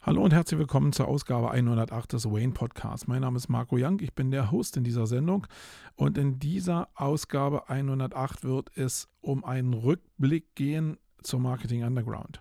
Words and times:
Hallo 0.00 0.22
und 0.22 0.32
herzlich 0.32 0.60
willkommen 0.60 0.92
zur 0.92 1.08
Ausgabe 1.08 1.50
108 1.50 2.12
des 2.12 2.24
Wayne 2.24 2.52
Podcasts. 2.52 3.08
Mein 3.08 3.22
Name 3.22 3.36
ist 3.36 3.48
Marco 3.48 3.76
Young, 3.76 3.98
ich 3.98 4.14
bin 4.14 4.30
der 4.30 4.52
Host 4.52 4.76
in 4.76 4.84
dieser 4.84 5.08
Sendung 5.08 5.48
und 5.96 6.16
in 6.16 6.38
dieser 6.38 6.88
Ausgabe 6.94 7.68
108 7.68 8.44
wird 8.44 8.70
es 8.76 9.08
um 9.20 9.44
einen 9.44 9.74
Rückblick 9.74 10.54
gehen 10.54 10.98
zur 11.24 11.40
Marketing 11.40 11.82
Underground. 11.82 12.40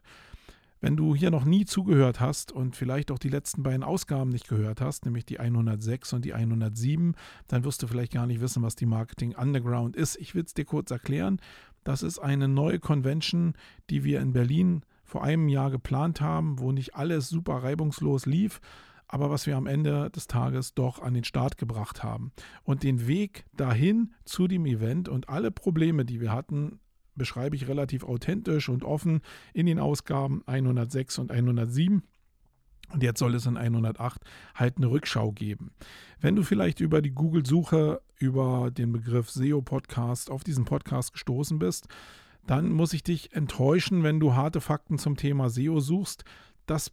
Wenn 0.81 0.95
du 0.95 1.15
hier 1.15 1.31
noch 1.31 1.45
nie 1.45 1.65
zugehört 1.65 2.19
hast 2.19 2.51
und 2.51 2.75
vielleicht 2.75 3.09
auch 3.09 3.17
die 3.17 3.29
letzten 3.29 3.63
beiden 3.63 3.83
Ausgaben 3.83 4.29
nicht 4.29 4.47
gehört 4.47 4.79
hast, 4.79 5.05
nämlich 5.05 5.25
die 5.25 5.39
106 5.39 6.13
und 6.13 6.25
die 6.25 6.35
107, 6.35 7.15
dann 7.47 7.63
wirst 7.63 7.81
du 7.81 7.87
vielleicht 7.87 8.13
gar 8.13 8.27
nicht 8.27 8.39
wissen, 8.39 8.61
was 8.61 8.75
die 8.75 8.85
Marketing 8.85 9.35
Underground 9.35 9.95
ist. 9.95 10.15
Ich 10.17 10.35
will 10.35 10.43
es 10.43 10.53
dir 10.53 10.65
kurz 10.65 10.91
erklären. 10.91 11.41
Das 11.83 12.03
ist 12.03 12.19
eine 12.19 12.47
neue 12.47 12.77
Convention, 12.77 13.55
die 13.89 14.03
wir 14.03 14.21
in 14.21 14.31
Berlin 14.31 14.83
vor 15.07 15.23
einem 15.23 15.47
Jahr 15.47 15.71
geplant 15.71 16.21
haben, 16.21 16.59
wo 16.59 16.71
nicht 16.71 16.95
alles 16.95 17.29
super 17.29 17.63
reibungslos 17.63 18.25
lief, 18.25 18.59
aber 19.07 19.29
was 19.29 19.47
wir 19.47 19.55
am 19.55 19.65
Ende 19.65 20.09
des 20.09 20.27
Tages 20.27 20.73
doch 20.73 21.01
an 21.01 21.13
den 21.13 21.23
Start 21.23 21.57
gebracht 21.57 22.03
haben. 22.03 22.33
Und 22.63 22.83
den 22.83 23.07
Weg 23.07 23.45
dahin 23.55 24.13
zu 24.25 24.47
dem 24.47 24.65
Event 24.65 25.07
und 25.07 25.29
alle 25.29 25.49
Probleme, 25.49 26.03
die 26.03 26.19
wir 26.19 26.33
hatten, 26.33 26.79
beschreibe 27.15 27.55
ich 27.55 27.67
relativ 27.67 28.03
authentisch 28.03 28.69
und 28.69 28.83
offen 28.83 29.21
in 29.53 29.65
den 29.65 29.79
Ausgaben 29.79 30.43
106 30.45 31.19
und 31.19 31.31
107. 31.31 32.03
Und 32.93 33.03
jetzt 33.03 33.19
soll 33.19 33.33
es 33.35 33.45
in 33.45 33.57
108 33.57 34.21
halt 34.55 34.77
eine 34.77 34.87
Rückschau 34.87 35.31
geben. 35.31 35.71
Wenn 36.19 36.35
du 36.35 36.43
vielleicht 36.43 36.79
über 36.79 37.01
die 37.01 37.11
Google-Suche 37.11 38.01
über 38.17 38.71
den 38.71 38.91
Begriff 38.91 39.29
SEO-Podcast 39.29 40.29
auf 40.29 40.43
diesen 40.43 40.65
Podcast 40.65 41.13
gestoßen 41.13 41.59
bist, 41.59 41.87
dann 42.47 42.71
muss 42.71 42.93
ich 42.93 43.03
dich 43.03 43.33
enttäuschen, 43.33 44.03
wenn 44.03 44.19
du 44.19 44.33
harte 44.33 44.61
Fakten 44.61 44.97
zum 44.97 45.17
Thema 45.17 45.49
SEO 45.49 45.79
suchst. 45.79 46.23
Das 46.65 46.91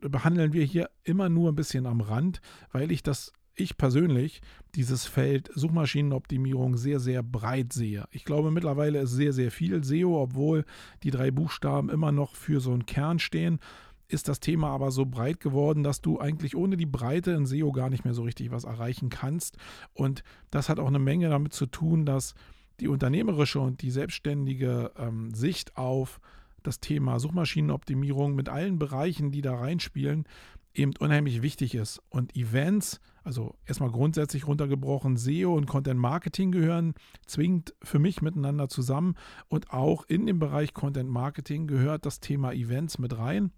behandeln 0.00 0.52
wir 0.52 0.64
hier 0.64 0.90
immer 1.04 1.28
nur 1.28 1.50
ein 1.50 1.54
bisschen 1.54 1.86
am 1.86 2.00
Rand, 2.00 2.40
weil 2.72 2.90
ich 2.90 3.02
das 3.02 3.32
ich 3.54 3.76
persönlich 3.76 4.40
dieses 4.74 5.04
Feld 5.04 5.50
Suchmaschinenoptimierung 5.54 6.76
sehr, 6.76 7.00
sehr 7.00 7.22
breit 7.22 7.72
sehe. 7.72 8.06
Ich 8.10 8.24
glaube, 8.24 8.50
mittlerweile 8.50 9.00
ist 9.00 9.10
sehr, 9.10 9.34
sehr 9.34 9.50
viel 9.50 9.84
SEO, 9.84 10.22
obwohl 10.22 10.64
die 11.02 11.10
drei 11.10 11.30
Buchstaben 11.30 11.90
immer 11.90 12.12
noch 12.12 12.34
für 12.34 12.60
so 12.60 12.72
einen 12.72 12.86
Kern 12.86 13.18
stehen, 13.18 13.60
ist 14.08 14.28
das 14.28 14.40
Thema 14.40 14.68
aber 14.68 14.90
so 14.90 15.06
breit 15.06 15.40
geworden, 15.40 15.82
dass 15.82 16.00
du 16.00 16.18
eigentlich 16.18 16.56
ohne 16.56 16.76
die 16.76 16.86
Breite 16.86 17.32
in 17.32 17.46
SEO 17.46 17.72
gar 17.72 17.90
nicht 17.90 18.04
mehr 18.04 18.14
so 18.14 18.22
richtig 18.22 18.50
was 18.50 18.64
erreichen 18.64 19.10
kannst. 19.10 19.56
Und 19.94 20.22
das 20.50 20.68
hat 20.68 20.78
auch 20.78 20.88
eine 20.88 20.98
Menge 20.98 21.28
damit 21.28 21.52
zu 21.52 21.66
tun, 21.66 22.04
dass 22.06 22.34
die 22.80 22.88
unternehmerische 22.88 23.60
und 23.60 23.82
die 23.82 23.90
selbstständige 23.90 24.92
ähm, 24.96 25.34
Sicht 25.34 25.76
auf 25.76 26.20
das 26.62 26.80
Thema 26.80 27.18
Suchmaschinenoptimierung 27.18 28.34
mit 28.34 28.48
allen 28.48 28.78
Bereichen, 28.78 29.30
die 29.30 29.42
da 29.42 29.56
reinspielen, 29.56 30.26
eben 30.74 30.92
unheimlich 30.98 31.42
wichtig 31.42 31.74
ist. 31.74 32.00
Und 32.08 32.34
Events, 32.36 33.00
also 33.24 33.56
erstmal 33.66 33.90
grundsätzlich 33.90 34.46
runtergebrochen, 34.46 35.16
SEO 35.16 35.54
und 35.54 35.66
Content 35.66 36.00
Marketing 36.00 36.52
gehören 36.52 36.94
zwingend 37.26 37.74
für 37.82 37.98
mich 37.98 38.22
miteinander 38.22 38.68
zusammen. 38.68 39.16
Und 39.48 39.72
auch 39.72 40.04
in 40.06 40.26
dem 40.26 40.38
Bereich 40.38 40.72
Content 40.72 41.10
Marketing 41.10 41.66
gehört 41.66 42.06
das 42.06 42.20
Thema 42.20 42.52
Events 42.52 42.98
mit 42.98 43.16
rein 43.18 43.52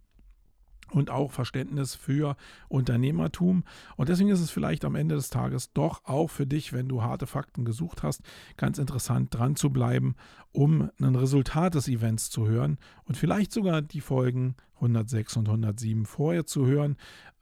und 0.90 1.10
auch 1.10 1.32
Verständnis 1.32 1.94
für 1.94 2.36
Unternehmertum. 2.68 3.64
Und 3.96 4.08
deswegen 4.08 4.30
ist 4.30 4.40
es 4.40 4.50
vielleicht 4.50 4.84
am 4.84 4.94
Ende 4.94 5.14
des 5.14 5.30
Tages 5.30 5.72
doch 5.72 6.04
auch 6.04 6.28
für 6.28 6.46
dich, 6.46 6.72
wenn 6.72 6.88
du 6.88 7.02
harte 7.02 7.26
Fakten 7.26 7.64
gesucht 7.64 8.02
hast, 8.02 8.22
ganz 8.56 8.78
interessant 8.78 9.34
dran 9.34 9.56
zu 9.56 9.70
bleiben, 9.70 10.14
um 10.52 10.90
ein 11.00 11.14
Resultat 11.14 11.74
des 11.74 11.88
Events 11.88 12.30
zu 12.30 12.46
hören 12.46 12.78
und 13.04 13.16
vielleicht 13.16 13.52
sogar 13.52 13.82
die 13.82 14.00
Folgen 14.00 14.56
106 14.76 15.36
und 15.36 15.48
107 15.48 16.06
vorher 16.06 16.46
zu 16.46 16.66
hören, 16.66 16.96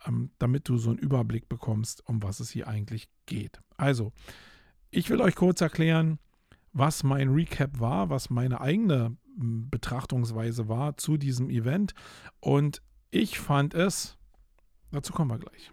ähm, 0.07 0.31
damit 0.39 0.69
du 0.69 0.77
so 0.77 0.91
einen 0.91 0.99
Überblick 0.99 1.49
bekommst, 1.49 2.07
um 2.07 2.23
was 2.23 2.41
es 2.41 2.51
hier 2.51 2.69
eigentlich 2.69 3.09
geht. 3.27 3.61
Also, 3.77 4.13
ich 4.91 5.09
will 5.11 5.21
euch 5.21 5.35
kurz 5.35 5.61
erklären, 5.61 6.19
was 6.73 7.03
mein 7.03 7.29
Recap 7.29 7.81
war, 7.81 8.11
was 8.11 8.31
meine 8.31 8.61
eigene 8.61 9.17
Betrachtungsweise 9.37 10.69
war 10.69 10.97
zu 10.97 11.17
diesem 11.17 11.51
Event 11.51 11.95
und 12.41 12.83
ich 13.13 13.39
fand 13.39 13.75
es, 13.75 14.17
dazu 14.91 15.13
kommen 15.13 15.31
wir 15.31 15.39
gleich. 15.39 15.71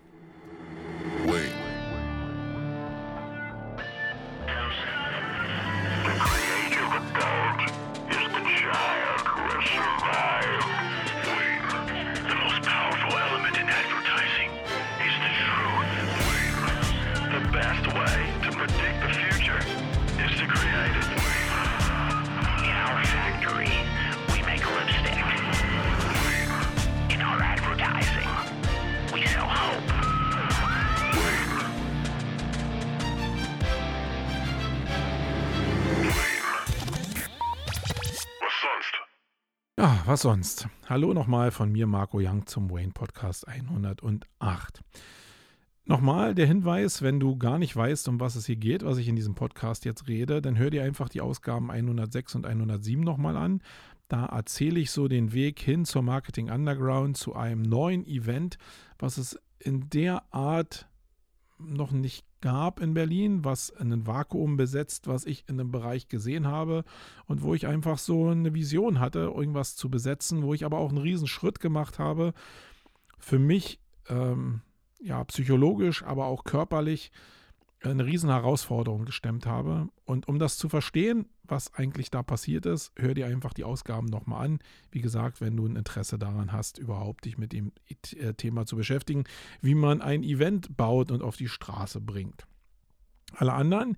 Wait. 1.25 1.69
Ja, 39.79 40.03
was 40.06 40.23
sonst? 40.23 40.67
Hallo 40.90 41.13
nochmal 41.13 41.51
von 41.51 41.72
mir, 41.72 41.88
Marco 41.88 42.19
Young, 42.19 42.45
zum 42.45 42.69
Wayne 42.69 42.91
Podcast 42.91 43.47
108. 43.47 44.81
Nochmal 45.85 46.35
der 46.35 46.47
Hinweis, 46.47 47.01
wenn 47.01 47.22
du 47.22 47.38
gar 47.38 47.57
nicht 47.57 47.78
weißt, 47.78 48.09
um 48.09 48.19
was 48.19 48.35
es 48.35 48.45
hier 48.45 48.57
geht, 48.57 48.84
was 48.84 48.97
ich 48.97 49.07
in 49.07 49.16
diesem 49.16 49.35
Podcast 49.35 49.85
jetzt 49.85 50.09
rede, 50.09 50.41
dann 50.41 50.57
hör 50.57 50.69
dir 50.69 50.84
einfach 50.84 51.07
die 51.07 51.22
Ausgaben 51.22 51.72
106 51.72 52.35
und 52.35 52.45
107 52.45 53.01
nochmal 53.01 53.38
an. 53.38 53.62
Da 54.09 54.25
erzähle 54.25 54.81
ich 54.81 54.91
so 54.91 55.07
den 55.07 55.31
Weg 55.31 55.62
hin 55.62 55.85
zur 55.85 56.01
Marketing 56.01 56.50
Underground, 56.50 57.16
zu 57.16 57.34
einem 57.34 57.62
neuen 57.62 58.06
Event, 58.06 58.57
was 58.97 59.18
es 59.18 59.39
in 59.59 59.89
der 59.91 60.23
Art 60.34 60.89
noch 61.57 61.94
nicht 61.94 62.25
gab 62.41 62.79
in 62.79 62.94
Berlin, 62.94 63.44
was 63.44 63.75
ein 63.75 64.07
Vakuum 64.07 64.57
besetzt, 64.57 65.07
was 65.07 65.25
ich 65.25 65.47
in 65.47 65.57
dem 65.57 65.72
Bereich 65.72 66.07
gesehen 66.07 66.47
habe 66.47 66.83
und 67.25 67.41
wo 67.41 67.53
ich 67.53 67.67
einfach 67.67 67.97
so 67.97 68.29
eine 68.29 68.53
Vision 68.53 69.00
hatte, 69.00 69.31
irgendwas 69.35 69.75
zu 69.75 69.89
besetzen, 69.89 70.44
wo 70.44 70.53
ich 70.53 70.66
aber 70.66 70.77
auch 70.77 70.89
einen 70.89 71.00
riesen 71.00 71.27
Schritt 71.27 71.59
gemacht 71.59 72.00
habe, 72.00 72.33
für 73.17 73.39
mich 73.39 73.79
ähm, 74.07 74.61
ja 75.00 75.23
psychologisch, 75.25 76.03
aber 76.03 76.25
auch 76.25 76.44
körperlich 76.44 77.11
eine 77.81 78.06
riesen 78.06 78.29
Herausforderung 78.29 79.06
gestemmt 79.06 79.45
habe. 79.45 79.90
Und 80.06 80.28
um 80.28 80.40
das 80.40 80.57
zu 80.57 80.69
verstehen, 80.69 81.28
was 81.44 81.73
eigentlich 81.73 82.12
da 82.12 82.23
passiert 82.23 82.66
ist, 82.66 82.91
hör 82.95 83.13
dir 83.13 83.28
einfach 83.28 83.53
die 83.53 83.63
Ausgaben 83.63 84.07
nochmal 84.07 84.45
an. 84.45 84.59
Wie 84.91 85.01
gesagt, 85.01 85.41
wenn 85.41 85.56
du 85.56 85.66
ein 85.66 85.75
Interesse 85.75 86.19
daran 86.19 86.51
hast, 86.51 86.78
überhaupt 86.78 87.25
dich 87.25 87.38
mit 87.38 87.53
dem 87.53 87.72
Thema 88.38 88.66
zu 88.66 88.75
beschäftigen, 88.75 89.23
wie 89.62 89.75
man 89.75 90.01
ein 90.01 90.23
Event 90.23 90.75
baut 90.75 91.12
und 91.12 91.22
auf 91.22 91.38
die 91.38 91.47
Straße 91.47 92.01
bringt. 92.01 92.45
Alle 93.35 93.53
anderen, 93.53 93.95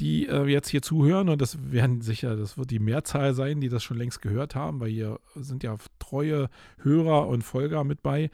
die 0.00 0.26
äh, 0.26 0.46
jetzt 0.46 0.68
hier 0.68 0.80
zuhören, 0.80 1.28
und 1.28 1.42
das 1.42 1.58
werden 1.70 2.00
sicher, 2.00 2.36
das 2.36 2.56
wird 2.56 2.70
die 2.70 2.78
Mehrzahl 2.78 3.34
sein, 3.34 3.60
die 3.60 3.68
das 3.68 3.82
schon 3.82 3.98
längst 3.98 4.22
gehört 4.22 4.54
haben, 4.54 4.80
weil 4.80 4.90
hier 4.90 5.20
sind 5.34 5.62
ja 5.62 5.76
treue 5.98 6.48
Hörer 6.78 7.28
und 7.28 7.42
Folger 7.42 7.84
mit 7.84 8.02
bei. 8.02 8.30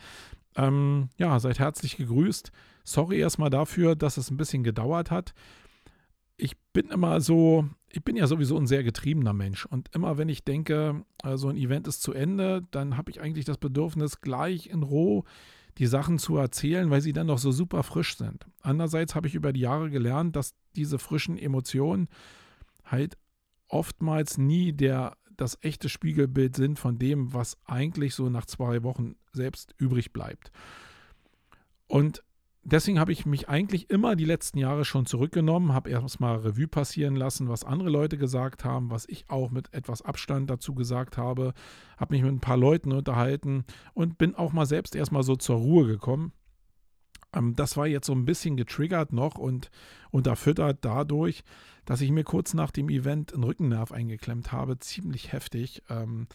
Ähm, 0.55 1.09
ja, 1.19 1.41
seid 1.41 1.59
herzlich 1.59 1.97
gegrüßt. 1.97 2.53
Sorry 2.87 3.19
erstmal 3.19 3.51
dafür, 3.51 3.97
dass 3.97 4.17
es 4.17 4.31
ein 4.31 4.37
bisschen 4.37 4.63
gedauert 4.63 5.11
hat. 5.11 5.35
Ich 6.37 6.57
bin 6.73 6.89
immer 6.91 7.21
so, 7.21 7.69
ich 7.89 8.05
bin 8.05 8.15
ja 8.15 8.29
sowieso 8.29 8.57
ein 8.57 8.69
sehr 8.69 8.85
getriebener 8.85 9.33
Mensch. 9.33 9.67
Und 9.67 9.93
immer 9.93 10.19
wenn 10.19 10.29
ich 10.29 10.45
denke, 10.45 11.05
so 11.35 11.49
ein 11.49 11.57
Event 11.57 11.89
ist 11.89 12.01
zu 12.01 12.13
Ende, 12.13 12.63
dann 12.71 12.97
habe 12.97 13.11
ich 13.11 13.21
eigentlich 13.21 13.45
das 13.45 13.59
Bedürfnis, 13.59 14.21
gleich 14.21 14.69
in 14.69 14.85
Roh 14.85 15.25
die 15.79 15.87
Sachen 15.87 16.19
zu 16.19 16.37
erzählen, 16.37 16.89
weil 16.89 17.01
sie 17.01 17.13
dann 17.13 17.27
noch 17.27 17.39
so 17.39 17.51
super 17.51 17.83
frisch 17.83 18.17
sind. 18.17 18.47
Andererseits 18.63 19.15
habe 19.17 19.27
ich 19.27 19.35
über 19.35 19.53
die 19.53 19.61
Jahre 19.61 19.91
gelernt, 19.91 20.37
dass 20.37 20.55
diese 20.77 20.99
frischen 20.99 21.37
Emotionen 21.37 22.09
halt 22.85 23.19
oftmals 23.69 24.39
nie 24.39 24.73
der, 24.73 25.17
das 25.37 25.59
echte 25.61 25.89
Spiegelbild 25.89 26.55
sind 26.55 26.79
von 26.79 26.99
dem, 27.01 27.35
was 27.35 27.59
eigentlich 27.65 28.15
so 28.15 28.31
nach 28.31 28.47
zwei 28.47 28.85
Wochen 28.85 29.17
selbst 29.33 29.75
übrig 29.77 30.13
bleibt. 30.13 30.53
Und 31.89 32.23
deswegen 32.67 32.99
habe 32.99 33.13
ich 33.13 33.27
mich 33.27 33.49
eigentlich 33.49 33.91
immer 33.91 34.17
die 34.17 34.25
letzten 34.25 34.59
Jahre 34.59 34.85
schon 34.85 35.07
zurückgenommen, 35.07 35.73
habe 35.73 35.91
erstmal 35.91 36.37
Revue 36.37 36.69
passieren 36.69 37.17
lassen, 37.17 37.49
was 37.49 37.65
andere 37.65 37.91
Leute 37.91 38.19
gesagt 38.19 38.65
haben, 38.65 38.91
was 38.91 39.09
ich 39.09 39.31
auch 39.31 39.51
mit 39.51 39.73
etwas 39.73 40.03
Abstand 40.03 40.51
dazu 40.51 40.75
gesagt 40.75 41.17
habe, 41.17 41.55
habe 41.97 42.15
mich 42.15 42.23
mit 42.23 42.33
ein 42.33 42.41
paar 42.41 42.57
Leuten 42.57 42.93
unterhalten 42.93 43.65
und 43.95 44.19
bin 44.19 44.35
auch 44.35 44.53
mal 44.53 44.67
selbst 44.67 44.97
erstmal 44.97 45.23
so 45.23 45.37
zur 45.37 45.57
Ruhe 45.57 45.87
gekommen. 45.87 46.33
Ähm, 47.33 47.55
das 47.55 47.77
war 47.77 47.87
jetzt 47.87 48.07
so 48.07 48.13
ein 48.13 48.25
bisschen 48.25 48.57
getriggert 48.57 49.13
noch 49.13 49.39
und 49.39 49.71
unterfüttert 50.11 50.79
dadurch, 50.83 51.45
dass 51.85 52.01
ich 52.01 52.11
mir 52.11 52.25
kurz 52.25 52.53
nach 52.53 52.73
dem 52.73 52.89
Event 52.89 53.33
einen 53.33 53.45
Rückennerv 53.45 53.93
eingeklemmt 53.93 54.51
habe, 54.51 54.79
ziemlich 54.79 55.33
heftig. 55.33 55.83
Ähm, 55.89 56.27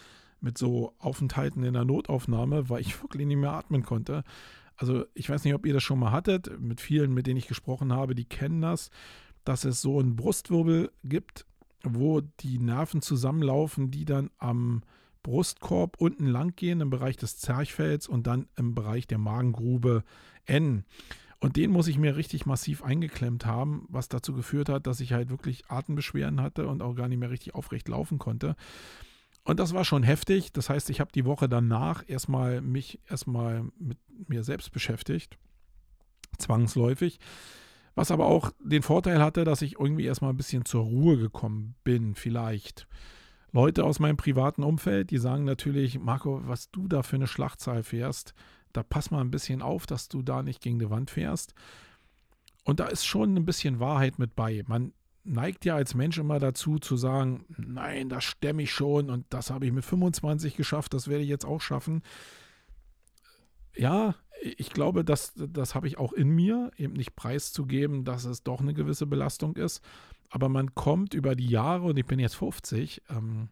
mit 0.42 0.58
so 0.58 0.96
Aufenthalten 0.98 1.64
in 1.64 1.74
der 1.74 1.86
Notaufnahme, 1.86 2.70
weil 2.70 2.82
ich 2.82 3.02
wirklich 3.04 3.28
nicht 3.28 3.38
mehr 3.38 3.54
atmen 3.54 3.84
konnte. 3.84 4.24
Also 4.82 5.06
ich 5.14 5.30
weiß 5.30 5.44
nicht, 5.44 5.54
ob 5.54 5.68
ihr 5.68 5.76
das 5.76 5.84
schon 5.84 6.00
mal 6.00 6.12
hattet. 6.12 6.60
Mit 6.60 6.82
vielen, 6.82 7.14
mit 7.14 7.28
denen 7.28 7.38
ich 7.38 7.48
gesprochen 7.48 7.94
habe, 7.94 8.16
die 8.16 8.26
kennen 8.26 8.62
das, 8.62 8.90
dass 9.44 9.64
es 9.64 9.80
so 9.80 10.00
einen 10.00 10.16
Brustwirbel 10.16 10.92
gibt, 11.04 11.46
wo 11.84 12.22
die 12.22 12.58
Nerven 12.58 13.04
zusammenlaufen, 13.04 13.92
die 13.92 14.06
dann 14.06 14.32
am 14.40 14.82
Brustkorb 15.22 16.02
unten 16.02 16.26
lang 16.26 16.56
gehen 16.56 16.82
im 16.82 16.90
Bereich 16.90 17.16
des 17.16 17.38
Zerchfells 17.38 18.08
und 18.08 18.26
dann 18.26 18.48
im 18.58 18.74
Bereich 18.74 19.06
der 19.06 19.20
Magengrube 19.20 20.04
enden. 20.46 20.86
Und 21.40 21.58
den 21.58 21.70
muss 21.70 21.88
ich 21.88 22.00
mir 22.00 22.18
richtig 22.18 22.48
massiv 22.48 22.84
eingeklemmt 22.84 23.46
haben, 23.46 23.86
was 23.88 24.10
dazu 24.10 24.34
geführt 24.34 24.68
hat, 24.68 24.88
dass 24.88 25.00
ich 25.00 25.14
halt 25.14 25.30
wirklich 25.30 25.70
Atembeschwerden 25.70 26.42
hatte 26.42 26.66
und 26.66 26.82
auch 26.82 26.96
gar 26.96 27.08
nicht 27.08 27.20
mehr 27.20 27.30
richtig 27.30 27.54
aufrecht 27.54 27.88
laufen 27.88 28.18
konnte. 28.18 28.56
Und 29.44 29.60
das 29.60 29.74
war 29.74 29.86
schon 29.86 30.04
heftig. 30.04 30.52
Das 30.54 30.70
heißt, 30.70 30.90
ich 30.90 31.00
habe 31.00 31.12
die 31.12 31.26
Woche 31.26 31.50
danach 31.50 32.04
erstmal 32.08 32.62
mich 32.62 33.00
erstmal 33.10 33.66
mit 33.78 33.98
mir 34.28 34.44
selbst 34.44 34.72
beschäftigt. 34.72 35.38
Zwangsläufig. 36.38 37.20
Was 37.96 38.12
aber 38.12 38.28
auch 38.28 38.52
den 38.64 38.84
Vorteil 38.84 39.22
hatte, 39.22 39.44
dass 39.44 39.62
ich 39.62 39.80
irgendwie 39.80 40.06
erstmal 40.06 40.32
ein 40.32 40.38
bisschen 40.38 40.66
zur 40.66 40.84
Ruhe 40.84 41.18
gekommen 41.18 41.76
bin, 41.84 42.16
vielleicht. 42.16 42.88
Leute 43.52 43.84
aus 43.84 44.00
meinem 44.00 44.16
privaten 44.16 44.64
Umfeld, 44.64 45.12
die 45.12 45.18
sagen 45.18 45.44
natürlich, 45.44 46.00
Marco, 46.00 46.42
was 46.46 46.72
du 46.72 46.88
da 46.88 47.04
für 47.04 47.18
eine 47.18 47.28
Schlachtzahl 47.28 47.84
fährst, 47.84 48.34
da 48.72 48.82
pass 48.84 49.12
mal 49.12 49.20
ein 49.20 49.32
bisschen 49.32 49.62
auf, 49.62 49.86
dass 49.86 50.08
du 50.08 50.22
da 50.22 50.42
nicht 50.42 50.62
gegen 50.62 50.80
die 50.80 50.90
Wand 50.90 51.12
fährst. 51.12 51.54
Und 52.64 52.80
da 52.80 52.88
ist 52.88 53.06
schon 53.06 53.36
ein 53.36 53.44
bisschen 53.44 53.80
Wahrheit 53.80 54.20
mit 54.20 54.36
bei. 54.36 54.64
Man 54.68 54.94
neigt 55.24 55.66
ja 55.66 55.76
als 55.76 55.94
Mensch 55.94 56.18
immer 56.18 56.40
dazu 56.40 56.80
zu 56.80 56.98
sagen, 56.98 57.46
nein, 57.58 58.10
das 58.10 58.24
stemme 58.24 58.64
ich 58.64 58.72
schon 58.72 59.10
und 59.10 59.26
das 59.30 59.50
habe 59.52 59.66
ich 59.66 59.72
mit 59.72 59.86
25 59.86 60.56
geschafft, 60.56 60.94
das 60.94 61.08
werde 61.08 61.24
ich 61.24 61.30
jetzt 61.30 61.46
auch 61.46 61.62
schaffen. 61.62 62.02
Ja, 63.76 64.16
ich 64.42 64.72
glaube, 64.72 65.06
das, 65.06 65.34
das 65.36 65.76
habe 65.76 65.88
ich 65.88 65.98
auch 65.98 66.14
in 66.14 66.30
mir, 66.30 66.72
eben 66.76 66.94
nicht 66.94 67.16
preiszugeben, 67.16 68.04
dass 68.04 68.26
es 68.26 68.44
doch 68.44 68.60
eine 68.60 68.74
gewisse 68.74 69.06
Belastung 69.06 69.56
ist. 69.56 69.82
Aber 70.30 70.50
man 70.50 70.74
kommt 70.74 71.14
über 71.14 71.36
die 71.36 71.48
Jahre, 71.48 71.84
und 71.84 72.00
ich 72.00 72.06
bin 72.06 72.20
jetzt 72.20 72.36
50, 72.36 73.04
ähm, 73.10 73.50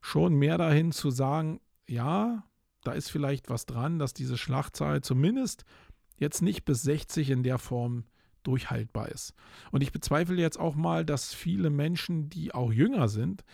schon 0.00 0.34
mehr 0.34 0.56
dahin 0.56 0.92
zu 0.92 1.10
sagen, 1.10 1.60
ja, 1.86 2.44
da 2.82 2.92
ist 2.92 3.10
vielleicht 3.10 3.50
was 3.50 3.66
dran, 3.66 3.98
dass 3.98 4.14
diese 4.14 4.38
Schlachtzahl 4.38 5.02
zumindest 5.02 5.64
jetzt 6.16 6.40
nicht 6.40 6.64
bis 6.64 6.82
60 6.82 7.30
in 7.30 7.42
der 7.42 7.58
Form 7.58 8.04
durchhaltbar 8.42 9.08
ist. 9.08 9.34
Und 9.70 9.82
ich 9.82 9.92
bezweifle 9.92 10.36
jetzt 10.36 10.58
auch 10.58 10.74
mal, 10.74 11.04
dass 11.04 11.34
viele 11.34 11.70
Menschen, 11.70 12.28
die 12.30 12.54
auch 12.54 12.72
jünger 12.72 13.08
sind, 13.08 13.44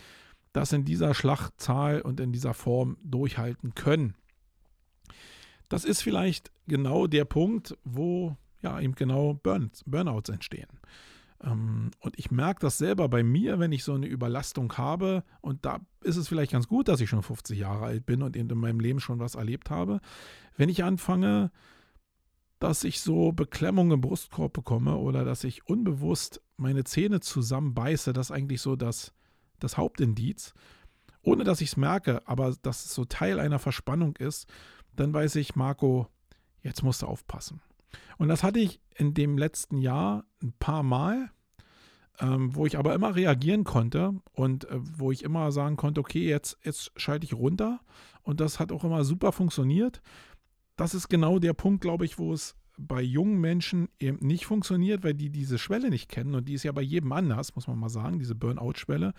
das 0.53 0.73
in 0.73 0.85
dieser 0.85 1.15
Schlachtzahl 1.15 2.01
und 2.01 2.21
in 2.21 2.33
dieser 2.33 2.55
Form 2.55 2.97
durchhalten 3.03 3.75
können. 3.75 4.15
Das 5.69 5.85
ist 5.85 6.03
vielleicht 6.03 6.51
genau 6.67 7.07
der 7.07 7.25
Punkt, 7.25 7.77
wo 7.85 8.37
ja 8.63 8.81
eben 8.81 8.95
genau 8.95 9.35
Burn 9.35 9.71
Burnouts 9.85 10.31
entstehen. 10.31 10.69
Ähm, 11.43 11.91
und 12.01 12.19
ich 12.19 12.31
merke 12.31 12.61
das 12.61 12.79
selber 12.79 13.09
bei 13.09 13.23
mir, 13.23 13.59
wenn 13.59 13.73
ich 13.73 13.85
so 13.85 13.95
eine 13.95 14.07
Überlastung 14.07 14.73
habe. 14.77 15.25
Und 15.41 15.65
da 15.65 15.81
ist 16.03 16.17
es 16.17 16.29
vielleicht 16.29 16.53
ganz 16.53 16.69
gut, 16.69 16.89
dass 16.89 17.01
ich 17.01 17.11
schon 17.11 17.23
50 17.23 17.59
Jahre 17.59 17.85
alt 17.85 18.07
bin 18.07 18.23
und 18.23 18.37
in 18.37 18.47
meinem 18.49 18.81
Leben 18.81 19.01
schon 19.01 19.19
was 19.19 19.35
erlebt 19.35 19.71
habe. 19.71 20.01
Wenn 20.57 20.69
ich 20.69 20.85
anfange, 20.85 21.51
dass 22.59 22.85
ich 22.85 23.01
so 23.01 23.33
Beklemmung 23.33 23.91
im 23.91 24.01
Brustkorb 24.01 24.53
bekomme 24.53 24.97
oder 24.97 25.25
dass 25.25 25.45
ich 25.45 25.67
unbewusst 25.67 26.41
meine 26.57 26.85
Zähne 26.85 27.21
zusammenbeiße, 27.21 28.13
das 28.13 28.29
ist 28.29 28.37
eigentlich 28.37 28.63
so 28.63 28.77
das, 28.77 29.13
das 29.59 29.77
Hauptindiz. 29.77 30.55
Ohne 31.23 31.45
dass 31.45 31.61
ich 31.61 31.71
es 31.71 31.77
merke, 31.77 32.27
aber 32.27 32.55
dass 32.63 32.85
es 32.85 32.95
so 32.95 33.05
Teil 33.05 33.41
einer 33.41 33.59
Verspannung 33.59 34.17
ist, 34.17 34.47
dann 34.95 35.13
weiß 35.13 35.35
ich, 35.37 35.57
Marco, 35.57 36.09
jetzt 36.63 36.83
musst 36.83 37.03
du 37.03 37.07
aufpassen. 37.07 37.61
Und 38.17 38.29
das 38.29 38.43
hatte 38.43 38.61
ich 38.61 38.81
in 38.95 39.13
dem 39.13 39.37
letzten 39.37 39.79
Jahr 39.79 40.25
ein 40.43 40.55
paar 40.59 40.83
Mal, 40.83 41.31
ähm, 42.21 42.55
wo 42.55 42.65
ich 42.65 42.79
aber 42.79 42.95
immer 42.95 43.15
reagieren 43.15 43.65
konnte 43.65 44.15
und 44.33 44.65
äh, 44.71 44.79
wo 44.79 45.13
ich 45.13 45.23
immer 45.23 45.53
sagen 45.53 45.77
konnte, 45.77 46.01
okay, 46.01 46.27
jetzt, 46.27 46.59
jetzt 46.63 46.93
schalte 46.97 47.27
ich 47.27 47.35
runter. 47.35 47.81
Und 48.23 48.41
das 48.41 48.59
hat 48.59 48.73
auch 48.73 48.85
immer 48.85 49.05
super 49.05 49.33
funktioniert 49.33 50.01
das 50.77 50.95
ist 50.95 51.09
genau 51.09 51.39
der 51.39 51.55
Punkt, 51.55 51.81
glaube 51.81 52.05
ich, 52.05 52.19
wo 52.19 52.33
es 52.33 52.55
bei 52.79 53.01
jungen 53.01 53.41
Menschen 53.41 53.89
eben 53.99 54.19
nicht 54.27 54.47
funktioniert, 54.47 55.03
weil 55.03 55.15
die 55.15 55.31
diese 55.31 55.59
Schwelle 55.59 55.89
nicht 55.89 56.11
kennen 56.11 56.35
und 56.35 56.47
die 56.49 56.55
ist 56.55 56.63
ja 56.63 56.73
bei 56.73 56.83
jedem 56.83 57.13
anders, 57.13 57.55
muss 57.55 57.67
man 57.67 57.79
mal 57.79 57.89
sagen, 57.89 58.19
diese 58.19 58.35
Burnout-Schwelle. 58.35 59.15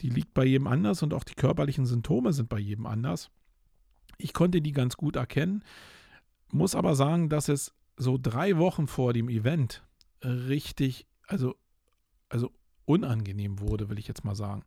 Die 0.00 0.10
liegt 0.10 0.34
bei 0.34 0.44
jedem 0.44 0.66
anders 0.66 1.02
und 1.02 1.14
auch 1.14 1.24
die 1.24 1.34
körperlichen 1.34 1.86
Symptome 1.86 2.32
sind 2.32 2.48
bei 2.48 2.58
jedem 2.58 2.86
anders. 2.86 3.30
Ich 4.18 4.32
konnte 4.32 4.60
die 4.60 4.72
ganz 4.72 4.96
gut 4.96 5.16
erkennen, 5.16 5.64
muss 6.50 6.74
aber 6.74 6.96
sagen, 6.96 7.28
dass 7.28 7.48
es 7.48 7.72
so 7.96 8.18
drei 8.20 8.58
Wochen 8.58 8.86
vor 8.86 9.12
dem 9.12 9.28
Event 9.28 9.84
richtig, 10.22 11.06
also, 11.26 11.56
also 12.28 12.50
unangenehm 12.84 13.60
wurde, 13.60 13.88
will 13.88 13.98
ich 13.98 14.08
jetzt 14.08 14.24
mal 14.24 14.34
sagen. 14.34 14.64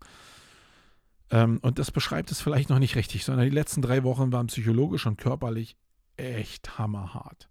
Ähm, 1.31 1.59
und 1.61 1.79
das 1.79 1.91
beschreibt 1.91 2.31
es 2.31 2.41
vielleicht 2.41 2.69
noch 2.69 2.79
nicht 2.79 2.95
richtig, 2.95 3.25
sondern 3.25 3.45
die 3.45 3.55
letzten 3.55 3.81
drei 3.81 4.03
Wochen 4.03 4.31
waren 4.31 4.47
psychologisch 4.47 5.05
und 5.05 5.17
körperlich 5.17 5.75
echt 6.17 6.77
hammerhart. 6.77 7.49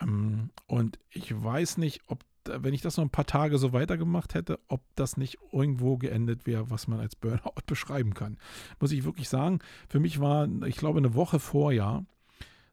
Ähm, 0.00 0.50
und 0.66 0.98
ich 1.10 1.32
weiß 1.42 1.78
nicht, 1.78 2.02
ob, 2.06 2.24
wenn 2.44 2.74
ich 2.74 2.82
das 2.82 2.96
noch 2.96 3.04
ein 3.04 3.10
paar 3.10 3.26
Tage 3.26 3.58
so 3.58 3.72
weitergemacht 3.72 4.34
hätte, 4.34 4.58
ob 4.68 4.82
das 4.96 5.16
nicht 5.16 5.38
irgendwo 5.52 5.96
geendet 5.96 6.46
wäre, 6.46 6.70
was 6.70 6.88
man 6.88 7.00
als 7.00 7.16
Burnout 7.16 7.54
beschreiben 7.66 8.14
kann. 8.14 8.38
Muss 8.80 8.92
ich 8.92 9.04
wirklich 9.04 9.28
sagen, 9.28 9.60
für 9.88 10.00
mich 10.00 10.20
war, 10.20 10.48
ich 10.66 10.76
glaube, 10.76 10.98
eine 10.98 11.14
Woche 11.14 11.38
vorher 11.38 12.04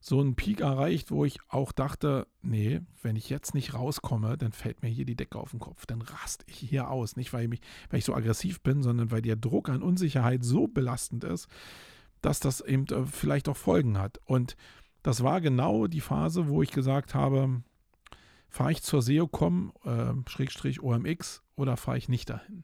so 0.03 0.19
ein 0.19 0.35
Peak 0.35 0.61
erreicht, 0.61 1.11
wo 1.11 1.25
ich 1.25 1.37
auch 1.47 1.71
dachte, 1.71 2.27
nee, 2.41 2.81
wenn 3.03 3.15
ich 3.15 3.29
jetzt 3.29 3.53
nicht 3.53 3.75
rauskomme, 3.75 4.35
dann 4.35 4.51
fällt 4.51 4.81
mir 4.81 4.89
hier 4.89 5.05
die 5.05 5.15
Decke 5.15 5.37
auf 5.37 5.51
den 5.51 5.59
Kopf, 5.59 5.85
dann 5.85 6.01
raste 6.01 6.43
ich 6.47 6.57
hier 6.57 6.89
aus. 6.89 7.15
Nicht, 7.15 7.31
weil 7.33 7.43
ich, 7.43 7.49
mich, 7.49 7.61
weil 7.91 7.99
ich 7.99 8.05
so 8.05 8.15
aggressiv 8.15 8.61
bin, 8.61 8.81
sondern 8.81 9.11
weil 9.11 9.21
der 9.21 9.35
Druck 9.35 9.69
an 9.69 9.83
Unsicherheit 9.83 10.43
so 10.43 10.67
belastend 10.67 11.23
ist, 11.23 11.47
dass 12.21 12.39
das 12.39 12.61
eben 12.61 12.87
äh, 12.87 13.05
vielleicht 13.05 13.47
auch 13.47 13.57
Folgen 13.57 13.99
hat. 13.99 14.19
Und 14.25 14.55
das 15.03 15.23
war 15.23 15.41
genau 15.41 15.87
die 15.87 16.01
Phase, 16.01 16.47
wo 16.47 16.61
ich 16.61 16.71
gesagt 16.71 17.15
habe, 17.15 17.63
fahre 18.49 18.71
ich 18.71 18.83
zur 18.83 19.01
SEOCom, 19.01 19.73
äh, 19.85 20.29
Schrägstrich 20.29 20.81
OMX 20.81 21.41
oder 21.55 21.77
fahre 21.77 21.97
ich 21.97 22.09
nicht 22.09 22.29
dahin? 22.29 22.63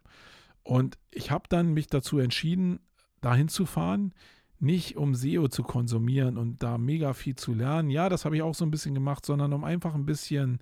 Und 0.63 0.97
ich 1.11 1.31
habe 1.31 1.45
dann 1.49 1.73
mich 1.73 1.87
dazu 1.87 2.19
entschieden, 2.19 2.79
dahin 3.21 3.47
zu 3.47 3.65
fahren, 3.65 4.13
nicht 4.59 4.97
um 4.97 5.15
SEO 5.15 5.47
zu 5.47 5.63
konsumieren 5.63 6.37
und 6.37 6.63
da 6.63 6.77
mega 6.77 7.13
viel 7.13 7.35
zu 7.35 7.53
lernen. 7.53 7.89
Ja, 7.89 8.09
das 8.09 8.25
habe 8.25 8.35
ich 8.35 8.41
auch 8.41 8.55
so 8.55 8.65
ein 8.65 8.71
bisschen 8.71 8.93
gemacht, 8.93 9.25
sondern 9.25 9.53
um 9.53 9.63
einfach 9.63 9.93
ein 9.93 10.05
bisschen 10.05 10.59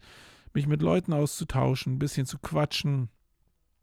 mich 0.53 0.67
mit 0.67 0.82
Leuten 0.82 1.13
auszutauschen, 1.13 1.94
ein 1.94 2.00
bisschen 2.00 2.25
zu 2.25 2.38
quatschen, 2.39 3.10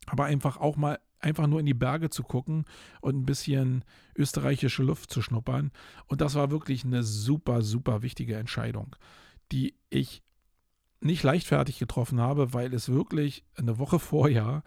aber 0.07 0.25
einfach 0.25 0.59
auch 0.59 0.77
mal 0.77 0.99
einfach 1.23 1.47
nur 1.47 1.61
in 1.61 1.67
die 1.67 1.75
Berge 1.75 2.11
zu 2.11 2.23
gucken 2.23 2.65
und 3.01 3.17
ein 3.17 3.27
bisschen 3.27 3.85
österreichische 4.17 4.83
Luft 4.83 5.11
zu 5.11 5.23
schnuppern. 5.23 5.71
Und 6.07 6.21
das 6.21 6.35
war 6.35 6.51
wirklich 6.51 6.85
eine 6.85 7.03
super, 7.03 7.63
super 7.63 8.03
wichtige 8.03 8.37
Entscheidung, 8.37 8.97
die 9.51 9.75
ich 9.89 10.23
nicht 11.01 11.23
leichtfertig 11.23 11.79
getroffen 11.79 12.21
habe, 12.21 12.53
weil 12.53 12.73
es 12.75 12.89
wirklich 12.89 13.45
eine 13.57 13.79
Woche 13.79 13.99
vorher 13.99 14.63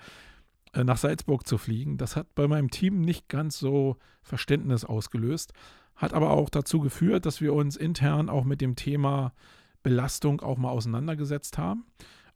äh, 0.74 0.84
nach 0.84 0.98
Salzburg 0.98 1.48
zu 1.48 1.58
fliegen, 1.58 1.98
das 1.98 2.16
hat 2.16 2.36
bei 2.36 2.48
meinem 2.48 2.70
Team 2.70 3.02
nicht 3.02 3.30
ganz 3.30 3.58
so 3.58 3.98
Verständnis 4.22 4.84
ausgelöst, 4.84 5.54
hat 5.96 6.14
aber 6.14 6.32
auch 6.32 6.50
dazu 6.50 6.80
geführt, 6.82 7.26
dass 7.26 7.40
wir 7.40 7.54
uns 7.54 7.78
intern 7.78 8.30
auch 8.30 8.44
mit 8.44 8.60
dem 8.60 8.76
Thema 8.76 9.34
Belastung 9.82 10.42
auch 10.42 10.58
mal 10.58 10.72
auseinandergesetzt 10.72 11.58
haben 11.58 11.86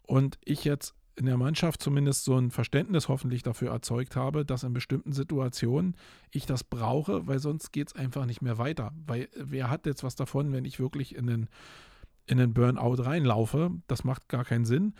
und 0.03 0.37
ich 0.45 0.63
jetzt 0.63 0.95
in 1.19 1.25
der 1.25 1.35
Mannschaft 1.35 1.83
zumindest 1.83 2.23
so 2.23 2.37
ein 2.37 2.49
Verständnis 2.49 3.09
hoffentlich 3.09 3.43
dafür 3.43 3.71
erzeugt 3.71 4.15
habe, 4.15 4.45
dass 4.45 4.63
in 4.63 4.71
bestimmten 4.71 5.11
Situationen 5.11 5.97
ich 6.31 6.45
das 6.45 6.63
brauche, 6.63 7.27
weil 7.27 7.39
sonst 7.39 7.73
geht 7.73 7.89
es 7.89 7.95
einfach 7.95 8.25
nicht 8.25 8.41
mehr 8.41 8.57
weiter. 8.57 8.93
Weil 9.05 9.27
wer 9.35 9.69
hat 9.69 9.85
jetzt 9.85 10.01
was 10.01 10.15
davon, 10.15 10.53
wenn 10.53 10.63
ich 10.63 10.79
wirklich 10.79 11.13
in 11.13 11.27
den, 11.27 11.49
in 12.25 12.37
den 12.37 12.53
Burnout 12.53 13.03
reinlaufe? 13.03 13.71
Das 13.87 14.05
macht 14.05 14.29
gar 14.29 14.45
keinen 14.45 14.63
Sinn. 14.63 14.93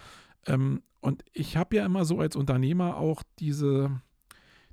Ähm, 0.46 0.84
und 1.00 1.24
ich 1.32 1.56
habe 1.56 1.78
ja 1.78 1.86
immer 1.86 2.04
so 2.04 2.20
als 2.20 2.36
Unternehmer 2.36 2.98
auch 2.98 3.24
diese, 3.40 4.02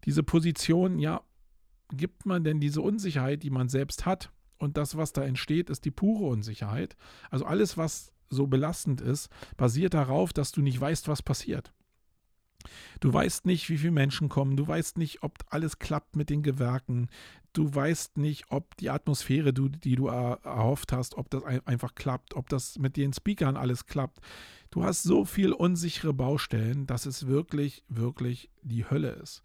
diese 0.04 0.24
Position, 0.24 0.98
ja, 0.98 1.20
gibt 1.92 2.26
man 2.26 2.42
denn 2.42 2.58
diese 2.58 2.82
Unsicherheit, 2.82 3.44
die 3.44 3.50
man 3.50 3.68
selbst 3.68 4.04
hat? 4.04 4.32
Und 4.58 4.76
das, 4.76 4.96
was 4.96 5.12
da 5.12 5.22
entsteht, 5.22 5.70
ist 5.70 5.84
die 5.84 5.92
pure 5.92 6.24
Unsicherheit. 6.24 6.96
Also 7.30 7.44
alles, 7.44 7.76
was 7.76 8.12
so 8.30 8.46
belastend 8.46 9.00
ist, 9.00 9.28
basiert 9.56 9.94
darauf, 9.94 10.32
dass 10.32 10.52
du 10.52 10.62
nicht 10.62 10.80
weißt, 10.80 11.08
was 11.08 11.22
passiert. 11.22 11.72
Du 13.00 13.12
weißt 13.12 13.46
nicht, 13.46 13.68
wie 13.68 13.78
viele 13.78 13.92
Menschen 13.92 14.28
kommen, 14.28 14.56
du 14.56 14.66
weißt 14.66 14.98
nicht, 14.98 15.22
ob 15.22 15.38
alles 15.50 15.78
klappt 15.78 16.16
mit 16.16 16.30
den 16.30 16.42
Gewerken, 16.42 17.08
du 17.52 17.72
weißt 17.72 18.16
nicht, 18.18 18.50
ob 18.50 18.76
die 18.76 18.90
Atmosphäre, 18.90 19.52
die 19.52 19.96
du 19.96 20.06
erhofft 20.08 20.92
hast, 20.92 21.16
ob 21.16 21.30
das 21.30 21.44
einfach 21.44 21.94
klappt, 21.94 22.34
ob 22.34 22.48
das 22.48 22.78
mit 22.78 22.96
den 22.96 23.12
Speakern 23.12 23.56
alles 23.56 23.86
klappt. 23.86 24.20
Du 24.70 24.84
hast 24.84 25.04
so 25.04 25.24
viel 25.24 25.52
unsichere 25.52 26.12
Baustellen, 26.12 26.86
dass 26.86 27.06
es 27.06 27.26
wirklich, 27.26 27.84
wirklich 27.88 28.50
die 28.62 28.88
Hölle 28.88 29.10
ist. 29.10 29.42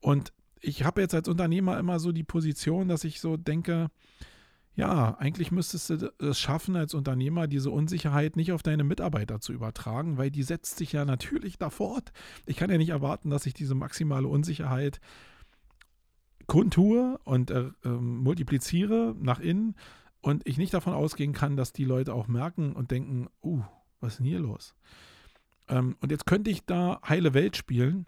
Und 0.00 0.32
ich 0.60 0.84
habe 0.84 1.00
jetzt 1.00 1.14
als 1.14 1.28
Unternehmer 1.28 1.78
immer 1.78 1.98
so 1.98 2.12
die 2.12 2.24
Position, 2.24 2.88
dass 2.88 3.04
ich 3.04 3.20
so 3.20 3.36
denke, 3.36 3.90
ja, 4.76 5.16
eigentlich 5.18 5.50
müsstest 5.50 5.90
du 5.90 6.12
es 6.18 6.38
schaffen, 6.38 6.76
als 6.76 6.94
Unternehmer 6.94 7.46
diese 7.48 7.70
Unsicherheit 7.70 8.36
nicht 8.36 8.52
auf 8.52 8.62
deine 8.62 8.84
Mitarbeiter 8.84 9.40
zu 9.40 9.52
übertragen, 9.52 10.16
weil 10.16 10.30
die 10.30 10.42
setzt 10.42 10.78
sich 10.78 10.92
ja 10.92 11.04
natürlich 11.04 11.58
da 11.58 11.70
fort. 11.70 12.12
Ich 12.46 12.56
kann 12.56 12.70
ja 12.70 12.78
nicht 12.78 12.90
erwarten, 12.90 13.30
dass 13.30 13.46
ich 13.46 13.54
diese 13.54 13.74
maximale 13.74 14.28
Unsicherheit 14.28 15.00
kundtue 16.46 17.18
und 17.24 17.50
äh, 17.50 17.70
äh, 17.84 17.88
multipliziere 17.88 19.14
nach 19.18 19.40
innen 19.40 19.76
und 20.20 20.46
ich 20.46 20.58
nicht 20.58 20.74
davon 20.74 20.94
ausgehen 20.94 21.32
kann, 21.32 21.56
dass 21.56 21.72
die 21.72 21.84
Leute 21.84 22.14
auch 22.14 22.28
merken 22.28 22.72
und 22.72 22.90
denken, 22.90 23.28
uh, 23.42 23.62
was 24.00 24.14
ist 24.14 24.18
denn 24.18 24.26
hier 24.26 24.40
los? 24.40 24.74
Ähm, 25.68 25.96
und 26.00 26.10
jetzt 26.10 26.26
könnte 26.26 26.50
ich 26.50 26.64
da 26.64 27.00
heile 27.08 27.34
Welt 27.34 27.56
spielen 27.56 28.06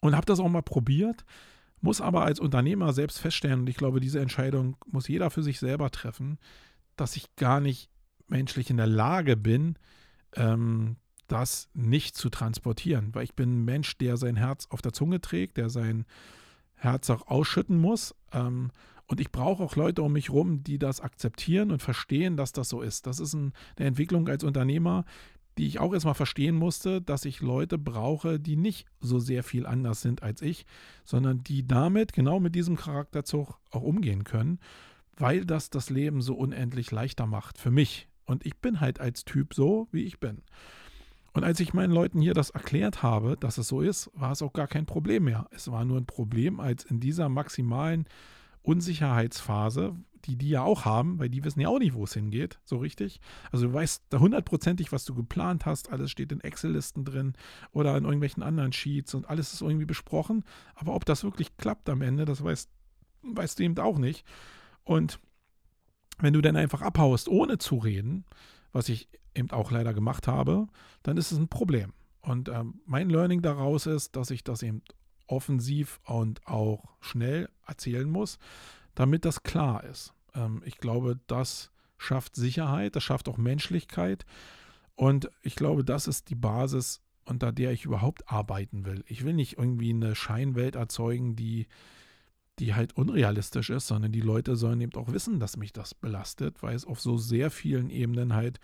und 0.00 0.14
habe 0.14 0.26
das 0.26 0.40
auch 0.40 0.48
mal 0.48 0.62
probiert, 0.62 1.24
muss 1.82 2.00
aber 2.00 2.24
als 2.24 2.40
Unternehmer 2.40 2.92
selbst 2.92 3.18
feststellen, 3.18 3.60
und 3.60 3.68
ich 3.68 3.76
glaube, 3.76 4.00
diese 4.00 4.20
Entscheidung 4.20 4.76
muss 4.86 5.08
jeder 5.08 5.30
für 5.30 5.42
sich 5.42 5.58
selber 5.58 5.90
treffen, 5.90 6.38
dass 6.96 7.16
ich 7.16 7.34
gar 7.36 7.60
nicht 7.60 7.90
menschlich 8.28 8.70
in 8.70 8.78
der 8.78 8.86
Lage 8.86 9.36
bin, 9.36 9.76
ähm, 10.34 10.96
das 11.28 11.68
nicht 11.74 12.16
zu 12.16 12.30
transportieren, 12.30 13.14
weil 13.14 13.24
ich 13.24 13.34
bin 13.34 13.60
ein 13.60 13.64
Mensch, 13.64 13.96
der 13.98 14.16
sein 14.16 14.36
Herz 14.36 14.66
auf 14.70 14.82
der 14.82 14.92
Zunge 14.92 15.20
trägt, 15.20 15.56
der 15.56 15.70
sein 15.70 16.04
Herz 16.74 17.10
auch 17.10 17.26
ausschütten 17.26 17.78
muss. 17.78 18.14
Ähm, 18.32 18.70
und 19.06 19.20
ich 19.20 19.30
brauche 19.30 19.62
auch 19.62 19.76
Leute 19.76 20.02
um 20.02 20.12
mich 20.12 20.28
herum, 20.28 20.62
die 20.62 20.78
das 20.78 21.00
akzeptieren 21.00 21.70
und 21.70 21.82
verstehen, 21.82 22.36
dass 22.36 22.52
das 22.52 22.68
so 22.68 22.80
ist. 22.80 23.06
Das 23.06 23.18
ist 23.18 23.34
ein, 23.34 23.52
eine 23.76 23.88
Entwicklung 23.88 24.28
als 24.28 24.44
Unternehmer, 24.44 25.04
die 25.58 25.66
ich 25.66 25.78
auch 25.78 25.92
erstmal 25.92 26.14
verstehen 26.14 26.54
musste, 26.54 27.02
dass 27.02 27.24
ich 27.24 27.40
Leute 27.40 27.78
brauche, 27.78 28.40
die 28.40 28.56
nicht 28.56 28.86
so 29.00 29.18
sehr 29.18 29.42
viel 29.42 29.66
anders 29.66 30.00
sind 30.00 30.22
als 30.22 30.42
ich, 30.42 30.66
sondern 31.04 31.42
die 31.44 31.66
damit, 31.66 32.12
genau 32.12 32.40
mit 32.40 32.54
diesem 32.54 32.76
Charakterzug 32.76 33.58
auch 33.70 33.82
umgehen 33.82 34.24
können, 34.24 34.58
weil 35.16 35.44
das 35.44 35.70
das 35.70 35.90
Leben 35.90 36.22
so 36.22 36.34
unendlich 36.34 36.90
leichter 36.90 37.26
macht 37.26 37.58
für 37.58 37.70
mich. 37.70 38.08
Und 38.24 38.46
ich 38.46 38.56
bin 38.56 38.80
halt 38.80 39.00
als 39.00 39.24
Typ 39.24 39.54
so, 39.54 39.88
wie 39.92 40.04
ich 40.04 40.20
bin. 40.20 40.42
Und 41.34 41.44
als 41.44 41.60
ich 41.60 41.72
meinen 41.72 41.92
Leuten 41.92 42.20
hier 42.20 42.34
das 42.34 42.50
erklärt 42.50 43.02
habe, 43.02 43.36
dass 43.38 43.58
es 43.58 43.68
so 43.68 43.80
ist, 43.80 44.10
war 44.14 44.32
es 44.32 44.42
auch 44.42 44.52
gar 44.52 44.66
kein 44.66 44.86
Problem 44.86 45.24
mehr. 45.24 45.48
Es 45.50 45.70
war 45.70 45.84
nur 45.84 45.98
ein 45.98 46.06
Problem, 46.06 46.60
als 46.60 46.84
in 46.84 47.00
dieser 47.00 47.28
maximalen 47.28 48.06
Unsicherheitsphase, 48.62 49.96
die 50.24 50.36
die 50.36 50.50
ja 50.50 50.62
auch 50.62 50.84
haben, 50.84 51.18
weil 51.18 51.28
die 51.28 51.44
wissen 51.44 51.60
ja 51.60 51.68
auch 51.68 51.78
nicht, 51.78 51.94
wo 51.94 52.04
es 52.04 52.14
hingeht, 52.14 52.60
so 52.64 52.76
richtig. 52.78 53.20
Also 53.50 53.66
du 53.66 53.72
weißt 53.72 54.04
da 54.08 54.18
hundertprozentig, 54.20 54.92
was 54.92 55.04
du 55.04 55.14
geplant 55.14 55.66
hast, 55.66 55.90
alles 55.90 56.10
steht 56.10 56.32
in 56.32 56.40
Excel-Listen 56.40 57.04
drin 57.04 57.34
oder 57.72 57.96
in 57.96 58.04
irgendwelchen 58.04 58.42
anderen 58.42 58.72
Sheets 58.72 59.14
und 59.14 59.28
alles 59.28 59.52
ist 59.52 59.62
irgendwie 59.62 59.84
besprochen. 59.84 60.44
Aber 60.74 60.94
ob 60.94 61.04
das 61.04 61.24
wirklich 61.24 61.56
klappt 61.56 61.88
am 61.88 62.02
Ende, 62.02 62.24
das 62.24 62.42
weißt, 62.42 62.70
weißt 63.22 63.58
du 63.58 63.62
eben 63.64 63.78
auch 63.78 63.98
nicht. 63.98 64.24
Und 64.84 65.18
wenn 66.18 66.32
du 66.32 66.40
dann 66.40 66.56
einfach 66.56 66.82
abhaust, 66.82 67.28
ohne 67.28 67.58
zu 67.58 67.78
reden, 67.78 68.24
was 68.72 68.88
ich 68.88 69.08
eben 69.34 69.50
auch 69.50 69.70
leider 69.70 69.94
gemacht 69.94 70.28
habe, 70.28 70.66
dann 71.02 71.16
ist 71.16 71.32
es 71.32 71.38
ein 71.38 71.48
Problem. 71.48 71.92
Und 72.20 72.48
ähm, 72.48 72.80
mein 72.86 73.10
Learning 73.10 73.42
daraus 73.42 73.86
ist, 73.86 74.14
dass 74.14 74.30
ich 74.30 74.44
das 74.44 74.62
eben 74.62 74.82
offensiv 75.26 76.00
und 76.04 76.46
auch 76.46 76.84
schnell 77.00 77.48
erzählen 77.66 78.08
muss, 78.08 78.38
damit 78.94 79.24
das 79.24 79.42
klar 79.42 79.84
ist. 79.84 80.14
Ähm, 80.34 80.62
ich 80.64 80.78
glaube, 80.78 81.20
das 81.26 81.70
schafft 81.98 82.36
Sicherheit, 82.36 82.96
das 82.96 83.04
schafft 83.04 83.28
auch 83.28 83.38
Menschlichkeit. 83.38 84.24
Und 84.94 85.30
ich 85.42 85.54
glaube, 85.54 85.84
das 85.84 86.06
ist 86.06 86.28
die 86.30 86.34
Basis, 86.34 87.00
unter 87.24 87.52
der 87.52 87.72
ich 87.72 87.84
überhaupt 87.84 88.28
arbeiten 88.28 88.84
will. 88.84 89.04
Ich 89.06 89.24
will 89.24 89.32
nicht 89.32 89.58
irgendwie 89.58 89.90
eine 89.90 90.14
Scheinwelt 90.14 90.74
erzeugen, 90.74 91.36
die, 91.36 91.66
die 92.58 92.74
halt 92.74 92.96
unrealistisch 92.96 93.70
ist, 93.70 93.86
sondern 93.86 94.12
die 94.12 94.20
Leute 94.20 94.56
sollen 94.56 94.80
eben 94.80 94.94
auch 94.94 95.12
wissen, 95.12 95.40
dass 95.40 95.56
mich 95.56 95.72
das 95.72 95.94
belastet, 95.94 96.62
weil 96.62 96.74
es 96.74 96.84
auf 96.84 97.00
so 97.00 97.16
sehr 97.16 97.50
vielen 97.50 97.90
Ebenen 97.90 98.34
halt 98.34 98.58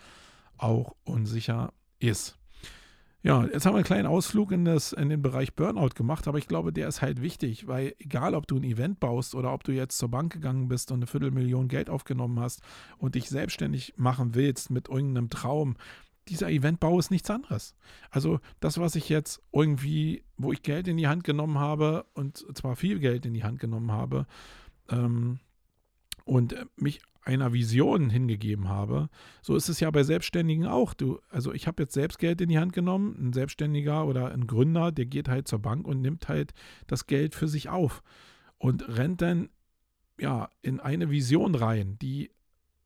auch 0.57 0.95
unsicher 1.05 1.73
ist. 2.01 2.37
Ja, 3.23 3.45
jetzt 3.45 3.67
haben 3.67 3.73
wir 3.73 3.79
einen 3.79 3.85
kleinen 3.85 4.07
Ausflug 4.07 4.53
in, 4.53 4.65
das, 4.65 4.93
in 4.93 5.09
den 5.09 5.21
Bereich 5.21 5.55
Burnout 5.55 5.91
gemacht, 5.97 6.29
aber 6.29 6.39
ich 6.39 6.47
glaube, 6.47 6.73
der 6.73 6.87
ist 6.87 7.03
halt 7.03 7.21
wichtig, 7.21 7.67
weil 7.67 7.95
egal, 7.99 8.35
ob 8.35 8.47
du 8.47 8.57
ein 8.57 8.63
Event 8.63 9.01
baust 9.01 9.35
oder 9.35 9.53
ob 9.53 9.65
du 9.65 9.73
jetzt 9.73 9.99
zur 9.99 10.09
Bank 10.09 10.33
gegangen 10.33 10.69
bist 10.69 10.93
und 10.93 10.99
eine 10.99 11.09
Viertelmillion 11.09 11.67
Geld 11.67 11.91
aufgenommen 11.91 12.39
hast 12.39 12.63
und 12.97 13.17
dich 13.17 13.29
selbstständig 13.29 13.95
machen 13.97 14.37
willst 14.37 14.71
mit 14.71 14.89
irgendeinem 14.89 15.31
Traum, 15.31 15.77
dieser 16.29 16.49
Eventbau 16.49 16.99
ist 16.99 17.11
nichts 17.11 17.31
anderes. 17.31 17.75
Also 18.11 18.39
das, 18.61 18.79
was 18.79 18.95
ich 18.95 19.09
jetzt 19.09 19.43
irgendwie, 19.53 20.23
wo 20.37 20.53
ich 20.53 20.63
Geld 20.63 20.87
in 20.87 20.97
die 20.97 21.09
Hand 21.09 21.25
genommen 21.25 21.59
habe 21.59 22.07
und 22.15 22.45
zwar 22.57 22.77
viel 22.77 23.01
Geld 23.01 23.27
in 23.27 23.35
die 23.35 23.45
Hand 23.45 23.59
genommen 23.59 23.91
habe 23.91 24.27
ähm, 24.91 25.41
und 26.25 26.55
mich 26.77 27.01
einer 27.29 27.53
Vision 27.53 28.09
hingegeben 28.09 28.71
habe. 28.71 29.11
So 29.43 29.55
ist 29.55 29.69
es 29.69 29.81
ja 29.81 29.91
bei 29.91 30.03
Selbstständigen 30.03 30.67
auch. 30.67 30.95
Du, 30.95 31.21
also 31.29 31.53
ich 31.53 31.67
habe 31.67 31.83
jetzt 31.83 31.93
selbst 31.93 32.19
Geld 32.19 32.41
in 32.41 32.49
die 32.49 32.59
Hand 32.59 32.73
genommen. 32.73 33.17
Ein 33.21 33.33
Selbstständiger 33.35 34.07
oder 34.07 34.33
ein 34.33 34.47
Gründer, 34.47 34.93
der 34.93 35.05
geht 35.05 35.29
halt 35.29 35.47
zur 35.47 35.59
Bank 35.59 35.87
und 35.87 36.01
nimmt 36.01 36.29
halt 36.29 36.55
das 36.87 37.07
Geld 37.07 37.35
für 37.35 37.47
sich 37.47 37.69
auf 37.69 38.03
und 38.57 38.89
rennt 38.89 39.21
dann 39.21 39.51
ja 40.19 40.49
in 40.63 40.81
eine 40.81 41.11
Vision 41.11 41.55
rein, 41.55 41.99
die 42.01 42.31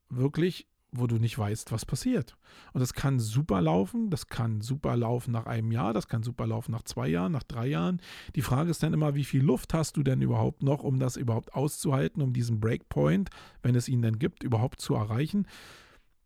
wirklich 0.09 0.67
wo 0.93 1.07
du 1.07 1.17
nicht 1.17 1.39
weißt, 1.39 1.73
was 1.73 1.87
passiert. 1.87 2.37
Und 2.73 2.81
das 2.81 2.93
kann 2.93 3.19
super 3.19 3.63
laufen, 3.63 4.11
das 4.11 4.27
kann 4.27 4.61
super 4.61 4.95
laufen 4.95 5.33
nach 5.33 5.47
einem 5.47 5.73
Jahr, 5.73 5.95
das 5.95 6.07
kann 6.07 6.23
super 6.23 6.47
laufen 6.47 6.73
nach 6.73 6.83
zwei 6.83 7.09
Jahren, 7.09 7.33
nach 7.33 7.43
drei 7.43 7.67
Jahren. 7.67 8.01
Die 8.37 8.43
Frage 8.43 8.71
ist 8.71 8.83
dann 8.83 8.93
immer, 8.93 9.15
wie 9.15 9.25
viel 9.25 9.43
Luft 9.43 9.73
hast 9.73 9.97
du 9.97 10.03
denn 10.03 10.21
überhaupt 10.21 10.63
noch, 10.63 10.85
um 10.85 10.99
das 10.99 11.17
überhaupt 11.17 11.55
auszuhalten, 11.55 12.23
um 12.23 12.35
diesen 12.35 12.61
Breakpoint, 12.61 13.31
wenn 13.63 13.75
es 13.75 13.89
ihn 13.89 14.03
denn 14.03 14.19
gibt, 14.19 14.43
überhaupt 14.43 14.81
zu 14.81 14.95
erreichen. 14.95 15.47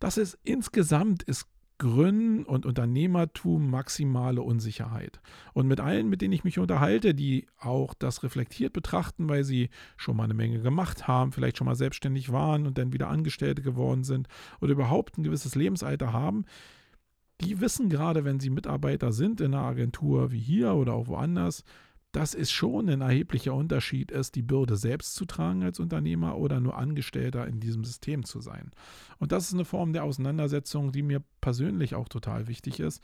Das 0.01 0.19
ist 0.19 0.37
insgesamt 0.43 1.23
ist 1.23 1.47
Gründen 1.79 2.45
und 2.45 2.65
Unternehmertum 2.65 3.71
maximale 3.71 4.43
Unsicherheit. 4.43 5.21
Und 5.53 5.67
mit 5.69 5.81
allen, 5.81 6.09
mit 6.09 6.23
denen 6.23 6.33
ich 6.33 6.45
mich 6.45 6.59
unterhalte, 6.59 7.15
die 7.15 7.47
auch 7.59 7.93
das 7.95 8.23
reflektiert 8.23 8.73
betrachten, 8.73 9.29
weil 9.29 9.45
sie 9.45 9.69
schon 9.97 10.17
mal 10.17 10.25
eine 10.25 10.35
Menge 10.35 10.61
gemacht 10.61 11.07
haben, 11.07 11.33
vielleicht 11.33 11.59
schon 11.59 11.67
mal 11.67 11.75
selbstständig 11.75 12.33
waren 12.33 12.67
und 12.67 12.79
dann 12.79 12.93
wieder 12.93 13.09
Angestellte 13.09 13.61
geworden 13.61 14.05
sind 14.05 14.29
oder 14.61 14.73
überhaupt 14.73 15.19
ein 15.19 15.23
gewisses 15.23 15.55
Lebensalter 15.55 16.13
haben, 16.13 16.47
die 17.43 17.61
wissen 17.61 17.91
gerade, 17.91 18.25
wenn 18.25 18.41
sie 18.41 18.51
Mitarbeiter 18.51 19.13
sind 19.13 19.41
in 19.41 19.55
einer 19.55 19.65
Agentur 19.65 20.33
wie 20.33 20.41
hier 20.41 20.75
oder 20.75 20.95
auch 20.95 21.09
woanders, 21.09 21.65
dass 22.17 22.33
es 22.33 22.51
schon 22.51 22.89
ein 22.89 23.03
erheblicher 23.03 23.53
Unterschied 23.53 24.11
ist, 24.11 24.37
die 24.37 24.43
Bürde 24.43 24.79
selbst 24.79 25.17
zu 25.17 25.27
tragen 25.27 25.63
als 25.63 25.79
Unternehmer 25.79 26.39
oder 26.39 26.61
nur 26.61 26.79
Angestellter 26.79 27.47
in 27.47 27.61
diesem 27.61 27.85
System 27.85 28.25
zu 28.25 28.41
sein. 28.41 28.71
Und 29.19 29.33
das 29.33 29.49
ist 29.49 29.53
eine 29.53 29.67
Form 29.67 29.93
der 29.93 30.03
Auseinandersetzung, 30.03 30.93
die 30.93 31.03
mir 31.03 31.23
persönlich 31.43 31.95
auch 31.95 32.09
total 32.09 32.49
wichtig 32.49 32.81
ist, 32.81 33.03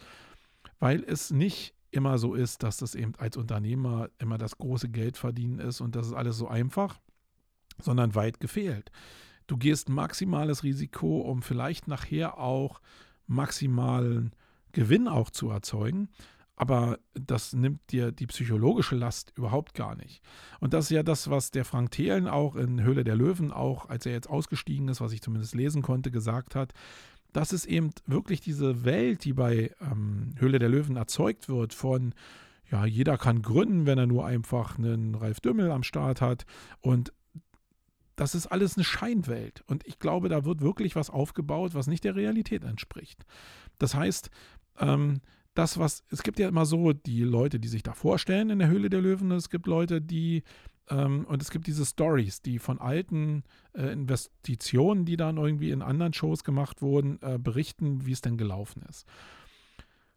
weil 0.78 1.04
es 1.04 1.30
nicht 1.30 1.74
immer 1.90 2.16
so 2.16 2.32
ist, 2.32 2.62
dass 2.62 2.78
das 2.78 2.94
eben 2.94 3.12
als 3.18 3.36
Unternehmer 3.36 4.08
immer 4.18 4.38
das 4.38 4.56
große 4.56 4.88
Geld 4.88 5.18
verdienen 5.18 5.58
ist 5.58 5.82
und 5.82 5.94
das 5.94 6.06
ist 6.06 6.14
alles 6.14 6.38
so 6.38 6.48
einfach, 6.48 6.98
sondern 7.82 8.14
weit 8.14 8.40
gefehlt. 8.40 8.90
Du 9.46 9.58
gehst 9.58 9.90
maximales 9.90 10.62
Risiko, 10.62 11.20
um 11.20 11.42
vielleicht 11.42 11.86
nachher 11.86 12.38
auch 12.38 12.80
maximalen 13.26 14.32
Gewinn 14.72 15.06
auch 15.06 15.28
zu 15.28 15.50
erzeugen 15.50 16.08
aber 16.62 17.00
das 17.14 17.54
nimmt 17.54 17.90
dir 17.90 18.12
die 18.12 18.28
psychologische 18.28 18.94
Last 18.94 19.32
überhaupt 19.34 19.74
gar 19.74 19.96
nicht. 19.96 20.22
Und 20.60 20.72
das 20.72 20.84
ist 20.84 20.90
ja 20.90 21.02
das, 21.02 21.28
was 21.28 21.50
der 21.50 21.64
Frank 21.64 21.90
Thelen 21.90 22.28
auch 22.28 22.54
in 22.54 22.84
Höhle 22.84 23.02
der 23.02 23.16
Löwen, 23.16 23.50
auch 23.50 23.88
als 23.88 24.06
er 24.06 24.12
jetzt 24.12 24.30
ausgestiegen 24.30 24.86
ist, 24.86 25.00
was 25.00 25.10
ich 25.10 25.22
zumindest 25.22 25.56
lesen 25.56 25.82
konnte, 25.82 26.12
gesagt 26.12 26.54
hat. 26.54 26.72
Das 27.32 27.52
ist 27.52 27.64
eben 27.64 27.90
wirklich 28.06 28.40
diese 28.40 28.84
Welt, 28.84 29.24
die 29.24 29.32
bei 29.32 29.74
ähm, 29.80 30.36
Höhle 30.38 30.60
der 30.60 30.68
Löwen 30.68 30.94
erzeugt 30.94 31.48
wird 31.48 31.74
von, 31.74 32.14
ja, 32.70 32.86
jeder 32.86 33.18
kann 33.18 33.42
gründen, 33.42 33.84
wenn 33.84 33.98
er 33.98 34.06
nur 34.06 34.24
einfach 34.24 34.78
einen 34.78 35.16
Ralf 35.16 35.40
Dümmel 35.40 35.68
am 35.72 35.82
Start 35.82 36.20
hat. 36.20 36.44
Und 36.80 37.12
das 38.14 38.36
ist 38.36 38.46
alles 38.46 38.76
eine 38.76 38.84
Scheinwelt. 38.84 39.64
Und 39.66 39.84
ich 39.84 39.98
glaube, 39.98 40.28
da 40.28 40.44
wird 40.44 40.60
wirklich 40.60 40.94
was 40.94 41.10
aufgebaut, 41.10 41.74
was 41.74 41.88
nicht 41.88 42.04
der 42.04 42.14
Realität 42.14 42.62
entspricht. 42.62 43.26
Das 43.80 43.96
heißt, 43.96 44.30
ähm, 44.78 45.22
das, 45.54 45.78
was, 45.78 46.04
es 46.10 46.22
gibt 46.22 46.38
ja 46.38 46.48
immer 46.48 46.64
so 46.64 46.92
die 46.92 47.22
Leute, 47.22 47.60
die 47.60 47.68
sich 47.68 47.82
da 47.82 47.92
vorstellen 47.92 48.50
in 48.50 48.58
der 48.58 48.68
Höhle 48.68 48.88
der 48.88 49.00
Löwen, 49.00 49.30
es 49.32 49.50
gibt 49.50 49.66
Leute, 49.66 50.00
die, 50.00 50.44
ähm, 50.88 51.26
und 51.26 51.42
es 51.42 51.50
gibt 51.50 51.66
diese 51.66 51.84
Stories, 51.84 52.40
die 52.42 52.58
von 52.58 52.80
alten 52.80 53.44
äh, 53.74 53.92
Investitionen, 53.92 55.04
die 55.04 55.16
dann 55.16 55.36
irgendwie 55.36 55.70
in 55.70 55.82
anderen 55.82 56.14
Shows 56.14 56.44
gemacht 56.44 56.80
wurden, 56.80 57.18
äh, 57.22 57.38
berichten, 57.38 58.06
wie 58.06 58.12
es 58.12 58.22
denn 58.22 58.38
gelaufen 58.38 58.82
ist. 58.88 59.06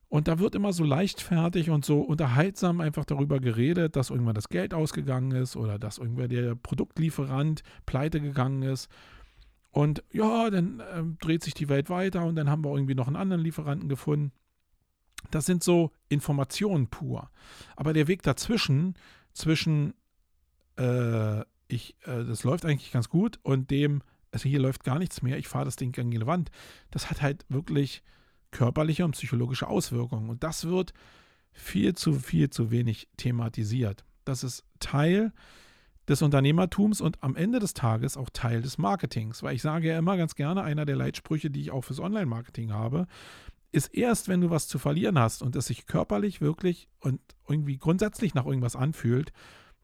Und 0.08 0.27
da 0.30 0.39
wird 0.39 0.56
immer 0.56 0.72
so 0.72 0.84
leichtfertig 0.84 1.70
und 1.70 1.84
so 1.84 2.00
unterhaltsam 2.00 2.80
einfach 2.80 3.04
darüber 3.04 3.39
geredet, 3.39 3.96
dass 3.96 4.12
irgendwann 4.12 4.36
das 4.36 4.50
Geld 4.50 4.74
ausgegangen 4.74 5.32
ist 5.32 5.58
oder 5.58 5.77
dass 5.80 5.98
irgendwer 5.98 6.27
der 6.27 6.56
Produktlieferant 6.56 7.63
pleite 7.86 8.22
gegangen 8.22 8.62
ist. 8.62 8.88
Und 9.72 10.04
ja, 10.13 10.50
dann 10.50 10.80
äh, 10.80 11.04
dreht 11.20 11.44
sich 11.44 11.54
die 11.54 11.68
Welt 11.68 11.89
weiter 11.89 12.24
und 12.24 12.38
dann 12.38 12.50
haben 12.50 12.63
wir 12.63 12.74
irgendwie 12.74 12.96
noch 12.96 13.08
einen 13.08 13.18
anderen 13.18 13.42
Lieferanten 13.42 13.89
gefunden. 13.89 14.32
Das 15.31 15.45
sind 15.45 15.63
so 15.63 15.91
Informationen 16.10 16.88
pur. 16.88 17.29
Aber 17.75 17.93
der 17.93 18.07
Weg 18.07 18.22
dazwischen, 18.24 18.95
zwischen 19.34 19.93
äh, 20.77 21.41
ich, 21.67 21.95
äh, 22.05 22.24
das 22.24 22.43
läuft 22.43 22.65
eigentlich 22.65 22.91
ganz 22.91 23.10
gut 23.10 23.39
und 23.43 23.72
dem, 23.72 24.01
also 24.31 24.48
hier 24.48 24.60
läuft 24.60 24.84
gar 24.84 25.00
nichts 25.00 25.22
mehr, 25.22 25.38
ich 25.38 25.48
fahre 25.48 25.65
das 25.65 25.75
Ding 25.75 25.91
gegen 25.91 26.12
die 26.12 26.25
Wand. 26.25 26.51
Das 26.91 27.10
hat 27.10 27.22
halt 27.22 27.45
wirklich 27.50 28.03
körperliche 28.51 29.03
und 29.05 29.12
psychologische 29.12 29.67
Auswirkungen. 29.67 30.29
Und 30.29 30.43
das 30.43 30.65
wird 30.65 30.93
viel 31.51 31.95
zu, 31.95 32.13
viel 32.13 32.50
zu 32.50 32.72
wenig 32.72 33.07
thematisiert. 33.17 34.05
Das 34.24 34.43
ist 34.43 34.63
Teil 34.79 35.31
des 36.07 36.22
Unternehmertums 36.22 37.01
und 37.01 37.22
am 37.24 37.36
Ende 37.36 37.60
des 37.60 37.74
Tages 37.74 38.15
auch 38.15 38.29
Teil 38.31 38.62
des 38.62 38.77
Marketings. 38.77 39.41
Weil 39.41 39.55
ich 39.55 39.62
sage 39.62 39.89
ja 39.89 39.98
immer 39.98 40.17
ganz 40.17 40.36
gerne, 40.36 40.63
einer 40.63 40.86
der 40.86 40.95
Leitsprüche, 40.95 41.50
die 41.50 41.62
ich 41.62 41.72
auch 41.72 41.84
fürs 41.84 42.00
Online-Marketing 42.00 42.72
habe, 42.74 43.07
ist 43.75 43.94
erst, 43.94 44.29
wenn 44.29 44.41
du 44.41 44.50
was 44.50 44.67
zu 44.67 44.79
verlieren 44.79 45.20
hast 45.20 45.41
und 45.41 45.55
es 45.55 45.67
sich 45.67 45.86
körperlich 45.86 46.39
wirklich 46.39 46.88
und 47.01 47.20
irgendwie 47.48 47.77
grundsätzlich 47.77 48.34
nach 48.34 48.46
irgendwas 48.46 48.75
anfühlt, 48.75 49.34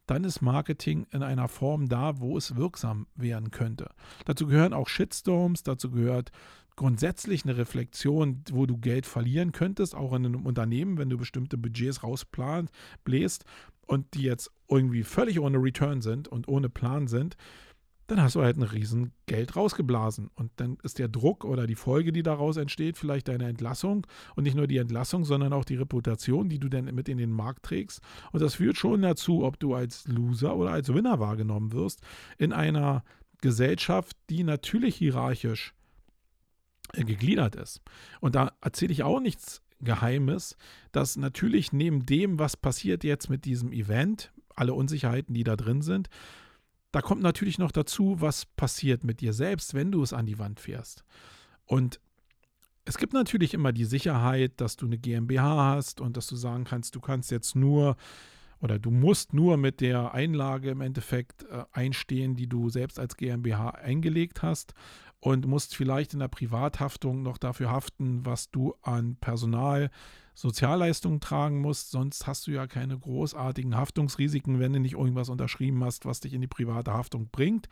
dann 0.08 0.24
ist 0.24 0.42
Marketing 0.42 1.08
in 1.12 1.24
einer 1.24 1.48
Form 1.48 1.90
da, 1.90 2.20
wo 2.20 2.38
es 2.38 2.56
wirksam 2.56 3.08
werden 3.16 3.52
könnte. 3.52 3.92
Dazu 4.26 4.48
gehören 4.48 4.74
auch 4.74 4.88
Shitstorms, 4.88 5.64
dazu 5.64 5.92
gehört 5.92 6.32
grundsätzlich 6.78 7.44
eine 7.44 7.58
Reflexion, 7.58 8.44
wo 8.52 8.66
du 8.66 8.78
Geld 8.78 9.06
verlieren 9.06 9.52
könntest, 9.52 9.94
auch 9.94 10.14
in 10.14 10.26
einem 10.26 10.46
Unternehmen, 10.46 10.98
wenn 10.98 11.10
du 11.10 11.18
bestimmte 11.18 11.58
Budgets 11.58 12.02
rausplant, 12.02 12.72
bläst 13.04 13.44
und 13.88 14.14
die 14.14 14.24
jetzt 14.24 14.52
irgendwie 14.70 15.04
völlig 15.04 15.40
ohne 15.40 15.58
Return 15.58 16.02
sind 16.02 16.30
und 16.30 16.48
ohne 16.48 16.70
Plan 16.70 17.08
sind, 17.08 17.36
dann 18.08 18.22
hast 18.22 18.36
du 18.36 18.42
halt 18.42 18.58
ein 18.58 18.64
riesen 18.64 19.14
Geld 19.26 19.56
rausgeblasen. 19.56 20.30
Und 20.36 20.52
dann 20.58 20.78
ist 20.84 21.00
der 21.00 21.08
Druck 21.08 21.46
oder 21.46 21.66
die 21.66 21.76
Folge, 21.76 22.12
die 22.12 22.24
daraus 22.24 22.58
entsteht, 22.58 22.98
vielleicht 22.98 23.28
deine 23.28 23.48
Entlassung. 23.48 24.06
Und 24.36 24.44
nicht 24.44 24.56
nur 24.56 24.68
die 24.68 24.78
Entlassung, 24.78 25.24
sondern 25.24 25.54
auch 25.54 25.66
die 25.66 25.76
Reputation, 25.76 26.50
die 26.50 26.60
du 26.60 26.68
dann 26.68 26.86
mit 26.86 27.08
in 27.08 27.18
den 27.18 27.32
Markt 27.32 27.64
trägst. 27.64 28.02
Und 28.32 28.42
das 28.42 28.56
führt 28.56 28.78
schon 28.78 29.02
dazu, 29.02 29.44
ob 29.44 29.60
du 29.60 29.76
als 29.76 30.08
Loser 30.08 30.56
oder 30.56 30.72
als 30.72 30.94
Winner 30.94 31.20
wahrgenommen 31.20 31.72
wirst, 31.72 32.02
in 32.38 32.52
einer 32.52 33.04
Gesellschaft, 33.42 34.16
die 34.30 34.44
natürlich 34.44 34.96
hierarchisch 34.96 35.74
äh, 36.94 37.04
gegliedert 37.04 37.56
ist. 37.56 37.82
Und 38.20 38.36
da 38.36 38.52
erzähle 38.62 38.92
ich 38.92 39.04
auch 39.04 39.20
nichts 39.20 39.62
Geheimes, 39.80 40.58
dass 40.92 41.18
natürlich 41.18 41.74
neben 41.74 42.06
dem, 42.06 42.40
was 42.40 42.56
passiert 42.56 43.04
jetzt 43.04 43.30
mit 43.30 43.46
diesem 43.46 43.72
Event, 43.72 44.32
alle 44.56 44.74
Unsicherheiten, 44.74 45.34
die 45.34 45.44
da 45.44 45.56
drin 45.56 45.82
sind, 45.82 46.10
da 46.92 47.02
kommt 47.02 47.22
natürlich 47.22 47.58
noch 47.58 47.72
dazu, 47.72 48.18
was 48.20 48.46
passiert 48.46 49.04
mit 49.04 49.22
dir 49.22 49.34
selbst, 49.34 49.74
wenn 49.74 49.92
du 49.92 50.04
es 50.04 50.14
an 50.14 50.26
die 50.26 50.40
Wand 50.40 50.60
fährst. 50.60 51.04
Und 51.66 52.00
es 52.84 52.98
gibt 52.98 53.14
natürlich 53.14 53.54
immer 53.54 53.72
die 53.72 53.86
Sicherheit, 53.86 54.60
dass 54.60 54.76
du 54.76 54.86
eine 54.86 54.98
GmbH 54.98 55.76
hast 55.76 56.02
und 56.02 56.18
dass 56.18 56.28
du 56.28 56.36
sagen 56.36 56.64
kannst, 56.64 56.96
du 56.96 57.00
kannst 57.00 57.32
jetzt 57.32 57.56
nur 57.56 57.96
oder 58.60 58.78
du 58.78 58.92
musst 58.92 59.34
nur 59.34 59.58
mit 59.58 59.82
der 59.82 60.14
Einlage 60.14 60.70
im 60.70 60.82
Endeffekt 60.82 61.44
äh, 61.44 61.64
einstehen, 61.72 62.36
die 62.36 62.48
du 62.48 62.70
selbst 62.70 63.00
als 63.00 63.18
GmbH 63.18 63.70
eingelegt 63.72 64.44
hast 64.44 64.74
und 65.20 65.48
musst 65.48 65.76
vielleicht 65.76 66.14
in 66.14 66.20
der 66.20 66.28
Privathaftung 66.28 67.24
noch 67.24 67.38
dafür 67.38 67.72
haften, 67.72 68.26
was 68.26 68.52
du 68.52 68.76
an 68.82 69.16
Personal, 69.16 69.90
Sozialleistungen 70.34 71.20
tragen 71.20 71.60
musst. 71.60 71.92
Sonst 71.92 72.28
hast 72.28 72.48
du 72.48 72.52
ja 72.52 72.68
keine 72.68 72.98
großartigen 72.98 73.76
Haftungsrisiken, 73.76 74.60
wenn 74.60 74.74
du 74.74 74.80
nicht 74.80 74.94
irgendwas 74.94 75.30
unterschrieben 75.30 75.84
hast, 75.84 76.06
was 76.06 76.20
dich 76.20 76.34
in 76.34 76.42
die 76.42 76.48
private 76.48 76.94
Haftung 76.94 77.30
bringt. 77.32 77.68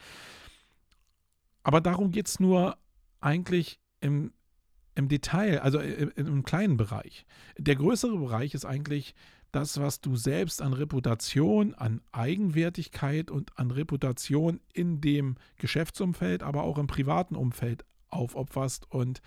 Aber 1.63 1.82
darum 1.82 2.12
geht 2.12 2.28
es 2.28 2.39
nur 2.39 2.78
eigentlich 3.22 3.80
im, 4.01 4.34
im 4.96 5.08
Detail, 5.08 5.60
also 5.60 5.80
im, 5.80 6.12
im 6.16 6.44
kleinen 6.44 6.78
Bereich. 6.78 7.25
Der 7.58 7.75
größere 7.75 8.18
Bereich 8.18 8.54
ist 8.54 8.66
eigentlich 8.66 9.13
das, 9.51 9.80
was 9.80 10.00
du 10.00 10.16
selbst 10.16 10.62
an 10.62 10.74
Reputation, 10.74 11.74
an 11.74 12.01
Eigenwertigkeit 12.12 13.32
und 13.32 13.58
an 13.58 13.72
Reputation 13.72 14.60
in 14.74 15.01
dem 15.01 15.36
Geschäftsumfeld, 15.58 16.44
aber 16.44 16.63
auch 16.63 16.78
im 16.78 16.88
privaten 16.88 17.36
Umfeld 17.36 17.84
aufopferst 18.10 18.92
und 18.92 19.22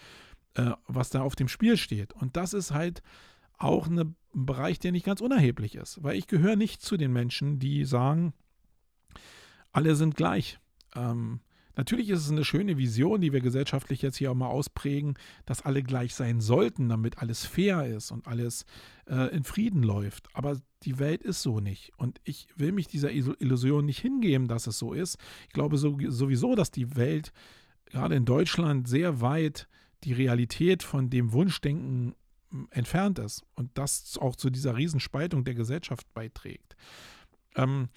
äh, 0.54 0.72
was 0.86 1.10
da 1.10 1.22
auf 1.22 1.36
dem 1.36 1.48
Spiel 1.48 1.76
steht. 1.76 2.12
Und 2.12 2.36
das 2.36 2.54
ist 2.54 2.72
halt 2.72 3.02
auch 3.58 3.86
eine, 3.86 4.14
ein 4.34 4.46
Bereich, 4.46 4.78
der 4.78 4.92
nicht 4.92 5.06
ganz 5.06 5.20
unerheblich 5.20 5.74
ist, 5.74 6.02
weil 6.02 6.16
ich 6.16 6.26
gehöre 6.26 6.56
nicht 6.56 6.82
zu 6.82 6.96
den 6.96 7.12
Menschen, 7.12 7.58
die 7.58 7.84
sagen, 7.84 8.32
alle 9.72 9.94
sind 9.94 10.16
gleich. 10.16 10.58
Ähm, 10.94 11.40
Natürlich 11.74 12.10
ist 12.10 12.20
es 12.20 12.30
eine 12.30 12.44
schöne 12.44 12.76
Vision, 12.76 13.20
die 13.20 13.32
wir 13.32 13.40
gesellschaftlich 13.40 14.02
jetzt 14.02 14.18
hier 14.18 14.30
auch 14.30 14.36
mal 14.36 14.48
ausprägen, 14.48 15.14
dass 15.46 15.62
alle 15.62 15.82
gleich 15.82 16.14
sein 16.14 16.40
sollten, 16.40 16.88
damit 16.88 17.18
alles 17.18 17.46
fair 17.46 17.86
ist 17.86 18.10
und 18.10 18.26
alles 18.26 18.66
äh, 19.06 19.34
in 19.34 19.44
Frieden 19.44 19.82
läuft. 19.82 20.28
Aber 20.34 20.58
die 20.82 20.98
Welt 20.98 21.22
ist 21.22 21.40
so 21.42 21.60
nicht. 21.60 21.92
Und 21.96 22.20
ich 22.24 22.48
will 22.56 22.72
mich 22.72 22.88
dieser 22.88 23.10
Illusion 23.10 23.86
nicht 23.86 24.00
hingeben, 24.00 24.48
dass 24.48 24.66
es 24.66 24.78
so 24.78 24.92
ist. 24.92 25.16
Ich 25.46 25.54
glaube 25.54 25.78
sowieso, 25.78 26.54
dass 26.54 26.70
die 26.70 26.94
Welt 26.96 27.32
gerade 27.86 28.16
in 28.16 28.26
Deutschland 28.26 28.86
sehr 28.86 29.20
weit 29.22 29.66
die 30.04 30.12
Realität 30.12 30.82
von 30.82 31.10
dem 31.10 31.32
Wunschdenken 31.32 32.14
hm, 32.50 32.68
entfernt 32.70 33.18
ist 33.18 33.44
und 33.54 33.70
das 33.74 34.18
auch 34.18 34.36
zu 34.36 34.50
dieser 34.50 34.76
Riesenspaltung 34.76 35.44
der 35.44 35.54
Gesellschaft 35.54 36.12
beiträgt. 36.14 36.76
Ähm, 37.56 37.88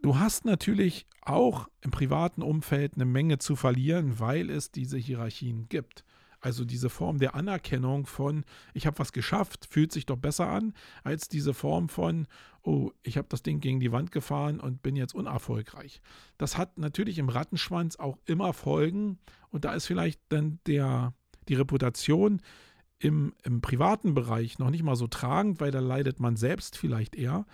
Du 0.00 0.18
hast 0.18 0.44
natürlich 0.44 1.06
auch 1.22 1.68
im 1.80 1.90
privaten 1.90 2.42
Umfeld 2.42 2.94
eine 2.94 3.04
Menge 3.04 3.38
zu 3.38 3.56
verlieren, 3.56 4.20
weil 4.20 4.48
es 4.48 4.70
diese 4.70 4.96
Hierarchien 4.96 5.68
gibt. 5.68 6.04
Also 6.40 6.64
diese 6.64 6.88
Form 6.88 7.18
der 7.18 7.34
Anerkennung 7.34 8.06
von, 8.06 8.44
ich 8.72 8.86
habe 8.86 9.00
was 9.00 9.12
geschafft, 9.12 9.66
fühlt 9.68 9.90
sich 9.90 10.06
doch 10.06 10.16
besser 10.16 10.46
an, 10.46 10.72
als 11.02 11.28
diese 11.28 11.52
Form 11.52 11.88
von, 11.88 12.28
oh, 12.62 12.92
ich 13.02 13.18
habe 13.18 13.26
das 13.28 13.42
Ding 13.42 13.58
gegen 13.58 13.80
die 13.80 13.90
Wand 13.90 14.12
gefahren 14.12 14.60
und 14.60 14.82
bin 14.82 14.94
jetzt 14.94 15.16
unerfolgreich. 15.16 16.00
Das 16.36 16.56
hat 16.56 16.78
natürlich 16.78 17.18
im 17.18 17.28
Rattenschwanz 17.28 17.96
auch 17.96 18.18
immer 18.24 18.52
Folgen 18.52 19.18
und 19.50 19.64
da 19.64 19.74
ist 19.74 19.86
vielleicht 19.86 20.20
dann 20.28 20.60
der, 20.68 21.12
die 21.48 21.54
Reputation 21.54 22.40
im, 22.98 23.32
im 23.44 23.60
privaten 23.60 24.14
Bereich 24.14 24.58
noch 24.58 24.70
nicht 24.70 24.82
mal 24.82 24.96
so 24.96 25.06
tragend, 25.06 25.60
weil 25.60 25.70
da 25.70 25.80
leidet 25.80 26.20
man 26.20 26.36
selbst 26.36 26.76
vielleicht 26.76 27.14
eher. 27.14 27.46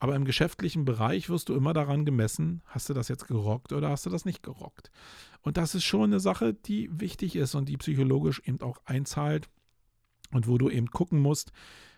Aber 0.00 0.14
im 0.14 0.24
geschäftlichen 0.24 0.84
Bereich 0.84 1.28
wirst 1.28 1.48
du 1.48 1.54
immer 1.54 1.72
daran 1.72 2.04
gemessen, 2.04 2.62
hast 2.66 2.88
du 2.88 2.94
das 2.94 3.08
jetzt 3.08 3.26
gerockt 3.26 3.72
oder 3.72 3.90
hast 3.90 4.06
du 4.06 4.10
das 4.10 4.24
nicht 4.24 4.42
gerockt. 4.42 4.90
Und 5.42 5.56
das 5.56 5.74
ist 5.74 5.84
schon 5.84 6.04
eine 6.04 6.20
Sache, 6.20 6.54
die 6.54 6.88
wichtig 7.00 7.34
ist 7.34 7.54
und 7.54 7.68
die 7.68 7.76
psychologisch 7.76 8.40
eben 8.44 8.60
auch 8.60 8.78
einzahlt 8.84 9.48
und 10.32 10.46
wo 10.46 10.56
du 10.58 10.70
eben 10.70 10.90
gucken 10.90 11.20
musst, 11.20 11.52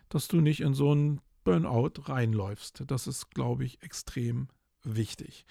dass 0.09 0.29
du 0.29 0.41
nicht 0.41 0.61
in 0.61 0.73
so 0.73 0.93
einen 0.93 1.21
Burnout 1.45 1.93
reinläufst. 2.05 2.85
Das 2.87 3.07
ist, 3.07 3.31
glaube 3.31 3.65
ich, 3.65 3.83
extrem 3.83 4.49
wichtig. 4.83 5.45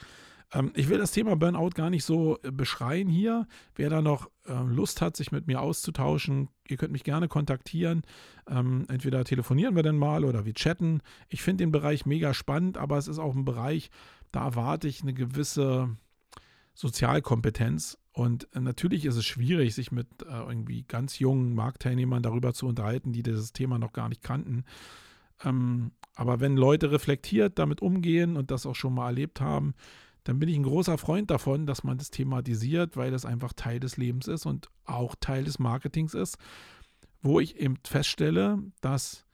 Ähm, 0.54 0.72
ich 0.76 0.90
will 0.90 0.98
das 0.98 1.12
Thema 1.12 1.36
Burnout 1.36 1.72
gar 1.72 1.90
nicht 1.90 2.04
so 2.04 2.38
äh, 2.44 2.52
beschreien 2.52 3.08
hier. 3.08 3.48
Wer 3.76 3.90
da 3.90 4.02
noch 4.02 4.30
äh, 4.48 4.54
Lust 4.54 5.02
hat, 5.02 5.16
sich 5.16 5.32
mit 5.32 5.48
mir 5.48 5.62
auszutauschen, 5.62 6.50
ihr 6.68 6.78
könnt 6.78 6.92
mich 6.92 7.04
gerne 7.04 7.28
kontaktieren. 7.28 8.04
Ähm, 8.48 8.86
entweder 8.90 9.24
telefonieren 9.24 9.76
wir 9.76 9.84
dann 9.84 9.98
mal 9.98 10.26
oder 10.26 10.46
wir 10.46 10.54
chatten. 10.54 11.02
Ich 11.30 11.42
finde 11.42 11.64
den 11.64 11.72
Bereich 11.72 12.06
mega 12.06 12.34
spannend, 12.34 12.78
aber 12.78 12.98
es 12.98 13.08
ist 13.08 13.20
auch 13.20 13.36
ein 13.36 13.46
Bereich, 13.46 13.90
da 14.32 14.46
erwarte 14.46 14.88
ich 14.88 15.02
eine 15.02 15.14
gewisse 15.14 15.96
Sozialkompetenz. 16.74 17.98
Und 18.12 18.48
äh, 18.54 18.60
natürlich 18.60 19.06
ist 19.06 19.16
es 19.16 19.26
schwierig, 19.26 19.76
sich 19.76 19.92
mit 19.92 20.08
äh, 20.24 20.32
irgendwie 20.32 20.84
ganz 20.84 21.20
jungen 21.20 21.54
Marktteilnehmern 21.54 22.24
darüber 22.24 22.54
zu 22.54 22.68
unterhalten, 22.68 23.14
die 23.14 23.24
dieses 23.24 23.54
Thema 23.54 23.78
noch 23.78 23.94
gar 23.94 24.10
nicht 24.10 24.24
kannten. 24.24 24.66
Ähm, 25.44 25.92
aber 26.16 26.40
wenn 26.42 26.58
Leute 26.58 26.92
reflektiert 26.92 27.60
damit 27.60 27.82
umgehen 27.82 28.36
und 28.36 28.52
das 28.52 28.66
auch 28.66 28.76
schon 28.76 28.94
mal 28.94 29.08
erlebt 29.08 29.40
haben, 29.40 29.74
dann 30.30 30.38
bin 30.38 30.48
ich 30.48 30.58
ein 30.58 30.64
großer 30.64 31.00
Freund 31.00 31.32
davon, 31.32 31.66
dass 31.66 31.84
man 31.84 31.98
das 31.98 32.12
thematisiert, 32.12 32.96
weil 32.96 33.10
das 33.10 33.26
einfach 33.26 33.52
Teil 33.52 33.80
des 33.80 33.98
Lebens 33.98 34.28
ist 34.28 34.46
und 34.46 34.70
auch 34.86 35.16
Teil 35.20 35.44
des 35.44 35.58
Marketings 35.58 36.14
ist, 36.14 36.38
wo 37.24 37.40
ich 37.40 37.56
eben 37.56 37.78
feststelle, 37.84 38.60
dass 38.80 39.26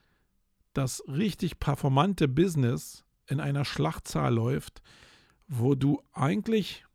das 0.72 1.04
richtig 1.10 1.60
performante 1.60 2.30
Business 2.30 3.04
in 3.28 3.42
einer 3.42 3.66
Schlachtzahl 3.66 4.34
läuft, 4.34 4.82
wo 5.50 5.76
du 5.76 6.02
eigentlich, 6.14 6.86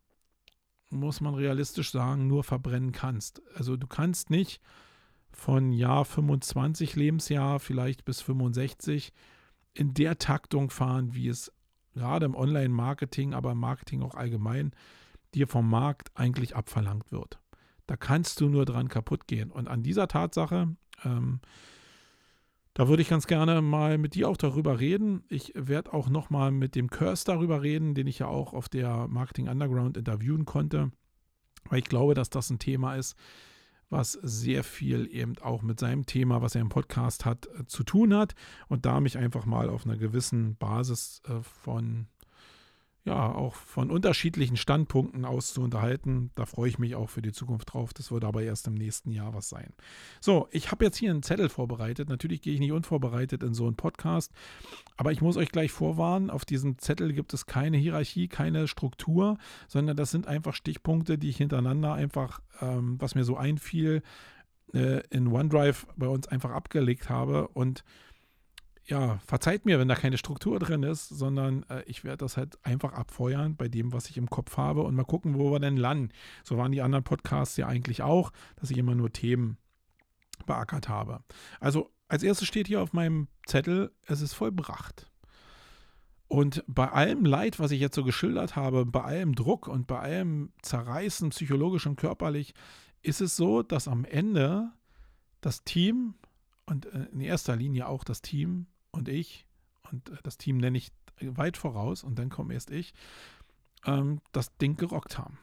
muss 0.89 1.21
man 1.21 1.35
realistisch 1.35 1.91
sagen, 1.91 2.25
nur 2.25 2.43
verbrennen 2.43 2.93
kannst. 2.93 3.43
Also 3.53 3.77
du 3.77 3.85
kannst 3.85 4.31
nicht 4.31 4.63
von 5.29 5.73
Jahr 5.73 6.05
25 6.05 6.95
Lebensjahr 6.95 7.59
vielleicht 7.59 8.03
bis 8.03 8.19
65 8.21 9.13
in 9.75 9.93
der 9.93 10.17
Taktung 10.17 10.71
fahren, 10.71 11.13
wie 11.13 11.27
es 11.27 11.51
gerade 11.93 12.25
im 12.25 12.35
Online-Marketing, 12.35 13.33
aber 13.33 13.51
im 13.51 13.59
Marketing 13.59 14.01
auch 14.01 14.15
allgemein, 14.15 14.71
dir 15.33 15.47
vom 15.47 15.69
Markt 15.69 16.11
eigentlich 16.15 16.55
abverlangt 16.55 17.11
wird. 17.11 17.39
Da 17.87 17.95
kannst 17.97 18.39
du 18.41 18.49
nur 18.49 18.65
dran 18.65 18.89
kaputt 18.89 19.27
gehen. 19.27 19.51
Und 19.51 19.67
an 19.67 19.83
dieser 19.83 20.07
Tatsache, 20.07 20.75
ähm, 21.03 21.39
da 22.73 22.87
würde 22.87 23.01
ich 23.01 23.09
ganz 23.09 23.27
gerne 23.27 23.61
mal 23.61 23.97
mit 23.97 24.15
dir 24.15 24.29
auch 24.29 24.37
darüber 24.37 24.79
reden. 24.79 25.23
Ich 25.27 25.51
werde 25.55 25.93
auch 25.93 26.09
nochmal 26.09 26.51
mit 26.51 26.75
dem 26.75 26.89
Curse 26.89 27.25
darüber 27.25 27.61
reden, 27.61 27.93
den 27.93 28.07
ich 28.07 28.19
ja 28.19 28.27
auch 28.27 28.53
auf 28.53 28.69
der 28.69 29.07
Marketing 29.07 29.49
Underground 29.49 29.97
interviewen 29.97 30.45
konnte, 30.45 30.91
weil 31.69 31.79
ich 31.79 31.85
glaube, 31.85 32.13
dass 32.13 32.29
das 32.29 32.49
ein 32.49 32.59
Thema 32.59 32.95
ist, 32.95 33.17
was 33.91 34.13
sehr 34.13 34.63
viel 34.63 35.07
eben 35.13 35.37
auch 35.41 35.61
mit 35.61 35.79
seinem 35.79 36.05
Thema, 36.05 36.41
was 36.41 36.55
er 36.55 36.61
im 36.61 36.69
Podcast 36.69 37.25
hat, 37.25 37.47
äh, 37.59 37.65
zu 37.67 37.83
tun 37.83 38.15
hat 38.15 38.33
und 38.67 38.85
da 38.85 38.99
mich 38.99 39.17
einfach 39.17 39.45
mal 39.45 39.69
auf 39.69 39.85
einer 39.85 39.97
gewissen 39.97 40.55
Basis 40.55 41.21
äh, 41.27 41.41
von 41.43 42.07
ja, 43.03 43.33
auch 43.33 43.55
von 43.55 43.89
unterschiedlichen 43.89 44.57
Standpunkten 44.57 45.25
aus 45.25 45.53
zu 45.53 45.61
unterhalten. 45.61 46.29
Da 46.35 46.45
freue 46.45 46.69
ich 46.69 46.77
mich 46.77 46.95
auch 46.95 47.09
für 47.09 47.23
die 47.23 47.31
Zukunft 47.31 47.73
drauf. 47.73 47.93
Das 47.93 48.11
wird 48.11 48.23
aber 48.23 48.43
erst 48.43 48.67
im 48.67 48.75
nächsten 48.75 49.11
Jahr 49.11 49.33
was 49.33 49.49
sein. 49.49 49.73
So, 50.19 50.47
ich 50.51 50.71
habe 50.71 50.85
jetzt 50.85 50.97
hier 50.97 51.09
einen 51.09 51.23
Zettel 51.23 51.49
vorbereitet. 51.49 52.09
Natürlich 52.09 52.43
gehe 52.43 52.53
ich 52.53 52.59
nicht 52.59 52.71
unvorbereitet 52.71 53.41
in 53.41 53.55
so 53.55 53.65
einen 53.65 53.75
Podcast, 53.75 54.31
aber 54.97 55.11
ich 55.11 55.21
muss 55.21 55.35
euch 55.35 55.51
gleich 55.51 55.71
vorwarnen, 55.71 56.29
auf 56.29 56.45
diesem 56.45 56.77
Zettel 56.77 57.11
gibt 57.13 57.33
es 57.33 57.47
keine 57.47 57.77
Hierarchie, 57.77 58.27
keine 58.27 58.67
Struktur, 58.67 59.39
sondern 59.67 59.97
das 59.97 60.11
sind 60.11 60.27
einfach 60.27 60.53
Stichpunkte, 60.53 61.17
die 61.17 61.29
ich 61.29 61.37
hintereinander 61.37 61.93
einfach, 61.93 62.39
ähm, 62.61 63.01
was 63.01 63.15
mir 63.15 63.23
so 63.23 63.35
einfiel, 63.35 64.03
äh, 64.75 65.01
in 65.09 65.27
OneDrive 65.27 65.87
bei 65.97 66.07
uns 66.07 66.27
einfach 66.27 66.51
abgelegt 66.51 67.09
habe 67.09 67.47
und 67.47 67.83
ja, 68.91 69.19
verzeiht 69.25 69.65
mir, 69.65 69.79
wenn 69.79 69.87
da 69.87 69.95
keine 69.95 70.17
Struktur 70.17 70.59
drin 70.59 70.83
ist, 70.83 71.07
sondern 71.07 71.63
äh, 71.69 71.81
ich 71.85 72.03
werde 72.03 72.17
das 72.17 72.35
halt 72.35 72.63
einfach 72.63 72.91
abfeuern 72.91 73.55
bei 73.55 73.69
dem, 73.69 73.93
was 73.93 74.09
ich 74.09 74.17
im 74.17 74.29
Kopf 74.29 74.57
habe 74.57 74.83
und 74.83 74.95
mal 74.95 75.05
gucken, 75.05 75.39
wo 75.39 75.51
wir 75.51 75.59
denn 75.59 75.77
landen. 75.77 76.09
So 76.43 76.57
waren 76.57 76.73
die 76.73 76.81
anderen 76.81 77.05
Podcasts 77.05 77.55
ja 77.55 77.67
eigentlich 77.67 78.03
auch, 78.03 78.31
dass 78.57 78.69
ich 78.69 78.77
immer 78.77 78.93
nur 78.93 79.11
Themen 79.11 79.57
beackert 80.45 80.89
habe. 80.89 81.23
Also 81.61 81.89
als 82.09 82.21
erstes 82.21 82.49
steht 82.49 82.67
hier 82.67 82.81
auf 82.81 82.91
meinem 82.91 83.29
Zettel, 83.45 83.93
es 84.05 84.19
ist 84.19 84.33
vollbracht. 84.33 85.09
Und 86.27 86.63
bei 86.67 86.89
allem 86.91 87.23
Leid, 87.23 87.59
was 87.59 87.71
ich 87.71 87.79
jetzt 87.79 87.95
so 87.95 88.03
geschildert 88.03 88.57
habe, 88.57 88.85
bei 88.85 89.03
allem 89.03 89.35
Druck 89.35 89.67
und 89.67 89.87
bei 89.87 89.99
allem 89.99 90.51
Zerreißen, 90.61 91.29
psychologisch 91.29 91.87
und 91.87 91.95
körperlich, 91.95 92.53
ist 93.01 93.21
es 93.21 93.37
so, 93.37 93.63
dass 93.63 93.87
am 93.87 94.03
Ende 94.03 94.71
das 95.39 95.63
Team 95.63 96.15
und 96.65 96.87
äh, 96.87 97.05
in 97.13 97.21
erster 97.21 97.55
Linie 97.55 97.87
auch 97.87 98.03
das 98.03 98.21
Team 98.21 98.67
und 98.91 99.09
ich, 99.09 99.45
und 99.91 100.09
äh, 100.09 100.17
das 100.23 100.37
Team 100.37 100.57
nenne 100.57 100.77
ich 100.77 100.91
weit 101.21 101.57
voraus 101.57 102.03
und 102.03 102.17
dann 102.17 102.29
komme 102.29 102.53
erst 102.53 102.71
ich, 102.71 102.93
ähm, 103.85 104.21
das 104.31 104.55
Ding 104.57 104.77
gerockt 104.77 105.17
haben. 105.17 105.37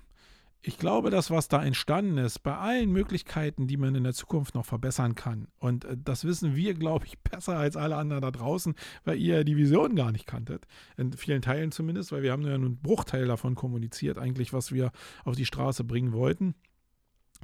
Ich 0.61 0.77
glaube, 0.77 1.11
das, 1.11 1.31
was 1.31 1.47
da 1.47 1.63
entstanden 1.63 2.19
ist, 2.19 2.41
bei 2.41 2.57
allen 2.57 2.91
Möglichkeiten, 2.91 3.69
die 3.69 3.77
man 3.77 3.95
in 3.95 4.03
der 4.03 4.13
Zukunft 4.13 4.57
noch 4.57 4.67
verbessern 4.67 5.15
kann, 5.15 5.47
und 5.59 5.85
äh, 5.85 5.97
das 5.97 6.25
wissen 6.25 6.57
wir, 6.57 6.75
glaube 6.75 7.07
ich, 7.07 7.19
besser 7.21 7.57
als 7.57 7.77
alle 7.77 7.97
anderen 7.97 8.23
da 8.23 8.31
draußen, 8.31 8.75
weil 9.05 9.19
ihr 9.19 9.45
die 9.45 9.57
Vision 9.57 9.95
gar 9.95 10.11
nicht 10.11 10.27
kanntet, 10.27 10.67
in 10.97 11.13
vielen 11.13 11.43
Teilen 11.43 11.71
zumindest, 11.71 12.11
weil 12.11 12.23
wir 12.23 12.33
haben 12.33 12.43
ja 12.43 12.59
nur 12.59 12.69
einen 12.69 12.83
Bruchteil 12.83 13.27
davon 13.27 13.55
kommuniziert, 13.55 14.19
eigentlich, 14.19 14.53
was 14.53 14.73
wir 14.73 14.91
auf 15.25 15.37
die 15.37 15.47
Straße 15.47 15.85
bringen 15.85 16.13
wollten, 16.13 16.55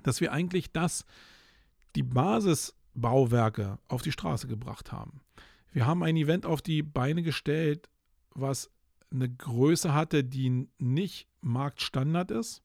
dass 0.02 0.20
wir 0.20 0.32
eigentlich 0.32 0.72
das, 0.72 1.06
die 1.94 2.02
Basisbauwerke 2.02 3.78
auf 3.86 4.02
die 4.02 4.12
Straße 4.12 4.48
gebracht 4.48 4.90
haben. 4.90 5.20
Wir 5.74 5.86
haben 5.86 6.04
ein 6.04 6.16
Event 6.16 6.46
auf 6.46 6.62
die 6.62 6.84
Beine 6.84 7.24
gestellt, 7.24 7.90
was 8.30 8.70
eine 9.10 9.28
Größe 9.28 9.92
hatte, 9.92 10.22
die 10.22 10.68
nicht 10.78 11.28
Marktstandard 11.40 12.30
ist. 12.30 12.62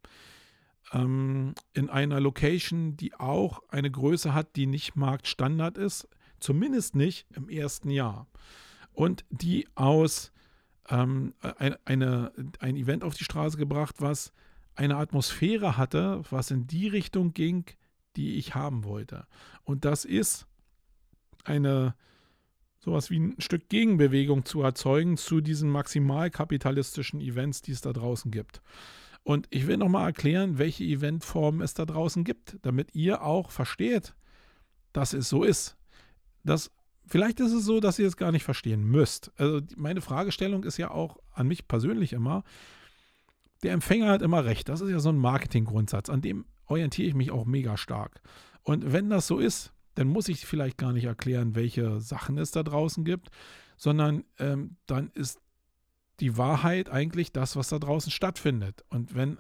Ähm, 0.94 1.56
in 1.74 1.90
einer 1.90 2.20
Location, 2.20 2.98
die 2.98 3.16
auch 3.16 3.64
eine 3.70 3.90
Größe 3.90 4.36
hat, 4.36 4.56
die 4.56 4.68
nicht 4.68 4.96
Marktstandard 4.96 5.80
ist. 5.80 6.08
Zumindest 6.40 6.96
nicht 6.96 7.26
im 7.36 7.50
ersten 7.50 7.90
Jahr. 7.90 8.28
Und 8.94 9.26
die 9.32 9.68
aus 9.74 10.32
ähm, 10.88 11.34
ein, 11.42 11.78
eine, 11.86 12.32
ein 12.60 12.76
Event 12.76 13.04
auf 13.04 13.16
die 13.16 13.24
Straße 13.24 13.58
gebracht, 13.58 13.96
was 13.98 14.34
eine 14.76 14.98
Atmosphäre 14.98 15.78
hatte, 15.78 16.22
was 16.30 16.52
in 16.52 16.68
die 16.68 16.88
Richtung 16.88 17.34
ging, 17.34 17.66
die 18.16 18.36
ich 18.36 18.54
haben 18.54 18.84
wollte. 18.84 19.26
Und 19.64 19.84
das 19.84 20.06
ist 20.06 20.46
eine 21.44 21.96
sowas 22.80 23.10
wie 23.10 23.20
ein 23.20 23.36
Stück 23.40 23.70
Gegenbewegung 23.70 24.46
zu 24.46 24.62
erzeugen 24.62 25.18
zu 25.18 25.42
diesen 25.42 25.70
maximalkapitalistischen 25.70 27.22
Events, 27.22 27.62
die 27.62 27.72
es 27.72 27.82
da 27.82 27.94
draußen 27.94 28.32
gibt. 28.32 28.62
Und 29.24 29.48
ich 29.50 29.68
will 29.68 29.78
nochmal 29.78 30.08
erklären, 30.08 30.58
welche 30.58 30.84
Eventformen 30.84 31.62
es 31.62 31.74
da 31.74 31.86
draußen 31.86 32.24
gibt, 32.24 32.58
damit 32.62 32.96
ihr 32.96 33.22
auch 33.22 33.52
versteht, 33.52 34.16
dass 34.94 35.14
es 35.14 35.30
so 35.30 35.44
ist. 35.44 35.78
Das, 36.44 36.72
vielleicht 37.06 37.40
ist 37.40 37.52
es 37.52 37.66
so, 37.66 37.80
dass 37.80 38.00
ihr 38.00 38.08
es 38.08 38.18
gar 38.18 38.32
nicht 38.32 38.44
verstehen 38.44 38.84
müsst. 38.84 39.32
Also 39.38 39.62
meine 39.76 40.02
Fragestellung 40.02 40.64
ist 40.64 40.78
ja 40.78 40.92
auch 40.92 41.18
an 41.34 41.48
mich 41.48 41.68
persönlich 41.68 42.14
immer, 42.14 42.44
der 43.62 43.74
Empfänger 43.74 44.08
hat 44.08 44.22
immer 44.22 44.46
recht. 44.46 44.70
Das 44.70 44.80
ist 44.80 44.90
ja 44.90 45.00
so 45.00 45.10
ein 45.10 45.18
Marketinggrundsatz, 45.18 46.10
an 46.10 46.22
dem 46.22 46.46
orientiere 46.66 47.10
ich 47.10 47.14
mich 47.14 47.32
auch 47.32 47.46
mega 47.46 47.78
stark. 47.78 48.22
Und 48.64 48.94
wenn 48.94 49.10
das 49.10 49.28
so 49.28 49.38
ist, 49.38 49.74
dann 50.00 50.08
muss 50.08 50.30
ich 50.30 50.46
vielleicht 50.46 50.78
gar 50.78 50.94
nicht 50.94 51.04
erklären, 51.04 51.56
welche 51.56 52.00
Sachen 52.00 52.38
es 52.38 52.52
da 52.52 52.64
draußen 52.64 53.04
gibt, 53.04 53.28
sondern 53.76 54.24
ähm, 54.38 54.78
dann 54.86 55.12
ist 55.14 55.42
die 56.22 56.38
Wahrheit 56.38 56.90
eigentlich 56.90 57.34
das, 57.34 57.58
was 57.58 57.68
da 57.68 57.80
draußen 57.80 58.10
stattfindet. 58.10 58.86
Und 58.88 59.14
wenn 59.14 59.40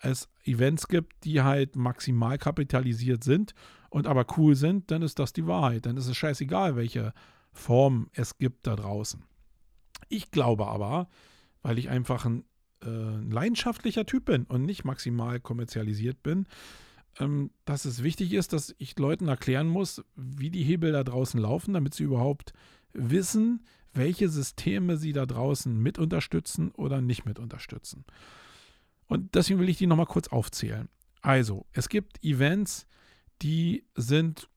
es 0.00 0.28
Events 0.42 0.88
gibt, 0.88 1.22
die 1.22 1.42
halt 1.42 1.76
maximal 1.76 2.38
kapitalisiert 2.38 3.22
sind 3.22 3.54
und 3.88 4.08
aber 4.08 4.26
cool 4.36 4.56
sind, 4.56 4.90
dann 4.90 5.02
ist 5.02 5.20
das 5.20 5.32
die 5.32 5.46
Wahrheit. 5.46 5.86
Dann 5.86 5.96
ist 5.96 6.08
es 6.08 6.16
scheißegal, 6.16 6.74
welche 6.74 7.12
Form 7.52 8.10
es 8.12 8.36
gibt 8.36 8.66
da 8.66 8.74
draußen. 8.74 9.22
Ich 10.08 10.32
glaube 10.32 10.66
aber, 10.66 11.08
weil 11.62 11.78
ich 11.78 11.88
einfach 11.88 12.24
ein, 12.24 12.42
äh, 12.82 12.88
ein 12.88 13.30
leidenschaftlicher 13.30 14.06
Typ 14.06 14.24
bin 14.24 14.42
und 14.42 14.64
nicht 14.64 14.82
maximal 14.82 15.38
kommerzialisiert 15.38 16.20
bin, 16.24 16.48
ähm, 17.18 17.50
dass 17.64 17.84
es 17.84 18.02
wichtig 18.02 18.32
ist, 18.32 18.52
dass 18.52 18.74
ich 18.78 18.98
Leuten 18.98 19.28
erklären 19.28 19.68
muss, 19.68 20.04
wie 20.16 20.50
die 20.50 20.64
Hebel 20.64 20.92
da 20.92 21.04
draußen 21.04 21.40
laufen, 21.40 21.74
damit 21.74 21.94
sie 21.94 22.04
überhaupt 22.04 22.52
wissen, 22.92 23.64
welche 23.92 24.28
Systeme 24.28 24.96
sie 24.96 25.12
da 25.12 25.26
draußen 25.26 25.76
mit 25.76 25.98
unterstützen 25.98 26.70
oder 26.72 27.00
nicht 27.00 27.24
mit 27.24 27.38
unterstützen. 27.38 28.04
Und 29.06 29.34
deswegen 29.34 29.58
will 29.58 29.68
ich 29.68 29.78
die 29.78 29.86
nochmal 29.86 30.06
kurz 30.06 30.28
aufzählen. 30.28 30.88
Also, 31.22 31.66
es 31.72 31.88
gibt 31.88 32.22
Events, 32.22 32.86
die 33.42 33.84
sind 33.96 34.48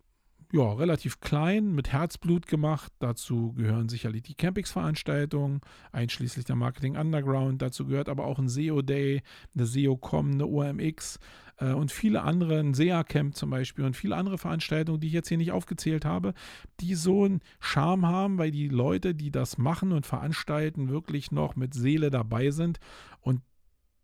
ja, 0.54 0.72
relativ 0.72 1.20
klein, 1.20 1.74
mit 1.74 1.92
Herzblut 1.92 2.46
gemacht. 2.46 2.94
Dazu 3.00 3.54
gehören 3.54 3.90
sicherlich 3.90 4.22
die 4.22 4.36
Campings-Veranstaltungen, 4.36 5.62
einschließlich 5.92 6.46
der 6.46 6.56
Marketing 6.56 6.96
Underground. 6.96 7.64
Dazu 7.64 7.88
gehört 7.88 8.08
aber 8.08 8.26
auch 8.26 8.38
ein 8.38 8.48
SEO 8.48 8.84
Day, 8.84 9.24
eine 9.56 9.66
SEO-Com, 9.66 10.34
eine 10.34 10.46
OMX 10.46 11.20
äh, 11.58 11.72
und 11.72 11.92
viele 11.92 12.22
andere, 12.22 12.60
ein 12.60 12.76
SEA-Camp 12.76 13.36
zum 13.36 13.50
Beispiel 13.50 13.84
und 13.84 13.96
viele 13.96 14.16
andere 14.16 14.38
Veranstaltungen, 14.38 15.00
die 15.00 15.08
ich 15.08 15.14
jetzt 15.14 15.30
hier 15.30 15.40
nicht 15.40 15.52
aufgezählt 15.52 16.06
habe, 16.06 16.36
die 16.82 16.94
so 16.94 17.24
einen 17.24 17.42
Charme 17.60 18.06
haben, 18.06 18.38
weil 18.38 18.52
die 18.52 18.68
Leute, 18.68 19.16
die 19.16 19.32
das 19.32 19.58
machen 19.58 19.92
und 19.92 20.06
veranstalten, 20.06 20.88
wirklich 20.88 21.32
noch 21.32 21.56
mit 21.56 21.74
Seele 21.74 22.12
dabei 22.12 22.52
sind 22.52 22.80
und 23.22 23.42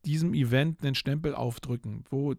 diesem 0.04 0.34
Event 0.34 0.84
einen 0.84 0.96
Stempel 0.96 1.36
aufdrücken, 1.36 2.06
wo 2.10 2.34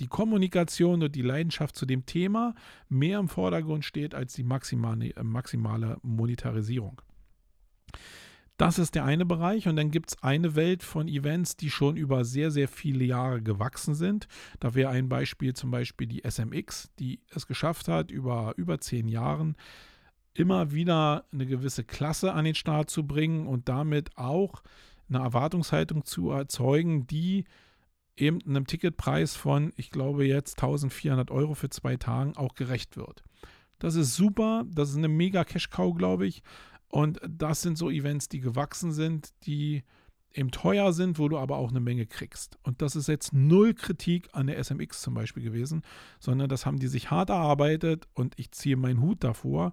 die 0.00 0.08
Kommunikation 0.08 1.02
und 1.02 1.14
die 1.14 1.22
Leidenschaft 1.22 1.76
zu 1.76 1.86
dem 1.86 2.06
Thema 2.06 2.54
mehr 2.88 3.18
im 3.18 3.28
Vordergrund 3.28 3.84
steht 3.84 4.14
als 4.14 4.32
die 4.32 4.42
maximale, 4.42 5.14
äh, 5.14 5.22
maximale 5.22 5.98
Monetarisierung. 6.02 7.00
Das 8.56 8.78
ist 8.78 8.94
der 8.94 9.04
eine 9.04 9.24
Bereich 9.24 9.68
und 9.68 9.76
dann 9.76 9.90
gibt 9.90 10.10
es 10.10 10.22
eine 10.22 10.54
Welt 10.54 10.82
von 10.82 11.08
Events, 11.08 11.56
die 11.56 11.70
schon 11.70 11.96
über 11.96 12.26
sehr, 12.26 12.50
sehr 12.50 12.68
viele 12.68 13.04
Jahre 13.04 13.40
gewachsen 13.40 13.94
sind. 13.94 14.28
Da 14.58 14.74
wäre 14.74 14.90
ein 14.90 15.08
Beispiel 15.08 15.54
zum 15.54 15.70
Beispiel 15.70 16.06
die 16.06 16.22
SMX, 16.28 16.90
die 16.98 17.20
es 17.30 17.46
geschafft 17.46 17.88
hat, 17.88 18.10
über 18.10 18.52
über 18.56 18.78
zehn 18.78 19.08
Jahren 19.08 19.56
immer 20.34 20.72
wieder 20.72 21.24
eine 21.32 21.46
gewisse 21.46 21.84
Klasse 21.84 22.34
an 22.34 22.44
den 22.44 22.54
Start 22.54 22.90
zu 22.90 23.06
bringen 23.06 23.46
und 23.46 23.68
damit 23.68 24.16
auch 24.18 24.62
eine 25.08 25.24
Erwartungshaltung 25.24 26.04
zu 26.04 26.30
erzeugen, 26.30 27.06
die 27.06 27.44
eben 28.20 28.40
einem 28.46 28.66
Ticketpreis 28.66 29.36
von, 29.36 29.72
ich 29.76 29.90
glaube 29.90 30.26
jetzt 30.26 30.58
1400 30.58 31.30
Euro 31.30 31.54
für 31.54 31.70
zwei 31.70 31.96
Tagen 31.96 32.36
auch 32.36 32.54
gerecht 32.54 32.96
wird. 32.96 33.22
Das 33.78 33.94
ist 33.94 34.14
super, 34.14 34.64
das 34.68 34.90
ist 34.90 34.96
eine 34.96 35.08
mega 35.08 35.44
Cash-Cow, 35.44 35.96
glaube 35.96 36.26
ich. 36.26 36.42
Und 36.88 37.20
das 37.26 37.62
sind 37.62 37.78
so 37.78 37.88
Events, 37.88 38.28
die 38.28 38.40
gewachsen 38.40 38.92
sind, 38.92 39.30
die 39.46 39.84
eben 40.32 40.50
teuer 40.50 40.92
sind, 40.92 41.18
wo 41.18 41.28
du 41.28 41.38
aber 41.38 41.56
auch 41.56 41.70
eine 41.70 41.80
Menge 41.80 42.06
kriegst. 42.06 42.58
Und 42.62 42.82
das 42.82 42.94
ist 42.94 43.08
jetzt 43.08 43.32
null 43.32 43.74
Kritik 43.74 44.28
an 44.32 44.46
der 44.46 44.62
SMX 44.62 45.00
zum 45.00 45.14
Beispiel 45.14 45.42
gewesen, 45.42 45.82
sondern 46.18 46.48
das 46.48 46.66
haben 46.66 46.78
die 46.78 46.88
sich 46.88 47.10
hart 47.10 47.30
erarbeitet 47.30 48.06
und 48.14 48.38
ich 48.38 48.52
ziehe 48.52 48.76
meinen 48.76 49.00
Hut 49.00 49.24
davor, 49.24 49.72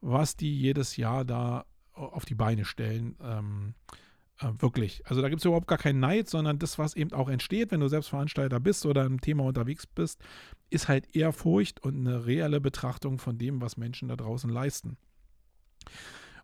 was 0.00 0.36
die 0.36 0.58
jedes 0.58 0.96
Jahr 0.96 1.24
da 1.24 1.64
auf 1.92 2.24
die 2.24 2.34
Beine 2.34 2.64
stellen. 2.64 3.16
Ähm, 3.22 3.74
äh, 4.40 4.48
wirklich. 4.58 5.06
Also 5.06 5.22
da 5.22 5.28
gibt 5.28 5.40
es 5.40 5.44
überhaupt 5.44 5.68
gar 5.68 5.78
keinen 5.78 6.00
Neid, 6.00 6.28
sondern 6.28 6.58
das, 6.58 6.78
was 6.78 6.94
eben 6.94 7.12
auch 7.12 7.28
entsteht, 7.28 7.70
wenn 7.70 7.80
du 7.80 7.88
selbst 7.88 8.08
Veranstalter 8.08 8.60
bist 8.60 8.84
oder 8.86 9.04
im 9.04 9.20
Thema 9.20 9.44
unterwegs 9.44 9.86
bist, 9.86 10.20
ist 10.70 10.88
halt 10.88 11.14
Ehrfurcht 11.14 11.80
und 11.82 11.96
eine 11.96 12.26
reelle 12.26 12.60
Betrachtung 12.60 13.18
von 13.18 13.38
dem, 13.38 13.60
was 13.60 13.76
Menschen 13.76 14.08
da 14.08 14.16
draußen 14.16 14.50
leisten. 14.50 14.96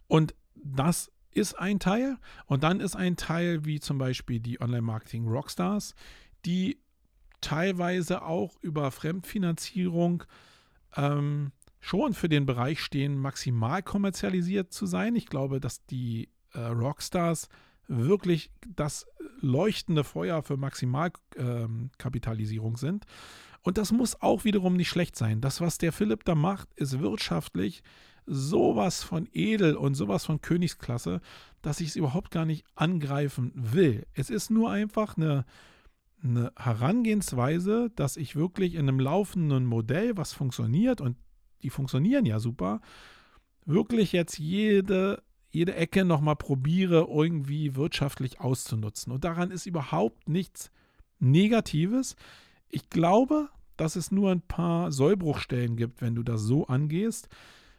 Und 0.06 0.34
das 0.54 1.10
ist 1.32 1.58
ein 1.58 1.78
Teil. 1.78 2.18
Und 2.46 2.62
dann 2.64 2.80
ist 2.80 2.96
ein 2.96 3.16
Teil 3.16 3.64
wie 3.64 3.80
zum 3.80 3.98
Beispiel 3.98 4.40
die 4.40 4.60
Online-Marketing-Rockstars, 4.60 5.94
die 6.44 6.80
teilweise 7.40 8.22
auch 8.22 8.56
über 8.60 8.90
Fremdfinanzierung 8.90 10.24
ähm, 10.96 11.52
schon 11.80 12.12
für 12.12 12.28
den 12.28 12.46
Bereich 12.46 12.80
stehen, 12.80 13.18
maximal 13.18 13.82
kommerzialisiert 13.82 14.72
zu 14.72 14.86
sein. 14.86 15.16
Ich 15.16 15.26
glaube, 15.26 15.60
dass 15.60 15.86
die 15.86 16.28
äh, 16.52 16.60
Rockstars 16.60 17.48
wirklich 17.90 18.50
das 18.76 19.06
leuchtende 19.40 20.04
Feuer 20.04 20.42
für 20.42 20.56
Maximalkapitalisierung 20.56 22.76
sind. 22.76 23.04
Und 23.62 23.78
das 23.78 23.92
muss 23.92 24.20
auch 24.22 24.44
wiederum 24.44 24.76
nicht 24.76 24.88
schlecht 24.88 25.16
sein. 25.16 25.40
Das, 25.40 25.60
was 25.60 25.76
der 25.76 25.92
Philipp 25.92 26.24
da 26.24 26.34
macht, 26.34 26.72
ist 26.74 27.00
wirtschaftlich 27.00 27.82
sowas 28.26 29.02
von 29.02 29.28
edel 29.32 29.76
und 29.76 29.94
sowas 29.94 30.24
von 30.24 30.40
Königsklasse, 30.40 31.20
dass 31.62 31.80
ich 31.80 31.88
es 31.88 31.96
überhaupt 31.96 32.30
gar 32.30 32.46
nicht 32.46 32.64
angreifen 32.74 33.52
will. 33.54 34.06
Es 34.14 34.30
ist 34.30 34.50
nur 34.50 34.70
einfach 34.70 35.16
eine, 35.16 35.44
eine 36.22 36.52
Herangehensweise, 36.56 37.90
dass 37.96 38.16
ich 38.16 38.36
wirklich 38.36 38.74
in 38.74 38.88
einem 38.88 39.00
laufenden 39.00 39.66
Modell, 39.66 40.16
was 40.16 40.32
funktioniert, 40.32 41.00
und 41.00 41.16
die 41.62 41.70
funktionieren 41.70 42.24
ja 42.24 42.38
super, 42.38 42.80
wirklich 43.66 44.12
jetzt 44.12 44.38
jede, 44.38 45.22
jede 45.50 45.74
Ecke 45.74 46.04
nochmal 46.04 46.36
probiere, 46.36 47.08
irgendwie 47.10 47.74
wirtschaftlich 47.74 48.40
auszunutzen. 48.40 49.12
Und 49.12 49.24
daran 49.24 49.50
ist 49.50 49.66
überhaupt 49.66 50.28
nichts 50.28 50.70
Negatives. 51.18 52.16
Ich 52.68 52.88
glaube, 52.88 53.48
dass 53.76 53.96
es 53.96 54.10
nur 54.10 54.30
ein 54.30 54.42
paar 54.42 54.92
Sollbruchstellen 54.92 55.76
gibt, 55.76 56.00
wenn 56.00 56.14
du 56.14 56.22
das 56.22 56.42
so 56.42 56.66
angehst. 56.66 57.28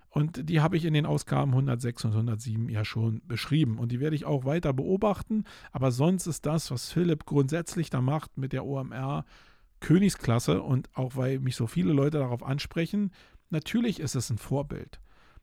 Und 0.10 0.50
die 0.50 0.60
habe 0.60 0.76
ich 0.76 0.84
in 0.84 0.94
den 0.94 1.06
Ausgaben 1.06 1.52
106 1.52 2.06
und 2.06 2.12
107 2.12 2.68
ja 2.70 2.84
schon 2.84 3.22
beschrieben. 3.26 3.80
Und 3.80 3.94
die 3.94 4.02
werde 4.02 4.16
ich 4.16 4.26
auch 4.26 4.44
weiter 4.44 4.74
beobachten. 4.74 5.46
Aber 5.72 5.92
sonst 5.92 6.28
ist 6.28 6.46
das, 6.46 6.70
was 6.70 6.92
Philipp 6.92 7.26
grundsätzlich 7.26 7.90
da 7.90 8.02
macht 8.02 8.38
mit 8.38 8.52
der 8.52 8.66
OMR, 8.66 9.24
Königsklasse. 9.80 10.62
Und 10.62 10.90
auch 10.96 11.16
weil 11.16 11.40
mich 11.40 11.56
so 11.56 11.66
viele 11.66 11.94
Leute 11.94 12.18
darauf 12.18 12.44
ansprechen, 12.44 13.12
natürlich 13.50 14.02
ist 14.02 14.16
es 14.16 14.30
ein 14.30 14.38
Vorbild. 14.38 15.00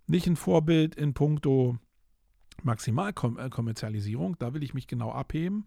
Nicht 0.06 0.26
ein 0.26 0.36
Vorbild 0.36 0.94
in 0.96 1.14
puncto 1.14 1.78
Maximalkommerzialisierung, 2.64 4.36
da 4.38 4.54
will 4.54 4.62
ich 4.62 4.74
mich 4.74 4.86
genau 4.86 5.12
abheben. 5.12 5.64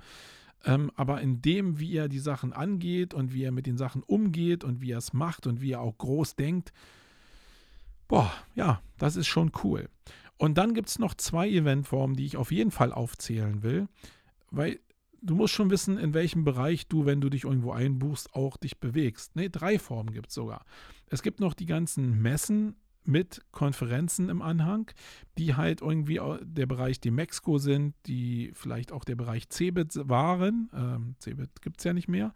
Ähm, 0.64 0.92
aber 0.96 1.22
in 1.22 1.42
dem, 1.42 1.80
wie 1.80 1.96
er 1.96 2.08
die 2.08 2.20
Sachen 2.20 2.54
angeht 2.54 3.14
und 3.14 3.34
wie 3.34 3.44
er 3.44 3.52
mit 3.52 3.66
den 3.66 3.78
Sachen 3.78 4.04
umgeht 4.04 4.64
und 4.64 4.82
wie 4.82 4.92
er 4.92 5.00
es 5.00 5.14
macht 5.14 5.48
und 5.48 5.62
wie 5.62 5.72
er 5.72 5.82
auch 5.82 5.98
groß 5.98 6.36
denkt, 6.36 6.72
boah, 8.08 8.32
ja, 8.56 8.82
das 8.98 9.16
ist 9.16 9.28
schon 9.28 9.52
cool. 9.64 9.90
Und 10.38 10.58
dann 10.58 10.74
gibt 10.74 10.90
es 10.90 11.00
noch 11.00 11.14
zwei 11.16 11.50
Eventformen, 11.50 12.16
die 12.16 12.26
ich 12.26 12.38
auf 12.38 12.52
jeden 12.52 12.72
Fall 12.72 12.92
aufzählen 12.92 13.64
will, 13.64 13.88
weil 14.52 14.80
du 15.22 15.36
musst 15.36 15.54
schon 15.54 15.70
wissen, 15.70 15.98
in 15.98 16.14
welchem 16.14 16.44
Bereich 16.44 16.88
du, 16.88 17.06
wenn 17.06 17.22
du 17.22 17.30
dich 17.30 17.44
irgendwo 17.44 17.72
einbuchst, 17.72 18.34
auch 18.34 18.58
dich 18.58 18.80
bewegst. 18.80 19.36
Ne, 19.36 19.50
drei 19.50 19.80
Formen 19.80 20.14
gibt 20.14 20.30
es 20.30 20.36
sogar. 20.36 20.66
Es 21.08 21.22
gibt 21.22 21.40
noch 21.40 21.54
die 21.54 21.66
ganzen 21.66 22.22
Messen 22.22 22.76
mit 23.04 23.42
Konferenzen 23.52 24.30
im 24.30 24.42
Anhang, 24.42 24.92
die 25.38 25.56
halt 25.56 25.82
irgendwie 25.82 26.20
der 26.42 26.66
Bereich 26.66 27.00
Demexco 27.00 27.58
sind, 27.58 27.96
die 28.06 28.52
vielleicht 28.54 28.92
auch 28.92 29.04
der 29.04 29.16
Bereich 29.16 29.50
Cebit 29.50 29.98
waren. 30.08 30.70
Ähm, 30.74 31.16
Cebit 31.20 31.62
gibt 31.62 31.80
es 31.80 31.84
ja 31.84 31.94
nicht 31.94 32.08
mehr. 32.08 32.34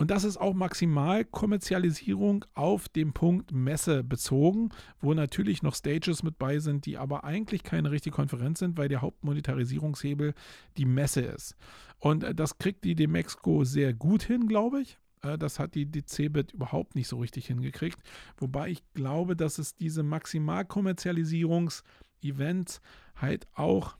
Und 0.00 0.10
das 0.10 0.24
ist 0.24 0.38
auch 0.38 0.54
Maximalkommerzialisierung 0.54 2.46
auf 2.54 2.88
dem 2.88 3.12
Punkt 3.12 3.52
Messe 3.52 4.02
bezogen, 4.02 4.70
wo 4.98 5.12
natürlich 5.12 5.62
noch 5.62 5.74
Stages 5.74 6.22
mit 6.22 6.38
bei 6.38 6.58
sind, 6.58 6.86
die 6.86 6.96
aber 6.96 7.24
eigentlich 7.24 7.62
keine 7.64 7.90
richtige 7.90 8.16
Konferenz 8.16 8.60
sind, 8.60 8.78
weil 8.78 8.88
der 8.88 9.02
Hauptmonetarisierungshebel 9.02 10.32
die 10.78 10.86
Messe 10.86 11.20
ist. 11.20 11.54
Und 11.98 12.24
äh, 12.24 12.34
das 12.34 12.56
kriegt 12.56 12.84
die 12.84 12.94
Demexco 12.94 13.64
sehr 13.64 13.92
gut 13.92 14.22
hin, 14.22 14.48
glaube 14.48 14.80
ich. 14.80 14.98
Äh, 15.22 15.38
das 15.38 15.58
hat 15.58 15.74
die, 15.74 15.90
Cebit 16.06 16.52
überhaupt 16.52 16.94
nicht 16.94 17.08
so 17.08 17.18
richtig 17.18 17.46
hingekriegt. 17.46 17.98
Wobei 18.36 18.68
ich 18.70 18.82
glaube, 18.94 19.36
dass 19.36 19.58
es 19.58 19.74
diese 19.74 20.02
Maximalkommerzialisierungs-Events 20.02 22.80
halt 23.16 23.46
auch 23.54 23.96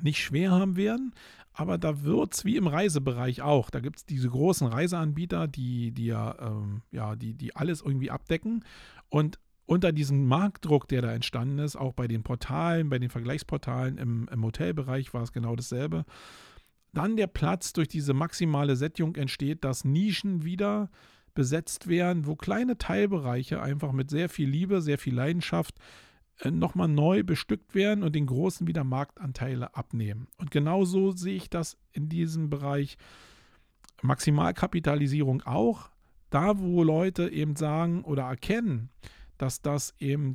nicht 0.00 0.22
schwer 0.22 0.50
haben 0.50 0.76
werden, 0.76 1.14
aber 1.52 1.78
da 1.78 2.02
wird 2.02 2.34
es 2.34 2.44
wie 2.44 2.56
im 2.56 2.66
Reisebereich 2.66 3.42
auch. 3.42 3.70
Da 3.70 3.78
gibt 3.78 3.98
es 3.98 4.06
diese 4.06 4.28
großen 4.28 4.66
Reiseanbieter, 4.66 5.46
die, 5.46 5.92
die 5.92 6.06
ja, 6.06 6.36
ähm, 6.40 6.82
ja, 6.90 7.14
die, 7.14 7.34
die 7.34 7.54
alles 7.54 7.80
irgendwie 7.80 8.10
abdecken. 8.10 8.64
Und 9.08 9.38
unter 9.66 9.92
diesem 9.92 10.26
Marktdruck, 10.26 10.88
der 10.88 11.02
da 11.02 11.12
entstanden 11.12 11.60
ist, 11.60 11.76
auch 11.76 11.92
bei 11.92 12.08
den 12.08 12.24
Portalen, 12.24 12.90
bei 12.90 12.98
den 12.98 13.08
Vergleichsportalen 13.08 13.98
im, 13.98 14.28
im 14.32 14.44
Hotelbereich 14.44 15.14
war 15.14 15.22
es 15.22 15.32
genau 15.32 15.54
dasselbe. 15.54 16.04
Dann 16.94 17.16
der 17.16 17.26
Platz 17.26 17.72
durch 17.72 17.88
diese 17.88 18.14
maximale 18.14 18.76
Sättigung 18.76 19.16
entsteht, 19.16 19.64
dass 19.64 19.84
Nischen 19.84 20.44
wieder 20.44 20.90
besetzt 21.34 21.88
werden, 21.88 22.26
wo 22.26 22.36
kleine 22.36 22.78
Teilbereiche 22.78 23.60
einfach 23.60 23.92
mit 23.92 24.08
sehr 24.10 24.28
viel 24.28 24.48
Liebe, 24.48 24.80
sehr 24.80 24.98
viel 24.98 25.14
Leidenschaft 25.14 25.74
äh, 26.40 26.50
nochmal 26.50 26.88
neu 26.88 27.22
bestückt 27.22 27.74
werden 27.74 28.04
und 28.04 28.14
den 28.14 28.26
Großen 28.26 28.66
wieder 28.66 28.84
Marktanteile 28.84 29.74
abnehmen. 29.74 30.28
Und 30.38 30.50
genauso 30.50 31.10
sehe 31.10 31.36
ich 31.36 31.50
das 31.50 31.76
in 31.92 32.08
diesem 32.08 32.50
Bereich 32.50 32.96
Maximalkapitalisierung 34.02 35.42
auch. 35.42 35.90
Da, 36.30 36.58
wo 36.58 36.82
Leute 36.82 37.28
eben 37.28 37.54
sagen 37.54 38.02
oder 38.02 38.24
erkennen, 38.24 38.90
dass 39.38 39.62
das 39.62 39.94
eben 39.98 40.34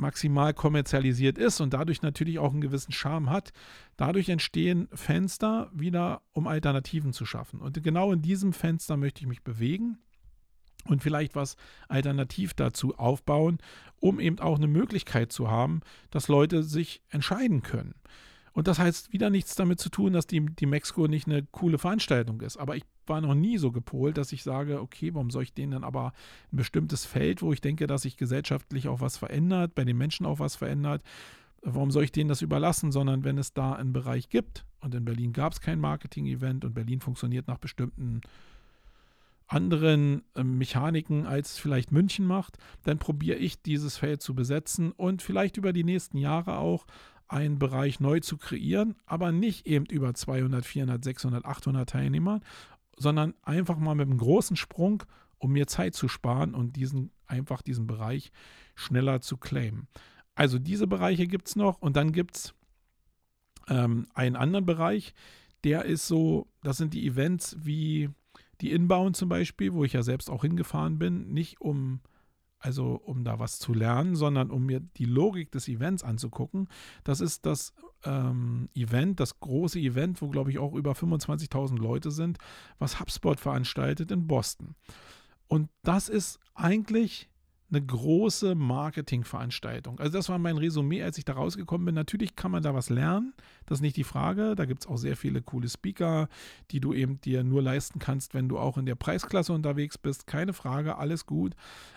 maximal 0.00 0.54
kommerzialisiert 0.54 1.38
ist 1.38 1.60
und 1.60 1.74
dadurch 1.74 2.02
natürlich 2.02 2.38
auch 2.38 2.52
einen 2.52 2.60
gewissen 2.60 2.92
Charme 2.92 3.30
hat. 3.30 3.52
Dadurch 3.96 4.28
entstehen 4.28 4.88
Fenster 4.92 5.70
wieder, 5.72 6.22
um 6.32 6.46
Alternativen 6.46 7.12
zu 7.12 7.26
schaffen. 7.26 7.60
Und 7.60 7.82
genau 7.82 8.12
in 8.12 8.22
diesem 8.22 8.52
Fenster 8.52 8.96
möchte 8.96 9.20
ich 9.20 9.26
mich 9.26 9.42
bewegen 9.42 9.98
und 10.84 11.02
vielleicht 11.02 11.34
was 11.34 11.56
alternativ 11.88 12.54
dazu 12.54 12.96
aufbauen, 12.96 13.58
um 14.00 14.20
eben 14.20 14.38
auch 14.38 14.56
eine 14.56 14.68
Möglichkeit 14.68 15.32
zu 15.32 15.50
haben, 15.50 15.80
dass 16.10 16.28
Leute 16.28 16.62
sich 16.62 17.02
entscheiden 17.10 17.62
können. 17.62 17.94
Und 18.58 18.66
das 18.66 18.80
heißt 18.80 19.12
wieder 19.12 19.30
nichts 19.30 19.54
damit 19.54 19.78
zu 19.78 19.88
tun, 19.88 20.14
dass 20.14 20.26
die, 20.26 20.44
die 20.44 20.66
Mexiko 20.66 21.06
nicht 21.06 21.28
eine 21.28 21.44
coole 21.44 21.78
Veranstaltung 21.78 22.40
ist. 22.40 22.56
Aber 22.56 22.74
ich 22.74 22.82
war 23.06 23.20
noch 23.20 23.36
nie 23.36 23.56
so 23.56 23.70
gepolt, 23.70 24.18
dass 24.18 24.32
ich 24.32 24.42
sage, 24.42 24.80
okay, 24.80 25.14
warum 25.14 25.30
soll 25.30 25.44
ich 25.44 25.54
denen 25.54 25.70
dann 25.70 25.84
aber 25.84 26.12
ein 26.52 26.56
bestimmtes 26.56 27.04
Feld, 27.04 27.40
wo 27.40 27.52
ich 27.52 27.60
denke, 27.60 27.86
dass 27.86 28.02
sich 28.02 28.16
gesellschaftlich 28.16 28.88
auch 28.88 29.00
was 29.00 29.16
verändert, 29.16 29.76
bei 29.76 29.84
den 29.84 29.96
Menschen 29.96 30.26
auch 30.26 30.40
was 30.40 30.56
verändert, 30.56 31.04
warum 31.62 31.92
soll 31.92 32.02
ich 32.02 32.10
denen 32.10 32.28
das 32.28 32.42
überlassen, 32.42 32.90
sondern 32.90 33.22
wenn 33.22 33.38
es 33.38 33.52
da 33.52 33.74
einen 33.74 33.92
Bereich 33.92 34.28
gibt, 34.28 34.64
und 34.80 34.92
in 34.92 35.04
Berlin 35.04 35.32
gab 35.32 35.52
es 35.52 35.60
kein 35.60 35.78
Marketing-Event 35.78 36.64
und 36.64 36.74
Berlin 36.74 37.00
funktioniert 37.00 37.46
nach 37.46 37.58
bestimmten 37.58 38.22
anderen 39.46 40.24
äh, 40.34 40.42
Mechaniken, 40.42 41.26
als 41.26 41.58
vielleicht 41.58 41.92
München 41.92 42.26
macht, 42.26 42.58
dann 42.82 42.98
probiere 42.98 43.38
ich 43.38 43.62
dieses 43.62 43.96
Feld 43.96 44.20
zu 44.20 44.34
besetzen 44.34 44.90
und 44.90 45.22
vielleicht 45.22 45.56
über 45.56 45.72
die 45.72 45.84
nächsten 45.84 46.18
Jahre 46.18 46.58
auch 46.58 46.86
einen 47.28 47.58
Bereich 47.58 48.00
neu 48.00 48.20
zu 48.20 48.36
kreieren, 48.36 48.96
aber 49.06 49.32
nicht 49.32 49.66
eben 49.66 49.86
über 49.86 50.14
200, 50.14 50.64
400, 50.64 51.04
600, 51.04 51.44
800 51.44 51.88
Teilnehmer, 51.88 52.40
sondern 52.96 53.34
einfach 53.42 53.78
mal 53.78 53.94
mit 53.94 54.08
einem 54.08 54.18
großen 54.18 54.56
Sprung, 54.56 55.02
um 55.38 55.52
mir 55.52 55.66
Zeit 55.66 55.94
zu 55.94 56.08
sparen 56.08 56.54
und 56.54 56.76
diesen 56.76 57.10
einfach 57.26 57.62
diesen 57.62 57.86
Bereich 57.86 58.32
schneller 58.74 59.20
zu 59.20 59.36
claimen. 59.36 59.86
Also 60.34 60.58
diese 60.58 60.86
Bereiche 60.86 61.26
gibt 61.26 61.48
es 61.48 61.56
noch 61.56 61.80
und 61.80 61.96
dann 61.96 62.12
gibt 62.12 62.36
es 62.36 62.54
ähm, 63.68 64.06
einen 64.14 64.36
anderen 64.36 64.66
Bereich, 64.66 65.14
der 65.64 65.84
ist 65.84 66.06
so, 66.06 66.48
das 66.62 66.76
sind 66.76 66.94
die 66.94 67.06
Events 67.06 67.56
wie 67.60 68.10
die 68.60 68.72
Inbound 68.72 69.16
zum 69.16 69.28
Beispiel, 69.28 69.72
wo 69.72 69.84
ich 69.84 69.92
ja 69.92 70.02
selbst 70.02 70.30
auch 70.30 70.42
hingefahren 70.42 70.98
bin, 70.98 71.32
nicht 71.32 71.60
um 71.60 72.00
also 72.58 72.94
um 72.94 73.24
da 73.24 73.38
was 73.38 73.58
zu 73.58 73.72
lernen, 73.72 74.16
sondern 74.16 74.50
um 74.50 74.66
mir 74.66 74.80
die 74.80 75.04
Logik 75.04 75.52
des 75.52 75.68
Events 75.68 76.02
anzugucken. 76.02 76.68
Das 77.04 77.20
ist 77.20 77.46
das 77.46 77.72
ähm, 78.04 78.68
Event, 78.74 79.20
das 79.20 79.40
große 79.40 79.78
Event, 79.78 80.20
wo 80.22 80.28
glaube 80.28 80.50
ich 80.50 80.58
auch 80.58 80.74
über 80.74 80.92
25.000 80.92 81.78
Leute 81.78 82.10
sind, 82.10 82.38
was 82.78 83.00
HubSpot 83.00 83.38
veranstaltet 83.38 84.10
in 84.10 84.26
Boston. 84.26 84.74
Und 85.46 85.70
das 85.82 86.08
ist 86.08 86.40
eigentlich 86.54 87.28
eine 87.70 87.84
große 87.84 88.54
Marketingveranstaltung. 88.54 90.00
Also 90.00 90.16
das 90.16 90.28
war 90.28 90.38
mein 90.38 90.56
Resümee, 90.56 91.02
als 91.02 91.18
ich 91.18 91.24
da 91.24 91.34
rausgekommen 91.34 91.84
bin. 91.84 91.94
Natürlich 91.94 92.34
kann 92.34 92.50
man 92.50 92.62
da 92.62 92.74
was 92.74 92.88
lernen, 92.88 93.34
das 93.66 93.78
ist 93.78 93.82
nicht 93.82 93.96
die 93.96 94.04
Frage. 94.04 94.54
Da 94.54 94.64
gibt 94.64 94.80
es 94.80 94.86
auch 94.86 94.96
sehr 94.96 95.16
viele 95.16 95.42
coole 95.42 95.68
Speaker, 95.68 96.28
die 96.70 96.80
du 96.80 96.94
eben 96.94 97.20
dir 97.20 97.44
nur 97.44 97.62
leisten 97.62 97.98
kannst, 97.98 98.32
wenn 98.32 98.48
du 98.48 98.58
auch 98.58 98.78
in 98.78 98.86
der 98.86 98.94
Preisklasse 98.94 99.52
unterwegs 99.52 99.98
bist. 99.98 100.26
Keine 100.26 100.54
Frage, 100.54 100.96
alles 100.96 101.26
gut. 101.26 101.54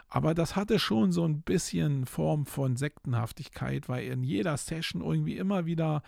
Aber 0.09 0.33
das 0.33 0.57
hatte 0.57 0.77
schon 0.77 1.13
so 1.13 1.23
ein 1.23 1.41
bisschen 1.41 2.05
Form 2.05 2.45
von 2.45 2.75
Sektenhaftigkeit, 2.75 3.87
weil 3.87 4.07
in 4.07 4.23
jeder 4.23 4.57
Session 4.57 5.01
irgendwie 5.01 5.37
immer 5.37 5.65
wieder 5.65 6.03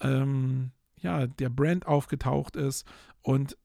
ähm, 0.00 0.72
ja, 1.00 1.26
der 1.26 1.48
Brand 1.48 1.86
aufgetaucht 1.86 2.56
ist 2.56 2.86
und 3.22 3.56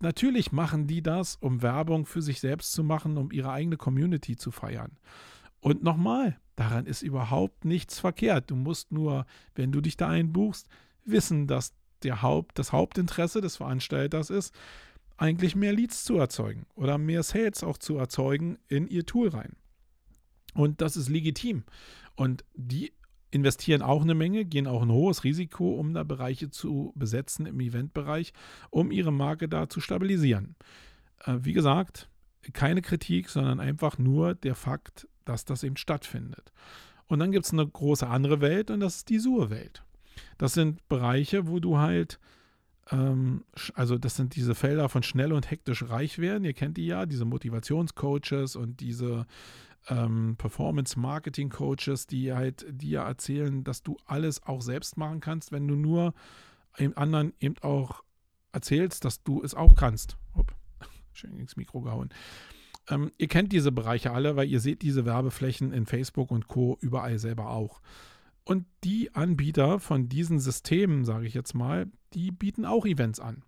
Natürlich 0.00 0.52
machen 0.52 0.86
die 0.86 1.02
das, 1.02 1.36
um 1.36 1.62
Werbung 1.62 2.06
für 2.06 2.22
sich 2.22 2.40
selbst 2.40 2.72
zu 2.72 2.84
machen, 2.84 3.16
um 3.16 3.32
ihre 3.32 3.50
eigene 3.50 3.76
Community 3.76 4.36
zu 4.36 4.50
feiern. 4.50 4.96
Und 5.60 5.82
nochmal, 5.82 6.38
daran 6.56 6.86
ist 6.86 7.02
überhaupt 7.02 7.64
nichts 7.64 7.98
verkehrt. 7.98 8.50
Du 8.50 8.56
musst 8.56 8.92
nur, 8.92 9.26
wenn 9.54 9.72
du 9.72 9.80
dich 9.80 9.96
da 9.96 10.08
einbuchst, 10.08 10.68
wissen, 11.04 11.46
dass 11.46 11.74
der 12.04 12.22
Haupt, 12.22 12.58
das 12.58 12.72
Hauptinteresse 12.72 13.40
des 13.40 13.56
Veranstalters 13.56 14.30
ist, 14.30 14.54
eigentlich 15.16 15.56
mehr 15.56 15.72
Leads 15.72 16.04
zu 16.04 16.16
erzeugen 16.16 16.66
oder 16.76 16.96
mehr 16.96 17.24
Sales 17.24 17.64
auch 17.64 17.78
zu 17.78 17.96
erzeugen 17.96 18.58
in 18.68 18.86
ihr 18.86 19.04
Tool 19.04 19.28
rein. 19.28 19.56
Und 20.54 20.80
das 20.80 20.96
ist 20.96 21.08
legitim. 21.08 21.64
Und 22.14 22.44
die 22.54 22.92
investieren 23.30 23.82
auch 23.82 24.02
eine 24.02 24.14
Menge, 24.14 24.44
gehen 24.44 24.66
auch 24.66 24.82
ein 24.82 24.92
hohes 24.92 25.24
Risiko, 25.24 25.74
um 25.74 25.92
da 25.94 26.02
Bereiche 26.02 26.50
zu 26.50 26.92
besetzen 26.94 27.46
im 27.46 27.60
Eventbereich, 27.60 28.32
um 28.70 28.90
ihre 28.90 29.12
Marke 29.12 29.48
da 29.48 29.68
zu 29.68 29.80
stabilisieren. 29.80 30.56
Äh, 31.24 31.38
wie 31.40 31.52
gesagt, 31.52 32.08
keine 32.52 32.82
Kritik, 32.82 33.28
sondern 33.28 33.60
einfach 33.60 33.98
nur 33.98 34.34
der 34.34 34.54
Fakt, 34.54 35.06
dass 35.24 35.44
das 35.44 35.62
eben 35.62 35.76
stattfindet. 35.76 36.52
Und 37.06 37.18
dann 37.18 37.32
gibt 37.32 37.46
es 37.46 37.52
eine 37.52 37.66
große 37.66 38.06
andere 38.06 38.40
Welt 38.40 38.70
und 38.70 38.80
das 38.80 38.96
ist 38.96 39.08
die 39.08 39.18
Sur-Welt. 39.18 39.82
Das 40.36 40.54
sind 40.54 40.86
Bereiche, 40.88 41.46
wo 41.48 41.58
du 41.58 41.78
halt, 41.78 42.18
ähm, 42.90 43.44
also 43.74 43.98
das 43.98 44.16
sind 44.16 44.36
diese 44.36 44.54
Felder 44.54 44.88
von 44.88 45.02
schnell 45.02 45.32
und 45.32 45.50
hektisch 45.50 45.84
reich 45.88 46.18
werden. 46.18 46.44
Ihr 46.44 46.54
kennt 46.54 46.76
die 46.76 46.86
ja, 46.86 47.06
diese 47.06 47.24
Motivationscoaches 47.24 48.56
und 48.56 48.80
diese 48.80 49.26
ähm, 49.88 50.36
Performance-Marketing-Coaches, 50.38 52.06
die 52.06 52.32
halt 52.32 52.66
dir 52.70 53.00
erzählen, 53.00 53.64
dass 53.64 53.82
du 53.82 53.96
alles 54.04 54.42
auch 54.42 54.62
selbst 54.62 54.96
machen 54.96 55.20
kannst, 55.20 55.52
wenn 55.52 55.66
du 55.66 55.74
nur 55.74 56.14
dem 56.78 56.96
anderen 56.96 57.32
eben 57.40 57.56
auch 57.62 58.02
erzählst, 58.52 59.04
dass 59.04 59.22
du 59.22 59.42
es 59.42 59.54
auch 59.54 59.74
kannst. 59.74 60.16
Hopp, 60.36 60.54
schön 61.12 61.38
ins 61.38 61.56
Mikro 61.56 61.80
gehauen. 61.80 62.10
Ähm, 62.88 63.12
ihr 63.18 63.28
kennt 63.28 63.52
diese 63.52 63.72
Bereiche 63.72 64.12
alle, 64.12 64.36
weil 64.36 64.48
ihr 64.48 64.60
seht 64.60 64.82
diese 64.82 65.04
Werbeflächen 65.04 65.72
in 65.72 65.86
Facebook 65.86 66.30
und 66.30 66.48
Co. 66.48 66.78
überall 66.80 67.18
selber 67.18 67.50
auch. 67.50 67.80
Und 68.44 68.64
die 68.82 69.14
Anbieter 69.14 69.78
von 69.78 70.08
diesen 70.08 70.38
Systemen, 70.40 71.04
sage 71.04 71.26
ich 71.26 71.34
jetzt 71.34 71.54
mal, 71.54 71.86
die 72.14 72.30
bieten 72.30 72.64
auch 72.64 72.86
Events 72.86 73.20
an. 73.20 73.42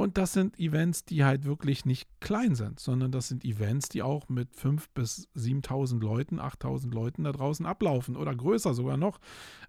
Und 0.00 0.16
das 0.16 0.32
sind 0.32 0.58
Events, 0.58 1.04
die 1.04 1.24
halt 1.24 1.44
wirklich 1.44 1.84
nicht 1.84 2.08
klein 2.20 2.54
sind, 2.54 2.80
sondern 2.80 3.12
das 3.12 3.28
sind 3.28 3.44
Events, 3.44 3.90
die 3.90 4.00
auch 4.00 4.30
mit 4.30 4.48
5.000 4.54 4.86
bis 4.94 5.28
7.000 5.36 6.00
Leuten, 6.00 6.40
8.000 6.40 6.90
Leuten 6.90 7.24
da 7.24 7.32
draußen 7.32 7.66
ablaufen 7.66 8.16
oder 8.16 8.34
größer 8.34 8.72
sogar 8.72 8.96
noch. 8.96 9.20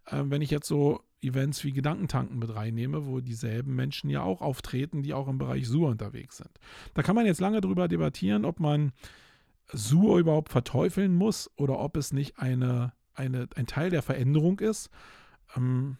Äh, 0.06 0.24
wenn 0.28 0.42
ich 0.42 0.50
jetzt 0.50 0.70
so 0.70 1.02
Events 1.20 1.66
wie 1.66 1.74
Gedankentanken 1.74 2.40
mit 2.40 2.56
reinnehme, 2.56 3.06
wo 3.08 3.20
dieselben 3.20 3.76
Menschen 3.76 4.10
ja 4.10 4.24
auch 4.24 4.40
auftreten, 4.40 5.04
die 5.04 5.14
auch 5.14 5.28
im 5.28 5.38
Bereich 5.38 5.68
Sur 5.68 5.90
unterwegs 5.90 6.38
sind. 6.38 6.62
Da 6.94 7.04
kann 7.04 7.18
man 7.18 7.26
jetzt 7.26 7.42
lange 7.42 7.60
drüber 7.60 7.90
debattieren, 7.90 8.46
ob 8.46 8.62
man 8.62 8.94
Sur 9.74 10.18
überhaupt 10.18 10.48
verteufeln 10.48 11.14
muss 11.14 11.52
oder 11.58 11.78
ob 11.78 11.98
es 11.98 12.14
nicht 12.14 12.40
eine, 12.40 12.94
eine, 13.16 13.50
ein 13.58 13.68
Teil 13.68 13.90
der 13.90 14.02
Veränderung 14.02 14.62
ist. 14.62 14.92
Ähm, 15.58 15.98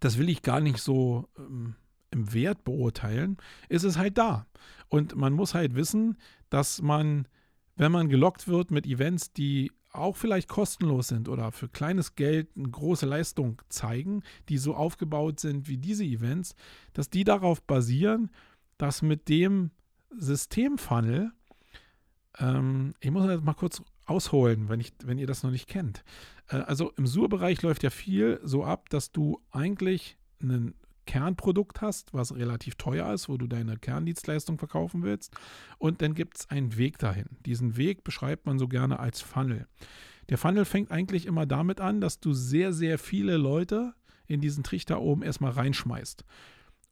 das 0.00 0.18
will 0.18 0.28
ich 0.28 0.42
gar 0.42 0.60
nicht 0.60 0.80
so 0.80 1.30
ähm, 1.38 1.76
im 2.10 2.32
Wert 2.32 2.64
beurteilen, 2.64 3.36
ist 3.68 3.84
es 3.84 3.98
halt 3.98 4.18
da. 4.18 4.46
Und 4.88 5.16
man 5.16 5.32
muss 5.32 5.54
halt 5.54 5.74
wissen, 5.74 6.16
dass 6.50 6.80
man, 6.80 7.28
wenn 7.76 7.92
man 7.92 8.08
gelockt 8.08 8.48
wird 8.48 8.70
mit 8.70 8.86
Events, 8.86 9.32
die 9.32 9.70
auch 9.92 10.16
vielleicht 10.16 10.48
kostenlos 10.48 11.08
sind 11.08 11.28
oder 11.28 11.50
für 11.52 11.68
kleines 11.68 12.14
Geld 12.14 12.48
eine 12.56 12.68
große 12.68 13.06
Leistung 13.06 13.60
zeigen, 13.68 14.22
die 14.48 14.58
so 14.58 14.74
aufgebaut 14.74 15.40
sind 15.40 15.68
wie 15.68 15.78
diese 15.78 16.04
Events, 16.04 16.54
dass 16.92 17.10
die 17.10 17.24
darauf 17.24 17.62
basieren, 17.62 18.30
dass 18.76 19.02
mit 19.02 19.28
dem 19.28 19.70
Systemfunnel, 20.16 21.32
ähm, 22.38 22.94
ich 23.00 23.10
muss 23.10 23.28
jetzt 23.28 23.44
mal 23.44 23.54
kurz 23.54 23.82
ausholen, 24.04 24.68
wenn, 24.68 24.80
ich, 24.80 24.92
wenn 25.04 25.18
ihr 25.18 25.26
das 25.26 25.42
noch 25.42 25.50
nicht 25.50 25.68
kennt. 25.68 26.04
Äh, 26.48 26.56
also 26.56 26.92
im 26.96 27.06
Sur-Bereich 27.06 27.62
läuft 27.62 27.82
ja 27.82 27.90
viel 27.90 28.40
so 28.42 28.64
ab, 28.64 28.88
dass 28.90 29.12
du 29.12 29.40
eigentlich 29.50 30.18
einen 30.40 30.74
Kernprodukt 31.08 31.80
hast, 31.80 32.12
was 32.12 32.36
relativ 32.36 32.74
teuer 32.74 33.10
ist, 33.14 33.30
wo 33.30 33.38
du 33.38 33.46
deine 33.46 33.78
Kerndienstleistung 33.78 34.58
verkaufen 34.58 35.02
willst. 35.02 35.34
Und 35.78 36.02
dann 36.02 36.12
gibt 36.12 36.36
es 36.36 36.50
einen 36.50 36.76
Weg 36.76 36.98
dahin. 36.98 37.24
Diesen 37.46 37.78
Weg 37.78 38.04
beschreibt 38.04 38.44
man 38.44 38.58
so 38.58 38.68
gerne 38.68 39.00
als 39.00 39.22
Funnel. 39.22 39.66
Der 40.28 40.36
Funnel 40.36 40.66
fängt 40.66 40.90
eigentlich 40.90 41.24
immer 41.24 41.46
damit 41.46 41.80
an, 41.80 42.02
dass 42.02 42.20
du 42.20 42.34
sehr, 42.34 42.74
sehr 42.74 42.98
viele 42.98 43.38
Leute 43.38 43.94
in 44.26 44.42
diesen 44.42 44.64
Trichter 44.64 45.00
oben 45.00 45.22
erstmal 45.22 45.52
reinschmeißt. 45.52 46.26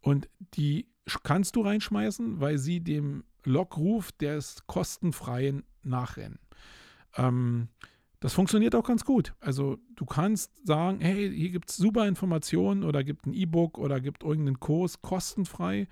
Und 0.01 0.31
die 0.55 0.87
kannst 1.23 1.55
du 1.57 1.61
reinschmeißen, 1.61 2.41
weil 2.41 2.57
sie 2.57 2.81
dem 2.81 3.25
Lockruf 3.45 4.13
des 4.13 4.67
kostenfreien 4.67 5.65
nachrennen. 5.83 6.39
Ähm, 7.17 7.69
das 8.21 8.33
funktioniert 8.33 8.75
auch 8.75 8.87
ganz 8.87 9.05
gut. 9.05 9.35
Also 9.41 9.79
du 9.95 10.07
kannst 10.07 10.67
sagen, 10.67 11.01
hey, 11.01 11.31
hier 11.35 11.51
gibt 11.51 11.71
es 11.71 11.77
super 11.77 12.07
Informationen 12.09 12.83
oder 12.83 13.05
gibt 13.05 13.27
ein 13.27 13.35
E-Book 13.35 13.79
oder 13.79 14.01
gibt 14.01 14.23
irgendeinen 14.23 14.61
Kurs 14.61 15.03
kostenfrei. 15.03 15.89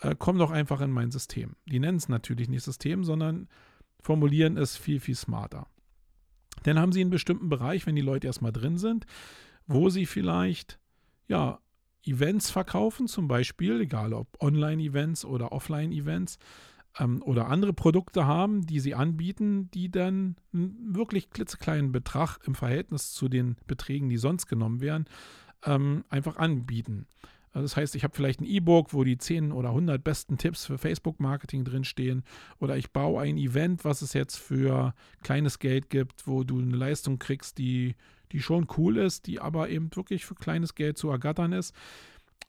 Äh, 0.00 0.14
komm 0.18 0.38
doch 0.38 0.50
einfach 0.50 0.80
in 0.80 0.90
mein 0.90 1.10
System. 1.10 1.56
Die 1.66 1.78
nennen 1.78 1.98
es 1.98 2.08
natürlich 2.08 2.48
nicht 2.48 2.62
System, 2.62 3.04
sondern 3.04 3.48
formulieren 4.00 4.56
es 4.56 4.76
viel, 4.76 5.00
viel 5.00 5.16
smarter. 5.16 5.66
Dann 6.62 6.78
haben 6.78 6.92
sie 6.92 7.00
einen 7.00 7.10
bestimmten 7.10 7.48
Bereich, 7.48 7.86
wenn 7.86 7.96
die 7.96 8.02
Leute 8.02 8.26
erstmal 8.26 8.52
drin 8.52 8.78
sind, 8.78 9.04
wo 9.66 9.90
sie 9.90 10.06
vielleicht 10.06 10.78
ja, 11.28 11.58
Events 12.04 12.50
verkaufen, 12.50 13.08
zum 13.08 13.28
Beispiel, 13.28 13.80
egal 13.80 14.12
ob 14.14 14.40
Online-Events 14.40 15.24
oder 15.24 15.52
Offline-Events, 15.52 16.38
ähm, 16.98 17.22
oder 17.22 17.48
andere 17.48 17.72
Produkte 17.72 18.26
haben, 18.26 18.66
die 18.66 18.80
sie 18.80 18.94
anbieten, 18.94 19.70
die 19.72 19.90
dann 19.90 20.36
einen 20.52 20.94
wirklich 20.94 21.30
klitzekleinen 21.30 21.92
Betrag 21.92 22.38
im 22.46 22.54
Verhältnis 22.54 23.12
zu 23.12 23.28
den 23.28 23.56
Beträgen, 23.66 24.08
die 24.08 24.16
sonst 24.16 24.46
genommen 24.46 24.80
werden, 24.80 25.06
ähm, 25.64 26.04
einfach 26.08 26.36
anbieten. 26.36 27.06
Also 27.52 27.64
das 27.64 27.76
heißt, 27.76 27.94
ich 27.94 28.04
habe 28.04 28.14
vielleicht 28.14 28.42
ein 28.42 28.44
E-Book, 28.44 28.92
wo 28.92 29.02
die 29.02 29.16
10 29.16 29.50
oder 29.50 29.70
100 29.70 30.04
besten 30.04 30.36
Tipps 30.36 30.66
für 30.66 30.76
Facebook-Marketing 30.76 31.64
drinstehen. 31.64 32.22
Oder 32.58 32.76
ich 32.76 32.90
baue 32.90 33.22
ein 33.22 33.38
Event, 33.38 33.82
was 33.82 34.02
es 34.02 34.12
jetzt 34.12 34.36
für 34.36 34.94
kleines 35.22 35.58
Geld 35.58 35.88
gibt, 35.88 36.26
wo 36.26 36.44
du 36.44 36.58
eine 36.58 36.76
Leistung 36.76 37.18
kriegst, 37.18 37.56
die, 37.56 37.94
die 38.32 38.40
schon 38.40 38.66
cool 38.76 38.98
ist, 38.98 39.26
die 39.26 39.40
aber 39.40 39.70
eben 39.70 39.88
wirklich 39.96 40.26
für 40.26 40.34
kleines 40.34 40.74
Geld 40.74 40.98
zu 40.98 41.08
ergattern 41.08 41.52
ist. 41.52 41.74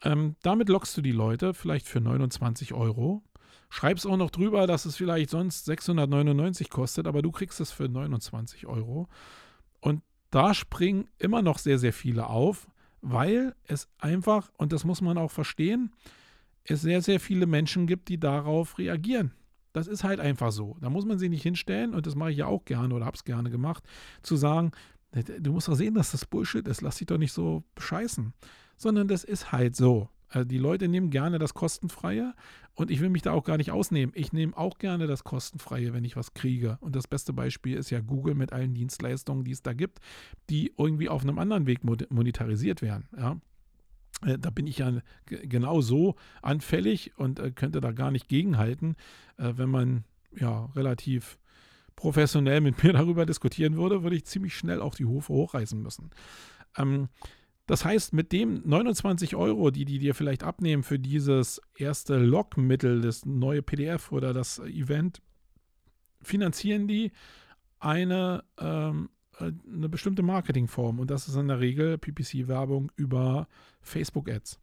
Ähm, 0.04 0.36
damit 0.42 0.68
lockst 0.68 0.98
du 0.98 1.02
die 1.02 1.14
Leute 1.14 1.54
vielleicht 1.54 1.88
für 1.88 2.02
29 2.02 2.74
Euro 2.74 3.24
Schreib's 3.70 4.06
auch 4.06 4.18
noch 4.18 4.32
drüber, 4.32 4.66
dass 4.66 4.86
es 4.86 4.96
vielleicht 4.96 5.30
sonst 5.30 5.66
699 5.66 6.70
kostet, 6.70 7.08
aber 7.08 7.22
du 7.22 7.32
kriegst 7.32 7.60
es 7.60 7.72
für 7.72 7.90
29 7.90 8.66
Euro. 8.66 9.08
Und 9.82 10.02
da 10.30 10.54
springen 10.54 11.10
immer 11.18 11.42
noch 11.42 11.58
sehr, 11.58 11.78
sehr 11.78 11.94
viele 11.94 12.28
auf, 12.28 12.68
weil 13.02 13.56
es 13.66 13.90
einfach, 13.98 14.50
und 14.58 14.74
das 14.74 14.84
muss 14.84 15.02
man 15.02 15.18
auch 15.18 15.32
verstehen, 15.32 15.92
es 16.64 16.82
sehr, 16.82 17.02
sehr 17.02 17.20
viele 17.20 17.46
Menschen 17.46 17.88
gibt, 17.88 18.10
die 18.10 18.20
darauf 18.20 18.78
reagieren. 18.78 19.32
Das 19.74 19.88
ist 19.88 20.04
halt 20.04 20.20
einfach 20.20 20.52
so. 20.52 20.76
Da 20.82 20.90
muss 20.90 21.06
man 21.06 21.20
sich 21.20 21.30
nicht 21.30 21.44
hinstellen, 21.44 21.94
und 21.94 22.08
das 22.08 22.16
mache 22.16 22.32
ich 22.32 22.38
ja 22.38 22.48
auch 22.48 22.66
gerne 22.66 22.94
oder 22.94 23.06
habe 23.06 23.16
es 23.16 23.24
gerne 23.24 23.50
gemacht, 23.50 23.84
zu 24.24 24.36
sagen, 24.36 24.72
du 25.12 25.54
musst 25.54 25.68
doch 25.68 25.76
sehen, 25.76 25.94
dass 25.94 26.12
das 26.12 26.26
Bullshit 26.26 26.68
ist, 26.68 26.82
lass 26.82 26.98
dich 26.98 27.08
doch 27.08 27.18
nicht 27.18 27.34
so 27.34 27.64
bescheißen. 27.76 28.34
Sondern 28.78 29.08
das 29.08 29.24
ist 29.24 29.52
halt 29.52 29.76
so. 29.76 30.10
Also 30.30 30.48
die 30.48 30.58
Leute 30.58 30.88
nehmen 30.88 31.10
gerne 31.10 31.40
das 31.40 31.54
Kostenfreie 31.54 32.34
und 32.74 32.92
ich 32.92 33.00
will 33.00 33.10
mich 33.10 33.22
da 33.22 33.32
auch 33.32 33.44
gar 33.44 33.58
nicht 33.58 33.72
ausnehmen. 33.72 34.14
Ich 34.16 34.34
nehme 34.34 34.56
auch 34.58 34.78
gerne 34.78 35.08
das 35.08 35.24
Kostenfreie, 35.24 35.94
wenn 35.94 36.06
ich 36.06 36.16
was 36.16 36.34
kriege. 36.34 36.78
Und 36.82 36.96
das 36.96 37.08
beste 37.08 37.34
Beispiel 37.34 37.78
ist 37.78 37.90
ja 37.90 38.00
Google 38.02 38.36
mit 38.36 38.54
allen 38.54 38.74
Dienstleistungen, 38.74 39.44
die 39.44 39.52
es 39.52 39.62
da 39.62 39.74
gibt, 39.74 40.00
die 40.50 40.74
irgendwie 40.78 41.10
auf 41.10 41.24
einem 41.24 41.40
anderen 41.40 41.66
Weg 41.66 41.84
monetarisiert 41.84 42.82
werden. 42.82 43.08
Ja. 43.18 43.38
Äh, 44.26 44.38
da 44.38 44.50
bin 44.50 44.68
ich 44.68 44.80
ja 44.80 45.02
genau 45.26 45.82
so 45.82 46.16
anfällig 46.42 47.18
und 47.18 47.40
äh, 47.40 47.52
könnte 47.52 47.82
da 47.82 47.92
gar 47.92 48.12
nicht 48.12 48.28
gegenhalten, 48.28 48.96
wenn 49.38 49.70
man 49.70 50.04
ja 50.36 50.66
relativ 50.76 51.38
professionell 51.96 52.62
mit 52.62 52.82
mir 52.84 52.94
darüber 52.94 53.26
diskutieren 53.26 53.76
würde, 53.76 54.04
würde 54.04 54.16
ich 54.16 54.26
ziemlich 54.26 54.56
schnell 54.56 54.82
auch 54.82 54.96
die 54.96 55.06
Hufe 55.06 55.34
hochreißen 55.34 55.82
müssen. 55.82 56.12
Ähm, 56.78 57.10
das 57.68 57.84
heißt, 57.84 58.14
mit 58.14 58.32
dem 58.32 58.62
29 58.66 59.36
Euro, 59.36 59.72
die 59.72 59.84
die 59.84 60.00
dir 60.00 60.16
vielleicht 60.16 60.44
abnehmen 60.44 60.84
für 60.84 60.98
dieses 60.98 61.62
erste 61.76 62.18
Logmittel, 62.18 63.02
das 63.02 63.26
neue 63.26 63.62
PDF 63.62 64.12
oder 64.14 64.34
das 64.34 64.60
Event, 64.60 65.22
finanzieren 66.22 66.88
die 66.88 67.12
eine, 67.80 68.46
ähm, 68.58 69.10
eine 69.38 69.90
bestimmte 69.90 70.24
Marketingform. 70.24 71.00
Und 71.00 71.12
das 71.12 71.28
ist 71.28 71.36
in 71.36 71.50
der 71.50 71.60
Regel 71.60 71.98
PPC-Werbung 71.98 72.90
über 72.96 73.50
Facebook-Ads. 73.82 74.60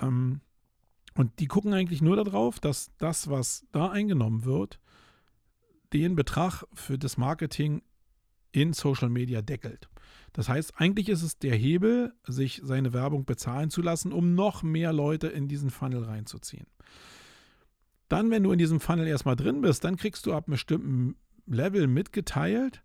Ähm, 0.00 0.40
und 1.14 1.38
die 1.38 1.46
gucken 1.46 1.74
eigentlich 1.74 2.00
nur 2.00 2.16
darauf, 2.16 2.60
dass 2.60 2.96
das, 2.96 3.28
was 3.28 3.66
da 3.72 3.90
eingenommen 3.90 4.46
wird, 4.46 4.80
den 5.92 6.16
Betrag 6.16 6.64
für 6.72 6.98
das 6.98 7.18
Marketing 7.18 7.82
in 8.52 8.72
Social 8.72 9.10
Media 9.10 9.42
deckelt. 9.42 9.88
Das 10.36 10.50
heißt, 10.50 10.74
eigentlich 10.76 11.08
ist 11.08 11.22
es 11.22 11.38
der 11.38 11.56
Hebel, 11.56 12.12
sich 12.26 12.60
seine 12.62 12.92
Werbung 12.92 13.24
bezahlen 13.24 13.70
zu 13.70 13.80
lassen, 13.80 14.12
um 14.12 14.34
noch 14.34 14.62
mehr 14.62 14.92
Leute 14.92 15.28
in 15.28 15.48
diesen 15.48 15.70
Funnel 15.70 16.04
reinzuziehen. 16.04 16.66
Dann, 18.10 18.30
wenn 18.30 18.42
du 18.42 18.52
in 18.52 18.58
diesem 18.58 18.78
Funnel 18.78 19.06
erstmal 19.06 19.36
drin 19.36 19.62
bist, 19.62 19.82
dann 19.82 19.96
kriegst 19.96 20.26
du 20.26 20.34
ab 20.34 20.46
einem 20.46 20.52
bestimmten 20.52 21.16
Level 21.46 21.86
mitgeteilt, 21.86 22.82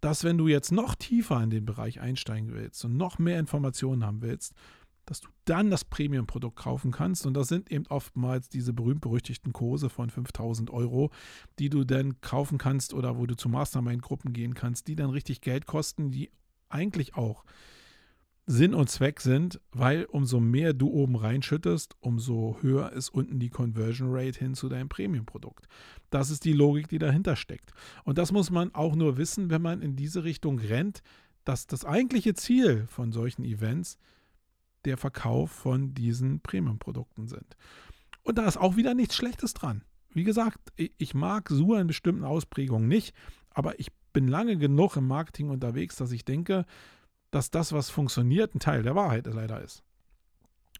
dass 0.00 0.24
wenn 0.24 0.38
du 0.38 0.48
jetzt 0.48 0.72
noch 0.72 0.94
tiefer 0.94 1.42
in 1.42 1.50
den 1.50 1.66
Bereich 1.66 2.00
einsteigen 2.00 2.54
willst 2.54 2.82
und 2.86 2.96
noch 2.96 3.18
mehr 3.18 3.38
Informationen 3.38 4.02
haben 4.02 4.22
willst, 4.22 4.54
dass 5.04 5.20
du 5.20 5.28
dann 5.44 5.70
das 5.70 5.84
Premium-Produkt 5.84 6.56
kaufen 6.56 6.92
kannst. 6.92 7.26
Und 7.26 7.34
das 7.34 7.48
sind 7.48 7.70
eben 7.70 7.86
oftmals 7.88 8.48
diese 8.48 8.72
berühmt-berüchtigten 8.72 9.52
Kurse 9.52 9.90
von 9.90 10.08
5000 10.08 10.70
Euro, 10.70 11.10
die 11.58 11.68
du 11.68 11.84
dann 11.84 12.22
kaufen 12.22 12.56
kannst 12.56 12.94
oder 12.94 13.18
wo 13.18 13.26
du 13.26 13.36
zu 13.36 13.50
Mastermind-Gruppen 13.50 14.32
gehen 14.32 14.54
kannst, 14.54 14.88
die 14.88 14.96
dann 14.96 15.10
richtig 15.10 15.42
Geld 15.42 15.66
kosten, 15.66 16.10
die 16.10 16.30
eigentlich 16.76 17.16
auch 17.16 17.44
Sinn 18.48 18.74
und 18.74 18.88
Zweck 18.88 19.20
sind, 19.20 19.60
weil 19.72 20.04
umso 20.04 20.38
mehr 20.38 20.72
du 20.72 20.88
oben 20.88 21.16
reinschüttest, 21.16 21.96
umso 21.98 22.58
höher 22.60 22.92
ist 22.92 23.08
unten 23.08 23.40
die 23.40 23.50
Conversion 23.50 24.08
Rate 24.12 24.38
hin 24.38 24.54
zu 24.54 24.68
deinem 24.68 24.88
Premium-Produkt. 24.88 25.66
Das 26.10 26.30
ist 26.30 26.44
die 26.44 26.52
Logik, 26.52 26.86
die 26.86 27.00
dahinter 27.00 27.34
steckt. 27.34 27.72
Und 28.04 28.18
das 28.18 28.30
muss 28.30 28.50
man 28.50 28.72
auch 28.72 28.94
nur 28.94 29.16
wissen, 29.16 29.50
wenn 29.50 29.62
man 29.62 29.82
in 29.82 29.96
diese 29.96 30.22
Richtung 30.22 30.60
rennt, 30.60 31.02
dass 31.44 31.66
das 31.66 31.84
eigentliche 31.84 32.34
Ziel 32.34 32.86
von 32.86 33.10
solchen 33.10 33.44
Events 33.44 33.98
der 34.84 34.96
Verkauf 34.96 35.50
von 35.50 35.94
diesen 35.94 36.40
Premium-Produkten 36.40 37.26
sind. 37.26 37.56
Und 38.22 38.38
da 38.38 38.46
ist 38.46 38.56
auch 38.56 38.76
wieder 38.76 38.94
nichts 38.94 39.16
Schlechtes 39.16 39.54
dran. 39.54 39.82
Wie 40.10 40.24
gesagt, 40.24 40.72
ich 40.76 41.14
mag 41.14 41.48
Sur 41.48 41.80
in 41.80 41.88
bestimmten 41.88 42.24
Ausprägungen 42.24 42.86
nicht, 42.88 43.14
aber 43.50 43.78
ich 43.80 43.88
bin 44.16 44.28
lange 44.28 44.56
genug 44.56 44.96
im 44.96 45.06
Marketing 45.06 45.50
unterwegs, 45.50 45.96
dass 45.96 46.10
ich 46.10 46.24
denke, 46.24 46.64
dass 47.30 47.50
das, 47.50 47.74
was 47.74 47.90
funktioniert, 47.90 48.54
ein 48.54 48.60
Teil 48.60 48.82
der 48.82 48.94
Wahrheit 48.94 49.26
leider 49.26 49.60
ist. 49.60 49.82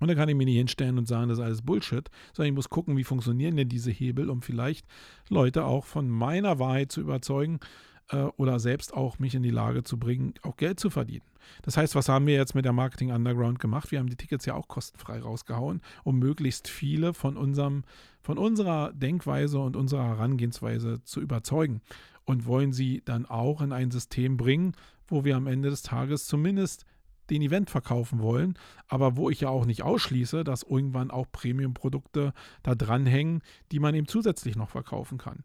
Und 0.00 0.08
da 0.08 0.14
kann 0.14 0.30
ich 0.30 0.34
mich 0.34 0.46
nicht 0.46 0.56
hinstellen 0.56 0.96
und 0.96 1.06
sagen, 1.06 1.28
das 1.28 1.36
ist 1.36 1.44
alles 1.44 1.60
Bullshit, 1.60 2.08
sondern 2.32 2.52
ich 2.52 2.56
muss 2.56 2.70
gucken, 2.70 2.96
wie 2.96 3.04
funktionieren 3.04 3.54
denn 3.54 3.68
diese 3.68 3.90
Hebel, 3.90 4.30
um 4.30 4.40
vielleicht 4.40 4.86
Leute 5.28 5.66
auch 5.66 5.84
von 5.84 6.08
meiner 6.08 6.58
Wahrheit 6.58 6.90
zu 6.90 7.02
überzeugen 7.02 7.60
äh, 8.08 8.22
oder 8.38 8.58
selbst 8.58 8.94
auch 8.94 9.18
mich 9.18 9.34
in 9.34 9.42
die 9.42 9.50
Lage 9.50 9.82
zu 9.82 9.98
bringen, 9.98 10.32
auch 10.40 10.56
Geld 10.56 10.80
zu 10.80 10.88
verdienen. 10.88 11.26
Das 11.60 11.76
heißt, 11.76 11.94
was 11.94 12.08
haben 12.08 12.26
wir 12.26 12.36
jetzt 12.36 12.54
mit 12.54 12.64
der 12.64 12.72
Marketing 12.72 13.12
Underground 13.12 13.58
gemacht? 13.58 13.90
Wir 13.90 13.98
haben 13.98 14.08
die 14.08 14.16
Tickets 14.16 14.46
ja 14.46 14.54
auch 14.54 14.66
kostenfrei 14.66 15.20
rausgehauen, 15.20 15.82
um 16.04 16.18
möglichst 16.18 16.68
viele 16.68 17.12
von 17.12 17.36
unserem, 17.36 17.84
von 18.22 18.38
unserer 18.38 18.94
Denkweise 18.94 19.58
und 19.58 19.76
unserer 19.76 20.04
Herangehensweise 20.04 21.02
zu 21.04 21.20
überzeugen 21.20 21.82
und 22.26 22.44
wollen 22.44 22.72
sie 22.72 23.02
dann 23.04 23.24
auch 23.24 23.62
in 23.62 23.72
ein 23.72 23.90
System 23.90 24.36
bringen, 24.36 24.74
wo 25.08 25.24
wir 25.24 25.36
am 25.36 25.46
Ende 25.46 25.70
des 25.70 25.82
Tages 25.82 26.26
zumindest 26.26 26.84
den 27.30 27.42
Event 27.42 27.70
verkaufen 27.70 28.20
wollen, 28.20 28.58
aber 28.88 29.16
wo 29.16 29.30
ich 29.30 29.40
ja 29.40 29.48
auch 29.48 29.64
nicht 29.64 29.82
ausschließe, 29.82 30.44
dass 30.44 30.62
irgendwann 30.62 31.10
auch 31.10 31.26
Premium-Produkte 31.32 32.32
da 32.62 32.74
dranhängen, 32.74 33.42
die 33.72 33.80
man 33.80 33.94
eben 33.94 34.06
zusätzlich 34.06 34.56
noch 34.56 34.70
verkaufen 34.70 35.18
kann. 35.18 35.42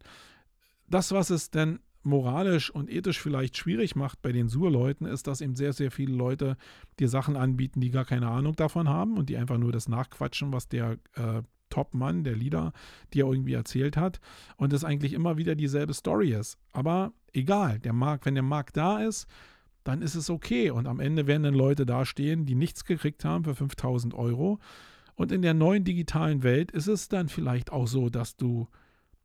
Das, 0.88 1.12
was 1.12 1.30
es 1.30 1.50
denn 1.50 1.80
moralisch 2.04 2.70
und 2.70 2.90
ethisch 2.90 3.20
vielleicht 3.20 3.56
schwierig 3.56 3.96
macht 3.96 4.22
bei 4.22 4.32
den 4.32 4.48
Sur-Leuten, 4.48 5.06
ist, 5.06 5.26
dass 5.26 5.40
eben 5.40 5.56
sehr, 5.56 5.72
sehr 5.72 5.90
viele 5.90 6.14
Leute 6.14 6.56
dir 6.98 7.08
Sachen 7.08 7.36
anbieten, 7.36 7.80
die 7.80 7.90
gar 7.90 8.04
keine 8.04 8.28
Ahnung 8.28 8.54
davon 8.56 8.88
haben 8.88 9.16
und 9.16 9.28
die 9.28 9.36
einfach 9.36 9.58
nur 9.58 9.72
das 9.72 9.88
nachquatschen, 9.88 10.52
was 10.52 10.68
der 10.68 10.98
äh, 11.14 11.42
Top-Mann, 11.72 12.22
der 12.22 12.36
Leader, 12.36 12.72
dir 13.14 13.24
irgendwie 13.24 13.54
erzählt 13.54 13.96
hat 13.96 14.20
und 14.56 14.72
es 14.72 14.84
eigentlich 14.84 15.14
immer 15.14 15.38
wieder 15.38 15.54
dieselbe 15.54 15.94
Story 15.94 16.34
ist. 16.34 16.58
Aber 16.72 17.12
egal, 17.32 17.78
der 17.78 17.94
Markt, 17.94 18.26
wenn 18.26 18.34
der 18.34 18.42
Markt 18.42 18.76
da 18.76 19.02
ist, 19.02 19.26
dann 19.84 20.02
ist 20.02 20.14
es 20.14 20.30
okay. 20.30 20.70
Und 20.70 20.86
am 20.86 21.00
Ende 21.00 21.26
werden 21.26 21.42
dann 21.42 21.54
Leute 21.54 21.86
dastehen, 21.86 22.44
die 22.44 22.54
nichts 22.54 22.84
gekriegt 22.84 23.24
haben 23.24 23.44
für 23.44 23.54
5000 23.54 24.14
Euro. 24.14 24.60
Und 25.14 25.32
in 25.32 25.42
der 25.42 25.54
neuen 25.54 25.84
digitalen 25.84 26.42
Welt 26.42 26.70
ist 26.70 26.88
es 26.88 27.08
dann 27.08 27.28
vielleicht 27.28 27.72
auch 27.72 27.86
so, 27.86 28.08
dass 28.08 28.36
du, 28.36 28.68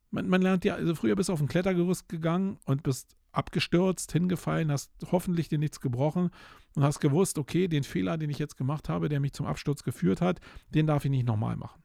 man, 0.09 0.27
man 0.27 0.41
lernt 0.41 0.65
ja, 0.65 0.75
also 0.75 0.95
früher 0.95 1.15
bist 1.15 1.29
du 1.29 1.33
auf 1.33 1.41
ein 1.41 1.47
Klettergerüst 1.47 2.09
gegangen 2.09 2.57
und 2.65 2.83
bist 2.83 3.15
abgestürzt, 3.31 4.11
hingefallen, 4.11 4.71
hast 4.71 4.91
hoffentlich 5.11 5.47
dir 5.47 5.59
nichts 5.59 5.79
gebrochen 5.79 6.31
und 6.75 6.83
hast 6.83 6.99
gewusst, 6.99 7.37
okay, 7.37 7.67
den 7.67 7.83
Fehler, 7.83 8.17
den 8.17 8.29
ich 8.29 8.39
jetzt 8.39 8.57
gemacht 8.57 8.89
habe, 8.89 9.09
der 9.09 9.19
mich 9.19 9.33
zum 9.33 9.45
Absturz 9.45 9.83
geführt 9.83 10.21
hat, 10.21 10.39
den 10.69 10.87
darf 10.87 11.05
ich 11.05 11.11
nicht 11.11 11.27
nochmal 11.27 11.55
machen. 11.55 11.81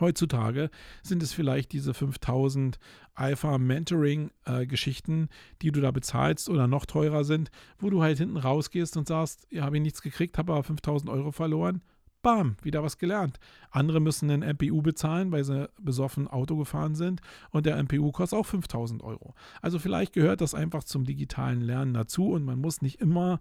Heutzutage 0.00 0.70
sind 1.02 1.22
es 1.22 1.32
vielleicht 1.32 1.72
diese 1.72 1.94
5000 1.94 2.78
Alpha-Mentoring-Geschichten, 3.14 5.24
äh, 5.24 5.28
die 5.62 5.72
du 5.72 5.80
da 5.80 5.90
bezahlst 5.90 6.48
oder 6.48 6.68
noch 6.68 6.86
teurer 6.86 7.24
sind, 7.24 7.50
wo 7.78 7.90
du 7.90 8.02
halt 8.02 8.18
hinten 8.18 8.36
rausgehst 8.36 8.96
und 8.96 9.08
sagst, 9.08 9.48
ja, 9.50 9.64
habe 9.64 9.76
ich 9.76 9.82
nichts 9.82 10.02
gekriegt, 10.02 10.38
habe 10.38 10.52
aber 10.52 10.62
5000 10.64 11.10
Euro 11.10 11.32
verloren. 11.32 11.82
Bam, 12.22 12.56
wieder 12.62 12.82
was 12.82 12.96
gelernt. 12.98 13.38
Andere 13.70 14.00
müssen 14.00 14.30
einen 14.30 14.56
MPU 14.56 14.80
bezahlen, 14.82 15.30
weil 15.30 15.44
sie 15.44 15.68
besoffen 15.80 16.26
Auto 16.26 16.56
gefahren 16.56 16.96
sind 16.96 17.20
und 17.50 17.66
der 17.66 17.80
MPU 17.80 18.10
kostet 18.10 18.38
auch 18.38 18.46
5000 18.46 19.04
Euro. 19.04 19.34
Also 19.62 19.78
vielleicht 19.78 20.12
gehört 20.12 20.40
das 20.40 20.52
einfach 20.52 20.82
zum 20.82 21.04
digitalen 21.04 21.60
Lernen 21.60 21.94
dazu 21.94 22.32
und 22.32 22.44
man 22.44 22.58
muss 22.58 22.82
nicht 22.82 23.00
immer 23.00 23.38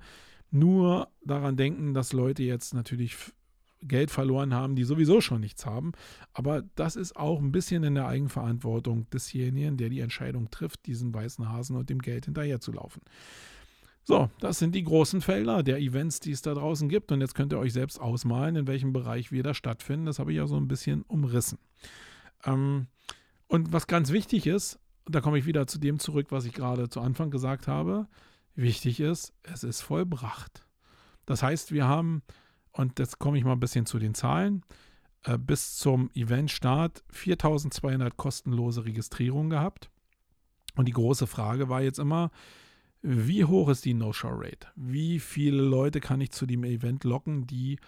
nur 0.52 1.08
daran 1.24 1.58
denken, 1.58 1.96
dass 1.96 2.14
Leute 2.14 2.44
jetzt 2.44 2.76
natürlich 2.76 3.16
Geld 3.88 4.12
verloren 4.12 4.54
haben, 4.54 4.76
die 4.76 4.84
sowieso 4.84 5.22
schon 5.22 5.42
nichts 5.42 5.66
haben. 5.66 5.94
Aber 6.34 6.64
das 6.76 6.96
ist 6.96 7.16
auch 7.16 7.40
ein 7.40 7.52
bisschen 7.52 7.84
in 7.84 7.96
der 7.96 8.08
Eigenverantwortung 8.08 9.10
desjenigen, 9.10 9.78
der 9.78 9.90
die 9.90 10.00
Entscheidung 10.00 10.50
trifft, 10.50 10.86
diesen 10.86 11.14
weißen 11.14 11.50
Hasen 11.50 11.76
und 11.76 11.90
dem 11.90 12.00
Geld 12.00 12.26
hinterher 12.26 12.60
zu 12.60 12.72
laufen. 12.72 13.02
So, 14.04 14.30
das 14.40 14.60
sind 14.60 14.76
die 14.76 14.84
großen 14.84 15.22
Felder 15.22 15.64
der 15.64 15.80
Events, 15.80 16.20
die 16.20 16.32
es 16.32 16.44
da 16.44 16.54
draußen 16.54 16.90
gibt. 16.90 17.12
Und 17.12 17.22
jetzt 17.22 17.34
könnt 17.34 17.54
ihr 17.54 17.60
euch 17.60 17.74
selbst 17.74 18.00
ausmalen, 18.00 18.56
in 18.56 18.68
welchem 18.68 18.94
Bereich 18.94 19.32
wir 19.32 19.42
da 19.42 19.56
stattfinden. 19.56 20.06
Das 20.06 20.20
habe 20.20 20.32
ich 20.32 20.38
ja 20.38 20.46
so 20.46 20.58
ein 20.58 20.68
bisschen 20.68 21.02
umrissen. 21.04 21.58
Ähm, 22.46 22.88
und 23.48 23.74
was 23.74 23.88
ganz 23.88 24.12
wichtig 24.12 24.46
ist, 24.46 24.80
da 25.08 25.22
komme 25.22 25.40
ich 25.40 25.46
wieder 25.46 25.66
zu 25.66 25.80
dem 25.80 26.00
zurück, 26.00 26.28
was 26.30 26.46
ich 26.46 26.54
gerade 26.54 26.90
zu 26.90 27.02
Anfang 27.02 27.32
gesagt 27.32 27.68
habe. 27.68 28.08
Wichtig 28.56 29.00
ist, 29.00 29.34
es 29.42 29.64
ist 29.64 29.82
vollbracht. 29.82 30.66
Das 31.26 31.42
heißt, 31.42 31.72
wir 31.72 31.88
haben 31.88 32.22
und 32.76 33.00
jetzt 33.00 33.20
komme 33.20 33.38
ich 33.38 33.44
mal 33.44 33.54
ein 33.54 33.60
bisschen 33.60 33.86
zu 33.86 34.00
den 34.00 34.14
Zahlen. 34.14 34.64
Äh, 35.24 35.38
bis 35.38 35.78
zum 35.78 36.12
Eventstart 36.14 37.04
4200 37.10 38.16
kostenlose 38.16 38.86
Registrierungen 38.86 39.50
gehabt. 39.50 39.90
Und 40.76 40.88
die 40.88 40.94
große 40.94 41.26
Frage 41.26 41.70
war 41.70 41.82
jetzt 41.82 42.00
immer, 42.00 42.32
wie 43.02 43.46
hoch 43.46 43.70
ist 43.70 43.86
die 43.86 43.94
No-Show-Rate? 43.94 44.68
Wie 44.76 45.20
viele 45.20 45.62
Leute 45.62 46.00
kann 46.00 46.22
ich 46.22 46.32
zu 46.32 46.46
dem 46.46 46.64
Event 46.64 47.04
locken, 47.04 47.48
die 47.48 47.80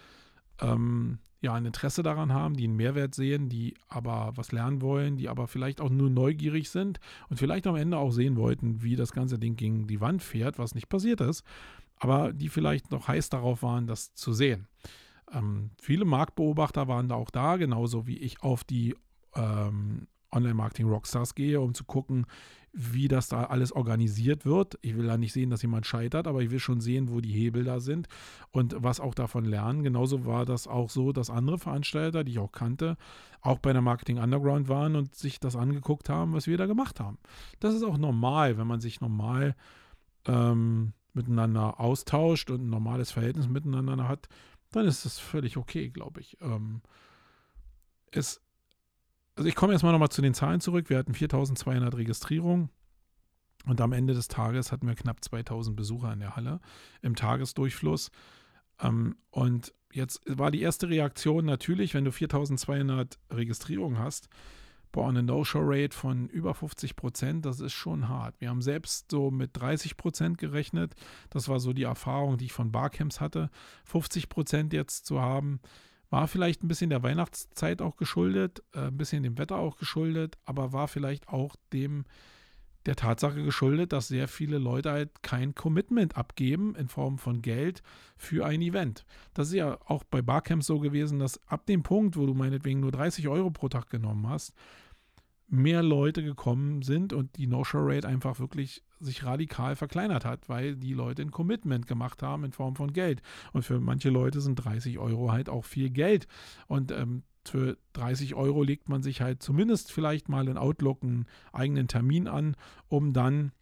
ähm, 0.60 1.18
ja 1.40 1.54
ein 1.54 1.66
Interesse 1.66 2.02
daran 2.02 2.32
haben, 2.32 2.56
die 2.56 2.64
einen 2.64 2.76
Mehrwert 2.76 3.14
sehen, 3.14 3.48
die 3.48 3.74
aber 3.88 4.32
was 4.36 4.52
lernen 4.52 4.80
wollen, 4.80 5.16
die 5.16 5.28
aber 5.28 5.48
vielleicht 5.48 5.80
auch 5.80 5.90
nur 5.90 6.08
neugierig 6.08 6.70
sind 6.70 6.98
und 7.28 7.36
vielleicht 7.36 7.66
am 7.66 7.76
Ende 7.76 7.98
auch 7.98 8.10
sehen 8.10 8.36
wollten, 8.36 8.82
wie 8.82 8.96
das 8.96 9.12
ganze 9.12 9.38
Ding 9.38 9.56
gegen 9.56 9.86
die 9.86 10.00
Wand 10.00 10.22
fährt, 10.22 10.58
was 10.58 10.74
nicht 10.74 10.88
passiert 10.88 11.20
ist 11.20 11.44
aber 11.98 12.32
die 12.32 12.48
vielleicht 12.48 12.90
noch 12.90 13.08
heiß 13.08 13.28
darauf 13.30 13.62
waren, 13.62 13.86
das 13.86 14.14
zu 14.14 14.32
sehen. 14.32 14.68
Ähm, 15.32 15.70
viele 15.80 16.04
Marktbeobachter 16.04 16.88
waren 16.88 17.08
da 17.08 17.14
auch 17.16 17.30
da, 17.30 17.56
genauso 17.56 18.06
wie 18.06 18.18
ich 18.18 18.42
auf 18.42 18.64
die 18.64 18.94
ähm, 19.34 20.06
Online-Marketing-Rockstars 20.32 21.34
gehe, 21.34 21.60
um 21.60 21.74
zu 21.74 21.84
gucken, 21.84 22.26
wie 22.72 23.08
das 23.08 23.28
da 23.28 23.44
alles 23.44 23.72
organisiert 23.72 24.44
wird. 24.44 24.78
Ich 24.82 24.96
will 24.96 25.06
da 25.06 25.16
nicht 25.16 25.32
sehen, 25.32 25.50
dass 25.50 25.62
jemand 25.62 25.86
scheitert, 25.86 26.26
aber 26.26 26.42
ich 26.42 26.50
will 26.50 26.60
schon 26.60 26.80
sehen, 26.80 27.10
wo 27.10 27.20
die 27.20 27.32
Hebel 27.32 27.64
da 27.64 27.80
sind 27.80 28.08
und 28.50 28.76
was 28.78 29.00
auch 29.00 29.14
davon 29.14 29.44
lernen. 29.44 29.82
Genauso 29.82 30.26
war 30.26 30.44
das 30.44 30.66
auch 30.66 30.90
so, 30.90 31.12
dass 31.12 31.30
andere 31.30 31.58
Veranstalter, 31.58 32.24
die 32.24 32.32
ich 32.32 32.38
auch 32.38 32.52
kannte, 32.52 32.96
auch 33.40 33.58
bei 33.58 33.72
der 33.72 33.82
Marketing 33.82 34.18
Underground 34.18 34.68
waren 34.68 34.96
und 34.96 35.14
sich 35.14 35.40
das 35.40 35.56
angeguckt 35.56 36.08
haben, 36.08 36.34
was 36.34 36.46
wir 36.46 36.58
da 36.58 36.66
gemacht 36.66 37.00
haben. 37.00 37.18
Das 37.58 37.74
ist 37.74 37.82
auch 37.82 37.98
normal, 37.98 38.58
wenn 38.58 38.66
man 38.66 38.80
sich 38.80 39.00
normal 39.00 39.56
ähm, 40.26 40.92
miteinander 41.12 41.80
austauscht 41.80 42.50
und 42.50 42.66
ein 42.66 42.70
normales 42.70 43.10
Verhältnis 43.10 43.48
miteinander 43.48 44.08
hat, 44.08 44.28
dann 44.72 44.86
ist 44.86 45.04
das 45.04 45.18
völlig 45.18 45.56
okay, 45.56 45.88
glaube 45.88 46.20
ich. 46.20 46.36
Ähm, 46.40 46.82
es, 48.10 48.40
also 49.36 49.48
ich 49.48 49.54
komme 49.54 49.72
erstmal 49.72 49.92
nochmal 49.92 50.10
zu 50.10 50.22
den 50.22 50.34
Zahlen 50.34 50.60
zurück. 50.60 50.90
Wir 50.90 50.98
hatten 50.98 51.14
4200 51.14 51.96
Registrierungen 51.96 52.70
und 53.66 53.80
am 53.80 53.92
Ende 53.92 54.14
des 54.14 54.28
Tages 54.28 54.72
hatten 54.72 54.86
wir 54.86 54.94
knapp 54.94 55.22
2000 55.24 55.76
Besucher 55.76 56.12
in 56.12 56.20
der 56.20 56.36
Halle 56.36 56.60
im 57.02 57.16
Tagesdurchfluss. 57.16 58.10
Ähm, 58.80 59.16
und 59.30 59.74
jetzt 59.92 60.20
war 60.26 60.50
die 60.50 60.62
erste 60.62 60.88
Reaktion 60.88 61.44
natürlich, 61.44 61.94
wenn 61.94 62.04
du 62.04 62.12
4200 62.12 63.18
Registrierungen 63.30 63.98
hast, 63.98 64.28
boah, 64.92 65.08
eine 65.08 65.22
No-Show-Rate 65.22 65.96
von 65.96 66.28
über 66.28 66.54
50 66.54 66.96
Prozent, 66.96 67.44
das 67.46 67.60
ist 67.60 67.72
schon 67.72 68.08
hart. 68.08 68.40
Wir 68.40 68.48
haben 68.48 68.62
selbst 68.62 69.10
so 69.10 69.30
mit 69.30 69.50
30 69.54 69.96
Prozent 69.96 70.38
gerechnet. 70.38 70.94
Das 71.30 71.48
war 71.48 71.60
so 71.60 71.72
die 71.72 71.84
Erfahrung, 71.84 72.38
die 72.38 72.46
ich 72.46 72.52
von 72.52 72.72
Barcamps 72.72 73.20
hatte. 73.20 73.50
50 73.84 74.28
Prozent 74.28 74.72
jetzt 74.72 75.06
zu 75.06 75.20
haben, 75.20 75.60
war 76.10 76.28
vielleicht 76.28 76.62
ein 76.62 76.68
bisschen 76.68 76.90
der 76.90 77.02
Weihnachtszeit 77.02 77.82
auch 77.82 77.96
geschuldet, 77.96 78.62
äh, 78.72 78.86
ein 78.86 78.96
bisschen 78.96 79.22
dem 79.22 79.38
Wetter 79.38 79.56
auch 79.56 79.76
geschuldet, 79.76 80.38
aber 80.44 80.72
war 80.72 80.88
vielleicht 80.88 81.28
auch 81.28 81.56
dem 81.72 82.04
der 82.86 82.96
Tatsache 82.96 83.42
geschuldet, 83.42 83.92
dass 83.92 84.08
sehr 84.08 84.28
viele 84.28 84.58
Leute 84.58 84.90
halt 84.90 85.22
kein 85.22 85.54
Commitment 85.54 86.16
abgeben 86.16 86.74
in 86.74 86.88
Form 86.88 87.18
von 87.18 87.42
Geld 87.42 87.82
für 88.16 88.46
ein 88.46 88.62
Event. 88.62 89.04
Das 89.34 89.48
ist 89.48 89.54
ja 89.54 89.78
auch 89.86 90.04
bei 90.04 90.22
Barcamps 90.22 90.66
so 90.66 90.78
gewesen, 90.78 91.18
dass 91.18 91.40
ab 91.48 91.66
dem 91.66 91.82
Punkt, 91.82 92.16
wo 92.16 92.26
du 92.26 92.34
meinetwegen 92.34 92.80
nur 92.80 92.92
30 92.92 93.28
Euro 93.28 93.50
pro 93.50 93.68
Tag 93.68 93.90
genommen 93.90 94.28
hast, 94.28 94.54
mehr 95.48 95.82
Leute 95.82 96.22
gekommen 96.22 96.82
sind 96.82 97.12
und 97.12 97.36
die 97.36 97.46
No-Show-Rate 97.46 98.06
einfach 98.06 98.38
wirklich 98.38 98.84
sich 99.00 99.24
radikal 99.24 99.76
verkleinert 99.76 100.24
hat, 100.24 100.48
weil 100.48 100.76
die 100.76 100.92
Leute 100.92 101.22
ein 101.22 101.30
Commitment 101.30 101.86
gemacht 101.86 102.22
haben 102.22 102.44
in 102.44 102.52
Form 102.52 102.76
von 102.76 102.92
Geld. 102.92 103.22
Und 103.52 103.62
für 103.62 103.80
manche 103.80 104.10
Leute 104.10 104.40
sind 104.40 104.56
30 104.56 104.98
Euro 104.98 105.32
halt 105.32 105.48
auch 105.48 105.64
viel 105.64 105.90
Geld. 105.90 106.26
Und 106.66 106.92
ähm, 106.92 107.22
für 107.48 107.76
30 107.94 108.34
Euro 108.34 108.62
legt 108.62 108.88
man 108.88 109.02
sich 109.02 109.20
halt 109.20 109.42
zumindest 109.42 109.92
vielleicht 109.92 110.28
mal 110.28 110.48
in 110.48 110.58
Outlook 110.58 111.02
einen 111.02 111.26
eigenen 111.52 111.88
Termin 111.88 112.28
an, 112.28 112.56
um 112.88 113.12
dann 113.12 113.52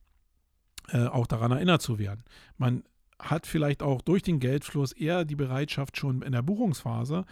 äh, 0.89 1.07
auch 1.07 1.26
daran 1.26 1.53
erinnert 1.53 1.82
zu 1.82 1.99
werden. 1.99 2.24
Man 2.59 2.84
hat 3.18 3.47
vielleicht 3.47 3.82
auch 3.82 4.03
durch 4.03 4.22
den 4.22 4.41
Geldfluss 4.41 4.93
eher 4.93 5.24
die 5.24 5.37
Bereitschaft 5.37 5.97
schon 5.97 6.22
in 6.22 6.32
der 6.32 6.43
Buchungsphase, 6.43 7.24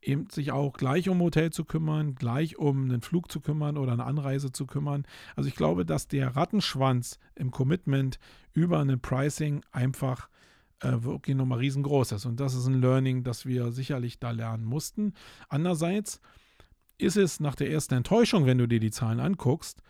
eben 0.00 0.28
sich 0.30 0.52
auch 0.52 0.74
gleich 0.74 1.08
um 1.08 1.20
Hotel 1.20 1.50
zu 1.50 1.64
kümmern, 1.64 2.14
gleich 2.14 2.58
um 2.58 2.84
einen 2.84 3.00
Flug 3.00 3.30
zu 3.30 3.40
kümmern 3.40 3.76
oder 3.76 3.92
eine 3.92 4.04
Anreise 4.04 4.52
zu 4.52 4.66
kümmern. 4.66 5.04
Also 5.36 5.48
ich 5.48 5.56
glaube, 5.56 5.84
dass 5.84 6.08
der 6.08 6.36
Rattenschwanz 6.36 7.18
im 7.34 7.50
Commitment 7.50 8.18
über 8.52 8.80
ein 8.80 9.00
Pricing 9.00 9.62
einfach 9.72 10.28
äh, 10.80 11.02
wirklich 11.02 11.36
nochmal 11.36 11.58
riesengroß 11.58 12.12
ist. 12.12 12.26
Und 12.26 12.40
das 12.40 12.54
ist 12.54 12.66
ein 12.66 12.80
Learning, 12.80 13.24
das 13.24 13.46
wir 13.46 13.72
sicherlich 13.72 14.18
da 14.18 14.30
lernen 14.30 14.64
mussten. 14.64 15.14
Andererseits 15.48 16.20
ist 16.98 17.16
es 17.16 17.40
nach 17.40 17.54
der 17.54 17.70
ersten 17.70 17.94
Enttäuschung, 17.94 18.46
wenn 18.46 18.58
du 18.58 18.66
dir 18.66 18.80
die 18.80 18.90
Zahlen 18.90 19.20
anguckst, 19.20 19.82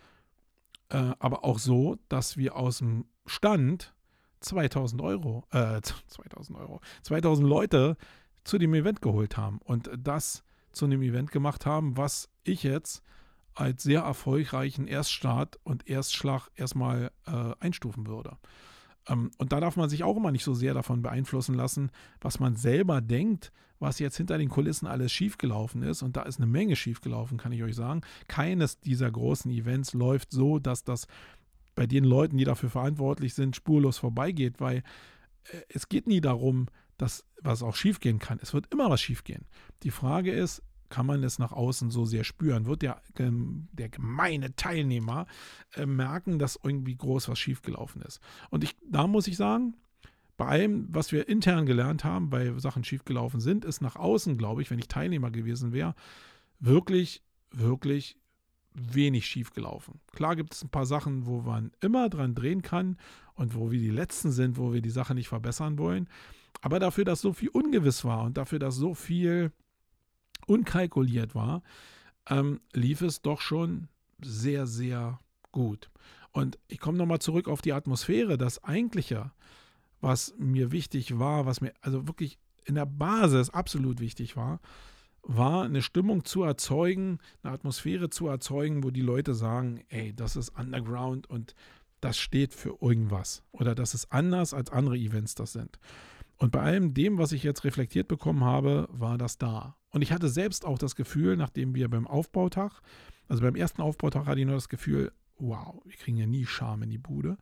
äh, 0.89 1.11
aber 1.19 1.43
auch 1.43 1.59
so, 1.59 1.97
dass 2.07 2.37
wir 2.37 2.55
aus 2.55 2.79
dem 2.79 3.05
Stand 3.25 3.93
2000 4.41 5.01
Euro, 5.01 5.45
äh, 5.51 5.81
2000 6.07 6.57
Euro, 6.57 6.81
2000 7.03 7.47
Leute 7.47 7.97
zu 8.43 8.57
dem 8.57 8.73
Event 8.73 9.01
geholt 9.01 9.37
haben 9.37 9.59
und 9.63 9.89
das 9.97 10.43
zu 10.71 10.85
einem 10.85 11.01
Event 11.01 11.31
gemacht 11.31 11.65
haben, 11.65 11.97
was 11.97 12.29
ich 12.43 12.63
jetzt 12.63 13.03
als 13.53 13.83
sehr 13.83 14.01
erfolgreichen 14.01 14.87
Erststart 14.87 15.59
und 15.63 15.87
Erstschlag 15.87 16.49
erstmal 16.55 17.11
äh, 17.25 17.53
einstufen 17.59 18.07
würde. 18.07 18.37
Ähm, 19.07 19.31
und 19.37 19.51
da 19.51 19.59
darf 19.59 19.77
man 19.77 19.89
sich 19.89 20.03
auch 20.03 20.17
immer 20.17 20.31
nicht 20.31 20.43
so 20.43 20.53
sehr 20.53 20.73
davon 20.73 21.01
beeinflussen 21.01 21.55
lassen, 21.55 21.91
was 22.21 22.39
man 22.39 22.55
selber 22.55 23.01
denkt, 23.01 23.51
was 23.79 23.99
jetzt 23.99 24.17
hinter 24.17 24.37
den 24.37 24.49
Kulissen 24.49 24.87
alles 24.87 25.11
schiefgelaufen 25.11 25.83
ist. 25.83 26.01
Und 26.01 26.17
da 26.17 26.23
ist 26.23 26.37
eine 26.37 26.47
Menge 26.47 26.75
schiefgelaufen, 26.75 27.37
kann 27.37 27.51
ich 27.51 27.63
euch 27.63 27.75
sagen. 27.75 28.01
Keines 28.27 28.79
dieser 28.79 29.09
großen 29.09 29.51
Events 29.51 29.93
läuft 29.93 30.31
so, 30.31 30.59
dass 30.59 30.83
das 30.83 31.07
bei 31.75 31.87
den 31.87 32.03
Leuten, 32.03 32.37
die 32.37 32.43
dafür 32.43 32.69
verantwortlich 32.69 33.33
sind, 33.33 33.55
spurlos 33.55 33.97
vorbeigeht, 33.97 34.59
weil 34.59 34.83
äh, 35.45 35.61
es 35.69 35.87
geht 35.87 36.07
nie 36.07 36.21
darum, 36.21 36.67
dass 36.97 37.25
was 37.41 37.63
auch 37.63 37.75
schiefgehen 37.75 38.19
kann. 38.19 38.39
Es 38.41 38.53
wird 38.53 38.67
immer 38.73 38.89
was 38.89 39.01
schiefgehen. 39.01 39.45
Die 39.83 39.91
Frage 39.91 40.31
ist, 40.31 40.61
kann 40.89 41.05
man 41.05 41.23
es 41.23 41.39
nach 41.39 41.51
außen 41.51 41.91
so 41.91 42.05
sehr 42.05 42.23
spüren? 42.23 42.65
Wird 42.65 42.81
der, 42.81 43.01
der 43.17 43.89
gemeine 43.89 44.55
Teilnehmer 44.55 45.27
äh, 45.75 45.85
merken, 45.85 46.39
dass 46.39 46.59
irgendwie 46.61 46.95
groß 46.95 47.29
was 47.29 47.39
schiefgelaufen 47.39 48.01
ist? 48.01 48.19
Und 48.49 48.63
ich, 48.63 48.75
da 48.85 49.07
muss 49.07 49.27
ich 49.27 49.37
sagen, 49.37 49.75
bei 50.37 50.47
allem, 50.47 50.87
was 50.91 51.11
wir 51.11 51.27
intern 51.27 51.65
gelernt 51.65 52.03
haben, 52.03 52.29
bei 52.29 52.57
Sachen 52.59 52.83
schiefgelaufen 52.83 53.41
sind, 53.41 53.65
ist 53.65 53.81
nach 53.81 53.97
außen, 53.97 54.37
glaube 54.37 54.61
ich, 54.61 54.71
wenn 54.71 54.79
ich 54.79 54.87
Teilnehmer 54.87 55.31
gewesen 55.31 55.73
wäre, 55.73 55.95
wirklich, 56.59 57.23
wirklich 57.51 58.17
wenig 58.73 59.25
schiefgelaufen. 59.25 59.99
Klar 60.13 60.35
gibt 60.35 60.53
es 60.53 60.63
ein 60.63 60.69
paar 60.69 60.85
Sachen, 60.85 61.25
wo 61.25 61.41
man 61.41 61.71
immer 61.81 62.09
dran 62.09 62.35
drehen 62.35 62.61
kann 62.61 62.97
und 63.33 63.55
wo 63.55 63.71
wir 63.71 63.79
die 63.79 63.89
Letzten 63.89 64.31
sind, 64.31 64.57
wo 64.57 64.73
wir 64.73 64.81
die 64.81 64.89
Sache 64.89 65.13
nicht 65.13 65.27
verbessern 65.27 65.77
wollen. 65.77 66.07
Aber 66.61 66.79
dafür, 66.79 67.05
dass 67.05 67.21
so 67.21 67.33
viel 67.33 67.49
ungewiss 67.49 68.05
war 68.05 68.23
und 68.23 68.37
dafür, 68.37 68.59
dass 68.59 68.75
so 68.75 68.93
viel 68.93 69.51
unkalkuliert 70.49 71.35
war, 71.35 71.61
ähm, 72.27 72.59
lief 72.73 73.01
es 73.01 73.21
doch 73.21 73.41
schon 73.41 73.87
sehr, 74.21 74.67
sehr 74.67 75.19
gut. 75.51 75.89
Und 76.31 76.57
ich 76.67 76.79
komme 76.79 76.97
nochmal 76.97 77.19
zurück 77.19 77.47
auf 77.47 77.61
die 77.61 77.73
Atmosphäre. 77.73 78.37
Das 78.37 78.63
eigentliche, 78.63 79.31
was 80.01 80.33
mir 80.37 80.71
wichtig 80.71 81.17
war, 81.17 81.45
was 81.45 81.61
mir 81.61 81.73
also 81.81 82.07
wirklich 82.07 82.37
in 82.65 82.75
der 82.75 82.85
Basis 82.85 83.49
absolut 83.49 83.99
wichtig 83.99 84.35
war, 84.35 84.59
war 85.21 85.63
eine 85.63 85.81
Stimmung 85.81 86.23
zu 86.23 86.43
erzeugen, 86.43 87.19
eine 87.43 87.53
Atmosphäre 87.53 88.09
zu 88.09 88.27
erzeugen, 88.27 88.83
wo 88.83 88.89
die 88.89 89.01
Leute 89.01 89.33
sagen, 89.33 89.83
ey, 89.89 90.13
das 90.13 90.35
ist 90.35 90.49
Underground 90.49 91.29
und 91.29 91.55
das 91.99 92.17
steht 92.17 92.53
für 92.53 92.77
irgendwas 92.81 93.43
oder 93.51 93.75
das 93.75 93.93
ist 93.93 94.11
anders 94.11 94.53
als 94.53 94.71
andere 94.71 94.97
Events 94.97 95.35
das 95.35 95.51
sind. 95.53 95.79
Und 96.39 96.51
bei 96.51 96.61
allem 96.61 96.93
dem, 96.93 97.17
was 97.17 97.33
ich 97.33 97.43
jetzt 97.43 97.65
reflektiert 97.65 98.07
bekommen 98.07 98.45
habe, 98.45 98.87
war 98.91 99.17
das 99.17 99.37
da. 99.37 99.75
Und 99.91 100.01
ich 100.01 100.13
hatte 100.13 100.29
selbst 100.29 100.65
auch 100.65 100.77
das 100.77 100.95
Gefühl, 100.95 101.35
nachdem 101.35 101.75
wir 101.75 101.89
beim 101.89 102.07
Aufbautag, 102.07 102.81
also 103.27 103.43
beim 103.43 103.55
ersten 103.55 103.81
Aufbautag 103.81 104.25
hatte 104.25 104.39
ich 104.39 104.45
nur 104.45 104.55
das 104.55 104.69
Gefühl, 104.69 105.11
wow, 105.37 105.81
wir 105.85 105.97
kriegen 105.97 106.17
ja 106.17 106.25
nie 106.25 106.45
Charme 106.45 106.83
in 106.83 106.89
die 106.89 106.97
Bude. 106.97 107.37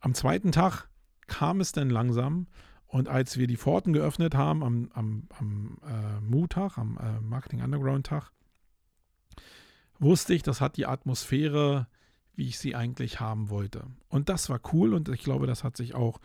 Am 0.00 0.14
zweiten 0.14 0.52
Tag 0.52 0.88
kam 1.26 1.60
es 1.60 1.72
dann 1.72 1.90
langsam 1.90 2.46
und 2.86 3.08
als 3.08 3.36
wir 3.36 3.48
die 3.48 3.56
Pforten 3.56 3.92
geöffnet 3.92 4.36
haben 4.36 4.62
am, 4.62 4.90
am, 4.94 5.28
am 5.38 5.78
äh, 5.84 6.20
MU-Tag, 6.20 6.78
am 6.78 6.96
äh, 6.98 7.20
Marketing 7.20 7.62
Underground-Tag, 7.62 8.30
wusste 9.98 10.34
ich, 10.34 10.44
das 10.44 10.60
hat 10.60 10.76
die 10.76 10.86
Atmosphäre, 10.86 11.88
wie 12.34 12.46
ich 12.46 12.58
sie 12.58 12.76
eigentlich 12.76 13.18
haben 13.18 13.48
wollte. 13.48 13.86
Und 14.08 14.28
das 14.28 14.48
war 14.50 14.60
cool 14.72 14.94
und 14.94 15.08
ich 15.08 15.22
glaube, 15.22 15.48
das 15.48 15.64
hat 15.64 15.76
sich 15.76 15.94
auch 15.96 16.20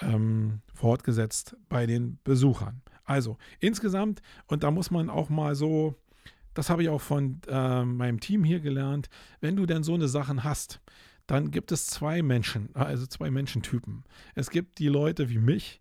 ähm, 0.00 0.60
fortgesetzt 0.74 1.56
bei 1.68 1.86
den 1.86 2.18
Besuchern. 2.24 2.82
Also 3.04 3.38
insgesamt, 3.60 4.20
und 4.46 4.62
da 4.62 4.70
muss 4.70 4.90
man 4.90 5.08
auch 5.08 5.28
mal 5.30 5.54
so, 5.54 5.94
das 6.54 6.70
habe 6.70 6.82
ich 6.82 6.88
auch 6.88 7.00
von 7.00 7.40
äh, 7.48 7.84
meinem 7.84 8.20
Team 8.20 8.44
hier 8.44 8.60
gelernt, 8.60 9.08
wenn 9.40 9.56
du 9.56 9.64
denn 9.64 9.82
so 9.82 9.94
eine 9.94 10.08
Sachen 10.08 10.44
hast, 10.44 10.80
dann 11.26 11.50
gibt 11.50 11.72
es 11.72 11.86
zwei 11.86 12.22
Menschen, 12.22 12.74
also 12.74 13.06
zwei 13.06 13.30
Menschentypen. 13.30 14.04
Es 14.34 14.50
gibt 14.50 14.78
die 14.78 14.88
Leute 14.88 15.28
wie 15.30 15.38
mich, 15.38 15.80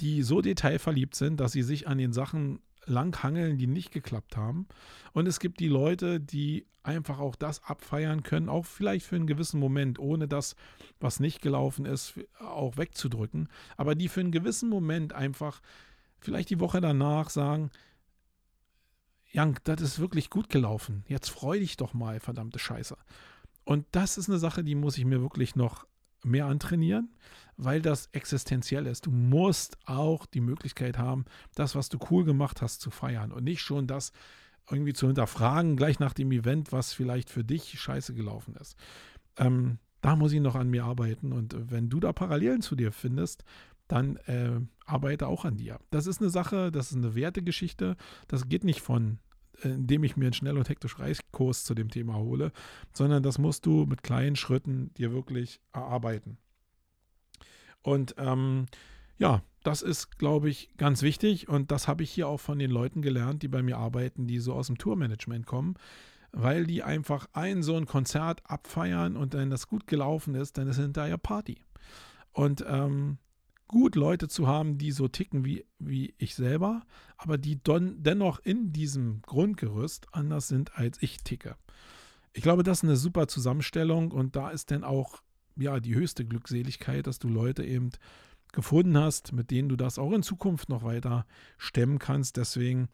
die 0.00 0.22
so 0.22 0.40
detailverliebt 0.40 1.14
sind, 1.14 1.38
dass 1.38 1.52
sie 1.52 1.62
sich 1.62 1.86
an 1.86 1.98
den 1.98 2.12
Sachen 2.12 2.60
langhangeln, 2.86 3.58
die 3.58 3.66
nicht 3.66 3.92
geklappt 3.92 4.36
haben. 4.36 4.66
Und 5.12 5.26
es 5.26 5.40
gibt 5.40 5.60
die 5.60 5.68
Leute, 5.68 6.20
die 6.20 6.66
einfach 6.82 7.18
auch 7.18 7.34
das 7.34 7.62
abfeiern 7.64 8.22
können, 8.22 8.48
auch 8.48 8.64
vielleicht 8.64 9.06
für 9.06 9.16
einen 9.16 9.26
gewissen 9.26 9.60
Moment, 9.60 9.98
ohne 9.98 10.28
das, 10.28 10.54
was 11.00 11.20
nicht 11.20 11.42
gelaufen 11.42 11.84
ist, 11.84 12.14
auch 12.38 12.76
wegzudrücken. 12.76 13.48
Aber 13.76 13.94
die 13.94 14.08
für 14.08 14.20
einen 14.20 14.32
gewissen 14.32 14.68
Moment 14.68 15.12
einfach 15.12 15.60
vielleicht 16.20 16.50
die 16.50 16.60
Woche 16.60 16.80
danach 16.80 17.30
sagen, 17.30 17.70
Jank, 19.32 19.64
das 19.64 19.82
ist 19.82 19.98
wirklich 19.98 20.30
gut 20.30 20.48
gelaufen. 20.48 21.04
Jetzt 21.08 21.28
freu 21.28 21.58
dich 21.58 21.76
doch 21.76 21.92
mal, 21.92 22.20
verdammte 22.20 22.58
Scheiße. 22.58 22.96
Und 23.64 23.84
das 23.90 24.16
ist 24.16 24.30
eine 24.30 24.38
Sache, 24.38 24.62
die 24.62 24.76
muss 24.76 24.96
ich 24.96 25.04
mir 25.04 25.20
wirklich 25.20 25.56
noch 25.56 25.86
mehr 26.26 26.46
antrainieren, 26.46 27.14
weil 27.56 27.80
das 27.80 28.08
existenziell 28.12 28.86
ist. 28.86 29.06
Du 29.06 29.10
musst 29.10 29.78
auch 29.86 30.26
die 30.26 30.40
Möglichkeit 30.40 30.98
haben, 30.98 31.24
das, 31.54 31.74
was 31.74 31.88
du 31.88 31.98
cool 32.10 32.24
gemacht 32.24 32.62
hast, 32.62 32.80
zu 32.80 32.90
feiern 32.90 33.32
und 33.32 33.44
nicht 33.44 33.60
schon 33.60 33.86
das 33.86 34.12
irgendwie 34.70 34.92
zu 34.92 35.06
hinterfragen, 35.06 35.76
gleich 35.76 36.00
nach 36.00 36.12
dem 36.12 36.32
Event, 36.32 36.72
was 36.72 36.92
vielleicht 36.92 37.30
für 37.30 37.44
dich 37.44 37.78
scheiße 37.80 38.14
gelaufen 38.14 38.56
ist. 38.56 38.76
Ähm, 39.36 39.78
da 40.00 40.16
muss 40.16 40.32
ich 40.32 40.40
noch 40.40 40.54
an 40.54 40.68
mir 40.68 40.84
arbeiten 40.84 41.32
und 41.32 41.56
wenn 41.70 41.88
du 41.88 42.00
da 42.00 42.12
Parallelen 42.12 42.62
zu 42.62 42.76
dir 42.76 42.92
findest, 42.92 43.44
dann 43.88 44.16
äh, 44.26 44.60
arbeite 44.84 45.28
auch 45.28 45.44
an 45.44 45.56
dir. 45.56 45.78
Das 45.90 46.06
ist 46.06 46.20
eine 46.20 46.30
Sache, 46.30 46.72
das 46.72 46.90
ist 46.90 46.96
eine 46.96 47.14
Wertegeschichte. 47.14 47.96
Das 48.28 48.48
geht 48.48 48.64
nicht 48.64 48.80
von 48.80 49.18
indem 49.62 50.04
ich 50.04 50.16
mir 50.16 50.26
einen 50.26 50.32
schnell 50.32 50.56
und 50.56 50.68
hektisch 50.68 50.98
Reichkurs 50.98 51.64
zu 51.64 51.74
dem 51.74 51.90
Thema 51.90 52.16
hole, 52.16 52.52
sondern 52.92 53.22
das 53.22 53.38
musst 53.38 53.66
du 53.66 53.86
mit 53.86 54.02
kleinen 54.02 54.36
Schritten 54.36 54.92
dir 54.94 55.12
wirklich 55.12 55.60
erarbeiten. 55.72 56.38
Und 57.82 58.14
ähm, 58.18 58.66
ja, 59.18 59.42
das 59.62 59.82
ist, 59.82 60.18
glaube 60.18 60.48
ich, 60.48 60.70
ganz 60.76 61.02
wichtig 61.02 61.48
und 61.48 61.70
das 61.70 61.88
habe 61.88 62.02
ich 62.02 62.10
hier 62.10 62.28
auch 62.28 62.40
von 62.40 62.58
den 62.58 62.70
Leuten 62.70 63.02
gelernt, 63.02 63.42
die 63.42 63.48
bei 63.48 63.62
mir 63.62 63.78
arbeiten, 63.78 64.26
die 64.26 64.38
so 64.38 64.52
aus 64.54 64.68
dem 64.68 64.78
Tourmanagement 64.78 65.46
kommen, 65.46 65.74
weil 66.32 66.66
die 66.66 66.82
einfach 66.82 67.28
ein 67.32 67.62
so 67.62 67.76
ein 67.76 67.86
Konzert 67.86 68.42
abfeiern 68.48 69.16
und 69.16 69.34
wenn 69.34 69.50
das 69.50 69.68
gut 69.68 69.86
gelaufen 69.86 70.34
ist, 70.34 70.58
dann 70.58 70.68
ist 70.68 70.76
hinterher 70.76 71.18
Party. 71.18 71.58
Und 72.32 72.64
ähm, 72.68 73.18
gut, 73.68 73.96
Leute 73.96 74.28
zu 74.28 74.46
haben, 74.46 74.78
die 74.78 74.92
so 74.92 75.08
ticken 75.08 75.44
wie, 75.44 75.64
wie 75.78 76.14
ich 76.18 76.34
selber, 76.34 76.82
aber 77.16 77.38
die 77.38 77.62
don, 77.62 78.02
dennoch 78.02 78.38
in 78.40 78.72
diesem 78.72 79.22
Grundgerüst 79.22 80.06
anders 80.12 80.48
sind, 80.48 80.76
als 80.76 81.02
ich 81.02 81.22
ticke. 81.22 81.56
Ich 82.32 82.42
glaube, 82.42 82.62
das 82.62 82.78
ist 82.78 82.84
eine 82.84 82.96
super 82.96 83.28
Zusammenstellung 83.28 84.12
und 84.12 84.36
da 84.36 84.50
ist 84.50 84.70
dann 84.70 84.84
auch 84.84 85.22
ja 85.56 85.80
die 85.80 85.94
höchste 85.94 86.24
Glückseligkeit, 86.24 87.06
dass 87.06 87.18
du 87.18 87.28
Leute 87.28 87.64
eben 87.64 87.90
gefunden 88.52 88.96
hast, 88.96 89.32
mit 89.32 89.50
denen 89.50 89.68
du 89.68 89.76
das 89.76 89.98
auch 89.98 90.12
in 90.12 90.22
Zukunft 90.22 90.68
noch 90.68 90.82
weiter 90.82 91.26
stemmen 91.58 91.98
kannst. 91.98 92.36
Deswegen, 92.36 92.88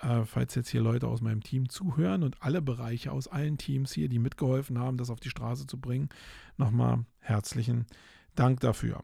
äh, 0.00 0.24
falls 0.24 0.54
jetzt 0.54 0.68
hier 0.68 0.80
Leute 0.80 1.08
aus 1.08 1.20
meinem 1.20 1.42
Team 1.42 1.68
zuhören 1.68 2.22
und 2.22 2.42
alle 2.42 2.62
Bereiche 2.62 3.12
aus 3.12 3.28
allen 3.28 3.58
Teams 3.58 3.92
hier, 3.92 4.08
die 4.08 4.18
mitgeholfen 4.18 4.78
haben, 4.78 4.96
das 4.96 5.10
auf 5.10 5.20
die 5.20 5.30
Straße 5.30 5.66
zu 5.66 5.80
bringen, 5.80 6.08
nochmal 6.56 7.04
herzlichen 7.18 7.86
Dank 8.34 8.60
dafür. 8.60 9.02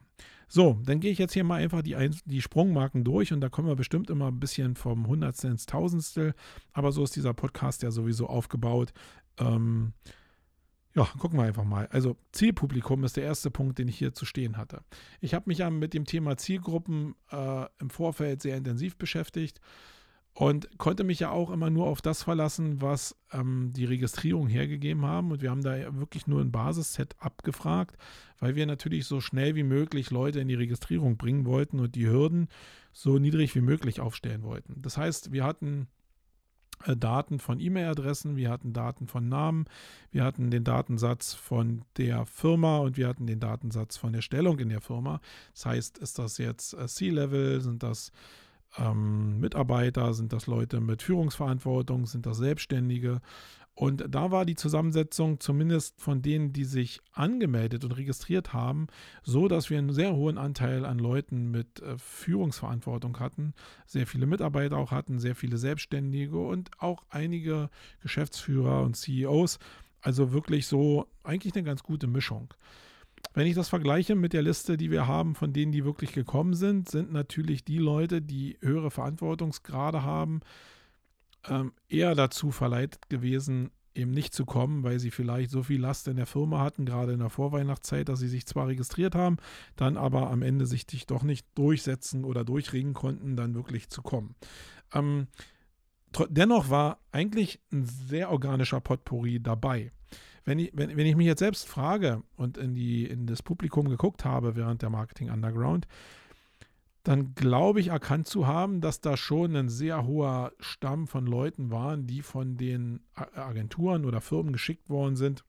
So, 0.52 0.80
dann 0.84 0.98
gehe 0.98 1.12
ich 1.12 1.18
jetzt 1.18 1.32
hier 1.32 1.44
mal 1.44 1.62
einfach 1.62 1.80
die, 1.80 1.96
die 2.24 2.42
Sprungmarken 2.42 3.04
durch 3.04 3.32
und 3.32 3.40
da 3.40 3.48
kommen 3.48 3.68
wir 3.68 3.76
bestimmt 3.76 4.10
immer 4.10 4.26
ein 4.26 4.40
bisschen 4.40 4.74
vom 4.74 5.06
Hundertstel 5.06 5.52
ins 5.52 5.64
Tausendstel. 5.64 6.34
Aber 6.72 6.90
so 6.90 7.04
ist 7.04 7.14
dieser 7.14 7.34
Podcast 7.34 7.84
ja 7.84 7.92
sowieso 7.92 8.26
aufgebaut. 8.26 8.92
Ähm, 9.38 9.92
ja, 10.96 11.04
gucken 11.18 11.38
wir 11.38 11.44
einfach 11.44 11.62
mal. 11.62 11.86
Also 11.92 12.16
Zielpublikum 12.32 13.04
ist 13.04 13.16
der 13.16 13.22
erste 13.22 13.52
Punkt, 13.52 13.78
den 13.78 13.86
ich 13.86 13.96
hier 13.96 14.12
zu 14.12 14.24
stehen 14.24 14.56
hatte. 14.56 14.82
Ich 15.20 15.34
habe 15.34 15.44
mich 15.46 15.58
ja 15.58 15.70
mit 15.70 15.94
dem 15.94 16.04
Thema 16.04 16.36
Zielgruppen 16.36 17.14
äh, 17.30 17.66
im 17.78 17.88
Vorfeld 17.88 18.42
sehr 18.42 18.56
intensiv 18.56 18.96
beschäftigt 18.96 19.60
und 20.34 20.78
konnte 20.78 21.04
mich 21.04 21.20
ja 21.20 21.30
auch 21.30 21.50
immer 21.50 21.70
nur 21.70 21.86
auf 21.86 22.02
das 22.02 22.22
verlassen, 22.22 22.80
was 22.80 23.16
ähm, 23.32 23.72
die 23.74 23.84
Registrierung 23.84 24.46
hergegeben 24.48 25.04
haben. 25.04 25.32
Und 25.32 25.42
wir 25.42 25.50
haben 25.50 25.62
da 25.62 25.74
wirklich 25.98 26.26
nur 26.26 26.40
ein 26.40 26.52
Basisset 26.52 27.16
abgefragt, 27.18 27.96
weil 28.38 28.54
wir 28.54 28.66
natürlich 28.66 29.06
so 29.06 29.20
schnell 29.20 29.54
wie 29.54 29.64
möglich 29.64 30.10
Leute 30.10 30.40
in 30.40 30.48
die 30.48 30.54
Registrierung 30.54 31.16
bringen 31.16 31.46
wollten 31.46 31.80
und 31.80 31.94
die 31.94 32.08
Hürden 32.08 32.48
so 32.92 33.18
niedrig 33.18 33.54
wie 33.54 33.60
möglich 33.60 34.00
aufstellen 34.00 34.42
wollten. 34.42 34.80
Das 34.80 34.96
heißt, 34.96 35.32
wir 35.32 35.44
hatten 35.44 35.88
äh, 36.84 36.96
Daten 36.96 37.38
von 37.38 37.60
E-Mail-Adressen, 37.60 38.36
wir 38.36 38.50
hatten 38.50 38.72
Daten 38.72 39.06
von 39.08 39.28
Namen, 39.28 39.66
wir 40.10 40.24
hatten 40.24 40.50
den 40.50 40.64
Datensatz 40.64 41.34
von 41.34 41.84
der 41.96 42.24
Firma 42.24 42.78
und 42.78 42.96
wir 42.96 43.08
hatten 43.08 43.26
den 43.26 43.40
Datensatz 43.40 43.96
von 43.96 44.12
der 44.12 44.22
Stellung 44.22 44.58
in 44.58 44.68
der 44.68 44.80
Firma. 44.80 45.20
Das 45.54 45.66
heißt, 45.66 45.98
ist 45.98 46.18
das 46.18 46.38
jetzt 46.38 46.72
äh, 46.74 46.86
C-Level, 46.86 47.60
sind 47.60 47.82
das 47.82 48.12
ähm, 48.78 49.40
Mitarbeiter, 49.40 50.14
sind 50.14 50.32
das 50.32 50.46
Leute 50.46 50.80
mit 50.80 51.02
Führungsverantwortung, 51.02 52.06
sind 52.06 52.26
das 52.26 52.38
Selbstständige. 52.38 53.20
Und 53.74 54.04
da 54.08 54.30
war 54.30 54.44
die 54.44 54.56
Zusammensetzung 54.56 55.40
zumindest 55.40 56.00
von 56.02 56.20
denen, 56.20 56.52
die 56.52 56.64
sich 56.64 57.00
angemeldet 57.12 57.82
und 57.82 57.92
registriert 57.92 58.52
haben, 58.52 58.88
so, 59.22 59.48
dass 59.48 59.70
wir 59.70 59.78
einen 59.78 59.94
sehr 59.94 60.14
hohen 60.14 60.36
Anteil 60.36 60.84
an 60.84 60.98
Leuten 60.98 61.50
mit 61.50 61.80
äh, 61.80 61.96
Führungsverantwortung 61.96 63.18
hatten, 63.20 63.54
sehr 63.86 64.06
viele 64.06 64.26
Mitarbeiter 64.26 64.76
auch 64.76 64.90
hatten, 64.90 65.18
sehr 65.18 65.34
viele 65.34 65.56
Selbstständige 65.56 66.38
und 66.38 66.70
auch 66.78 67.04
einige 67.08 67.70
Geschäftsführer 68.02 68.82
und 68.82 68.96
CEOs. 68.96 69.58
Also 70.02 70.32
wirklich 70.32 70.66
so 70.66 71.06
eigentlich 71.22 71.54
eine 71.54 71.64
ganz 71.64 71.82
gute 71.82 72.06
Mischung. 72.06 72.52
Wenn 73.32 73.46
ich 73.46 73.54
das 73.54 73.68
vergleiche 73.68 74.16
mit 74.16 74.32
der 74.32 74.42
Liste, 74.42 74.76
die 74.76 74.90
wir 74.90 75.06
haben, 75.06 75.34
von 75.34 75.52
denen, 75.52 75.72
die 75.72 75.84
wirklich 75.84 76.12
gekommen 76.12 76.54
sind, 76.54 76.88
sind 76.88 77.12
natürlich 77.12 77.64
die 77.64 77.78
Leute, 77.78 78.22
die 78.22 78.58
höhere 78.60 78.90
Verantwortungsgrade 78.90 80.02
haben, 80.02 80.40
ähm, 81.48 81.72
eher 81.88 82.14
dazu 82.14 82.50
verleitet 82.50 83.08
gewesen, 83.08 83.70
eben 83.94 84.10
nicht 84.10 84.34
zu 84.34 84.44
kommen, 84.46 84.82
weil 84.82 84.98
sie 84.98 85.10
vielleicht 85.10 85.50
so 85.50 85.62
viel 85.62 85.80
Last 85.80 86.08
in 86.08 86.16
der 86.16 86.26
Firma 86.26 86.60
hatten, 86.60 86.84
gerade 86.84 87.12
in 87.12 87.20
der 87.20 87.30
Vorweihnachtszeit, 87.30 88.08
dass 88.08 88.20
sie 88.20 88.28
sich 88.28 88.46
zwar 88.46 88.68
registriert 88.68 89.14
haben, 89.14 89.36
dann 89.76 89.96
aber 89.96 90.30
am 90.30 90.42
Ende 90.42 90.66
sich 90.66 90.86
doch 91.06 91.22
nicht 91.22 91.46
durchsetzen 91.54 92.24
oder 92.24 92.44
durchregen 92.44 92.94
konnten, 92.94 93.36
dann 93.36 93.54
wirklich 93.54 93.90
zu 93.90 94.02
kommen. 94.02 94.34
Ähm, 94.92 95.28
dennoch 96.28 96.68
war 96.68 96.98
eigentlich 97.12 97.60
ein 97.72 97.84
sehr 97.84 98.30
organischer 98.30 98.80
Potpourri 98.80 99.40
dabei 99.40 99.92
wenn 100.44 100.58
ich, 100.58 100.70
wenn, 100.74 100.96
wenn 100.96 101.06
ich 101.06 101.16
mich 101.16 101.26
jetzt 101.26 101.40
selbst 101.40 101.66
frage 101.68 102.22
und 102.36 102.56
in, 102.56 102.74
die, 102.74 103.06
in 103.06 103.26
das 103.26 103.42
Publikum 103.42 103.88
geguckt 103.88 104.24
habe 104.24 104.56
während 104.56 104.82
der 104.82 104.90
Marketing 104.90 105.30
Underground, 105.30 105.86
dann 107.02 107.34
glaube 107.34 107.80
ich 107.80 107.88
erkannt 107.88 108.26
zu 108.26 108.46
haben, 108.46 108.80
dass 108.80 109.00
da 109.00 109.16
schon 109.16 109.56
ein 109.56 109.68
sehr 109.68 110.06
hoher 110.06 110.52
Stamm 110.60 111.06
von 111.06 111.26
Leuten 111.26 111.70
waren, 111.70 112.06
die 112.06 112.22
von 112.22 112.56
den 112.56 113.00
Agenturen 113.14 114.04
oder 114.04 114.20
Firmen 114.20 114.52
geschickt 114.52 114.90
worden 114.90 115.16
sind, 115.16 115.44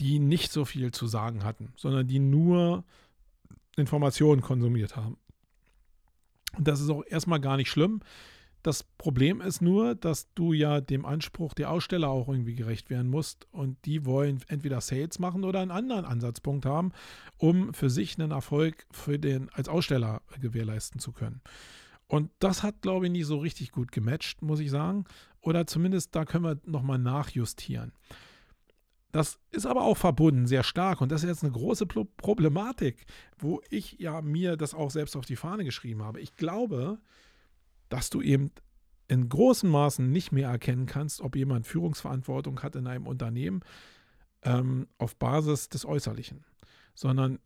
die 0.00 0.18
nicht 0.18 0.50
so 0.50 0.64
viel 0.64 0.90
zu 0.90 1.06
sagen 1.06 1.44
hatten, 1.44 1.72
sondern 1.76 2.08
die 2.08 2.18
nur 2.18 2.84
Informationen 3.76 4.42
konsumiert 4.42 4.96
haben. 4.96 5.16
Und 6.56 6.66
das 6.66 6.80
ist 6.80 6.90
auch 6.90 7.04
erstmal 7.06 7.40
gar 7.40 7.56
nicht 7.56 7.70
schlimm, 7.70 8.00
das 8.64 8.82
Problem 8.82 9.42
ist 9.42 9.60
nur, 9.60 9.94
dass 9.94 10.32
du 10.32 10.54
ja 10.54 10.80
dem 10.80 11.04
Anspruch 11.04 11.52
der 11.52 11.70
Aussteller 11.70 12.08
auch 12.08 12.28
irgendwie 12.28 12.54
gerecht 12.54 12.88
werden 12.88 13.10
musst 13.10 13.46
und 13.52 13.76
die 13.84 14.06
wollen 14.06 14.42
entweder 14.48 14.80
Sales 14.80 15.18
machen 15.18 15.44
oder 15.44 15.60
einen 15.60 15.70
anderen 15.70 16.06
Ansatzpunkt 16.06 16.64
haben, 16.64 16.92
um 17.36 17.74
für 17.74 17.90
sich 17.90 18.18
einen 18.18 18.30
Erfolg 18.30 18.86
für 18.90 19.18
den 19.18 19.50
als 19.50 19.68
Aussteller 19.68 20.22
gewährleisten 20.40 20.98
zu 20.98 21.12
können. 21.12 21.42
Und 22.06 22.30
das 22.38 22.62
hat, 22.62 22.80
glaube 22.80 23.04
ich, 23.04 23.12
nicht 23.12 23.26
so 23.26 23.36
richtig 23.36 23.70
gut 23.70 23.92
gematcht, 23.92 24.40
muss 24.40 24.60
ich 24.60 24.70
sagen. 24.70 25.04
Oder 25.42 25.66
zumindest 25.66 26.14
da 26.16 26.24
können 26.24 26.44
wir 26.44 26.58
nochmal 26.64 26.98
nachjustieren. 26.98 27.92
Das 29.12 29.38
ist 29.50 29.66
aber 29.66 29.82
auch 29.82 29.98
verbunden, 29.98 30.46
sehr 30.46 30.62
stark. 30.62 31.02
Und 31.02 31.12
das 31.12 31.22
ist 31.22 31.28
jetzt 31.28 31.44
eine 31.44 31.52
große 31.52 31.84
Problematik, 31.84 33.04
wo 33.38 33.60
ich 33.68 33.98
ja 33.98 34.22
mir 34.22 34.56
das 34.56 34.72
auch 34.72 34.90
selbst 34.90 35.16
auf 35.16 35.26
die 35.26 35.36
Fahne 35.36 35.64
geschrieben 35.64 36.02
habe. 36.02 36.20
Ich 36.20 36.34
glaube, 36.36 36.98
dass 37.94 38.10
du 38.10 38.20
eben 38.20 38.50
in 39.06 39.28
großen 39.28 39.70
Maßen 39.70 40.10
nicht 40.10 40.32
mehr 40.32 40.48
erkennen 40.48 40.86
kannst, 40.86 41.20
ob 41.20 41.36
jemand 41.36 41.64
Führungsverantwortung 41.64 42.60
hat 42.60 42.74
in 42.74 42.88
einem 42.88 43.06
Unternehmen 43.06 43.60
ähm, 44.42 44.88
auf 44.98 45.14
Basis 45.14 45.68
des 45.68 45.86
Äußerlichen, 45.86 46.44
sondern 46.96 47.38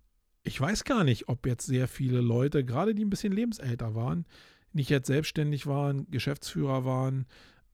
ich 0.45 0.59
weiß 0.59 0.85
gar 0.85 1.05
nicht, 1.05 1.29
ob 1.29 1.45
jetzt 1.47 1.67
sehr 1.67 1.87
viele 1.87 2.23
Leute, 2.23 2.65
gerade 2.65 2.95
die 2.95 3.05
ein 3.05 3.11
bisschen 3.11 3.35
lebensälter 3.35 3.95
waren, 3.95 4.25
nicht 4.73 4.89
jetzt 4.89 5.09
selbstständig 5.09 5.67
waren, 5.67 6.11
Geschäftsführer 6.11 6.87
waren 6.87 7.27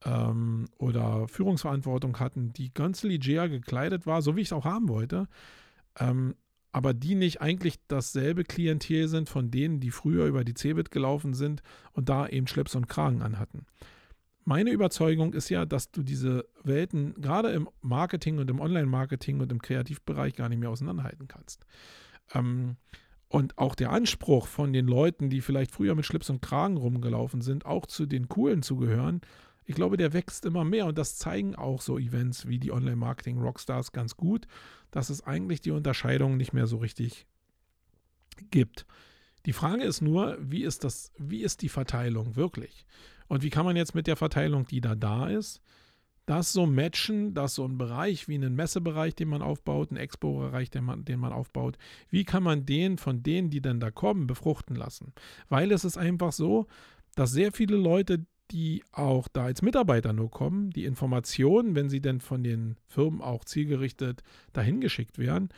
ähm, 0.05 0.67
oder 0.77 1.29
Führungsverantwortung 1.29 2.19
hatten, 2.19 2.53
die 2.53 2.75
ganz 2.75 3.05
leger 3.05 3.49
gekleidet 3.49 4.05
war, 4.05 4.21
so 4.21 4.35
wie 4.35 4.41
ich 4.41 4.49
es 4.49 4.53
auch 4.53 4.65
haben 4.65 4.89
wollte, 4.89 5.29
ähm, 6.01 6.35
aber 6.75 6.93
die 6.93 7.15
nicht 7.15 7.41
eigentlich 7.41 7.77
dasselbe 7.87 8.43
Klientel 8.43 9.07
sind 9.07 9.29
von 9.29 9.53
denen, 9.53 9.79
die 9.79 9.93
früher 9.93 10.27
über 10.27 10.43
die 10.43 10.55
Cebit 10.55 10.91
gelaufen 10.91 11.33
sind 11.33 11.63
und 11.93 12.09
da 12.09 12.27
eben 12.27 12.49
Schlips 12.49 12.75
und 12.75 12.89
Kragen 12.89 13.23
anhatten. 13.23 13.67
Meine 14.45 14.73
Überzeugung 14.73 15.35
ist 15.35 15.51
ja, 15.51 15.67
dass 15.67 15.93
du 15.93 16.03
diese 16.03 16.49
Welten 16.65 17.15
gerade 17.15 17.51
im 17.51 17.69
Marketing 17.81 18.39
und 18.39 18.51
im 18.51 18.59
Online-Marketing 18.59 19.41
und 19.41 19.53
im 19.53 19.63
Kreativbereich 19.63 20.35
gar 20.35 20.49
nicht 20.49 20.59
mehr 20.59 20.69
auseinanderhalten 20.69 21.29
kannst. 21.29 21.65
Ähm, 22.35 22.77
und 23.29 23.57
auch 23.57 23.77
der 23.77 23.93
Anspruch 23.93 24.49
von 24.49 24.73
den 24.73 24.89
Leuten, 24.89 25.31
die 25.31 25.43
vielleicht 25.43 25.71
früher 25.71 25.95
mit 25.95 26.07
Schlips 26.07 26.29
und 26.29 26.43
Kragen 26.43 26.77
rumgelaufen 26.77 27.41
sind, 27.41 27.67
auch 27.67 27.87
zu 27.87 28.05
den 28.05 28.29
Coolen 28.29 28.63
zu 28.63 28.75
gehören, 28.75 29.21
ich 29.67 29.75
glaube, 29.75 29.97
der 29.97 30.13
wächst 30.13 30.45
immer 30.45 30.65
mehr 30.65 30.87
und 30.87 30.99
das 30.99 31.17
zeigen 31.17 31.55
auch 31.55 31.81
so 31.81 31.99
Events 31.99 32.47
wie 32.47 32.59
die 32.59 32.73
Online-Marketing-Rockstars 32.73 33.93
ganz 33.93 34.17
gut, 34.17 34.47
dass 34.91 35.11
es 35.11 35.23
eigentlich 35.23 35.61
die 35.61 35.71
Unterscheidung 35.71 36.37
nicht 36.37 36.53
mehr 36.53 36.67
so 36.67 36.79
richtig 36.79 37.27
gibt. 38.51 38.87
Die 39.47 39.53
Frage 39.53 39.85
ist 39.85 40.01
nur, 40.01 40.39
wie 40.41 40.65
ist 40.65 40.85
das, 40.85 41.13
wie 41.19 41.43
ist 41.43 41.63
die 41.63 41.69
Verteilung 41.69 42.37
wirklich? 42.37 42.87
Und 43.29 43.43
wie 43.43 43.51
kann 43.51 43.67
man 43.67 43.77
jetzt 43.77 43.95
mit 43.95 44.07
der 44.07 44.17
Verteilung, 44.17 44.67
die 44.67 44.81
da 44.81 44.95
da 44.95 45.29
ist, 45.29 45.61
das 46.27 46.53
so 46.53 46.65
matchen, 46.65 47.35
dass 47.35 47.55
so 47.55 47.67
ein 47.67 47.77
Bereich 47.77 48.29
wie 48.29 48.35
einen 48.35 48.55
Messebereich, 48.55 49.15
den 49.15 49.29
man 49.29 49.43
aufbaut, 49.43 49.91
ein 49.91 49.97
Expo-Bereich, 49.97 50.71
den 50.71 50.85
man, 50.85 51.05
den 51.05 51.21
man 51.21 51.33
aufbaut, 51.33 51.77
wie 52.09 52.25
kann 52.25 52.43
man 52.43 52.65
den 52.65 52.97
von 52.97 53.23
denen, 53.23 53.51
die 53.51 53.61
dann 53.61 53.81
da 53.81 53.91
kommen, 53.91 54.27
befruchten 54.27 54.75
lassen? 54.75 55.13
Weil 55.49 55.71
es 55.71 55.85
ist 55.85 55.99
einfach 55.99 56.33
so, 56.33 56.67
dass 57.15 57.33
sehr 57.33 57.53
viele 57.53 57.77
Leute, 57.77 58.25
die 58.51 58.85
auch 58.93 59.29
da 59.29 59.45
als 59.45 59.63
Mitarbeiter 59.63 60.13
nur 60.13 60.31
kommen, 60.31 60.71
die 60.71 60.85
Informationen, 60.85 61.75
wenn 61.75 61.89
sie 61.89 62.01
denn 62.01 62.21
von 62.21 62.43
den 62.43 62.77
Firmen 62.87 63.21
auch 63.21 63.45
zielgerichtet 63.45 64.23
dahin 64.53 64.81
geschickt 64.81 65.19
werden, 65.19 65.49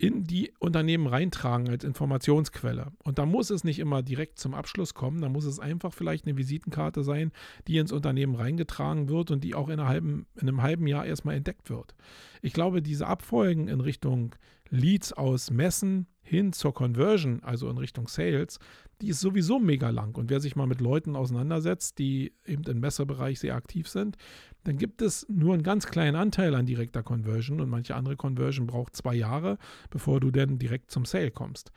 in 0.00 0.24
die 0.24 0.52
Unternehmen 0.60 1.08
reintragen 1.08 1.68
als 1.68 1.82
Informationsquelle. 1.82 2.92
Und 3.02 3.18
da 3.18 3.26
muss 3.26 3.50
es 3.50 3.64
nicht 3.64 3.80
immer 3.80 4.02
direkt 4.02 4.38
zum 4.38 4.54
Abschluss 4.54 4.94
kommen, 4.94 5.20
da 5.20 5.28
muss 5.28 5.44
es 5.44 5.58
einfach 5.58 5.92
vielleicht 5.92 6.24
eine 6.24 6.36
Visitenkarte 6.36 7.02
sein, 7.02 7.32
die 7.66 7.78
ins 7.78 7.90
Unternehmen 7.90 8.36
reingetragen 8.36 9.08
wird 9.08 9.32
und 9.32 9.42
die 9.42 9.56
auch 9.56 9.68
in, 9.68 9.80
in 9.80 10.26
einem 10.40 10.62
halben 10.62 10.86
Jahr 10.86 11.04
erstmal 11.04 11.34
entdeckt 11.34 11.68
wird. 11.68 11.96
Ich 12.42 12.52
glaube, 12.52 12.80
diese 12.80 13.08
Abfolgen 13.08 13.66
in 13.66 13.80
Richtung 13.80 14.36
Leads 14.70 15.12
aus 15.12 15.50
Messen 15.50 16.06
hin 16.28 16.52
zur 16.52 16.74
Conversion, 16.74 17.42
also 17.42 17.70
in 17.70 17.78
Richtung 17.78 18.06
Sales, 18.06 18.58
die 19.00 19.08
ist 19.08 19.20
sowieso 19.20 19.58
mega 19.58 19.90
lang. 19.90 20.16
Und 20.16 20.28
wer 20.28 20.40
sich 20.40 20.56
mal 20.56 20.66
mit 20.66 20.80
Leuten 20.80 21.16
auseinandersetzt, 21.16 21.98
die 21.98 22.32
eben 22.44 22.64
im 22.64 22.80
Messerbereich 22.80 23.40
sehr 23.40 23.54
aktiv 23.54 23.88
sind, 23.88 24.16
dann 24.64 24.76
gibt 24.76 25.00
es 25.00 25.26
nur 25.28 25.54
einen 25.54 25.62
ganz 25.62 25.86
kleinen 25.86 26.16
Anteil 26.16 26.54
an 26.54 26.66
direkter 26.66 27.02
Conversion 27.02 27.60
und 27.60 27.70
manche 27.70 27.94
andere 27.94 28.16
Conversion 28.16 28.66
braucht 28.66 28.94
zwei 28.94 29.14
Jahre, 29.14 29.56
bevor 29.90 30.20
du 30.20 30.30
dann 30.30 30.58
direkt 30.58 30.90
zum 30.90 31.04
Sale 31.04 31.30
kommst. 31.30 31.72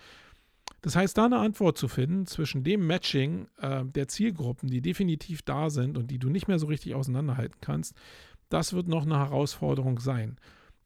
Das 0.81 0.95
heißt, 0.95 1.17
da 1.17 1.25
eine 1.25 1.37
Antwort 1.37 1.77
zu 1.77 1.87
finden 1.87 2.25
zwischen 2.25 2.63
dem 2.63 2.85
Matching 2.87 3.47
äh, 3.59 3.85
der 3.85 4.07
Zielgruppen, 4.07 4.69
die 4.69 4.81
definitiv 4.81 5.43
da 5.43 5.69
sind 5.69 5.97
und 5.97 6.09
die 6.09 6.19
du 6.19 6.29
nicht 6.29 6.47
mehr 6.47 6.59
so 6.59 6.67
richtig 6.67 6.95
auseinanderhalten 6.95 7.59
kannst, 7.61 7.95
das 8.49 8.73
wird 8.73 8.87
noch 8.87 9.05
eine 9.05 9.17
Herausforderung 9.17 9.99
sein. 9.99 10.37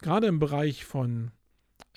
Gerade 0.01 0.27
im 0.27 0.39
Bereich 0.39 0.85
von 0.85 1.31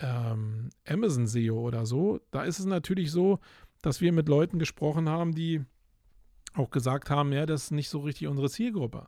ähm, 0.01 0.71
Amazon 0.87 1.27
SEO 1.27 1.59
oder 1.61 1.87
so, 1.87 2.21
da 2.31 2.43
ist 2.43 2.59
es 2.59 2.67
natürlich 2.67 3.11
so, 3.11 3.39
dass 3.83 4.01
wir 4.01 4.13
mit 4.13 4.29
Leuten 4.29 4.59
gesprochen 4.59 5.09
haben, 5.09 5.35
die 5.35 5.65
auch 6.55 6.71
gesagt 6.71 7.11
haben, 7.11 7.33
ja, 7.33 7.47
das 7.47 7.65
ist 7.65 7.71
nicht 7.71 7.89
so 7.89 8.01
richtig 8.01 8.27
unsere 8.27 8.51
Zielgruppe. 8.51 9.07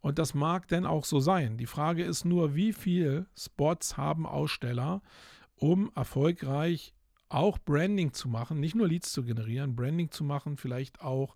Und 0.00 0.18
das 0.18 0.34
mag 0.34 0.68
denn 0.68 0.84
auch 0.84 1.04
so 1.04 1.18
sein. 1.18 1.56
Die 1.56 1.66
Frage 1.66 2.04
ist 2.04 2.24
nur, 2.24 2.54
wie 2.54 2.72
viele 2.72 3.26
Spots 3.36 3.96
haben 3.96 4.26
Aussteller, 4.26 5.00
um 5.56 5.90
erfolgreich 5.94 6.92
auch 7.30 7.58
Branding 7.58 8.12
zu 8.12 8.28
machen, 8.28 8.60
nicht 8.60 8.74
nur 8.74 8.86
Leads 8.86 9.12
zu 9.12 9.24
generieren, 9.24 9.74
Branding 9.74 10.10
zu 10.10 10.22
machen, 10.22 10.56
vielleicht 10.56 11.00
auch 11.00 11.34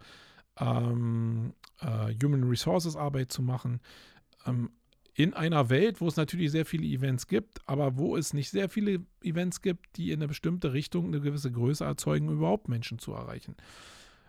ähm, 0.60 1.54
äh, 1.80 2.14
Human 2.22 2.44
Resources 2.44 2.94
Arbeit 2.94 3.32
zu 3.32 3.42
machen, 3.42 3.80
ähm, 4.46 4.70
in 5.18 5.34
einer 5.34 5.68
Welt, 5.68 6.00
wo 6.00 6.06
es 6.06 6.14
natürlich 6.14 6.52
sehr 6.52 6.64
viele 6.64 6.86
Events 6.86 7.26
gibt, 7.26 7.58
aber 7.68 7.98
wo 7.98 8.16
es 8.16 8.34
nicht 8.34 8.50
sehr 8.50 8.68
viele 8.68 9.00
Events 9.20 9.62
gibt, 9.62 9.96
die 9.96 10.12
in 10.12 10.20
eine 10.20 10.28
bestimmte 10.28 10.72
Richtung 10.72 11.06
eine 11.06 11.20
gewisse 11.20 11.50
Größe 11.50 11.84
erzeugen, 11.84 12.30
überhaupt 12.30 12.68
Menschen 12.68 13.00
zu 13.00 13.12
erreichen. 13.14 13.56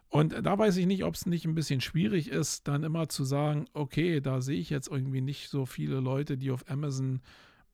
Und 0.08 0.34
da 0.34 0.58
weiß 0.58 0.78
ich 0.78 0.88
nicht, 0.88 1.04
ob 1.04 1.14
es 1.14 1.28
nicht 1.28 1.46
ein 1.46 1.54
bisschen 1.54 1.80
schwierig 1.80 2.32
ist, 2.32 2.68
dann 2.68 2.84
immer 2.84 3.08
zu 3.08 3.24
sagen, 3.24 3.68
okay, 3.74 4.20
da 4.20 4.42
sehe 4.42 4.60
ich 4.60 4.72
jetzt 4.72 4.88
irgendwie 4.88 5.22
nicht 5.22 5.50
so 5.50 5.68
viele 5.68 6.00
Leute, 6.00 6.40
die 6.40 6.50
auf 6.50 6.68
Amazon 6.68 7.22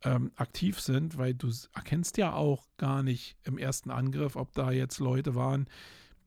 ähm, 0.04 0.32
aktiv 0.36 0.82
sind, 0.82 1.18
weil 1.18 1.36
du 1.36 1.50
erkennst 1.74 2.18
ja 2.18 2.34
auch 2.34 2.68
gar 2.76 3.02
nicht 3.02 3.38
im 3.46 3.58
ersten 3.58 3.92
Angriff, 3.92 4.36
ob 4.36 4.52
da 4.52 4.74
jetzt 4.74 5.00
Leute 5.00 5.36
waren, 5.36 5.68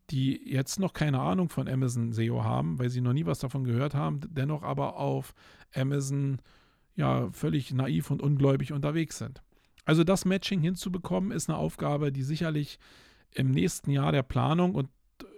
die 0.08 0.40
jetzt 0.50 0.80
noch 0.80 0.94
keine 0.94 1.20
Ahnung 1.20 1.50
von 1.50 1.68
Amazon 1.68 2.12
SEO 2.14 2.44
haben, 2.44 2.78
weil 2.78 2.88
sie 2.88 3.02
noch 3.02 3.12
nie 3.12 3.26
was 3.26 3.40
davon 3.40 3.64
gehört 3.64 3.92
haben, 3.94 4.20
dennoch 4.30 4.62
aber 4.62 4.96
auf 4.96 5.34
Amazon 5.74 6.38
ja 6.98 7.30
völlig 7.32 7.72
naiv 7.72 8.10
und 8.10 8.20
ungläubig 8.20 8.72
unterwegs 8.72 9.18
sind. 9.18 9.40
Also 9.84 10.04
das 10.04 10.24
Matching 10.24 10.60
hinzubekommen, 10.60 11.30
ist 11.30 11.48
eine 11.48 11.56
Aufgabe, 11.56 12.12
die 12.12 12.22
sicherlich 12.22 12.78
im 13.32 13.50
nächsten 13.50 13.90
Jahr 13.90 14.12
der 14.12 14.24
Planung 14.24 14.74
und 14.74 14.90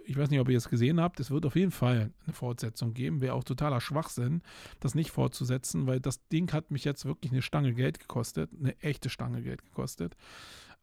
ich 0.05 0.17
weiß 0.17 0.29
nicht, 0.29 0.39
ob 0.39 0.49
ihr 0.49 0.57
es 0.57 0.69
gesehen 0.69 0.99
habt, 0.99 1.19
es 1.19 1.31
wird 1.31 1.45
auf 1.45 1.55
jeden 1.55 1.71
Fall 1.71 2.11
eine 2.25 2.33
Fortsetzung 2.33 2.93
geben. 2.93 3.21
Wäre 3.21 3.35
auch 3.35 3.43
totaler 3.43 3.79
Schwachsinn, 3.79 4.41
das 4.79 4.95
nicht 4.95 5.11
fortzusetzen, 5.11 5.87
weil 5.87 5.99
das 5.99 6.27
Ding 6.27 6.51
hat 6.51 6.71
mich 6.71 6.83
jetzt 6.83 7.05
wirklich 7.05 7.31
eine 7.31 7.41
Stange 7.41 7.73
Geld 7.73 7.99
gekostet, 7.99 8.49
eine 8.59 8.77
echte 8.81 9.09
Stange 9.09 9.41
Geld 9.41 9.63
gekostet. 9.63 10.17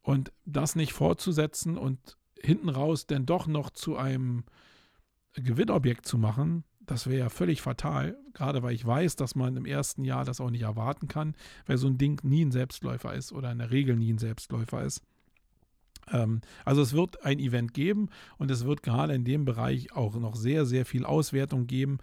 Und 0.01 0.33
das 0.47 0.77
nicht 0.77 0.93
fortzusetzen 0.93 1.77
und 1.77 2.17
hinten 2.41 2.69
raus 2.69 3.07
denn 3.07 3.27
doch 3.27 3.47
noch 3.47 3.71
zu 3.71 3.97
einem 3.97 4.45
Gewinnobjekt 5.35 6.07
zu 6.07 6.17
machen, 6.17 6.65
das 6.89 7.07
wäre 7.07 7.19
ja 7.19 7.29
völlig 7.29 7.61
fatal, 7.61 8.17
gerade 8.33 8.63
weil 8.63 8.75
ich 8.75 8.85
weiß, 8.85 9.17
dass 9.17 9.35
man 9.35 9.57
im 9.57 9.67
ersten 9.67 10.05
Jahr 10.05 10.25
das 10.25 10.41
auch 10.41 10.51
nicht 10.51 10.63
erwarten 10.63 11.07
kann, 11.07 11.35
weil 11.67 11.77
so 11.77 11.87
ein 11.87 11.99
Ding 11.99 12.19
nie 12.25 12.45
ein 12.45 12.51
Selbstläufer 12.51 13.13
ist 13.15 13.31
oder 13.31 13.53
in 13.53 13.59
der 13.59 13.71
Regel 13.71 13.95
nie 13.97 14.13
ein 14.13 14.19
Selbstläufer 14.19 14.83
ist. 14.83 15.03
Ähm, 16.11 16.41
also 16.65 16.81
es 16.81 16.95
wird 16.95 17.25
ein 17.27 17.39
Event 17.39 17.75
geben 17.75 18.09
und 18.39 18.51
es 18.51 18.65
wird 18.65 18.83
gerade 18.83 19.15
in 19.15 19.25
dem 19.25 19.45
Bereich 19.45 19.93
auch 19.93 20.15
noch 20.15 20.35
sehr, 20.35 20.65
sehr 20.65 20.87
viel 20.87 21.05
Auswertung 21.05 21.67
geben, 21.67 21.99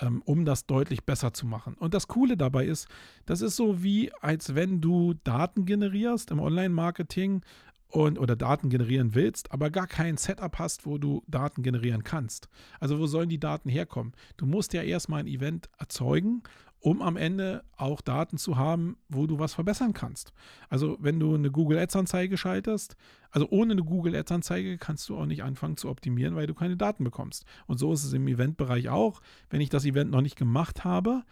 ähm, 0.00 0.22
um 0.24 0.46
das 0.46 0.64
deutlich 0.64 1.04
besser 1.04 1.34
zu 1.34 1.46
machen. 1.46 1.74
Und 1.74 1.92
das 1.92 2.08
Coole 2.08 2.38
dabei 2.38 2.64
ist, 2.64 2.88
das 3.26 3.42
ist 3.42 3.56
so 3.56 3.82
wie, 3.82 4.10
als 4.22 4.54
wenn 4.54 4.80
du 4.80 5.14
Daten 5.22 5.66
generierst 5.66 6.30
im 6.30 6.40
Online-Marketing 6.40 7.42
und 7.90 8.18
oder 8.18 8.36
Daten 8.36 8.70
generieren 8.70 9.14
willst, 9.14 9.52
aber 9.52 9.70
gar 9.70 9.86
kein 9.86 10.16
Setup 10.16 10.58
hast, 10.58 10.86
wo 10.86 10.98
du 10.98 11.22
Daten 11.26 11.62
generieren 11.62 12.04
kannst. 12.04 12.48
Also 12.78 12.98
wo 12.98 13.06
sollen 13.06 13.28
die 13.28 13.40
Daten 13.40 13.68
herkommen? 13.68 14.12
Du 14.36 14.46
musst 14.46 14.72
ja 14.72 14.82
erstmal 14.82 15.20
ein 15.20 15.26
Event 15.26 15.68
erzeugen, 15.78 16.42
um 16.80 17.02
am 17.02 17.16
Ende 17.16 17.62
auch 17.76 18.00
Daten 18.00 18.38
zu 18.38 18.56
haben, 18.56 18.96
wo 19.08 19.26
du 19.26 19.38
was 19.38 19.54
verbessern 19.54 19.92
kannst. 19.92 20.32
Also 20.68 20.96
wenn 21.00 21.20
du 21.20 21.34
eine 21.34 21.50
Google 21.50 21.78
Ads 21.78 21.96
Anzeige 21.96 22.38
schaltest, 22.38 22.96
also 23.30 23.46
ohne 23.50 23.72
eine 23.72 23.82
Google 23.82 24.16
Ads 24.16 24.32
Anzeige 24.32 24.78
kannst 24.78 25.08
du 25.08 25.16
auch 25.16 25.26
nicht 25.26 25.42
anfangen 25.42 25.76
zu 25.76 25.90
optimieren, 25.90 26.36
weil 26.36 26.46
du 26.46 26.54
keine 26.54 26.76
Daten 26.76 27.04
bekommst. 27.04 27.44
Und 27.66 27.78
so 27.78 27.92
ist 27.92 28.04
es 28.04 28.12
im 28.12 28.26
Eventbereich 28.26 28.88
auch. 28.88 29.20
Wenn 29.50 29.60
ich 29.60 29.68
das 29.68 29.84
Event 29.84 30.10
noch 30.10 30.22
nicht 30.22 30.36
gemacht 30.36 30.84
habe, 30.84 31.22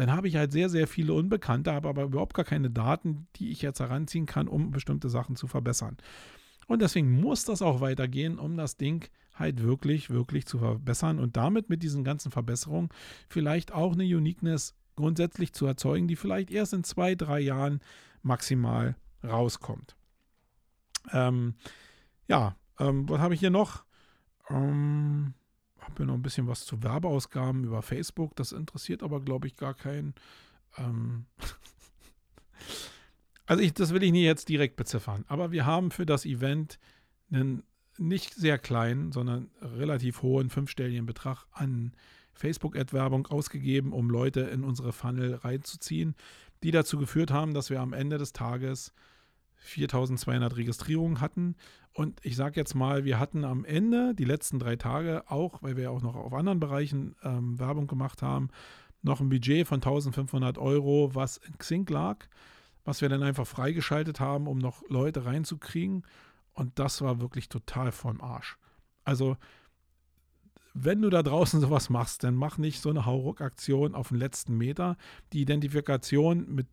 dann 0.00 0.12
habe 0.12 0.28
ich 0.28 0.36
halt 0.36 0.50
sehr, 0.50 0.70
sehr 0.70 0.86
viele 0.86 1.12
Unbekannte, 1.12 1.74
habe 1.74 1.90
aber 1.90 2.04
überhaupt 2.04 2.32
gar 2.32 2.46
keine 2.46 2.70
Daten, 2.70 3.26
die 3.36 3.50
ich 3.50 3.60
jetzt 3.60 3.80
heranziehen 3.80 4.24
kann, 4.24 4.48
um 4.48 4.70
bestimmte 4.70 5.10
Sachen 5.10 5.36
zu 5.36 5.46
verbessern. 5.46 5.98
Und 6.66 6.80
deswegen 6.80 7.20
muss 7.20 7.44
das 7.44 7.60
auch 7.60 7.82
weitergehen, 7.82 8.38
um 8.38 8.56
das 8.56 8.78
Ding 8.78 9.10
halt 9.34 9.62
wirklich, 9.62 10.08
wirklich 10.08 10.46
zu 10.46 10.58
verbessern 10.58 11.18
und 11.18 11.36
damit 11.36 11.68
mit 11.68 11.82
diesen 11.82 12.02
ganzen 12.02 12.30
Verbesserungen 12.30 12.88
vielleicht 13.28 13.72
auch 13.72 13.92
eine 13.92 14.04
Uniqueness 14.04 14.74
grundsätzlich 14.96 15.52
zu 15.52 15.66
erzeugen, 15.66 16.08
die 16.08 16.16
vielleicht 16.16 16.50
erst 16.50 16.72
in 16.72 16.82
zwei, 16.82 17.14
drei 17.14 17.40
Jahren 17.40 17.80
maximal 18.22 18.96
rauskommt. 19.22 19.96
Ähm, 21.12 21.56
ja, 22.26 22.56
ähm, 22.78 23.06
was 23.06 23.20
habe 23.20 23.34
ich 23.34 23.40
hier 23.40 23.50
noch? 23.50 23.84
Ähm, 24.48 25.34
habe 25.80 25.94
hier 25.96 26.06
noch 26.06 26.14
ein 26.14 26.22
bisschen 26.22 26.46
was 26.46 26.64
zu 26.64 26.82
Werbeausgaben 26.82 27.64
über 27.64 27.82
Facebook. 27.82 28.36
Das 28.36 28.52
interessiert 28.52 29.02
aber, 29.02 29.20
glaube 29.20 29.46
ich, 29.46 29.56
gar 29.56 29.74
keinen. 29.74 30.14
Ähm 30.78 31.26
also 33.46 33.62
ich, 33.62 33.74
das 33.74 33.92
will 33.92 34.02
ich 34.02 34.12
nie 34.12 34.24
jetzt 34.24 34.48
direkt 34.48 34.76
beziffern. 34.76 35.24
Aber 35.28 35.52
wir 35.52 35.66
haben 35.66 35.90
für 35.90 36.06
das 36.06 36.24
Event 36.24 36.78
einen 37.30 37.62
nicht 37.98 38.34
sehr 38.34 38.58
kleinen, 38.58 39.12
sondern 39.12 39.50
relativ 39.60 40.22
hohen 40.22 40.50
fünfstelligen 40.50 41.06
Betrag 41.06 41.44
an 41.52 41.92
Facebook-Ad-Werbung 42.32 43.26
ausgegeben, 43.26 43.92
um 43.92 44.08
Leute 44.08 44.40
in 44.40 44.64
unsere 44.64 44.92
Funnel 44.92 45.34
reinzuziehen, 45.34 46.14
die 46.62 46.70
dazu 46.70 46.98
geführt 46.98 47.30
haben, 47.30 47.52
dass 47.52 47.70
wir 47.70 47.80
am 47.80 47.92
Ende 47.92 48.18
des 48.18 48.32
Tages 48.32 48.94
4200 49.60 50.56
Registrierungen 50.56 51.20
hatten. 51.20 51.54
Und 51.92 52.20
ich 52.24 52.36
sage 52.36 52.58
jetzt 52.58 52.74
mal, 52.74 53.04
wir 53.04 53.18
hatten 53.18 53.44
am 53.44 53.64
Ende 53.64 54.14
die 54.14 54.24
letzten 54.24 54.58
drei 54.58 54.76
Tage 54.76 55.30
auch, 55.30 55.62
weil 55.62 55.76
wir 55.76 55.90
auch 55.90 56.02
noch 56.02 56.16
auf 56.16 56.32
anderen 56.32 56.60
Bereichen 56.60 57.14
ähm, 57.22 57.58
Werbung 57.58 57.86
gemacht 57.86 58.22
haben, 58.22 58.48
noch 59.02 59.20
ein 59.20 59.28
Budget 59.28 59.66
von 59.66 59.76
1500 59.76 60.58
Euro, 60.58 61.14
was 61.14 61.38
in 61.38 61.56
Xing 61.58 61.86
lag, 61.88 62.26
was 62.84 63.00
wir 63.00 63.08
dann 63.08 63.22
einfach 63.22 63.46
freigeschaltet 63.46 64.20
haben, 64.20 64.46
um 64.46 64.58
noch 64.58 64.82
Leute 64.88 65.24
reinzukriegen. 65.24 66.04
Und 66.52 66.78
das 66.78 67.00
war 67.02 67.20
wirklich 67.20 67.48
total 67.48 67.92
vom 67.92 68.20
Arsch. 68.20 68.56
Also, 69.04 69.36
wenn 70.72 71.02
du 71.02 71.10
da 71.10 71.22
draußen 71.22 71.60
sowas 71.60 71.90
machst, 71.90 72.22
dann 72.24 72.34
mach 72.34 72.58
nicht 72.58 72.80
so 72.80 72.90
eine 72.90 73.04
Hauruck-Aktion 73.04 73.94
auf 73.94 74.08
den 74.08 74.18
letzten 74.18 74.56
Meter. 74.56 74.96
Die 75.32 75.42
Identifikation 75.42 76.46
mit 76.54 76.66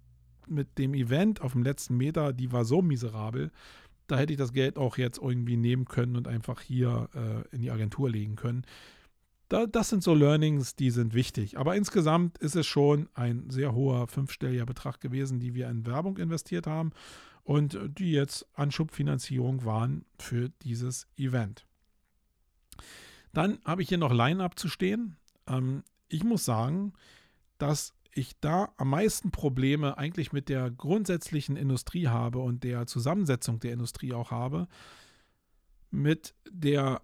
mit 0.49 0.77
dem 0.77 0.93
Event 0.93 1.41
auf 1.41 1.53
dem 1.53 1.63
letzten 1.63 1.97
Meter, 1.97 2.33
die 2.33 2.51
war 2.51 2.65
so 2.65 2.81
miserabel, 2.81 3.51
da 4.07 4.17
hätte 4.17 4.33
ich 4.33 4.39
das 4.39 4.53
Geld 4.53 4.77
auch 4.77 4.97
jetzt 4.97 5.19
irgendwie 5.19 5.57
nehmen 5.57 5.85
können 5.85 6.15
und 6.15 6.27
einfach 6.27 6.61
hier 6.61 7.09
äh, 7.13 7.55
in 7.55 7.61
die 7.61 7.71
Agentur 7.71 8.09
legen 8.09 8.35
können. 8.35 8.65
Da, 9.49 9.65
das 9.65 9.89
sind 9.89 10.03
so 10.03 10.13
Learnings, 10.13 10.75
die 10.75 10.91
sind 10.91 11.13
wichtig. 11.13 11.57
Aber 11.57 11.75
insgesamt 11.75 12.37
ist 12.37 12.55
es 12.55 12.65
schon 12.65 13.09
ein 13.13 13.49
sehr 13.49 13.73
hoher 13.73 14.07
fünfstelliger 14.07 14.65
Betrag 14.65 14.99
gewesen, 14.99 15.39
die 15.39 15.53
wir 15.53 15.69
in 15.69 15.85
Werbung 15.85 16.17
investiert 16.17 16.67
haben 16.67 16.91
und 17.43 17.79
die 17.97 18.11
jetzt 18.11 18.45
Anschubfinanzierung 18.53 19.63
waren 19.63 20.05
für 20.19 20.49
dieses 20.63 21.07
Event. 21.17 21.65
Dann 23.33 23.59
habe 23.63 23.81
ich 23.81 23.89
hier 23.89 23.97
noch 23.97 24.11
Line-Up 24.11 24.57
zu 24.59 24.67
stehen. 24.67 25.15
Ähm, 25.47 25.83
ich 26.09 26.23
muss 26.23 26.43
sagen, 26.43 26.93
dass 27.57 27.93
ich 28.17 28.39
da 28.39 28.73
am 28.77 28.89
meisten 28.89 29.31
Probleme 29.31 29.97
eigentlich 29.97 30.33
mit 30.33 30.49
der 30.49 30.71
grundsätzlichen 30.71 31.55
Industrie 31.55 32.07
habe 32.07 32.39
und 32.39 32.63
der 32.63 32.87
Zusammensetzung 32.87 33.59
der 33.59 33.73
Industrie 33.73 34.13
auch 34.13 34.31
habe, 34.31 34.67
mit 35.89 36.33
der 36.49 37.01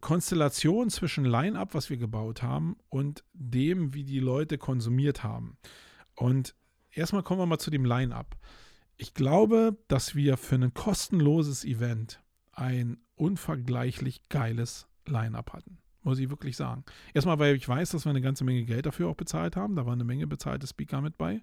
Konstellation 0.00 0.88
zwischen 0.88 1.24
Line-up, 1.24 1.74
was 1.74 1.90
wir 1.90 1.98
gebaut 1.98 2.42
haben, 2.42 2.76
und 2.88 3.22
dem, 3.34 3.94
wie 3.94 4.04
die 4.04 4.18
Leute 4.18 4.56
konsumiert 4.56 5.22
haben. 5.22 5.58
Und 6.14 6.54
erstmal 6.90 7.22
kommen 7.22 7.40
wir 7.40 7.46
mal 7.46 7.58
zu 7.58 7.70
dem 7.70 7.84
Line-up. 7.84 8.36
Ich 8.96 9.14
glaube, 9.14 9.76
dass 9.88 10.14
wir 10.14 10.36
für 10.36 10.56
ein 10.56 10.74
kostenloses 10.74 11.64
Event 11.64 12.22
ein 12.52 12.98
unvergleichlich 13.14 14.28
geiles 14.28 14.88
Line-up 15.06 15.52
hatten 15.52 15.80
muss 16.02 16.18
ich 16.18 16.30
wirklich 16.30 16.56
sagen. 16.56 16.84
Erstmal, 17.14 17.38
weil 17.38 17.56
ich 17.56 17.68
weiß, 17.68 17.90
dass 17.90 18.04
wir 18.04 18.10
eine 18.10 18.20
ganze 18.20 18.44
Menge 18.44 18.64
Geld 18.64 18.86
dafür 18.86 19.08
auch 19.08 19.16
bezahlt 19.16 19.56
haben. 19.56 19.76
Da 19.76 19.86
war 19.86 19.92
eine 19.92 20.04
Menge 20.04 20.26
bezahlte 20.26 20.66
Speaker 20.66 21.00
mit 21.00 21.18
bei, 21.18 21.42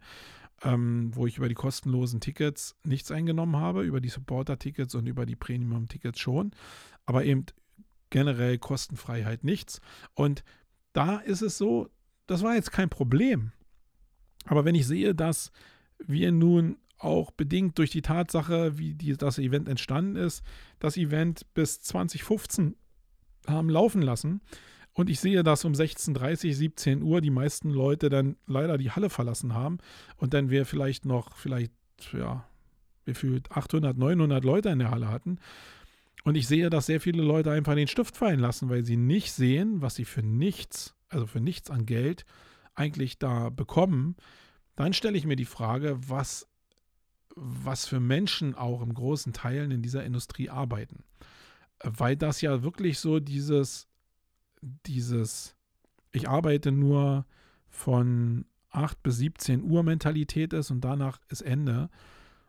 ähm, 0.63 1.11
wo 1.13 1.27
ich 1.27 1.37
über 1.37 1.49
die 1.49 1.55
kostenlosen 1.55 2.19
Tickets 2.19 2.75
nichts 2.83 3.11
eingenommen 3.11 3.57
habe, 3.57 3.83
über 3.83 4.01
die 4.01 4.09
Supporter-Tickets 4.09 4.95
und 4.95 5.07
über 5.07 5.25
die 5.25 5.35
Premium-Tickets 5.35 6.19
schon, 6.19 6.51
aber 7.05 7.25
eben 7.25 7.45
generell 8.09 8.57
Kostenfreiheit 8.57 9.43
nichts. 9.43 9.81
Und 10.13 10.43
da 10.93 11.17
ist 11.17 11.41
es 11.41 11.57
so, 11.57 11.89
das 12.25 12.41
war 12.41 12.55
jetzt 12.55 12.71
kein 12.71 12.89
Problem. 12.89 13.51
Aber 14.45 14.65
wenn 14.65 14.75
ich 14.75 14.87
sehe, 14.87 15.13
dass 15.13 15.51
wir 15.99 16.31
nun 16.31 16.77
auch 16.97 17.31
bedingt 17.31 17.77
durch 17.77 17.91
die 17.91 18.01
Tatsache, 18.01 18.77
wie 18.77 18.93
die, 18.95 19.15
das 19.15 19.37
Event 19.37 19.67
entstanden 19.67 20.15
ist, 20.15 20.43
das 20.79 20.97
Event 20.97 21.45
bis 21.53 21.81
2015 21.81 22.75
haben 23.47 23.69
laufen 23.69 24.01
lassen. 24.01 24.41
Und 24.93 25.11
ich 25.11 25.19
sehe, 25.19 25.43
dass 25.43 25.63
um 25.63 25.73
16.30, 25.73 26.53
17 26.55 27.03
Uhr 27.03 27.21
die 27.21 27.29
meisten 27.29 27.69
Leute 27.69 28.09
dann 28.09 28.35
leider 28.47 28.79
die 28.79 28.91
Halle 28.91 29.11
verlassen 29.11 29.53
haben. 29.53 29.77
Und 30.15 30.33
dann 30.33 30.49
wir 30.49 30.65
vielleicht 30.65 31.05
noch, 31.05 31.35
vielleicht, 31.35 31.71
ja, 32.13 32.47
gefühlt 33.05 33.51
800, 33.51 33.95
900 33.97 34.43
Leute 34.43 34.69
in 34.69 34.79
der 34.79 34.89
Halle 34.89 35.09
hatten. 35.09 35.39
Und 36.23 36.35
ich 36.35 36.47
sehe, 36.47 36.69
dass 36.69 36.87
sehr 36.87 36.99
viele 36.99 37.21
Leute 37.21 37.51
einfach 37.51 37.75
den 37.75 37.87
Stift 37.87 38.17
fallen 38.17 38.39
lassen, 38.39 38.69
weil 38.69 38.83
sie 38.83 38.97
nicht 38.97 39.31
sehen, 39.31 39.81
was 39.81 39.95
sie 39.95 40.03
für 40.03 40.23
nichts, 40.23 40.95
also 41.09 41.27
für 41.27 41.39
nichts 41.39 41.69
an 41.69 41.85
Geld 41.85 42.25
eigentlich 42.73 43.19
da 43.19 43.49
bekommen. 43.49 44.15
Dann 44.75 44.93
stelle 44.93 45.17
ich 45.17 45.25
mir 45.25 45.35
die 45.35 45.45
Frage, 45.45 45.97
was, 46.07 46.47
was 47.35 47.85
für 47.85 47.99
Menschen 47.99 48.55
auch 48.55 48.81
im 48.81 48.93
großen 48.93 49.31
Teilen 49.31 49.69
in 49.69 49.83
dieser 49.83 50.03
Industrie 50.03 50.49
arbeiten 50.49 51.03
weil 51.83 52.15
das 52.15 52.41
ja 52.41 52.63
wirklich 52.63 52.99
so 52.99 53.19
dieses, 53.19 53.87
dieses, 54.61 55.55
ich 56.11 56.27
arbeite 56.27 56.71
nur 56.71 57.25
von 57.69 58.45
8 58.71 59.01
bis 59.03 59.17
17 59.17 59.63
Uhr 59.63 59.83
Mentalität 59.83 60.53
ist 60.53 60.71
und 60.71 60.81
danach 60.81 61.19
ist 61.29 61.41
Ende. 61.41 61.89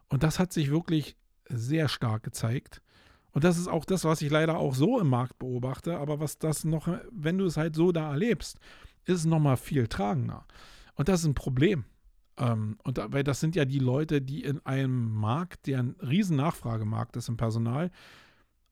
Und 0.09 0.23
das 0.23 0.39
hat 0.39 0.53
sich 0.53 0.71
wirklich 0.71 1.17
sehr 1.49 1.89
stark 1.89 2.23
gezeigt. 2.23 2.83
Und 3.33 3.45
das 3.45 3.59
ist 3.59 3.69
auch 3.69 3.85
das, 3.85 4.05
was 4.05 4.23
ich 4.23 4.31
leider 4.31 4.59
auch 4.59 4.75
so 4.75 4.99
im 4.99 5.09
Markt 5.09 5.39
beobachte, 5.39 5.99
aber 5.99 6.19
was 6.19 6.39
das 6.39 6.65
noch, 6.65 6.89
wenn 7.13 7.39
du 7.39 7.45
es 7.45 7.57
halt 7.57 7.77
so 7.77 7.93
da 7.93 8.11
erlebst, 8.11 8.59
ist 9.05 9.21
es 9.21 9.25
nochmal 9.27 9.57
viel 9.57 9.87
tragender. 9.87 10.47
Und 10.95 11.09
das 11.09 11.21
ist 11.21 11.27
ein 11.27 11.35
Problem. 11.35 11.85
Ähm, 12.37 12.79
und 12.85 12.99
weil 13.13 13.25
das 13.25 13.41
sind 13.41 13.55
ja 13.55 13.65
die 13.65 13.79
Leute, 13.79 14.23
die 14.23 14.43
in 14.43 14.65
einem 14.65 15.13
Markt, 15.13 15.67
der 15.67 15.81
ein 15.81 15.97
riesen 16.01 16.37
Nachfragemarkt 16.37 17.17
ist 17.17 17.29
im 17.29 17.37
Personal, 17.37 17.91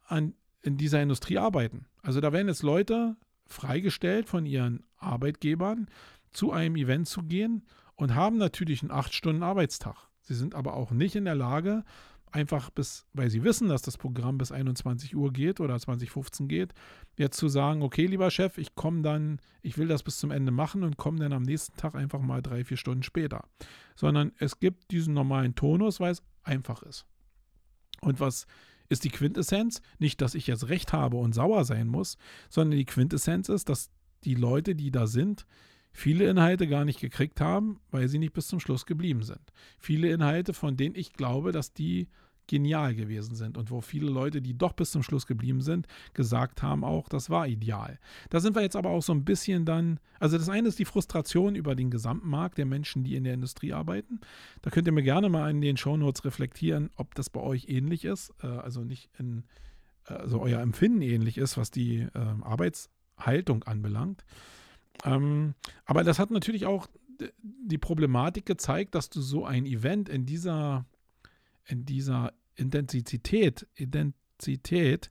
an, 0.06 0.34
in 0.66 0.76
dieser 0.76 1.02
Industrie 1.02 1.38
arbeiten. 1.38 1.86
Also 2.02 2.20
da 2.20 2.32
werden 2.32 2.48
jetzt 2.48 2.62
Leute 2.62 3.16
freigestellt 3.46 4.28
von 4.28 4.44
ihren 4.44 4.84
Arbeitgebern, 4.98 5.88
zu 6.32 6.52
einem 6.52 6.76
Event 6.76 7.08
zu 7.08 7.22
gehen 7.22 7.62
und 7.94 8.14
haben 8.14 8.36
natürlich 8.36 8.82
einen 8.82 8.92
8-Stunden-Arbeitstag. 8.92 9.96
Sie 10.20 10.34
sind 10.34 10.54
aber 10.54 10.74
auch 10.74 10.90
nicht 10.90 11.16
in 11.16 11.24
der 11.24 11.36
Lage, 11.36 11.84
einfach 12.32 12.70
bis, 12.70 13.06
weil 13.14 13.30
sie 13.30 13.44
wissen, 13.44 13.68
dass 13.68 13.82
das 13.82 13.96
Programm 13.96 14.36
bis 14.36 14.52
21 14.52 15.16
Uhr 15.16 15.32
geht 15.32 15.60
oder 15.60 15.78
2015 15.78 16.48
geht, 16.48 16.74
jetzt 17.16 17.38
zu 17.38 17.48
sagen, 17.48 17.82
okay, 17.82 18.06
lieber 18.06 18.30
Chef, 18.30 18.58
ich 18.58 18.74
komme 18.74 19.02
dann, 19.02 19.40
ich 19.62 19.78
will 19.78 19.88
das 19.88 20.02
bis 20.02 20.18
zum 20.18 20.30
Ende 20.30 20.52
machen 20.52 20.82
und 20.82 20.98
komme 20.98 21.18
dann 21.18 21.32
am 21.32 21.42
nächsten 21.42 21.76
Tag 21.76 21.94
einfach 21.94 22.20
mal 22.20 22.42
drei, 22.42 22.64
vier 22.64 22.76
Stunden 22.76 23.02
später. 23.02 23.44
Sondern 23.94 24.32
es 24.38 24.60
gibt 24.60 24.90
diesen 24.90 25.14
normalen 25.14 25.54
Tonus, 25.54 26.00
weil 26.00 26.12
es 26.12 26.22
einfach 26.42 26.82
ist. 26.82 27.06
Und 28.02 28.20
was 28.20 28.46
ist 28.88 29.04
die 29.04 29.10
Quintessenz? 29.10 29.82
Nicht, 29.98 30.20
dass 30.20 30.34
ich 30.34 30.46
jetzt 30.46 30.68
recht 30.68 30.92
habe 30.92 31.16
und 31.16 31.34
sauer 31.34 31.64
sein 31.64 31.86
muss, 31.88 32.16
sondern 32.48 32.78
die 32.78 32.84
Quintessenz 32.84 33.48
ist, 33.48 33.68
dass 33.68 33.90
die 34.24 34.34
Leute, 34.34 34.74
die 34.74 34.90
da 34.90 35.06
sind, 35.06 35.46
viele 35.92 36.28
Inhalte 36.28 36.66
gar 36.66 36.84
nicht 36.84 37.00
gekriegt 37.00 37.40
haben, 37.40 37.80
weil 37.90 38.08
sie 38.08 38.18
nicht 38.18 38.34
bis 38.34 38.48
zum 38.48 38.60
Schluss 38.60 38.86
geblieben 38.86 39.22
sind. 39.22 39.52
Viele 39.78 40.10
Inhalte, 40.10 40.52
von 40.52 40.76
denen 40.76 40.94
ich 40.94 41.12
glaube, 41.12 41.52
dass 41.52 41.72
die 41.72 42.08
genial 42.46 42.94
gewesen 42.94 43.34
sind 43.34 43.56
und 43.56 43.70
wo 43.70 43.80
viele 43.80 44.10
Leute, 44.10 44.40
die 44.40 44.56
doch 44.56 44.72
bis 44.72 44.90
zum 44.90 45.02
Schluss 45.02 45.26
geblieben 45.26 45.60
sind, 45.60 45.86
gesagt 46.14 46.62
haben 46.62 46.84
auch, 46.84 47.08
das 47.08 47.30
war 47.30 47.46
ideal. 47.46 47.98
Da 48.30 48.40
sind 48.40 48.54
wir 48.54 48.62
jetzt 48.62 48.76
aber 48.76 48.90
auch 48.90 49.02
so 49.02 49.12
ein 49.12 49.24
bisschen 49.24 49.64
dann, 49.64 50.00
also 50.20 50.38
das 50.38 50.48
eine 50.48 50.68
ist 50.68 50.78
die 50.78 50.84
Frustration 50.84 51.54
über 51.54 51.74
den 51.74 51.90
gesamten 51.90 52.28
Markt 52.28 52.58
der 52.58 52.66
Menschen, 52.66 53.04
die 53.04 53.16
in 53.16 53.24
der 53.24 53.34
Industrie 53.34 53.72
arbeiten. 53.72 54.20
Da 54.62 54.70
könnt 54.70 54.86
ihr 54.86 54.92
mir 54.92 55.02
gerne 55.02 55.28
mal 55.28 55.50
in 55.50 55.60
den 55.60 55.76
Shownotes 55.76 56.24
reflektieren, 56.24 56.90
ob 56.96 57.14
das 57.14 57.30
bei 57.30 57.40
euch 57.40 57.68
ähnlich 57.68 58.04
ist, 58.04 58.32
äh, 58.42 58.46
also 58.46 58.82
nicht 58.82 59.10
in, 59.18 59.44
also 60.04 60.40
euer 60.40 60.60
Empfinden 60.60 61.02
ähnlich 61.02 61.38
ist, 61.38 61.56
was 61.56 61.70
die 61.70 62.06
ähm, 62.14 62.44
Arbeitshaltung 62.44 63.64
anbelangt. 63.64 64.24
Ähm, 65.04 65.54
aber 65.84 66.04
das 66.04 66.18
hat 66.18 66.30
natürlich 66.30 66.66
auch 66.66 66.86
die 67.42 67.78
Problematik 67.78 68.46
gezeigt, 68.46 68.94
dass 68.94 69.10
du 69.10 69.20
so 69.20 69.44
ein 69.44 69.66
Event 69.66 70.08
in 70.08 70.26
dieser, 70.26 70.84
in 71.66 71.84
dieser 71.84 72.32
Intensität, 72.54 73.66
Intensität 73.74 75.10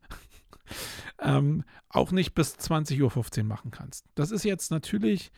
ähm, 1.20 1.64
auch 1.90 2.12
nicht 2.12 2.34
bis 2.34 2.56
20.15 2.56 3.40
Uhr 3.40 3.44
machen 3.46 3.72
kannst. 3.72 4.06
Das 4.16 4.32
ist 4.32 4.44
jetzt 4.44 4.72
natürlich 4.72 5.32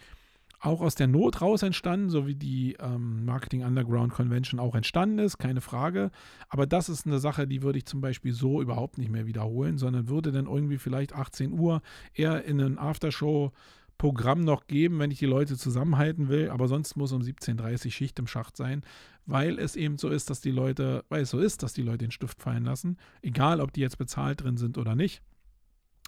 auch 0.59 0.81
aus 0.81 0.95
der 0.95 1.07
Not 1.07 1.41
raus 1.41 1.61
entstanden, 1.61 2.09
so 2.09 2.25
wie 2.25 2.35
die 2.35 2.75
ähm, 2.79 3.25
Marketing 3.25 3.63
Underground 3.63 4.13
Convention 4.13 4.59
auch 4.59 4.75
entstanden 4.75 5.19
ist, 5.19 5.37
keine 5.37 5.61
Frage. 5.61 6.09
Aber 6.49 6.65
das 6.65 6.89
ist 6.89 7.05
eine 7.05 7.19
Sache, 7.19 7.47
die 7.47 7.61
würde 7.61 7.77
ich 7.77 7.85
zum 7.85 8.01
Beispiel 8.01 8.33
so 8.33 8.61
überhaupt 8.61 8.97
nicht 8.97 9.11
mehr 9.11 9.27
wiederholen, 9.27 9.77
sondern 9.77 10.07
würde 10.07 10.31
dann 10.31 10.47
irgendwie 10.47 10.79
vielleicht 10.79 11.13
18 11.13 11.51
Uhr 11.53 11.81
eher 12.13 12.43
in 12.45 12.59
einen 12.59 12.79
Aftershow 12.79 13.51
Programm 13.97 14.41
noch 14.41 14.67
geben, 14.67 14.99
wenn 14.99 15.11
ich 15.11 15.19
die 15.19 15.25
Leute 15.25 15.57
zusammenhalten 15.57 16.29
will, 16.29 16.49
aber 16.49 16.67
sonst 16.67 16.95
muss 16.95 17.11
um 17.11 17.21
17.30 17.21 17.85
Uhr 17.85 17.91
Schicht 17.91 18.19
im 18.19 18.27
Schacht 18.27 18.55
sein, 18.55 18.83
weil 19.25 19.59
es 19.59 19.75
eben 19.75 19.97
so 19.97 20.09
ist, 20.09 20.29
dass 20.29 20.41
die 20.41 20.51
Leute, 20.51 21.03
weil 21.09 21.23
es 21.23 21.31
so 21.31 21.39
ist, 21.39 21.63
dass 21.63 21.73
die 21.73 21.81
Leute 21.81 21.99
den 21.99 22.11
Stift 22.11 22.41
fallen 22.41 22.65
lassen, 22.65 22.97
egal 23.21 23.59
ob 23.59 23.73
die 23.73 23.81
jetzt 23.81 23.97
bezahlt 23.97 24.43
drin 24.43 24.57
sind 24.57 24.77
oder 24.77 24.95
nicht. 24.95 25.21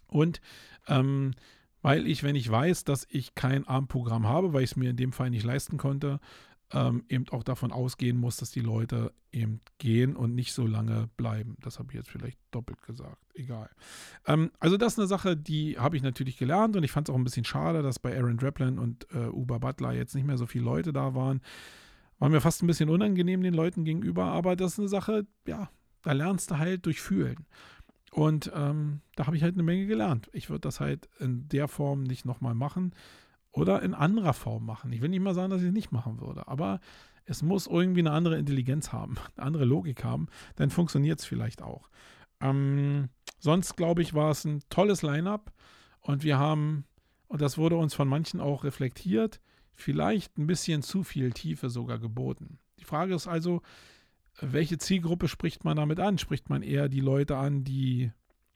Und 0.07 0.41
ähm, 0.87 1.31
weil 1.81 2.07
ich, 2.07 2.23
wenn 2.23 2.35
ich 2.35 2.49
weiß, 2.49 2.83
dass 2.83 3.07
ich 3.09 3.35
kein 3.35 3.65
Abendprogramm 3.65 4.27
habe, 4.27 4.53
weil 4.53 4.63
ich 4.63 4.71
es 4.71 4.75
mir 4.75 4.89
in 4.89 4.97
dem 4.97 5.13
Fall 5.13 5.29
nicht 5.29 5.45
leisten 5.45 5.77
konnte, 5.77 6.19
ähm, 6.71 7.03
eben 7.09 7.27
auch 7.29 7.43
davon 7.43 7.71
ausgehen 7.71 8.17
muss, 8.17 8.37
dass 8.37 8.51
die 8.51 8.59
Leute 8.59 9.11
eben 9.31 9.61
gehen 9.77 10.15
und 10.15 10.35
nicht 10.35 10.53
so 10.53 10.67
lange 10.67 11.09
bleiben. 11.17 11.57
Das 11.61 11.79
habe 11.79 11.89
ich 11.91 11.95
jetzt 11.95 12.09
vielleicht 12.09 12.39
doppelt 12.51 12.81
gesagt. 12.83 13.17
Egal. 13.33 13.69
Ähm, 14.27 14.51
also 14.59 14.77
das 14.77 14.93
ist 14.93 14.99
eine 14.99 15.07
Sache, 15.07 15.35
die 15.35 15.79
habe 15.79 15.97
ich 15.97 16.03
natürlich 16.03 16.37
gelernt 16.37 16.75
und 16.75 16.83
ich 16.83 16.91
fand 16.91 17.09
es 17.09 17.13
auch 17.13 17.17
ein 17.17 17.23
bisschen 17.23 17.45
schade, 17.45 17.81
dass 17.81 17.99
bei 17.99 18.15
Aaron 18.15 18.37
Draplin 18.37 18.77
und 18.77 19.07
äh, 19.13 19.27
Uber 19.27 19.59
Butler 19.59 19.93
jetzt 19.93 20.15
nicht 20.15 20.25
mehr 20.25 20.37
so 20.37 20.45
viele 20.45 20.65
Leute 20.65 20.93
da 20.93 21.15
waren. 21.15 21.41
War 22.19 22.29
mir 22.29 22.41
fast 22.41 22.61
ein 22.61 22.67
bisschen 22.67 22.89
unangenehm 22.89 23.41
den 23.41 23.53
Leuten 23.53 23.85
gegenüber, 23.85 24.25
aber 24.25 24.55
das 24.55 24.73
ist 24.73 24.79
eine 24.79 24.89
Sache, 24.89 25.25
ja, 25.47 25.69
da 26.03 26.11
lernst 26.11 26.51
du 26.51 26.57
halt 26.57 26.85
durch 26.85 27.01
Fühlen. 27.01 27.45
Und 28.11 28.51
ähm, 28.55 29.01
da 29.15 29.27
habe 29.27 29.37
ich 29.37 29.43
halt 29.43 29.53
eine 29.53 29.63
Menge 29.63 29.85
gelernt. 29.85 30.29
Ich 30.33 30.49
würde 30.49 30.61
das 30.61 30.79
halt 30.79 31.07
in 31.19 31.47
der 31.47 31.67
Form 31.67 32.03
nicht 32.03 32.25
nochmal 32.25 32.55
machen 32.55 32.93
oder 33.51 33.81
in 33.81 33.93
anderer 33.93 34.33
Form 34.33 34.65
machen. 34.65 34.91
Ich 34.91 35.01
will 35.01 35.09
nicht 35.09 35.21
mal 35.21 35.33
sagen, 35.33 35.49
dass 35.49 35.61
ich 35.61 35.67
es 35.67 35.73
nicht 35.73 35.91
machen 35.91 36.21
würde, 36.21 36.47
aber 36.47 36.79
es 37.25 37.41
muss 37.43 37.67
irgendwie 37.67 38.01
eine 38.01 38.11
andere 38.11 38.37
Intelligenz 38.37 38.91
haben, 38.91 39.17
eine 39.35 39.45
andere 39.45 39.65
Logik 39.65 40.03
haben, 40.03 40.27
dann 40.55 40.69
funktioniert 40.69 41.19
es 41.19 41.25
vielleicht 41.25 41.61
auch. 41.61 41.89
Ähm, 42.41 43.09
sonst, 43.39 43.75
glaube 43.75 44.01
ich, 44.01 44.13
war 44.13 44.31
es 44.31 44.45
ein 44.45 44.61
tolles 44.69 45.01
Line-up 45.01 45.51
und 46.01 46.23
wir 46.23 46.37
haben, 46.37 46.85
und 47.27 47.41
das 47.41 47.57
wurde 47.57 47.75
uns 47.75 47.93
von 47.93 48.07
manchen 48.07 48.39
auch 48.39 48.63
reflektiert, 48.63 49.39
vielleicht 49.73 50.37
ein 50.37 50.47
bisschen 50.47 50.81
zu 50.81 51.03
viel 51.03 51.31
Tiefe 51.31 51.69
sogar 51.69 51.99
geboten. 51.99 52.59
Die 52.79 52.85
Frage 52.85 53.13
ist 53.13 53.27
also, 53.27 53.61
welche 54.41 54.77
Zielgruppe 54.77 55.27
spricht 55.27 55.65
man 55.65 55.77
damit 55.77 55.99
an? 55.99 56.17
Spricht 56.17 56.49
man 56.49 56.63
eher 56.63 56.89
die 56.89 57.01
Leute 57.01 57.37
an, 57.37 57.63
die 57.63 58.11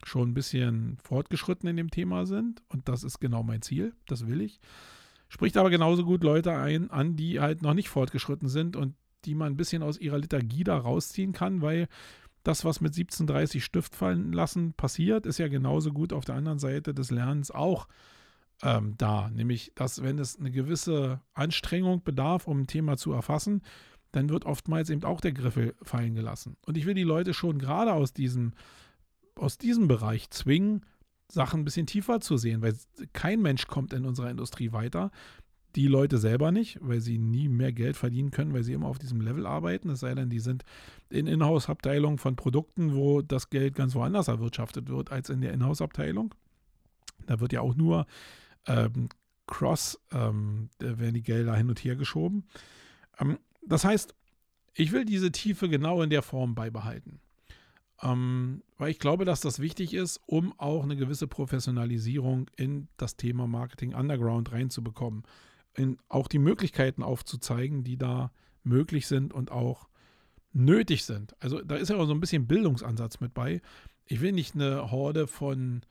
schon 0.08 0.30
ein 0.30 0.34
bisschen 0.34 0.98
fortgeschritten 1.04 1.68
in 1.70 1.78
dem 1.78 1.92
Thema 1.92 2.26
sind. 2.26 2.62
Und 2.70 2.88
das 2.90 3.04
ist 3.04 3.20
genau 3.20 3.44
mein 3.44 3.62
Ziel. 3.62 3.94
Das 4.08 4.28
will 4.28 4.42
ich. 4.42 4.60
Spricht 5.30 5.58
aber 5.58 5.70
genauso 5.70 6.04
gut 6.04 6.24
Leute 6.24 6.54
ein, 6.54 6.92
an, 6.92 7.16
die 7.16 7.40
halt 7.40 7.62
noch 7.62 7.74
nicht 7.74 7.90
fortgeschritten 7.90 8.50
sind 8.50 8.76
und 8.76 8.96
die 9.26 9.36
man 9.36 9.54
ein 9.54 9.58
bisschen 9.58 9.84
aus 9.84 9.98
ihrer 9.98 10.18
Liturgie 10.18 10.64
da 10.64 10.78
rausziehen 10.78 11.32
kann, 11.32 11.62
weil 11.62 11.88
das, 12.44 12.66
was 12.66 12.82
mit 12.82 12.90
1730 12.92 13.64
Stift 13.64 13.96
fallen 13.96 14.34
lassen 14.34 14.74
passiert, 14.74 15.26
ist 15.26 15.40
ja 15.40 15.48
genauso 15.48 15.92
gut 15.92 16.12
auf 16.12 16.26
der 16.26 16.36
anderen 16.36 16.60
Seite 16.60 16.94
des 16.94 17.10
Lernens 17.10 17.52
auch 17.52 17.88
ähm, 18.62 18.96
da. 18.98 19.30
Nämlich, 19.30 19.72
dass 19.76 20.04
wenn 20.04 20.20
es 20.20 20.38
eine 20.38 20.52
gewisse 20.52 21.22
Anstrengung 21.34 22.04
bedarf, 22.04 22.48
um 22.48 22.62
ein 22.62 22.68
Thema 22.68 22.98
zu 22.98 23.14
erfassen, 23.14 23.62
dann 24.12 24.30
wird 24.30 24.46
oftmals 24.46 24.90
eben 24.90 25.04
auch 25.04 25.22
der 25.22 25.32
Griffel 25.32 25.74
fallen 25.82 26.16
gelassen. 26.16 26.58
Und 26.66 26.78
ich 26.78 26.86
will 26.86 26.94
die 26.94 27.04
Leute 27.04 27.34
schon 27.34 27.58
gerade 27.58 27.94
aus 27.94 28.14
diesem 28.14 28.54
aus 29.36 29.58
diesem 29.58 29.88
Bereich 29.88 30.30
zwingen, 30.30 30.86
Sachen 31.30 31.62
ein 31.62 31.66
bisschen 31.66 31.88
tiefer 31.88 32.20
zu 32.20 32.38
sehen, 32.38 32.62
weil 32.62 32.76
kein 33.14 33.42
Mensch 33.42 33.68
kommt 33.68 33.94
in 33.94 34.06
unserer 34.06 34.30
Industrie 34.30 34.72
weiter. 34.72 35.12
Die 35.76 35.88
Leute 35.88 36.20
selber 36.20 36.52
nicht, 36.52 36.78
weil 36.82 37.02
sie 37.02 37.18
nie 37.18 37.50
mehr 37.50 37.74
Geld 37.74 37.98
verdienen 37.98 38.30
können, 38.30 38.54
weil 38.54 38.64
sie 38.64 38.74
immer 38.74 38.88
auf 38.88 39.00
diesem 39.00 39.22
Level 39.22 39.48
arbeiten. 39.48 39.90
Es 39.90 40.02
sei 40.02 40.14
denn, 40.14 40.30
die 40.30 40.40
sind 40.40 40.64
in 41.10 41.26
Inhouse-Abteilungen 41.26 42.20
von 42.20 42.36
Produkten, 42.36 42.94
wo 42.94 43.24
das 43.24 43.50
Geld 43.50 43.74
ganz 43.74 43.96
woanders 43.96 44.28
erwirtschaftet 44.28 44.90
wird 44.90 45.12
als 45.12 45.30
in 45.30 45.42
der 45.42 45.54
Inhouse-Abteilung. 45.54 46.36
Da 47.26 47.40
wird 47.40 47.54
ja 47.54 47.62
auch 47.62 47.76
nur 47.76 48.06
ähm, 48.68 49.10
Cross, 49.48 50.00
ähm, 50.12 50.70
da 50.78 51.00
werden 51.00 51.16
die 51.16 51.24
Gelder 51.24 51.56
hin 51.56 51.70
und 51.70 51.84
her 51.84 51.96
geschoben. 51.96 52.46
Ähm, 53.20 53.40
das 53.66 53.84
heißt, 53.84 54.14
ich 54.76 54.92
will 54.92 55.06
diese 55.06 55.32
Tiefe 55.32 55.70
genau 55.70 56.02
in 56.02 56.10
der 56.10 56.22
Form 56.22 56.54
beibehalten. 56.54 57.20
Ähm, 58.04 58.64
weil 58.78 58.92
ich 58.92 59.00
glaube, 59.00 59.24
dass 59.24 59.40
das 59.40 59.60
wichtig 59.60 59.94
ist, 59.94 60.20
um 60.26 60.54
auch 60.60 60.84
eine 60.84 60.98
gewisse 60.98 61.28
Professionalisierung 61.28 62.50
in 62.58 62.90
das 62.98 63.16
Thema 63.16 63.48
Marketing 63.48 63.94
Underground 63.94 64.52
reinzubekommen. 64.52 65.24
In, 65.76 65.98
auch 66.10 66.28
die 66.28 66.40
Möglichkeiten 66.40 67.02
aufzuzeigen, 67.02 67.84
die 67.84 67.98
da 67.98 68.32
möglich 68.64 69.08
sind 69.08 69.34
und 69.34 69.52
auch 69.52 69.88
nötig 70.52 71.06
sind. 71.06 71.36
Also 71.42 71.62
da 71.62 71.76
ist 71.76 71.90
ja 71.90 71.96
auch 71.96 72.06
so 72.06 72.14
ein 72.14 72.20
bisschen 72.20 72.46
Bildungsansatz 72.46 73.20
mit 73.22 73.34
bei. 73.34 73.62
Ich 74.06 74.22
will 74.22 74.34
nicht 74.34 74.54
eine 74.54 74.92
Horde 74.92 75.26
von, 75.26 75.82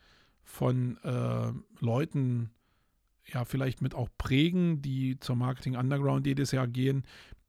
von 0.43 0.97
äh, 1.03 1.51
Leuten, 1.79 2.51
ja, 3.25 3.43
vielleicht 3.43 3.81
mit 3.81 3.95
auch 3.95 4.09
prägen, 4.17 4.81
die 4.81 5.19
zur 5.19 5.35
Marketing 5.35 5.75
Underground 5.75 6.27
jedes 6.27 6.51
Jahr 6.51 6.67
gehen, 6.67 7.03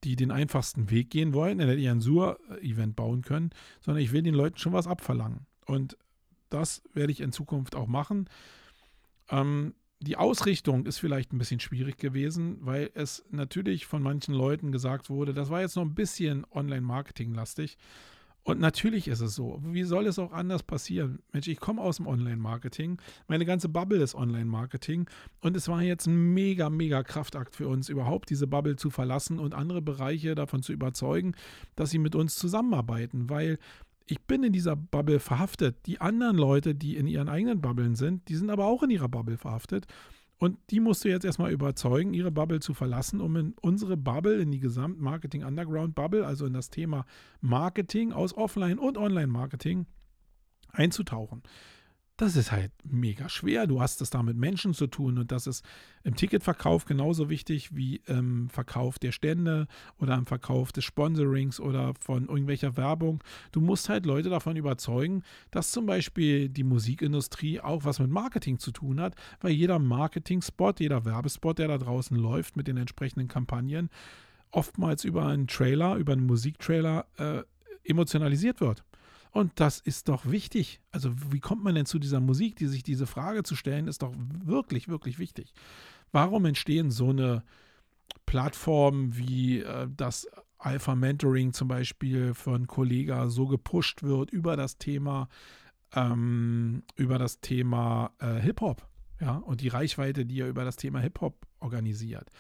die 0.05 0.17
den 0.17 0.31
einfachsten 0.31 0.91
Weg 0.91 1.11
gehen 1.11 1.33
wollen, 1.33 1.59
hätte 1.59 1.75
ich 1.75 1.89
ein 1.89 2.01
Sur-Event 2.01 2.95
bauen 2.97 3.23
können, 3.23 3.51
sondern 3.81 4.03
ich 4.03 4.13
will 4.13 4.23
den 4.23 4.35
Leuten 4.35 4.59
schon 4.59 4.73
was 4.73 4.87
abverlangen. 4.87 5.47
Und 5.67 5.97
das 6.51 6.83
werde 6.93 7.13
ich 7.13 7.21
in 7.21 7.33
Zukunft 7.33 7.75
auch 7.75 7.87
machen. 7.87 8.29
Ähm, 9.31 9.75
die 10.01 10.17
Ausrichtung 10.17 10.87
ist 10.87 10.99
vielleicht 10.99 11.33
ein 11.33 11.39
bisschen 11.39 11.61
schwierig 11.61 11.97
gewesen, 11.97 12.59
weil 12.61 12.91
es 12.95 13.25
natürlich 13.31 13.87
von 13.87 14.03
manchen 14.03 14.35
Leuten 14.35 14.71
gesagt 14.71 15.09
wurde, 15.09 15.33
das 15.33 15.49
war 15.49 15.63
jetzt 15.63 15.77
noch 15.77 15.85
ein 15.85 15.95
bisschen 15.95 16.47
Online-Marketing-lastig. 16.51 17.79
Und 18.45 18.61
natürlich 18.61 19.09
ist 19.09 19.21
es 19.21 19.35
so. 19.35 19.59
Wie 19.65 19.85
soll 19.85 20.07
es 20.07 20.19
auch 20.19 20.33
anders 20.33 20.63
passieren? 20.63 21.21
Mensch, 21.33 21.49
ich 21.49 21.59
komme 21.61 21.81
aus 21.81 21.97
dem 21.97 22.07
Online-Marketing. 22.07 23.01
Meine 23.27 23.47
ganze 23.47 23.71
Bubble 23.71 24.03
ist 24.03 24.15
Online-Marketing. 24.15 25.09
Und 25.41 25.57
es 25.57 25.67
war 25.67 25.83
jetzt 25.83 26.07
ein 26.07 26.35
mega, 26.35 26.69
mega 26.69 27.03
Kraftakt 27.03 27.57
für 27.57 27.69
uns, 27.69 27.89
überhaupt 27.89 28.29
diese 28.29 28.47
Bubble 28.47 28.77
zu 28.77 28.91
verlassen 28.91 29.39
und 29.39 29.55
andere 29.55 29.81
Bereiche 29.81 30.35
davon 30.35 30.63
zu 30.63 30.75
überzeugen, 30.75 31.33
dass 31.75 31.91
sie 31.91 31.99
mit 31.99 32.15
uns 32.15 32.37
zusammenarbeiten. 32.37 33.31
Weil 33.31 33.59
ich 34.07 34.21
bin 34.21 34.45
in 34.45 34.53
dieser 34.53 34.77
Bubble 34.77 35.21
verhaftet. 35.21 35.87
Die 35.87 36.03
anderen 36.03 36.37
Leute, 36.37 36.75
die 36.75 36.97
in 36.97 37.07
ihren 37.07 37.31
eigenen 37.31 37.63
Bubblen 37.63 37.95
sind, 37.95 38.29
die 38.29 38.37
sind 38.37 38.51
aber 38.51 38.67
auch 38.67 38.83
in 38.83 38.91
ihrer 38.91 39.09
Bubble 39.09 39.39
verhaftet. 39.39 39.87
Und 40.39 40.59
die 40.71 40.81
musst 40.81 41.05
du 41.05 41.09
jetzt 41.09 41.25
erstmal 41.25 41.53
überzeugen, 41.53 42.13
ihre 42.13 42.31
Bubble 42.31 42.61
zu 42.61 42.75
verlassen, 42.75 43.21
um 43.21 43.37
in 43.37 43.55
unsere 43.61 43.97
Bubble, 43.97 44.41
in 44.41 44.51
die 44.51 44.61
Gesamtmarketing 44.61 45.45
Underground 45.45 45.95
Bubble, 45.95 46.27
also 46.27 46.45
in 46.47 46.53
das 46.53 46.71
Thema 46.71 47.07
Marketing 47.41 48.13
aus 48.13 48.37
Offline- 48.37 48.79
und 48.79 48.99
Online-Marketing 48.99 49.87
einzutauchen 50.73 51.43
das 52.17 52.37
ist 52.37 52.53
halt 52.53 52.71
mega 52.85 53.29
schwer. 53.29 53.67
Du 53.67 53.81
hast 53.81 54.01
es 54.01 54.11
da 54.11 54.23
mit 54.23 54.37
Menschen 54.37 54.73
zu 54.73 54.87
tun 54.87 55.19
und 55.19 55.33
das 55.33 55.49
ist 55.49 55.65
im 56.05 56.15
Ticketverkauf 56.15 56.85
genauso 56.85 57.29
wichtig 57.29 57.75
wie 57.75 58.03
im 58.07 58.49
Verkauf 58.51 59.01
der 59.01 59.11
Stände 59.11 59.67
oder 59.99 60.15
im 60.15 60.27
Verkauf 60.27 60.71
des 60.71 60.85
Sponsorings 60.85 61.59
oder 61.59 61.93
von 61.99 62.29
irgendwelcher 62.29 62.77
Werbung. 62.77 63.23
Du 63.51 63.61
musst 63.61 63.89
halt 63.89 64.07
Leute 64.07 64.31
davon 64.31 64.55
überzeugen, 64.55 65.25
dass 65.51 65.73
zum 65.73 65.87
Beispiel 65.87 66.49
die 66.49 66.63
Musikindustrie 66.63 67.61
auch 67.61 67.85
was 67.85 67.99
mit 67.99 68.11
Marketing 68.11 68.61
zu 68.61 68.71
tun 68.71 69.01
hat, 69.01 69.17
weil 69.41 69.51
jeder 69.51 69.81
Marketing-Spot, 69.81 70.75
jeder 70.79 71.05
Werbespot, 71.05 71.59
der 71.59 71.69
da 71.69 71.79
draußen 71.79 72.17
läuft 72.17 72.57
mit 72.57 72.69
den 72.69 72.77
entsprechenden 72.77 73.27
Kampagnen, 73.27 73.91
oftmals 74.53 75.03
über 75.03 75.27
einen 75.27 75.49
Trailer, 75.49 75.97
über 75.97 76.13
einen 76.13 76.27
Musiktrailer 76.27 77.07
äh, 77.19 77.43
emotionalisiert 77.83 78.61
wird. 78.61 78.85
Und 79.35 79.59
das 79.59 79.81
ist 79.81 80.09
doch 80.09 80.27
wichtig. 80.27 80.81
Also 80.93 81.13
wie 81.33 81.41
kommt 81.41 81.65
man 81.65 81.75
denn 81.75 81.87
zu 81.87 81.99
dieser 81.99 82.21
Musik, 82.21 82.55
die 82.55 82.69
sich 82.69 82.85
diese 82.85 83.05
Frage 83.05 83.43
zu 83.43 83.57
stellen, 83.57 83.89
ist 83.89 84.03
doch 84.03 84.15
wirklich, 84.45 84.87
wirklich 84.87 85.19
wichtig. 85.19 85.53
Warum 86.13 86.45
entstehen 86.45 86.93
so 86.93 87.11
eine 87.11 87.43
Plattformen 88.27 89.19
wie 89.19 89.59
äh, 89.59 89.89
das 89.95 90.29
Alpha 90.57 90.95
Mentoring 90.95 91.53
zum 91.53 91.67
Beispiel 91.67 92.33
von 92.33 92.69
Kollega 92.69 93.29
so 93.29 93.49
gepusht 93.49 94.05
wird 94.05 94.31
über 94.31 94.57
das 94.57 94.79
Thema, 94.79 95.29
ähm, 95.97 96.85
Thema 97.41 98.13
äh, 98.21 98.37
Hip-Hop, 98.37 98.87
ja, 99.21 99.39
und 99.39 99.63
die 99.63 99.69
Reichweite, 99.69 100.27
die 100.27 100.43
er 100.43 100.49
über 100.49 100.65
das 100.65 100.77
Thema 100.77 101.01
Hip-Hop 101.01 101.45
organisiert. 101.59 102.31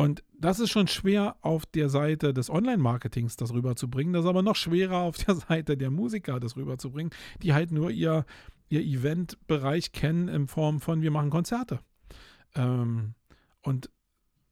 Und 0.00 0.24
das 0.32 0.60
ist 0.60 0.70
schon 0.70 0.88
schwer 0.88 1.36
auf 1.42 1.66
der 1.66 1.90
Seite 1.90 2.32
des 2.32 2.48
Online-Marketings 2.48 3.36
das 3.36 3.52
rüberzubringen. 3.52 4.14
Das 4.14 4.24
ist 4.24 4.30
aber 4.30 4.40
noch 4.40 4.56
schwerer 4.56 5.00
auf 5.00 5.18
der 5.18 5.34
Seite 5.48 5.76
der 5.76 5.90
Musiker 5.90 6.40
das 6.40 6.56
rüberzubringen, 6.56 7.12
die 7.42 7.52
halt 7.52 7.70
nur 7.70 7.90
ihr, 7.90 8.24
ihr 8.70 8.80
Event-Bereich 8.80 9.92
kennen 9.92 10.28
in 10.28 10.48
Form 10.48 10.80
von 10.80 11.02
wir 11.02 11.10
machen 11.10 11.28
Konzerte. 11.28 11.80
Ähm, 12.54 13.12
und 13.60 13.90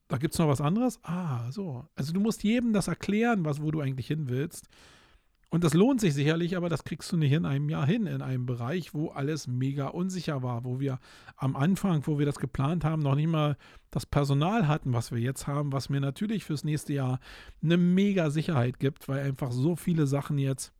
da 0.08 0.18
gibt 0.18 0.34
es 0.34 0.38
noch 0.38 0.48
was 0.48 0.60
anderes? 0.60 1.02
Ah, 1.02 1.50
so. 1.50 1.88
Also 1.94 2.12
du 2.12 2.20
musst 2.20 2.44
jedem 2.44 2.74
das 2.74 2.88
erklären, 2.88 3.46
was, 3.46 3.62
wo 3.62 3.70
du 3.70 3.80
eigentlich 3.80 4.06
hin 4.06 4.28
willst. 4.28 4.68
Und 5.50 5.64
das 5.64 5.72
lohnt 5.72 6.00
sich 6.00 6.12
sicherlich, 6.12 6.58
aber 6.58 6.68
das 6.68 6.84
kriegst 6.84 7.10
du 7.10 7.16
nicht 7.16 7.32
in 7.32 7.46
einem 7.46 7.70
Jahr 7.70 7.86
hin, 7.86 8.06
in 8.06 8.20
einem 8.20 8.44
Bereich, 8.44 8.92
wo 8.92 9.08
alles 9.08 9.46
mega 9.46 9.88
unsicher 9.88 10.42
war, 10.42 10.64
wo 10.64 10.78
wir 10.78 10.98
am 11.36 11.56
Anfang, 11.56 12.06
wo 12.06 12.18
wir 12.18 12.26
das 12.26 12.38
geplant 12.38 12.84
haben, 12.84 13.00
noch 13.00 13.14
nicht 13.14 13.28
mal 13.28 13.56
das 13.90 14.04
Personal 14.04 14.68
hatten, 14.68 14.92
was 14.92 15.10
wir 15.10 15.20
jetzt 15.20 15.46
haben, 15.46 15.72
was 15.72 15.88
mir 15.88 16.00
natürlich 16.00 16.44
fürs 16.44 16.64
nächste 16.64 16.92
Jahr 16.92 17.18
eine 17.62 17.78
mega 17.78 18.28
Sicherheit 18.28 18.78
gibt, 18.78 19.08
weil 19.08 19.24
einfach 19.24 19.50
so 19.50 19.74
viele 19.74 20.06
Sachen 20.06 20.36
jetzt 20.36 20.74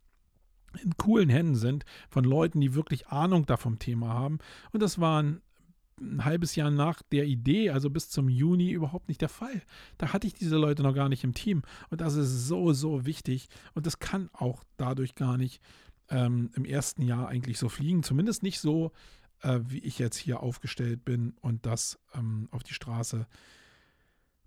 in 0.83 0.95
coolen 0.97 1.29
Händen 1.29 1.55
sind 1.55 1.83
von 2.09 2.23
Leuten, 2.23 2.61
die 2.61 2.75
wirklich 2.75 3.07
Ahnung 3.07 3.47
da 3.47 3.57
vom 3.57 3.79
Thema 3.79 4.09
haben. 4.09 4.37
Und 4.71 4.83
das 4.83 5.01
waren 5.01 5.41
ein 6.01 6.25
halbes 6.25 6.55
Jahr 6.55 6.71
nach 6.71 7.01
der 7.01 7.25
Idee, 7.25 7.69
also 7.69 7.89
bis 7.89 8.09
zum 8.09 8.29
Juni, 8.29 8.71
überhaupt 8.71 9.07
nicht 9.07 9.21
der 9.21 9.29
Fall. 9.29 9.61
Da 9.97 10.13
hatte 10.13 10.27
ich 10.27 10.33
diese 10.33 10.57
Leute 10.57 10.83
noch 10.83 10.93
gar 10.95 11.09
nicht 11.09 11.23
im 11.23 11.33
Team. 11.33 11.63
Und 11.89 12.01
das 12.01 12.15
ist 12.15 12.47
so, 12.47 12.73
so 12.73 13.05
wichtig. 13.05 13.49
Und 13.73 13.85
das 13.85 13.99
kann 13.99 14.29
auch 14.33 14.63
dadurch 14.77 15.15
gar 15.15 15.37
nicht 15.37 15.61
ähm, 16.09 16.51
im 16.55 16.65
ersten 16.65 17.01
Jahr 17.01 17.27
eigentlich 17.27 17.57
so 17.59 17.69
fliegen. 17.69 18.03
Zumindest 18.03 18.43
nicht 18.43 18.59
so, 18.59 18.91
äh, 19.41 19.59
wie 19.63 19.79
ich 19.79 19.99
jetzt 19.99 20.17
hier 20.17 20.41
aufgestellt 20.41 21.05
bin 21.05 21.35
und 21.41 21.65
das 21.65 21.99
ähm, 22.13 22.47
auf 22.51 22.63
die 22.63 22.73
Straße 22.73 23.27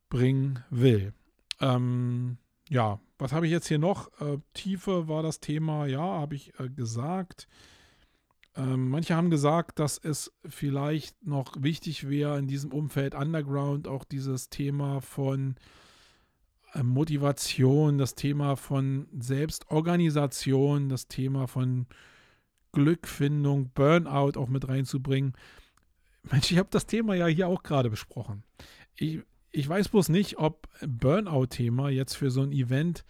bringen 0.09 0.65
will. 0.71 1.13
Ähm, 1.61 2.39
ja, 2.69 3.01
was 3.19 3.33
habe 3.33 3.47
ich 3.47 3.53
jetzt 3.53 3.69
hier 3.69 3.79
noch? 3.79 4.09
Äh, 4.21 4.39
Tiefe 4.55 5.09
war 5.09 5.23
das 5.23 5.41
Thema, 5.41 5.87
ja, 5.87 6.01
habe 6.01 6.35
ich 6.35 6.59
äh, 6.59 6.69
gesagt. 6.69 7.49
Ähm, 8.57 8.91
manche 8.91 9.17
haben 9.17 9.31
gesagt, 9.31 9.79
dass 9.79 9.99
es 9.99 10.33
vielleicht 10.47 11.27
noch 11.27 11.55
wichtig 11.59 12.09
wäre, 12.09 12.39
in 12.39 12.49
diesem 12.49 12.73
Umfeld 12.73 13.15
Underground 13.15 13.89
auch 13.89 14.05
dieses 14.05 14.51
Thema 14.51 15.01
von 15.01 15.57
äh, 16.75 16.83
Motivation, 16.83 17.99
das 17.99 18.15
Thema 18.15 18.57
von 18.57 19.09
Selbstorganisation, 19.19 20.89
das 20.89 21.09
Thema 21.09 21.47
von 21.47 21.87
Glückfindung, 22.73 23.71
Burnout 23.75 24.39
auch 24.39 24.49
mit 24.49 24.69
reinzubringen. 24.69 25.35
Mensch, 26.31 26.51
ich 26.51 26.59
habe 26.59 26.69
das 26.71 26.87
Thema 26.87 27.15
ja 27.15 27.27
hier 27.27 27.49
auch 27.49 27.63
gerade 27.63 27.91
besprochen. 27.91 28.45
Ich, 28.97 29.21
ich 29.51 29.69
weiß 29.69 29.89
bloß 29.89 30.09
nicht, 30.09 30.39
ob 30.39 30.69
Burnout-Thema 30.87 31.91
jetzt 31.91 32.15
für 32.15 32.31
so 32.31 32.43
ein 32.43 32.53
Event 32.53 33.05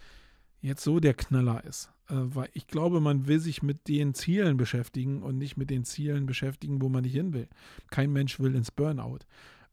jetzt 0.61 0.83
so 0.83 1.01
der 1.01 1.15
Knaller 1.15 1.65
ist. 1.65 1.92
Äh, 2.13 2.35
weil 2.35 2.51
ich 2.53 2.67
glaube, 2.67 3.01
man 3.01 3.27
will 3.27 3.41
sich 3.41 3.63
mit 3.63 3.89
den 3.89 4.15
Zielen 4.15 4.57
beschäftigen 4.57 5.23
und 5.23 5.39
nicht 5.39 5.57
mit 5.57 5.71
den 5.71 5.85
Zielen 5.85 6.27
beschäftigen, 6.27 6.83
wo 6.83 6.89
man 6.89 7.03
nicht 7.03 7.15
hin 7.15 7.33
will. 7.33 7.49
Kein 7.91 8.13
Mensch 8.13 8.39
will 8.39 8.55
ins 8.55 8.71
Burnout. 8.71 9.21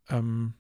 Ähm, 0.08 0.54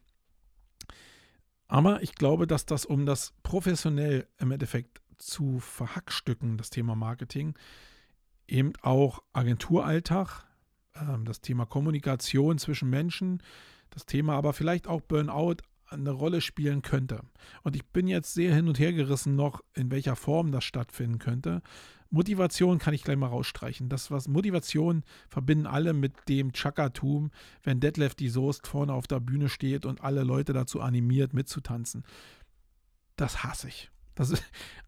aber 1.67 2.03
ich 2.03 2.15
glaube, 2.15 2.47
dass 2.47 2.65
das, 2.65 2.85
um 2.85 3.05
das 3.05 3.33
professionell 3.43 4.27
im 4.39 4.51
Endeffekt 4.51 5.01
zu 5.17 5.59
verhackstücken, 5.59 6.57
das 6.57 6.69
Thema 6.69 6.95
Marketing, 6.95 7.57
eben 8.47 8.73
auch 8.81 9.21
Agenturalltag, 9.31 10.45
ähm, 10.95 11.23
das 11.25 11.41
Thema 11.41 11.65
Kommunikation 11.65 12.57
zwischen 12.57 12.89
Menschen, 12.89 13.41
das 13.89 14.05
Thema 14.05 14.35
aber 14.35 14.53
vielleicht 14.53 14.87
auch 14.87 15.01
Burnout 15.01 15.57
eine 15.89 16.11
Rolle 16.11 16.41
spielen 16.41 16.81
könnte. 16.81 17.21
Und 17.63 17.75
ich 17.75 17.85
bin 17.85 18.07
jetzt 18.07 18.33
sehr 18.33 18.53
hin 18.53 18.67
und 18.67 18.79
her 18.79 18.93
gerissen 18.93 19.35
noch, 19.35 19.61
in 19.73 19.91
welcher 19.91 20.15
Form 20.15 20.51
das 20.51 20.63
stattfinden 20.63 21.19
könnte. 21.19 21.61
Motivation 22.11 22.79
kann 22.79 22.93
ich 22.93 23.03
gleich 23.03 23.17
mal 23.17 23.27
rausstreichen. 23.27 23.89
Das, 23.89 24.09
was 24.09 24.27
Motivation 24.27 25.03
verbinden 25.27 25.67
alle 25.67 25.93
mit 25.93 26.13
dem 26.27 26.53
Chakatum, 26.53 27.31
wenn 27.63 27.79
Detlef 27.79 28.15
die 28.15 28.29
Soest 28.29 28.67
vorne 28.67 28.93
auf 28.93 29.05
der 29.05 29.19
Bühne 29.19 29.49
steht 29.49 29.85
und 29.85 30.01
alle 30.01 30.23
Leute 30.23 30.53
dazu 30.53 30.81
animiert, 30.81 31.33
mitzutanzen. 31.33 32.03
Das 33.15 33.43
hasse 33.43 33.67
ich. 33.67 33.91
Das 34.15 34.33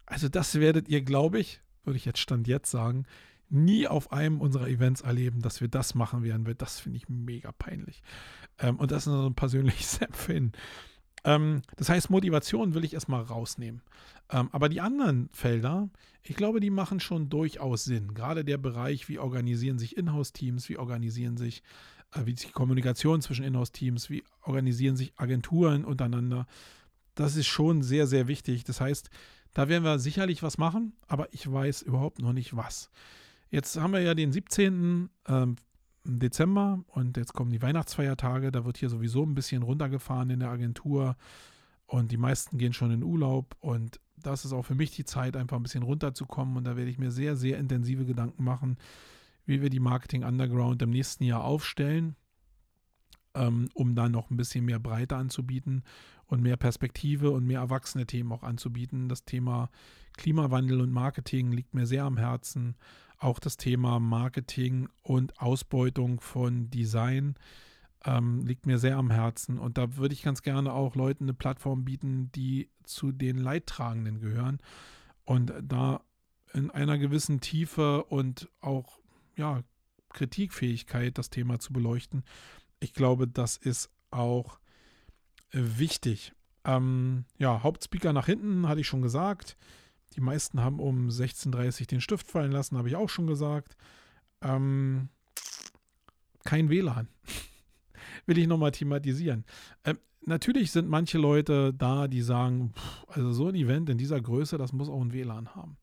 also, 0.05 0.27
das 0.27 0.55
werdet 0.55 0.89
ihr, 0.89 1.01
glaube 1.01 1.39
ich, 1.39 1.61
würde 1.83 1.97
ich 1.97 2.05
jetzt 2.05 2.19
Stand 2.19 2.47
jetzt 2.47 2.69
sagen, 2.69 3.05
nie 3.49 3.87
auf 3.87 4.11
einem 4.11 4.41
unserer 4.41 4.67
Events 4.67 5.01
erleben, 5.01 5.41
dass 5.41 5.61
wir 5.61 5.67
das 5.67 5.95
machen 5.95 6.23
werden. 6.23 6.45
Das 6.57 6.79
finde 6.79 6.97
ich 6.97 7.09
mega 7.09 7.51
peinlich. 7.51 8.01
Ähm, 8.59 8.77
und 8.77 8.91
das 8.91 9.07
ist 9.07 9.13
so 9.13 9.27
ein 9.27 9.35
persönliches 9.35 9.97
Empfinden. 10.01 10.53
Ähm, 11.23 11.61
das 11.75 11.89
heißt, 11.89 12.09
Motivation 12.09 12.73
will 12.73 12.83
ich 12.83 12.93
erstmal 12.93 13.21
rausnehmen. 13.21 13.81
Ähm, 14.29 14.49
aber 14.51 14.69
die 14.69 14.81
anderen 14.81 15.29
Felder, 15.33 15.89
ich 16.23 16.35
glaube, 16.35 16.59
die 16.59 16.69
machen 16.69 16.99
schon 16.99 17.29
durchaus 17.29 17.83
Sinn. 17.83 18.13
Gerade 18.13 18.45
der 18.45 18.57
Bereich, 18.57 19.09
wie 19.09 19.19
organisieren 19.19 19.77
sich 19.77 19.97
Inhouse-Teams, 19.97 20.69
wie 20.69 20.77
organisieren 20.77 21.37
sich, 21.37 21.63
äh, 22.13 22.25
wie 22.25 22.33
die 22.33 22.51
Kommunikation 22.51 23.21
zwischen 23.21 23.45
Inhouse-Teams, 23.45 24.09
wie 24.09 24.23
organisieren 24.41 24.95
sich 24.95 25.13
Agenturen 25.17 25.85
untereinander. 25.85 26.47
Das 27.15 27.35
ist 27.35 27.47
schon 27.47 27.83
sehr, 27.83 28.07
sehr 28.07 28.27
wichtig. 28.27 28.63
Das 28.63 28.79
heißt, 28.79 29.09
da 29.53 29.67
werden 29.67 29.83
wir 29.83 29.99
sicherlich 29.99 30.43
was 30.43 30.57
machen, 30.57 30.93
aber 31.07 31.27
ich 31.33 31.51
weiß 31.51 31.81
überhaupt 31.81 32.19
noch 32.19 32.33
nicht 32.33 32.55
was. 32.55 32.89
Jetzt 33.49 33.77
haben 33.77 33.91
wir 33.91 33.99
ja 33.99 34.15
den 34.15 34.31
17. 34.31 35.09
Ähm, 35.27 35.55
Dezember 36.03 36.83
und 36.87 37.17
jetzt 37.17 37.33
kommen 37.33 37.51
die 37.51 37.61
Weihnachtsfeiertage. 37.61 38.51
Da 38.51 38.65
wird 38.65 38.77
hier 38.77 38.89
sowieso 38.89 39.23
ein 39.23 39.35
bisschen 39.35 39.63
runtergefahren 39.63 40.29
in 40.29 40.39
der 40.39 40.49
Agentur 40.49 41.15
und 41.85 42.11
die 42.11 42.17
meisten 42.17 42.57
gehen 42.57 42.73
schon 42.73 42.91
in 42.91 43.03
Urlaub 43.03 43.55
und 43.59 43.99
das 44.17 44.45
ist 44.45 44.53
auch 44.53 44.63
für 44.63 44.75
mich 44.75 44.91
die 44.91 45.05
Zeit, 45.05 45.35
einfach 45.35 45.57
ein 45.57 45.63
bisschen 45.63 45.83
runterzukommen 45.83 46.57
und 46.57 46.63
da 46.63 46.77
werde 46.77 46.89
ich 46.89 46.97
mir 46.97 47.11
sehr, 47.11 47.35
sehr 47.35 47.57
intensive 47.57 48.05
Gedanken 48.05 48.43
machen, 48.43 48.77
wie 49.45 49.61
wir 49.61 49.69
die 49.69 49.79
Marketing 49.79 50.23
Underground 50.23 50.81
im 50.81 50.91
nächsten 50.91 51.23
Jahr 51.23 51.43
aufstellen, 51.43 52.15
ähm, 53.33 53.69
um 53.73 53.95
dann 53.95 54.11
noch 54.11 54.29
ein 54.29 54.37
bisschen 54.37 54.65
mehr 54.65 54.79
Breite 54.79 55.15
anzubieten 55.15 55.83
und 56.27 56.41
mehr 56.41 56.57
Perspektive 56.57 57.31
und 57.31 57.45
mehr 57.45 57.59
erwachsene 57.59 58.05
Themen 58.05 58.31
auch 58.31 58.43
anzubieten. 58.43 59.09
Das 59.09 59.25
Thema 59.25 59.69
Klimawandel 60.17 60.81
und 60.81 60.91
Marketing 60.91 61.51
liegt 61.51 61.73
mir 61.73 61.85
sehr 61.85 62.05
am 62.05 62.17
Herzen 62.17 62.75
auch 63.21 63.39
das 63.39 63.57
Thema 63.57 63.99
Marketing 63.99 64.89
und 65.03 65.39
Ausbeutung 65.39 66.19
von 66.19 66.69
Design 66.69 67.35
ähm, 68.03 68.45
liegt 68.45 68.65
mir 68.65 68.79
sehr 68.79 68.97
am 68.97 69.11
Herzen. 69.11 69.59
Und 69.59 69.77
da 69.77 69.95
würde 69.97 70.13
ich 70.13 70.23
ganz 70.23 70.41
gerne 70.41 70.73
auch 70.73 70.95
Leuten 70.95 71.25
eine 71.25 71.33
Plattform 71.33 71.85
bieten, 71.85 72.31
die 72.33 72.69
zu 72.83 73.11
den 73.11 73.37
Leidtragenden 73.37 74.19
gehören 74.19 74.59
und 75.23 75.53
da 75.61 76.01
in 76.53 76.71
einer 76.71 76.97
gewissen 76.97 77.39
Tiefe 77.41 78.03
und 78.05 78.49
auch 78.59 78.99
ja, 79.37 79.61
Kritikfähigkeit 80.09 81.17
das 81.17 81.29
Thema 81.29 81.59
zu 81.59 81.73
beleuchten. 81.73 82.23
Ich 82.79 82.93
glaube, 82.93 83.27
das 83.27 83.55
ist 83.55 83.91
auch 84.09 84.59
wichtig. 85.51 86.33
Ähm, 86.65 87.25
ja, 87.37 87.61
Hauptspeaker 87.61 88.13
nach 88.13 88.25
hinten, 88.25 88.67
hatte 88.67 88.81
ich 88.81 88.87
schon 88.87 89.01
gesagt. 89.01 89.57
Die 90.15 90.21
meisten 90.21 90.61
haben 90.61 90.79
um 90.79 91.07
16.30 91.09 91.81
Uhr 91.81 91.87
den 91.87 92.01
Stift 92.01 92.29
fallen 92.29 92.51
lassen, 92.51 92.77
habe 92.77 92.89
ich 92.89 92.95
auch 92.95 93.09
schon 93.09 93.27
gesagt. 93.27 93.75
Ähm, 94.41 95.09
kein 96.43 96.69
WLAN. 96.69 97.07
Will 98.25 98.37
ich 98.37 98.47
nochmal 98.47 98.71
thematisieren. 98.71 99.45
Ähm, 99.83 99.97
natürlich 100.25 100.71
sind 100.71 100.89
manche 100.89 101.17
Leute 101.17 101.73
da, 101.73 102.07
die 102.07 102.21
sagen, 102.21 102.73
pff, 102.75 103.05
also 103.07 103.31
so 103.31 103.47
ein 103.47 103.55
Event 103.55 103.89
in 103.89 103.97
dieser 103.97 104.19
Größe, 104.19 104.57
das 104.57 104.73
muss 104.73 104.89
auch 104.89 105.01
ein 105.01 105.13
WLAN 105.13 105.55
haben. 105.55 105.77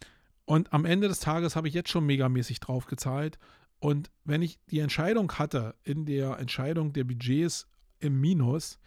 und 0.45 0.73
am 0.73 0.85
Ende 0.85 1.09
des 1.09 1.21
Tages 1.21 1.57
habe 1.57 1.69
ich 1.69 1.75
jetzt 1.75 1.91
schon 1.91 2.07
megamäßig 2.07 2.61
drauf 2.61 2.87
gezahlt. 2.87 3.39
Und 3.79 4.11
wenn 4.25 4.43
ich 4.43 4.59
die 4.71 4.81
Entscheidung 4.81 5.33
hatte, 5.33 5.75
in 5.83 6.05
der 6.05 6.39
Entscheidung 6.39 6.93
der 6.93 7.05
Budgets 7.05 7.67
im 8.01 8.21
Minus, 8.21 8.79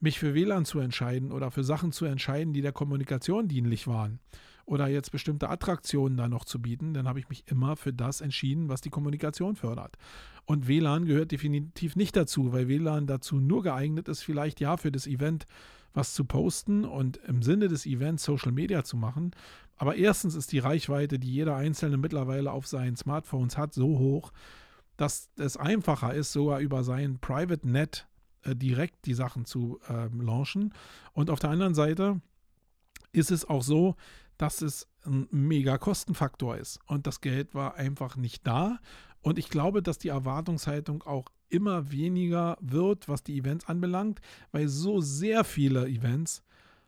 mich 0.00 0.18
für 0.18 0.34
WLAN 0.34 0.64
zu 0.64 0.80
entscheiden 0.80 1.32
oder 1.32 1.50
für 1.50 1.64
Sachen 1.64 1.92
zu 1.92 2.04
entscheiden, 2.04 2.52
die 2.52 2.60
der 2.60 2.72
Kommunikation 2.72 3.48
dienlich 3.48 3.86
waren, 3.86 4.20
oder 4.64 4.88
jetzt 4.88 5.12
bestimmte 5.12 5.48
Attraktionen 5.48 6.16
da 6.16 6.28
noch 6.28 6.44
zu 6.44 6.60
bieten, 6.60 6.94
dann 6.94 7.08
habe 7.08 7.18
ich 7.18 7.28
mich 7.28 7.44
immer 7.46 7.76
für 7.76 7.92
das 7.92 8.20
entschieden, 8.20 8.68
was 8.68 8.80
die 8.80 8.90
Kommunikation 8.90 9.56
fördert. 9.56 9.96
Und 10.44 10.68
WLAN 10.68 11.04
gehört 11.04 11.32
definitiv 11.32 11.96
nicht 11.96 12.16
dazu, 12.16 12.52
weil 12.52 12.68
WLAN 12.68 13.06
dazu 13.06 13.36
nur 13.36 13.62
geeignet 13.62 14.08
ist, 14.08 14.22
vielleicht 14.22 14.60
ja 14.60 14.76
für 14.76 14.92
das 14.92 15.06
Event 15.06 15.46
was 15.94 16.14
zu 16.14 16.24
posten 16.24 16.84
und 16.84 17.18
im 17.18 17.42
Sinne 17.42 17.68
des 17.68 17.86
Events 17.86 18.24
Social 18.24 18.52
Media 18.52 18.82
zu 18.82 18.96
machen. 18.96 19.32
Aber 19.76 19.96
erstens 19.96 20.34
ist 20.34 20.52
die 20.52 20.58
Reichweite, 20.58 21.18
die 21.18 21.32
jeder 21.32 21.56
Einzelne 21.56 21.96
mittlerweile 21.96 22.52
auf 22.52 22.66
seinen 22.66 22.96
Smartphones 22.96 23.58
hat, 23.58 23.74
so 23.74 23.98
hoch, 23.98 24.32
dass 24.96 25.30
es 25.36 25.56
einfacher 25.56 26.14
ist, 26.14 26.32
sogar 26.32 26.60
über 26.60 26.84
sein 26.84 27.18
Private 27.18 27.68
Net 27.68 28.06
äh, 28.42 28.54
direkt 28.54 29.06
die 29.06 29.14
Sachen 29.14 29.44
zu 29.44 29.80
äh, 29.88 30.08
launchen. 30.14 30.72
Und 31.12 31.30
auf 31.30 31.40
der 31.40 31.50
anderen 31.50 31.74
Seite 31.74 32.20
ist 33.12 33.30
es 33.30 33.44
auch 33.44 33.62
so, 33.62 33.96
dass 34.42 34.60
es 34.60 34.88
ein 35.06 35.28
mega 35.30 35.78
Kostenfaktor 35.78 36.56
ist. 36.56 36.80
Und 36.86 37.06
das 37.06 37.20
Geld 37.20 37.54
war 37.54 37.76
einfach 37.76 38.16
nicht 38.16 38.44
da. 38.44 38.80
Und 39.20 39.38
ich 39.38 39.48
glaube, 39.48 39.82
dass 39.82 39.98
die 39.98 40.08
Erwartungshaltung 40.08 41.04
auch 41.04 41.26
immer 41.48 41.92
weniger 41.92 42.58
wird, 42.60 43.08
was 43.08 43.22
die 43.22 43.38
Events 43.38 43.68
anbelangt, 43.68 44.20
weil 44.50 44.66
so 44.66 45.00
sehr 45.00 45.44
viele 45.44 45.86
Events 45.86 46.42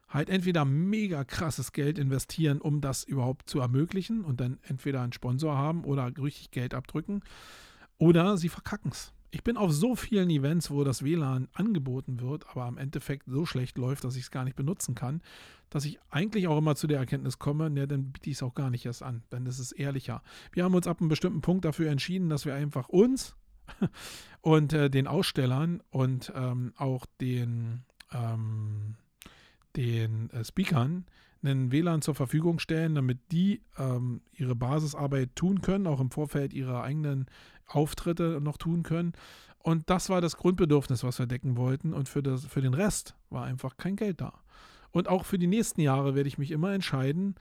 halt 0.09 0.30
entweder 0.30 0.64
mega 0.64 1.22
krasses 1.22 1.70
Geld 1.70 1.96
investieren, 1.96 2.61
um 2.61 2.80
das 2.80 3.05
überhaupt 3.05 3.48
zu 3.48 3.61
ermöglichen 3.61 4.24
und 4.24 4.40
dann 4.40 4.59
entweder 4.64 5.02
einen 5.02 5.12
Sponsor 5.12 5.57
haben 5.57 5.84
oder 5.84 6.11
richtig 6.18 6.50
Geld 6.50 6.74
abdrücken, 6.74 7.22
oder 7.98 8.36
sie 8.36 8.48
verkacken 8.48 8.90
es 8.90 9.14
ich 9.35 9.43
bin 9.43 9.57
auf 9.57 9.72
so 9.72 9.97
vielen 9.97 10.30
Events, 10.30 10.70
wo 10.70 10.85
das 10.85 11.03
WLAN 11.03 11.49
angeboten 11.53 12.20
wird, 12.20 12.49
aber 12.49 12.68
im 12.68 12.78
Endeffekt 12.78 13.24
so 13.26 13.45
schlecht 13.45 13.76
läuft, 13.78 14.05
dass 14.05 14.14
ich 14.14 14.22
es 14.22 14.30
gar 14.30 14.45
nicht 14.45 14.55
benutzen 14.55 14.95
kann, 14.95 15.22
dass 15.70 15.85
ich 15.85 15.99
eigentlich 16.09 16.47
auch 16.47 16.57
immer 16.57 16.76
zu 16.76 16.87
der 16.87 16.99
Erkenntnis 16.99 17.41
komme, 17.41 17.68
ne, 17.68 17.89
dann 17.89 18.12
biete 18.12 18.30
ich 18.30 18.37
es 18.37 18.43
auch 18.45 18.55
gar 18.55 18.70
nicht 18.70 18.87
erst 18.87 19.03
an, 19.03 19.24
das 19.30 19.59
ist 19.59 19.72
ehrlicher. 19.72 20.22
Wir 20.53 20.62
haben 20.62 20.74
uns 20.74 20.87
ab 20.87 21.01
einem 21.01 21.09
bestimmten 21.09 21.41
Punkt 21.41 21.64
dafür 21.64 21.91
entschieden, 21.91 22.28
dass 22.28 22.47
wir 22.47 22.55
einfach 22.55 22.89
uns 22.89 23.35
und 24.41 24.72
äh, 24.72 24.89
den 24.89 25.09
Ausstellern 25.09 25.82
und 25.91 26.32
ähm, 26.37 26.72
auch 26.76 27.05
den, 27.20 27.82
ähm, 28.12 28.95
den 29.74 30.30
äh, 30.30 30.45
Speakern 30.45 31.07
einen 31.43 31.72
WLAN 31.72 32.03
zur 32.03 32.14
Verfügung 32.14 32.59
stellen, 32.59 32.95
damit 32.95 33.32
die 33.32 33.62
ähm, 33.78 34.22
ihre 34.32 34.55
Basisarbeit 34.55 35.35
tun 35.37 35.61
können, 35.61 35.87
auch 35.87 36.01
im 36.01 36.11
Vorfeld 36.11 36.53
ihre 36.55 36.82
eigenen 36.82 37.26
Auftritte 37.67 38.41
noch 38.41 38.57
tun 38.57 38.83
können. 38.83 39.12
Und 39.59 39.89
das 39.89 40.11
war 40.11 40.21
das 40.21 40.37
Grundbedürfnis, 40.37 41.05
was 41.05 41.19
wir 41.19 41.27
decken 41.27 41.57
wollten. 41.57 41.95
Und 41.95 42.09
für, 42.09 42.23
das, 42.23 42.45
für 42.45 42.61
den 42.61 42.75
Rest 42.75 43.15
war 43.31 43.45
einfach 43.45 43.77
kein 43.77 43.97
Geld 43.97 44.21
da. 44.21 44.41
Und 44.91 45.09
auch 45.09 45.25
für 45.25 45.39
die 45.39 45.47
nächsten 45.47 45.81
Jahre 45.81 46.15
werde 46.15 46.29
ich 46.29 46.39
mich 46.39 46.51
immer 46.51 46.73
entscheiden, 46.73 47.35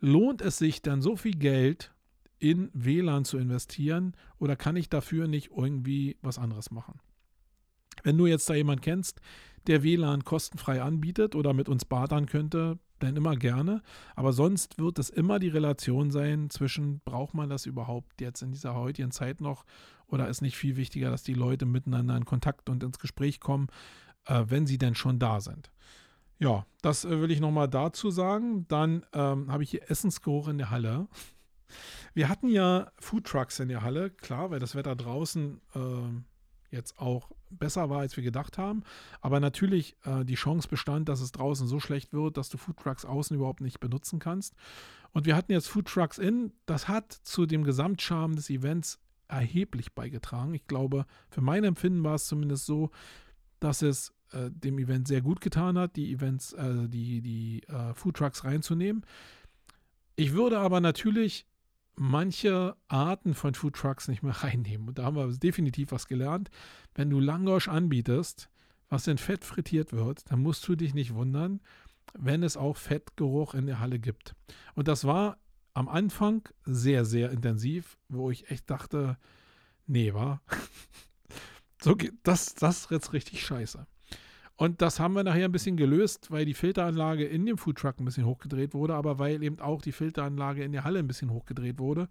lohnt 0.00 0.42
es 0.42 0.58
sich 0.58 0.82
dann 0.82 1.00
so 1.00 1.16
viel 1.16 1.36
Geld 1.36 1.94
in 2.38 2.70
WLAN 2.72 3.24
zu 3.24 3.38
investieren 3.38 4.14
oder 4.38 4.56
kann 4.56 4.76
ich 4.76 4.88
dafür 4.88 5.28
nicht 5.28 5.50
irgendwie 5.56 6.16
was 6.22 6.38
anderes 6.38 6.70
machen? 6.70 6.98
Wenn 8.02 8.18
du 8.18 8.26
jetzt 8.26 8.48
da 8.48 8.54
jemand 8.54 8.82
kennst, 8.82 9.20
der 9.66 9.82
WLAN 9.82 10.24
kostenfrei 10.24 10.82
anbietet 10.82 11.34
oder 11.34 11.52
mit 11.52 11.68
uns 11.68 11.84
bartern 11.84 12.26
könnte, 12.26 12.78
dann 13.02 13.16
immer 13.16 13.36
gerne. 13.36 13.82
Aber 14.14 14.32
sonst 14.32 14.78
wird 14.78 14.98
es 14.98 15.10
immer 15.10 15.38
die 15.38 15.48
Relation 15.48 16.10
sein 16.10 16.50
zwischen, 16.50 17.00
braucht 17.04 17.34
man 17.34 17.50
das 17.50 17.66
überhaupt 17.66 18.20
jetzt 18.20 18.42
in 18.42 18.52
dieser 18.52 18.74
heutigen 18.74 19.10
Zeit 19.10 19.40
noch 19.40 19.64
oder 20.06 20.28
ist 20.28 20.42
nicht 20.42 20.56
viel 20.56 20.76
wichtiger, 20.76 21.10
dass 21.10 21.22
die 21.22 21.34
Leute 21.34 21.66
miteinander 21.66 22.16
in 22.16 22.24
Kontakt 22.24 22.68
und 22.68 22.82
ins 22.82 22.98
Gespräch 22.98 23.40
kommen, 23.40 23.68
äh, 24.26 24.44
wenn 24.48 24.66
sie 24.66 24.78
denn 24.78 24.94
schon 24.94 25.18
da 25.18 25.40
sind. 25.40 25.70
Ja, 26.38 26.66
das 26.82 27.04
äh, 27.04 27.20
will 27.20 27.30
ich 27.30 27.40
nochmal 27.40 27.68
dazu 27.68 28.10
sagen. 28.10 28.66
Dann 28.68 29.04
ähm, 29.12 29.52
habe 29.52 29.62
ich 29.62 29.70
hier 29.70 29.90
Essensgeruch 29.90 30.48
in 30.48 30.58
der 30.58 30.70
Halle. 30.70 31.06
Wir 32.14 32.28
hatten 32.28 32.48
ja 32.48 32.90
Foodtrucks 32.98 33.60
in 33.60 33.68
der 33.68 33.82
Halle, 33.82 34.10
klar, 34.10 34.50
weil 34.50 34.58
das 34.58 34.74
Wetter 34.74 34.96
draußen 34.96 35.60
äh, 35.74 35.78
jetzt 36.70 36.98
auch 36.98 37.30
besser 37.50 37.90
war, 37.90 38.00
als 38.00 38.16
wir 38.16 38.24
gedacht 38.24 38.58
haben. 38.58 38.82
Aber 39.20 39.40
natürlich 39.40 39.96
äh, 40.04 40.24
die 40.24 40.34
Chance 40.34 40.68
bestand, 40.68 41.08
dass 41.08 41.20
es 41.20 41.32
draußen 41.32 41.66
so 41.66 41.80
schlecht 41.80 42.12
wird, 42.12 42.36
dass 42.36 42.48
du 42.48 42.58
Foodtrucks 42.58 43.04
außen 43.04 43.36
überhaupt 43.36 43.60
nicht 43.60 43.80
benutzen 43.80 44.18
kannst. 44.18 44.54
Und 45.12 45.26
wir 45.26 45.36
hatten 45.36 45.52
jetzt 45.52 45.68
Foodtrucks 45.68 46.18
in. 46.18 46.52
Das 46.66 46.88
hat 46.88 47.12
zu 47.12 47.46
dem 47.46 47.64
Gesamtcharme 47.64 48.36
des 48.36 48.50
Events 48.50 49.00
erheblich 49.28 49.94
beigetragen. 49.94 50.54
Ich 50.54 50.66
glaube, 50.66 51.06
für 51.28 51.40
mein 51.40 51.64
Empfinden 51.64 52.04
war 52.04 52.14
es 52.14 52.26
zumindest 52.26 52.66
so, 52.66 52.90
dass 53.58 53.82
es 53.82 54.12
äh, 54.32 54.50
dem 54.50 54.78
Event 54.78 55.08
sehr 55.08 55.20
gut 55.20 55.40
getan 55.40 55.78
hat, 55.78 55.96
die 55.96 56.12
Events, 56.12 56.52
äh, 56.52 56.88
die, 56.88 57.20
die 57.20 57.62
äh, 57.68 57.94
Foodtrucks 57.94 58.44
reinzunehmen. 58.44 59.04
Ich 60.16 60.32
würde 60.32 60.58
aber 60.58 60.80
natürlich 60.80 61.46
manche 62.00 62.76
Arten 62.88 63.34
von 63.34 63.52
Food 63.52 63.74
Trucks 63.76 64.08
nicht 64.08 64.22
mehr 64.22 64.32
reinnehmen. 64.42 64.88
Und 64.88 64.98
da 64.98 65.04
haben 65.04 65.16
wir 65.16 65.28
definitiv 65.36 65.92
was 65.92 66.08
gelernt. 66.08 66.50
Wenn 66.94 67.10
du 67.10 67.20
Langosch 67.20 67.68
anbietest, 67.68 68.48
was 68.88 69.06
in 69.06 69.18
Fett 69.18 69.44
frittiert 69.44 69.92
wird, 69.92 70.30
dann 70.30 70.40
musst 70.40 70.66
du 70.66 70.74
dich 70.74 70.94
nicht 70.94 71.14
wundern, 71.14 71.60
wenn 72.14 72.42
es 72.42 72.56
auch 72.56 72.76
Fettgeruch 72.76 73.54
in 73.54 73.66
der 73.66 73.80
Halle 73.80 73.98
gibt. 73.98 74.34
Und 74.74 74.88
das 74.88 75.04
war 75.04 75.36
am 75.74 75.88
Anfang 75.88 76.48
sehr, 76.64 77.04
sehr 77.04 77.30
intensiv, 77.30 77.98
wo 78.08 78.30
ich 78.30 78.50
echt 78.50 78.70
dachte, 78.70 79.18
nee, 79.86 80.14
war. 80.14 80.40
so, 81.82 81.94
das, 82.22 82.54
das 82.54 82.84
ist 82.84 82.90
jetzt 82.90 83.12
richtig 83.12 83.44
scheiße. 83.44 83.86
Und 84.60 84.82
das 84.82 85.00
haben 85.00 85.14
wir 85.14 85.24
nachher 85.24 85.46
ein 85.46 85.52
bisschen 85.52 85.78
gelöst, 85.78 86.30
weil 86.30 86.44
die 86.44 86.52
Filteranlage 86.52 87.24
in 87.24 87.46
dem 87.46 87.56
Foodtruck 87.56 87.98
ein 87.98 88.04
bisschen 88.04 88.26
hochgedreht 88.26 88.74
wurde, 88.74 88.94
aber 88.94 89.18
weil 89.18 89.42
eben 89.42 89.58
auch 89.58 89.80
die 89.80 89.90
Filteranlage 89.90 90.62
in 90.62 90.72
der 90.72 90.84
Halle 90.84 90.98
ein 90.98 91.06
bisschen 91.06 91.30
hochgedreht 91.30 91.78
wurde 91.78 92.10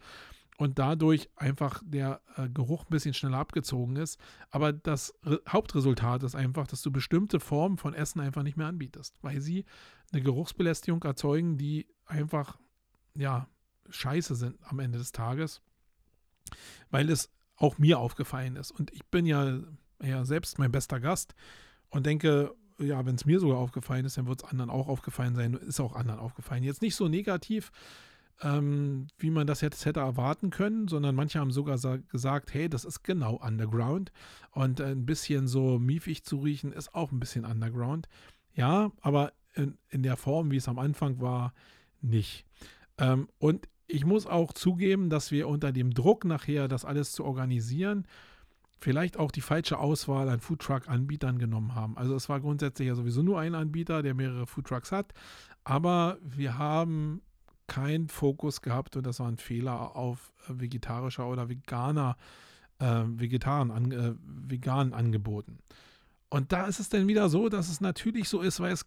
und 0.57 0.79
dadurch 0.79 1.29
einfach 1.35 1.79
der 1.85 2.21
äh, 2.37 2.49
Geruch 2.49 2.85
ein 2.85 2.89
bisschen 2.89 3.13
schneller 3.13 3.37
abgezogen 3.37 3.97
ist. 3.97 4.19
Aber 4.49 4.73
das 4.73 5.13
Re 5.23 5.39
Hauptresultat 5.47 6.23
ist 6.23 6.33
einfach, 6.33 6.65
dass 6.65 6.81
du 6.81 6.89
bestimmte 6.89 7.39
Formen 7.39 7.77
von 7.77 7.93
Essen 7.93 8.19
einfach 8.19 8.41
nicht 8.41 8.57
mehr 8.57 8.65
anbietest, 8.65 9.15
weil 9.21 9.41
sie 9.41 9.65
eine 10.11 10.23
Geruchsbelästigung 10.23 11.03
erzeugen, 11.03 11.59
die 11.59 11.85
einfach, 12.07 12.57
ja, 13.13 13.47
scheiße 13.89 14.33
sind 14.33 14.57
am 14.63 14.79
Ende 14.79 14.97
des 14.97 15.11
Tages, 15.11 15.61
weil 16.89 17.11
es 17.11 17.29
auch 17.57 17.77
mir 17.77 17.99
aufgefallen 17.99 18.55
ist. 18.55 18.71
Und 18.71 18.91
ich 18.91 19.05
bin 19.05 19.27
ja, 19.27 19.59
ja 20.01 20.25
selbst 20.25 20.57
mein 20.57 20.71
bester 20.71 20.99
Gast 20.99 21.35
und 21.89 22.05
denke, 22.05 22.53
ja, 22.79 23.05
wenn 23.05 23.15
es 23.15 23.25
mir 23.25 23.39
sogar 23.39 23.57
aufgefallen 23.57 24.05
ist, 24.05 24.17
dann 24.17 24.27
wird 24.27 24.43
es 24.43 24.49
anderen 24.49 24.69
auch 24.69 24.87
aufgefallen 24.87 25.35
sein, 25.35 25.53
ist 25.53 25.79
auch 25.79 25.95
anderen 25.95 26.19
aufgefallen. 26.19 26.63
Jetzt 26.63 26.81
nicht 26.81 26.95
so 26.95 27.07
negativ, 27.07 27.71
ähm, 28.41 29.07
wie 29.17 29.31
man 29.31 29.47
das 29.47 29.61
jetzt 29.61 29.85
hätte 29.85 29.99
erwarten 29.99 30.49
können, 30.49 30.87
sondern 30.87 31.15
manche 31.15 31.39
haben 31.39 31.51
sogar 31.51 31.77
gesagt, 32.09 32.53
hey, 32.53 32.69
das 32.69 32.85
ist 32.85 33.03
genau 33.03 33.35
Underground 33.35 34.11
und 34.51 34.79
ein 34.79 35.05
bisschen 35.05 35.47
so 35.47 35.77
miefig 35.77 36.23
zu 36.23 36.37
riechen 36.37 36.71
ist 36.71 36.95
auch 36.95 37.11
ein 37.11 37.19
bisschen 37.19 37.45
Underground. 37.45 38.07
Ja, 38.53 38.91
aber 39.01 39.33
in, 39.55 39.77
in 39.89 40.03
der 40.03 40.15
Form, 40.15 40.51
wie 40.51 40.57
es 40.57 40.69
am 40.69 40.79
Anfang 40.79 41.19
war, 41.19 41.53
nicht. 42.01 42.45
Ähm, 42.97 43.27
und 43.39 43.67
ich 43.87 44.05
muss 44.05 44.25
auch 44.25 44.53
zugeben, 44.53 45.09
dass 45.09 45.31
wir 45.31 45.47
unter 45.47 45.71
dem 45.71 45.93
Druck 45.93 46.23
nachher 46.23 46.67
das 46.67 46.85
alles 46.85 47.11
zu 47.11 47.25
organisieren, 47.25 48.05
vielleicht 48.79 49.17
auch 49.17 49.31
die 49.31 49.41
falsche 49.41 49.77
Auswahl 49.77 50.29
an 50.29 50.39
Foodtruck-Anbietern 50.39 51.37
genommen 51.37 51.75
haben. 51.75 51.97
Also 51.97 52.15
es 52.15 52.29
war 52.29 52.39
grundsätzlich 52.39 52.87
ja 52.87 52.95
sowieso 52.95 53.21
nur 53.21 53.39
ein 53.39 53.55
Anbieter, 53.55 54.01
der 54.01 54.13
mehrere 54.13 54.47
Foodtrucks 54.47 54.91
hat, 54.91 55.13
aber 55.63 56.17
wir 56.21 56.57
haben 56.57 57.21
keinen 57.67 58.07
Fokus 58.07 58.61
gehabt 58.61 58.95
und 58.95 59.05
das 59.05 59.19
war 59.19 59.27
ein 59.27 59.37
Fehler 59.37 59.95
auf 59.95 60.33
vegetarischer 60.47 61.27
oder 61.27 61.49
veganer 61.49 62.17
äh, 62.79 63.03
vegetaren, 63.05 63.71
an, 63.71 63.91
äh, 63.91 64.15
veganen 64.23 64.93
Angeboten. 64.93 65.59
Und 66.29 66.51
da 66.51 66.65
ist 66.65 66.79
es 66.79 66.89
dann 66.89 67.07
wieder 67.07 67.29
so, 67.29 67.49
dass 67.49 67.69
es 67.69 67.81
natürlich 67.81 68.29
so 68.29 68.41
ist, 68.41 68.59
weil 68.59 68.71
es 68.71 68.85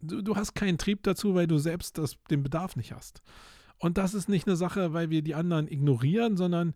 Du, 0.00 0.22
du 0.22 0.36
hast 0.36 0.54
keinen 0.54 0.78
Trieb 0.78 1.02
dazu, 1.02 1.34
weil 1.34 1.46
du 1.46 1.58
selbst 1.58 1.98
das, 1.98 2.16
den 2.30 2.42
Bedarf 2.42 2.76
nicht 2.76 2.92
hast. 2.92 3.22
Und 3.78 3.98
das 3.98 4.14
ist 4.14 4.28
nicht 4.28 4.46
eine 4.46 4.56
Sache, 4.56 4.92
weil 4.92 5.10
wir 5.10 5.22
die 5.22 5.34
anderen 5.34 5.68
ignorieren, 5.68 6.36
sondern 6.36 6.74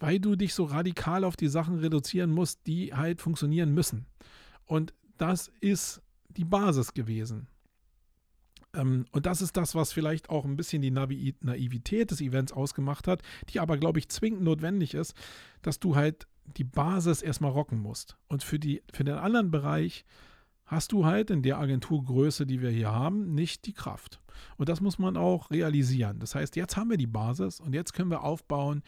weil 0.00 0.18
du 0.18 0.34
dich 0.34 0.54
so 0.54 0.64
radikal 0.64 1.24
auf 1.24 1.36
die 1.36 1.48
Sachen 1.48 1.78
reduzieren 1.78 2.30
musst, 2.30 2.66
die 2.66 2.92
halt 2.94 3.20
funktionieren 3.20 3.72
müssen. 3.72 4.06
Und 4.64 4.94
das 5.18 5.52
ist 5.60 6.02
die 6.28 6.44
Basis 6.44 6.94
gewesen. 6.94 7.48
Ähm, 8.74 9.04
und 9.12 9.26
das 9.26 9.42
ist 9.42 9.56
das, 9.56 9.74
was 9.74 9.92
vielleicht 9.92 10.30
auch 10.30 10.44
ein 10.44 10.56
bisschen 10.56 10.82
die 10.82 10.90
Naivität 10.90 12.10
des 12.10 12.20
Events 12.20 12.52
ausgemacht 12.52 13.06
hat, 13.06 13.22
die 13.50 13.60
aber, 13.60 13.76
glaube 13.76 13.98
ich, 13.98 14.08
zwingend 14.08 14.42
notwendig 14.42 14.94
ist, 14.94 15.14
dass 15.62 15.80
du 15.80 15.96
halt 15.96 16.26
die 16.56 16.64
Basis 16.64 17.22
erstmal 17.22 17.52
rocken 17.52 17.78
musst. 17.78 18.16
Und 18.28 18.42
für, 18.42 18.58
die, 18.58 18.82
für 18.92 19.04
den 19.04 19.16
anderen 19.16 19.50
Bereich 19.50 20.04
hast 20.64 20.92
du 20.92 21.04
halt 21.04 21.30
in 21.30 21.42
der 21.42 21.58
Agenturgröße, 21.58 22.46
die 22.46 22.62
wir 22.62 22.70
hier 22.70 22.92
haben, 22.92 23.34
nicht 23.34 23.66
die 23.66 23.72
Kraft. 23.72 24.20
Und 24.56 24.68
das 24.68 24.80
muss 24.80 24.98
man 24.98 25.16
auch 25.16 25.50
realisieren. 25.50 26.20
Das 26.20 26.34
heißt, 26.34 26.56
jetzt 26.56 26.76
haben 26.76 26.90
wir 26.90 26.96
die 26.96 27.08
Basis 27.08 27.60
und 27.60 27.74
jetzt 27.74 27.92
können 27.92 28.10
wir 28.10 28.22
aufbauen, 28.22 28.82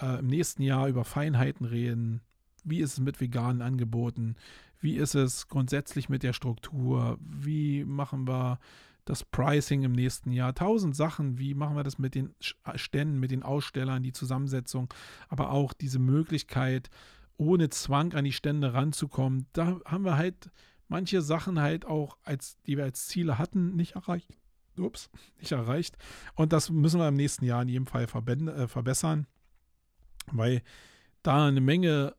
äh, 0.00 0.18
im 0.18 0.26
nächsten 0.26 0.62
Jahr 0.62 0.88
über 0.88 1.04
Feinheiten 1.04 1.66
reden. 1.66 2.20
Wie 2.64 2.80
ist 2.80 2.94
es 2.94 3.00
mit 3.00 3.20
veganen 3.20 3.62
Angeboten? 3.62 4.36
Wie 4.80 4.96
ist 4.96 5.14
es 5.14 5.48
grundsätzlich 5.48 6.08
mit 6.08 6.22
der 6.22 6.32
Struktur? 6.32 7.18
Wie 7.20 7.84
machen 7.84 8.26
wir 8.26 8.58
das 9.04 9.24
Pricing 9.24 9.84
im 9.84 9.92
nächsten 9.92 10.32
Jahr? 10.32 10.54
Tausend 10.54 10.96
Sachen. 10.96 11.38
Wie 11.38 11.54
machen 11.54 11.76
wir 11.76 11.84
das 11.84 11.98
mit 11.98 12.14
den 12.14 12.34
Ständen, 12.40 13.20
mit 13.20 13.30
den 13.30 13.42
Ausstellern, 13.42 14.02
die 14.02 14.12
Zusammensetzung, 14.12 14.92
aber 15.28 15.50
auch 15.50 15.72
diese 15.72 15.98
Möglichkeit, 15.98 16.90
ohne 17.38 17.70
Zwang 17.70 18.14
an 18.14 18.24
die 18.24 18.32
Stände 18.32 18.74
ranzukommen. 18.74 19.46
Da 19.52 19.80
haben 19.84 20.04
wir 20.04 20.16
halt 20.16 20.50
manche 20.88 21.22
Sachen 21.22 21.60
halt 21.60 21.86
auch, 21.86 22.16
als, 22.24 22.56
die 22.66 22.76
wir 22.76 22.84
als 22.84 23.06
Ziele 23.06 23.38
hatten, 23.38 23.76
nicht 23.76 23.94
erreicht. 23.94 24.28
Ups, 24.78 25.10
nicht 25.38 25.52
erreicht. 25.52 25.96
Und 26.34 26.52
das 26.52 26.70
müssen 26.70 27.00
wir 27.00 27.08
im 27.08 27.14
nächsten 27.14 27.44
Jahr 27.44 27.62
in 27.62 27.68
jedem 27.68 27.86
Fall 27.86 28.04
äh, 28.04 28.68
verbessern, 28.68 29.26
weil 30.32 30.62
da 31.22 31.46
eine 31.46 31.60
Menge 31.60 32.14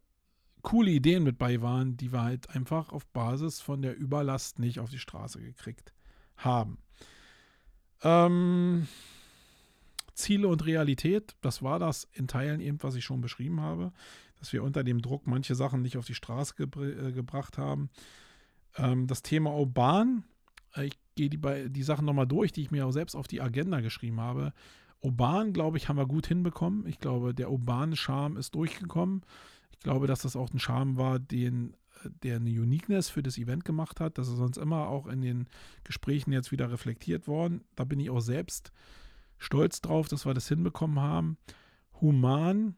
coole 0.61 0.91
Ideen 0.91 1.23
mit 1.23 1.37
bei 1.37 1.61
waren, 1.61 1.95
die 1.97 2.11
wir 2.11 2.23
halt 2.23 2.49
einfach 2.49 2.89
auf 2.89 3.05
Basis 3.07 3.61
von 3.61 3.81
der 3.81 3.97
Überlast 3.97 4.59
nicht 4.59 4.79
auf 4.79 4.89
die 4.89 4.99
Straße 4.99 5.39
gekriegt 5.39 5.93
haben. 6.35 6.77
Ähm, 8.03 8.87
Ziele 10.13 10.47
und 10.47 10.65
Realität, 10.65 11.35
das 11.41 11.61
war 11.61 11.79
das 11.79 12.07
in 12.13 12.27
Teilen 12.27 12.59
eben, 12.59 12.81
was 12.81 12.95
ich 12.95 13.05
schon 13.05 13.21
beschrieben 13.21 13.61
habe, 13.61 13.93
dass 14.39 14.51
wir 14.51 14.63
unter 14.63 14.83
dem 14.83 15.01
Druck 15.01 15.27
manche 15.27 15.55
Sachen 15.55 15.81
nicht 15.81 15.97
auf 15.97 16.05
die 16.05 16.15
Straße 16.15 16.55
gebr 16.55 16.83
äh, 16.83 17.11
gebracht 17.11 17.57
haben. 17.57 17.89
Ähm, 18.75 19.07
das 19.07 19.21
Thema 19.21 19.51
Urban, 19.51 20.23
äh, 20.75 20.85
ich 20.85 20.99
gehe 21.15 21.29
die, 21.29 21.39
die 21.69 21.83
Sachen 21.83 22.05
nochmal 22.05 22.27
durch, 22.27 22.51
die 22.51 22.61
ich 22.61 22.71
mir 22.71 22.85
auch 22.85 22.91
selbst 22.91 23.15
auf 23.15 23.27
die 23.27 23.41
Agenda 23.41 23.79
geschrieben 23.79 24.19
habe. 24.19 24.53
Urban, 25.01 25.53
glaube 25.53 25.77
ich, 25.77 25.89
haben 25.89 25.97
wir 25.97 26.07
gut 26.07 26.27
hinbekommen. 26.27 26.85
Ich 26.87 26.99
glaube, 26.99 27.33
der 27.33 27.51
urbane 27.51 27.95
Charme 27.95 28.37
ist 28.37 28.55
durchgekommen. 28.55 29.21
Ich 29.71 29.79
glaube, 29.79 30.07
dass 30.07 30.21
das 30.21 30.35
auch 30.35 30.51
ein 30.51 30.59
Charme 30.59 30.97
war, 30.97 31.19
den, 31.19 31.75
äh, 32.03 32.09
der 32.23 32.37
eine 32.37 32.49
Uniqueness 32.49 33.09
für 33.09 33.23
das 33.23 33.37
Event 33.37 33.63
gemacht 33.63 33.99
hat. 33.99 34.17
Das 34.17 34.27
ist 34.27 34.37
sonst 34.37 34.57
immer 34.57 34.87
auch 34.87 35.07
in 35.07 35.21
den 35.21 35.47
Gesprächen 35.83 36.31
jetzt 36.31 36.51
wieder 36.51 36.71
reflektiert 36.71 37.27
worden. 37.27 37.61
Da 37.75 37.83
bin 37.83 37.99
ich 37.99 38.09
auch 38.09 38.21
selbst 38.21 38.71
stolz 39.37 39.81
drauf, 39.81 40.07
dass 40.07 40.25
wir 40.25 40.33
das 40.33 40.47
hinbekommen 40.47 40.99
haben. 40.99 41.37
Human, 42.01 42.75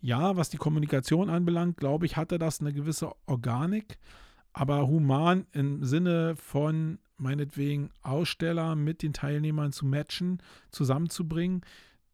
ja, 0.00 0.36
was 0.36 0.48
die 0.50 0.56
Kommunikation 0.56 1.28
anbelangt, 1.28 1.76
glaube 1.76 2.06
ich, 2.06 2.16
hatte 2.16 2.38
das 2.38 2.60
eine 2.60 2.72
gewisse 2.72 3.12
Organik. 3.26 3.98
Aber 4.52 4.88
human 4.88 5.46
im 5.52 5.84
Sinne 5.84 6.34
von 6.36 6.98
meinetwegen 7.18 7.90
Aussteller 8.02 8.74
mit 8.74 9.02
den 9.02 9.12
Teilnehmern 9.12 9.72
zu 9.72 9.86
matchen, 9.86 10.42
zusammenzubringen, 10.70 11.62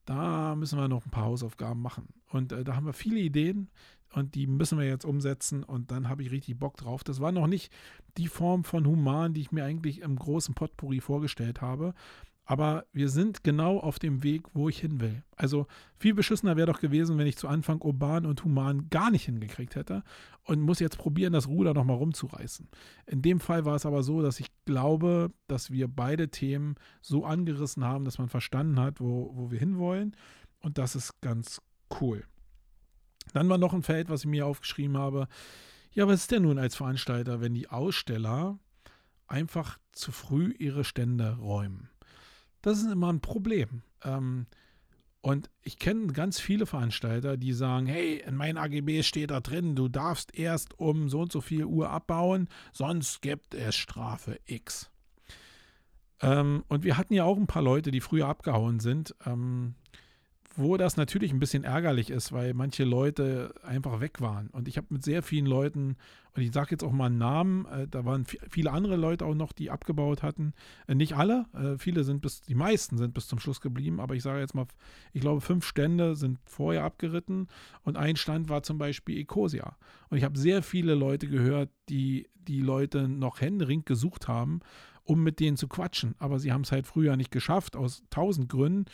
da 0.05 0.55
müssen 0.55 0.79
wir 0.79 0.89
noch 0.89 1.07
ein 1.07 1.11
paar 1.11 1.25
Hausaufgaben 1.25 1.81
machen. 1.81 2.09
Und 2.31 2.53
äh, 2.53 2.65
da 2.65 2.77
haben 2.77 2.87
wir 2.87 2.93
viele 2.93 3.21
Ideen 3.21 3.69
und 4.13 4.35
die 4.35 4.47
müssen 4.47 4.79
wir 4.79 4.87
jetzt 4.87 5.05
umsetzen 5.05 5.65
und 5.65 5.91
dann 5.91 6.09
habe 6.09 6.23
ich 6.23 6.31
richtig 6.31 6.59
Bock 6.59 6.77
drauf. 6.77 7.05
Das 7.05 7.21
war 7.21 7.33
noch 7.33 7.47
nicht 7.47 7.73
die 8.17 8.29
Form 8.29 8.65
von 8.65 8.87
Human, 8.87 9.35
die 9.35 9.41
ich 9.41 9.53
mir 9.53 9.65
eigentlich 9.65 10.03
im 10.03 10.17
großen 10.17 10.55
Potpourri 10.55 11.01
vorgestellt 11.01 11.61
habe. 11.61 11.95
Aber 12.47 12.85
wir 12.93 13.09
sind 13.09 13.43
genau 13.43 13.79
auf 13.79 13.99
dem 13.99 14.23
Weg, 14.23 14.43
wo 14.53 14.69
ich 14.69 14.79
hin 14.79 15.01
will. 15.01 15.23
Also 15.35 15.67
viel 15.97 16.13
beschissener 16.13 16.57
wäre 16.57 16.71
doch 16.71 16.81
gewesen, 16.81 17.17
wenn 17.17 17.27
ich 17.27 17.39
zu 17.39 17.49
Anfang 17.49 17.81
urban 17.81 18.27
und 18.27 18.45
human 18.45 18.91
gar 18.91 19.11
nicht 19.11 19.25
hingekriegt 19.25 19.77
hätte 19.77 20.03
und 20.45 20.61
muss 20.61 20.79
jetzt 20.79 20.99
probieren, 20.99 21.33
das 21.33 21.49
Ruder 21.49 21.73
nochmal 21.73 21.97
rumzureißen. 21.97 22.69
In 23.07 23.23
dem 23.23 23.41
Fall 23.41 23.65
war 23.65 23.77
es 23.77 23.87
aber 23.87 24.03
so, 24.03 24.21
dass 24.21 24.41
ich 24.41 24.49
glaube, 24.67 25.33
dass 25.47 25.71
wir 25.71 25.89
beide 25.89 26.29
Themen 26.29 26.75
so 27.01 27.25
angerissen 27.25 27.83
haben, 27.83 28.05
dass 28.05 28.19
man 28.19 28.29
verstanden 28.29 28.79
hat, 28.79 29.01
wo, 29.01 29.31
wo 29.35 29.51
wir 29.51 29.59
hinwollen. 29.59 30.15
Und 30.61 30.77
das 30.77 30.97
ist 30.97 31.21
ganz 31.23 31.63
cool. 32.01 32.25
Dann 33.33 33.49
war 33.49 33.57
noch 33.57 33.73
ein 33.73 33.83
Feld, 33.83 34.11
was 34.11 34.21
ich 34.21 34.31
mir 34.31 34.47
aufgeschrieben 34.47 34.99
habe. 34.99 35.29
Ja, 35.93 36.07
was 36.07 36.21
ist 36.21 36.31
denn 36.31 36.43
nun 36.43 36.59
als 36.59 36.77
Veranstalter, 36.77 37.41
wenn 37.41 37.55
die 37.55 37.71
Aussteller 37.71 38.59
einfach 39.27 39.79
zu 39.93 40.13
früh 40.13 40.53
ihre 40.59 40.85
Stände 40.85 41.39
räumen? 41.39 41.89
Das 42.65 42.79
ist 42.79 42.91
immer 42.91 43.13
ein 43.13 43.21
Problem. 43.21 43.83
Ähm, 44.03 44.47
und 45.21 45.51
ich 45.61 45.79
kenne 45.79 46.07
ganz 46.07 46.41
viele 46.41 46.65
Veranstalter, 46.65 47.37
die 47.37 47.53
sagen, 47.53 47.85
hey, 47.85 48.23
in 48.27 48.37
meinen 48.37 48.57
AGB 48.57 49.03
steht 49.03 49.33
da 49.33 49.41
drin, 49.41 49.77
du 49.77 49.89
darfst 49.89 50.35
erst 50.35 50.79
um 50.81 51.11
so 51.11 51.21
und 51.21 51.31
so 51.31 51.43
viel 51.43 51.67
Uhr 51.67 51.91
abbauen, 51.91 52.49
sonst 52.73 53.21
gibt 53.21 53.55
es 53.55 53.77
Strafe 53.77 54.41
X. 54.47 54.91
Ähm, 56.23 56.65
und 56.69 56.85
wir 56.85 56.97
hatten 56.97 57.13
ja 57.13 57.25
auch 57.25 57.37
ein 57.37 57.47
paar 57.47 57.61
Leute, 57.61 57.91
die 57.91 58.01
früher 58.01 58.29
abgehauen 58.29 58.81
sind. 58.81 59.15
Ähm, 59.27 59.75
wo 60.57 60.77
das 60.77 60.97
natürlich 60.97 61.33
ein 61.33 61.39
bisschen 61.39 61.65
ärgerlich 61.65 62.11
ist, 62.11 62.33
weil 62.33 62.55
manche 62.55 62.85
Leute 62.85 63.55
einfach 63.63 64.01
weg 64.01 64.21
waren. 64.21 64.49
Und 64.49 64.69
ich 64.69 64.77
habe 64.77 64.87
mit 64.91 65.03
sehr 65.03 65.23
vielen 65.23 65.47
Leuten, 65.47 65.97
und 66.35 66.43
ich 66.43 66.53
sage 66.53 66.73
jetzt 66.73 66.85
auch 66.85 66.93
mal 66.93 67.07
einen 67.07 67.19
Namen, 67.19 67.67
äh, 67.67 67.89
da 67.89 68.05
waren 68.05 68.25
viele 68.25 68.71
andere 68.71 68.97
Leute 68.97 69.27
auch 69.27 69.35
noch, 69.35 69.53
die 69.53 69.71
abgebaut 69.71 70.23
hatten. 70.23 70.53
Äh, 70.87 70.95
nicht 70.95 71.17
alle, 71.17 71.47
äh, 71.55 71.79
viele 71.79 72.05
sind 72.05 72.23
bis, 72.23 72.43
die 72.43 72.55
meisten 72.55 72.99
sind 72.99 73.15
bis 73.15 73.27
zum 73.27 73.39
Schluss 73.39 73.61
geblieben, 73.61 74.01
aber 74.01 74.15
ich 74.15 74.23
sage 74.23 74.41
jetzt 74.41 74.55
mal, 74.55 74.67
ich 75.13 75.21
glaube, 75.21 75.41
fünf 75.41 75.67
Stände 75.67 76.15
sind 76.15 76.39
vorher 76.45 76.85
abgeritten 76.85 77.49
und 77.83 77.97
ein 77.97 78.17
Stand 78.17 78.49
war 78.49 78.63
zum 78.63 78.79
Beispiel 78.79 79.19
Ecosia. 79.19 79.77
Und 80.11 80.19
ich 80.19 80.25
habe 80.25 80.39
sehr 80.39 80.63
viele 80.63 80.95
Leute 80.95 81.27
gehört, 81.27 81.71
die 81.89 82.29
die 82.35 82.61
Leute 82.61 83.09
noch 83.09 83.41
händeringend 83.41 83.87
gesucht 83.87 84.29
haben, 84.29 84.61
um 85.05 85.23
mit 85.23 85.41
denen 85.41 85.57
zu 85.57 85.69
quatschen. 85.69 86.15
Aber 86.19 86.39
sie 86.39 86.53
haben 86.53 86.63
es 86.63 86.73
halt 86.73 86.87
früher 86.87 87.17
nicht 87.17 87.31
geschafft, 87.31 87.77
aus 87.77 88.03
tausend 88.11 88.49
Gründen. 88.49 88.87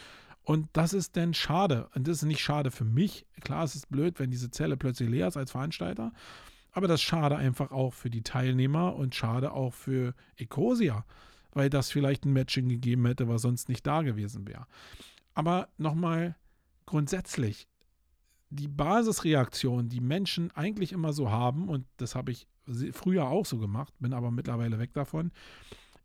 Und 0.42 0.68
das 0.72 0.92
ist 0.92 1.16
dann 1.16 1.34
schade. 1.34 1.88
Und 1.94 2.08
das 2.08 2.18
ist 2.18 2.24
nicht 2.24 2.40
schade 2.40 2.70
für 2.70 2.84
mich. 2.84 3.26
Klar, 3.40 3.64
es 3.64 3.74
ist 3.74 3.88
blöd, 3.90 4.18
wenn 4.18 4.30
diese 4.30 4.50
Zelle 4.50 4.76
plötzlich 4.76 5.08
leer 5.08 5.28
ist 5.28 5.36
als 5.36 5.52
Veranstalter. 5.52 6.12
Aber 6.72 6.88
das 6.88 7.00
ist 7.00 7.06
schade 7.06 7.36
einfach 7.36 7.72
auch 7.72 7.92
für 7.92 8.10
die 8.10 8.22
Teilnehmer 8.22 8.94
und 8.94 9.14
schade 9.14 9.52
auch 9.52 9.74
für 9.74 10.14
Ecosia, 10.36 11.04
weil 11.52 11.68
das 11.68 11.90
vielleicht 11.90 12.24
ein 12.24 12.32
Matching 12.32 12.68
gegeben 12.68 13.06
hätte, 13.06 13.28
was 13.28 13.42
sonst 13.42 13.68
nicht 13.68 13.86
da 13.86 14.02
gewesen 14.02 14.46
wäre. 14.46 14.66
Aber 15.34 15.68
nochmal 15.78 16.36
grundsätzlich, 16.86 17.66
die 18.50 18.68
Basisreaktion, 18.68 19.88
die 19.88 20.00
Menschen 20.00 20.50
eigentlich 20.52 20.92
immer 20.92 21.12
so 21.12 21.30
haben, 21.30 21.68
und 21.68 21.86
das 21.96 22.14
habe 22.14 22.32
ich 22.32 22.46
früher 22.92 23.28
auch 23.28 23.46
so 23.46 23.58
gemacht, 23.58 23.92
bin 23.98 24.12
aber 24.12 24.30
mittlerweile 24.30 24.78
weg 24.78 24.92
davon, 24.92 25.32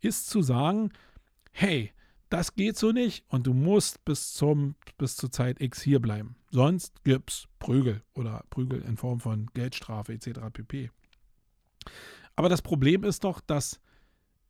ist 0.02 0.30
zu 0.30 0.42
sagen, 0.42 0.92
hey, 1.52 1.92
das 2.30 2.56
geht 2.56 2.78
so 2.78 2.92
nicht 2.92 3.24
und 3.30 3.48
du 3.48 3.54
musst 3.54 4.04
bis, 4.06 4.34
zum, 4.34 4.76
bis 4.98 5.16
zur 5.16 5.32
Zeit 5.32 5.62
X 5.62 5.82
hier 5.82 6.00
bleiben. 6.00 6.36
Sonst 6.52 7.04
gibt's 7.04 7.48
Prügel 7.60 8.02
oder 8.14 8.44
Prügel 8.50 8.82
in 8.82 8.98
Form 8.98 9.20
von 9.20 9.48
Geldstrafe 9.54 10.14
etc. 10.14 10.40
pp. 10.52 10.90
Aber 12.36 12.50
das 12.50 12.62
Problem 12.62 13.04
ist 13.04 13.24
doch, 13.24 13.42
dass 13.42 13.80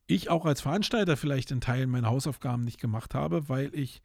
ich 0.07 0.29
auch 0.29 0.45
als 0.45 0.61
Veranstalter 0.61 1.17
vielleicht 1.17 1.51
in 1.51 1.61
Teilen 1.61 1.89
meine 1.89 2.07
Hausaufgaben 2.07 2.63
nicht 2.63 2.79
gemacht 2.79 3.13
habe, 3.13 3.49
weil 3.49 3.73
ich 3.73 4.01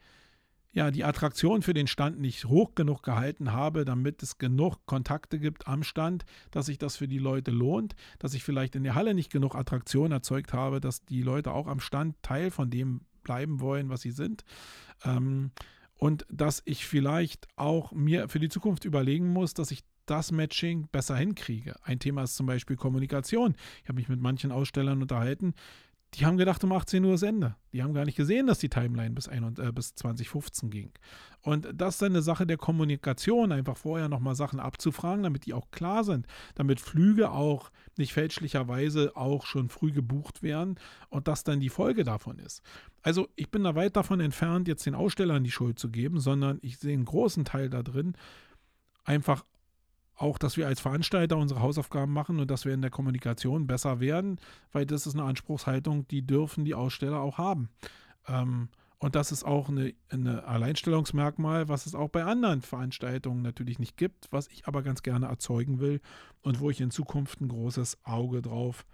ja 0.73 0.91
die 0.91 1.05
Attraktion 1.05 1.63
für 1.63 1.75
den 1.75 1.87
Stand 1.87 2.21
nicht 2.21 2.45
hoch 2.45 2.75
genug 2.75 3.03
gehalten 3.03 3.53
habe, 3.53 3.85
damit 3.85 4.23
es 4.23 4.39
genug 4.39 4.87
Kontakte 4.87 5.39
gibt 5.39 5.67
am 5.67 5.83
Stand, 5.83 6.25
dass 6.53 6.67
sich 6.67 6.79
das 6.79 6.97
für 6.97 7.09
die 7.09 7.19
Leute 7.19 7.51
lohnt, 7.51 7.97
dass 8.19 8.35
ich 8.35 8.45
vielleicht 8.45 8.77
in 8.77 8.85
der 8.85 8.95
Halle 8.95 9.15
nicht 9.15 9.33
genug 9.33 9.55
Attraktion 9.55 10.13
erzeugt 10.13 10.53
habe, 10.53 10.81
dass 10.81 11.05
die 11.05 11.23
Leute 11.23 11.53
auch 11.53 11.67
am 11.67 11.81
Stand 11.81 12.23
Teil 12.23 12.51
von 12.51 12.71
dem 12.71 13.01
bleiben 13.23 13.61
wollen, 13.61 13.89
was 13.89 14.03
sie 14.03 14.11
sind. 14.11 14.45
Ähm, 15.05 15.51
und 15.97 16.25
dass 16.31 16.63
ich 16.65 16.87
vielleicht 16.87 17.47
auch 17.57 17.93
mir 17.93 18.29
für 18.29 18.41
die 18.41 18.49
Zukunft 18.49 18.85
überlegen 18.85 19.29
muss, 19.29 19.53
dass 19.53 19.71
ich 19.71 19.83
das 20.07 20.33
Matching 20.33 20.89
besser 20.91 21.17
hinkriege. 21.17 21.77
Ein 21.83 22.01
Thema 22.01 22.25
ist 22.25 22.35
zum 22.35 22.47
Beispiel 22.47 22.77
Kommunikation. 22.77 23.55
Ich 23.83 23.89
habe 23.89 23.97
mich 23.97 24.09
mit 24.09 24.21
manchen 24.21 24.51
Ausstellern 24.51 25.03
unterhalten, 25.03 25.55
die 26.15 26.27
haben 26.27 26.37
gedacht, 26.37 26.63
um 26.65 26.73
18 26.73 27.05
Uhr 27.05 27.15
ist 27.15 27.23
Ende. 27.23 27.55
Die 27.73 27.83
haben 27.83 27.95
gar 27.95 28.05
nicht 28.05 28.17
gesehen, 28.17 28.49
dass 28.49 28.59
die 28.59 28.69
Timeline 28.69 29.15
bis, 29.15 29.29
ein, 29.29 29.45
äh, 29.59 29.73
bis 29.73 29.95
2015 29.95 30.71
ging. 30.71 30.91
Und 31.43 31.69
das 31.73 31.97
ist 31.97 32.03
eine 32.03 32.21
Sache 32.21 32.47
der 32.47 32.57
Kommunikation, 32.57 33.53
einfach 33.53 33.77
vorher 33.77 34.09
nochmal 34.09 34.35
Sachen 34.35 34.59
abzufragen, 34.59 35.23
damit 35.23 35.47
die 35.47 35.55
auch 35.55 35.71
klar 35.71 36.03
sind, 36.03 36.27
damit 36.57 36.81
Flüge 36.81 37.31
auch 37.31 37.71
nicht 37.97 38.13
fälschlicherweise 38.13 39.17
auch 39.17 39.47
schon 39.47 39.69
früh 39.69 39.93
gebucht 39.93 40.43
werden 40.43 40.79
und 41.09 41.29
das 41.29 41.45
dann 41.45 41.61
die 41.61 41.69
Folge 41.69 42.03
davon 42.03 42.39
ist. 42.41 42.63
Also 43.03 43.29
ich 43.37 43.51
bin 43.51 43.63
da 43.63 43.75
weit 43.75 43.97
davon 43.97 44.21
entfernt, 44.21 44.69
jetzt 44.69 44.85
den 44.85 44.95
Ausstellern 44.95 45.45
die 45.45 45.51
Schuld 45.51 45.79
zu 45.79 45.91
geben, 45.91 46.19
sondern 46.19 46.59
ich 46.61 46.79
sehe 46.79 46.93
einen 46.93 47.05
großen 47.05 47.45
Teil 47.45 47.71
da 47.71 47.83
drin, 47.83 48.15
einfach 49.05 49.45
auch, 50.21 50.39
dass 50.39 50.57
wir 50.57 50.67
als 50.67 50.81
Veranstalter 50.81 51.37
unsere 51.37 51.61
Hausaufgaben 51.61 52.13
machen 52.13 52.41
und 52.41 52.51
dass 52.51 52.65
wir 52.65 52.75
in 52.75 52.83
der 52.83 52.91
Kommunikation 52.91 53.67
besser 53.67 54.01
werden, 54.01 54.39
weil 54.73 54.87
das 54.87 55.07
ist 55.07 55.15
eine 55.15 55.25
Anspruchshaltung, 55.25 56.07
die 56.09 56.27
dürfen 56.27 56.65
die 56.65 56.75
Aussteller 56.75 57.21
auch 57.21 57.39
haben. 57.39 57.71
Ähm, 58.29 58.69
und 58.99 59.15
das 59.15 59.33
ist 59.33 59.45
auch 59.45 59.71
eine 59.71 60.45
Alleinstellungsmerkmal, 60.45 61.71
was 61.71 61.87
es 61.87 61.95
auch 61.95 62.11
bei 62.11 62.23
anderen 62.25 62.61
Veranstaltungen 62.61 63.41
natürlich 63.41 63.79
nicht 63.79 63.97
gibt, 63.97 64.29
was 64.31 64.47
ich 64.49 64.67
aber 64.67 64.83
ganz 64.83 65.03
gerne 65.03 65.27
erzeugen 65.27 65.81
will 65.81 66.03
und 66.43 66.61
wo 66.61 66.69
ich 66.69 66.83
in 66.83 66.91
Zukunft 66.91 67.41
ein 67.41 67.49
großes 67.49 68.05
Auge 68.05 68.43
drauf 68.43 68.85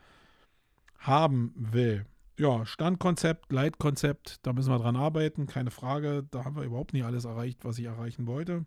haben 0.99 1.53
will. 1.57 2.07
Ja, 2.39 2.65
Standkonzept, 2.65 3.51
Leitkonzept, 3.51 4.47
da 4.47 4.53
müssen 4.53 4.71
wir 4.71 4.79
dran 4.79 4.95
arbeiten, 4.95 5.49
keine 5.49 5.73
Frage. 5.73 6.25
Da 6.31 6.45
haben 6.45 6.55
wir 6.55 6.63
überhaupt 6.63 6.93
nicht 6.93 7.05
alles 7.05 7.25
erreicht, 7.25 7.65
was 7.65 7.79
ich 7.79 7.87
erreichen 7.87 8.29
wollte 8.29 8.65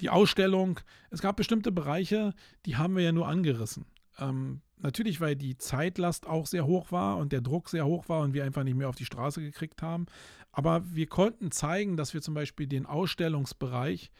die 0.00 0.10
Ausstellung, 0.10 0.80
es 1.10 1.20
gab 1.20 1.36
bestimmte 1.36 1.72
Bereiche, 1.72 2.34
die 2.66 2.76
haben 2.76 2.96
wir 2.96 3.02
ja 3.02 3.12
nur 3.12 3.28
angerissen. 3.28 3.86
Ähm, 4.18 4.60
natürlich, 4.78 5.20
weil 5.20 5.36
die 5.36 5.56
Zeitlast 5.56 6.26
auch 6.26 6.46
sehr 6.46 6.66
hoch 6.66 6.92
war 6.92 7.16
und 7.16 7.32
der 7.32 7.40
Druck 7.40 7.68
sehr 7.68 7.86
hoch 7.86 8.08
war 8.08 8.20
und 8.20 8.34
wir 8.34 8.44
einfach 8.44 8.64
nicht 8.64 8.76
mehr 8.76 8.88
auf 8.88 8.96
die 8.96 9.04
Straße 9.04 9.40
gekriegt 9.40 9.82
haben. 9.82 10.06
Aber 10.52 10.82
wir 10.94 11.06
konnten 11.06 11.50
zeigen, 11.50 11.96
dass 11.96 12.14
wir 12.14 12.22
zum 12.22 12.34
Beispiel 12.34 12.66
den 12.66 12.86
Ausstellungsbereich 12.86 14.10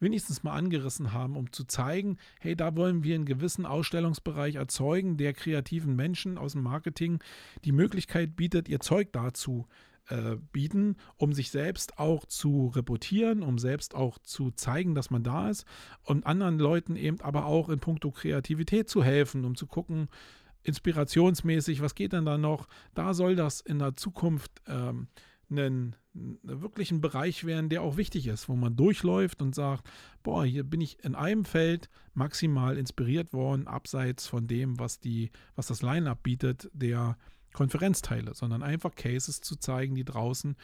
wenigstens 0.00 0.42
mal 0.42 0.54
angerissen 0.54 1.12
haben, 1.12 1.36
um 1.36 1.52
zu 1.52 1.64
zeigen, 1.64 2.18
hey, 2.40 2.56
da 2.56 2.76
wollen 2.76 3.04
wir 3.04 3.14
einen 3.14 3.26
gewissen 3.26 3.64
Ausstellungsbereich 3.64 4.56
erzeugen, 4.56 5.16
der 5.16 5.32
kreativen 5.32 5.94
Menschen 5.94 6.36
aus 6.36 6.52
dem 6.52 6.62
Marketing 6.62 7.22
die 7.64 7.72
Möglichkeit 7.72 8.34
bietet, 8.36 8.68
ihr 8.68 8.80
Zeug 8.80 9.12
dazu 9.12 9.66
äh, 10.08 10.36
bieten, 10.52 10.96
um 11.16 11.32
sich 11.32 11.50
selbst 11.50 11.98
auch 11.98 12.26
zu 12.26 12.72
reportieren, 12.74 13.42
um 13.42 13.58
selbst 13.58 13.94
auch 13.94 14.18
zu 14.18 14.50
zeigen, 14.50 14.94
dass 14.94 15.10
man 15.10 15.22
da 15.22 15.48
ist 15.48 15.64
und 16.02 16.26
anderen 16.26 16.58
Leuten 16.58 16.96
eben 16.96 17.20
aber 17.20 17.46
auch 17.46 17.68
in 17.68 17.80
puncto 17.80 18.10
Kreativität 18.10 18.88
zu 18.88 19.02
helfen, 19.02 19.44
um 19.44 19.54
zu 19.54 19.66
gucken, 19.66 20.08
inspirationsmäßig, 20.62 21.80
was 21.80 21.94
geht 21.94 22.12
denn 22.12 22.24
da 22.24 22.38
noch? 22.38 22.66
Da 22.94 23.14
soll 23.14 23.36
das 23.36 23.60
in 23.60 23.78
der 23.78 23.96
Zukunft 23.96 24.62
ähm, 24.66 25.08
einen, 25.50 25.96
wirklich 26.42 26.90
ein 26.90 27.00
Bereich 27.00 27.44
werden, 27.44 27.68
der 27.68 27.82
auch 27.82 27.96
wichtig 27.96 28.26
ist, 28.26 28.48
wo 28.48 28.56
man 28.56 28.76
durchläuft 28.76 29.42
und 29.42 29.54
sagt, 29.54 29.88
boah, 30.22 30.44
hier 30.44 30.64
bin 30.64 30.80
ich 30.80 31.02
in 31.04 31.14
einem 31.14 31.44
Feld 31.44 31.88
maximal 32.14 32.78
inspiriert 32.78 33.32
worden, 33.32 33.66
abseits 33.66 34.26
von 34.26 34.46
dem, 34.46 34.78
was 34.78 35.00
die, 35.00 35.30
was 35.54 35.66
das 35.66 35.82
Line-up 35.82 36.22
bietet, 36.22 36.70
der 36.72 37.16
Konferenzteile, 37.54 38.34
sondern 38.34 38.62
einfach 38.62 38.94
Cases 38.94 39.40
zu 39.40 39.56
zeigen, 39.56 39.94
die 39.94 40.04
draußen 40.04 40.56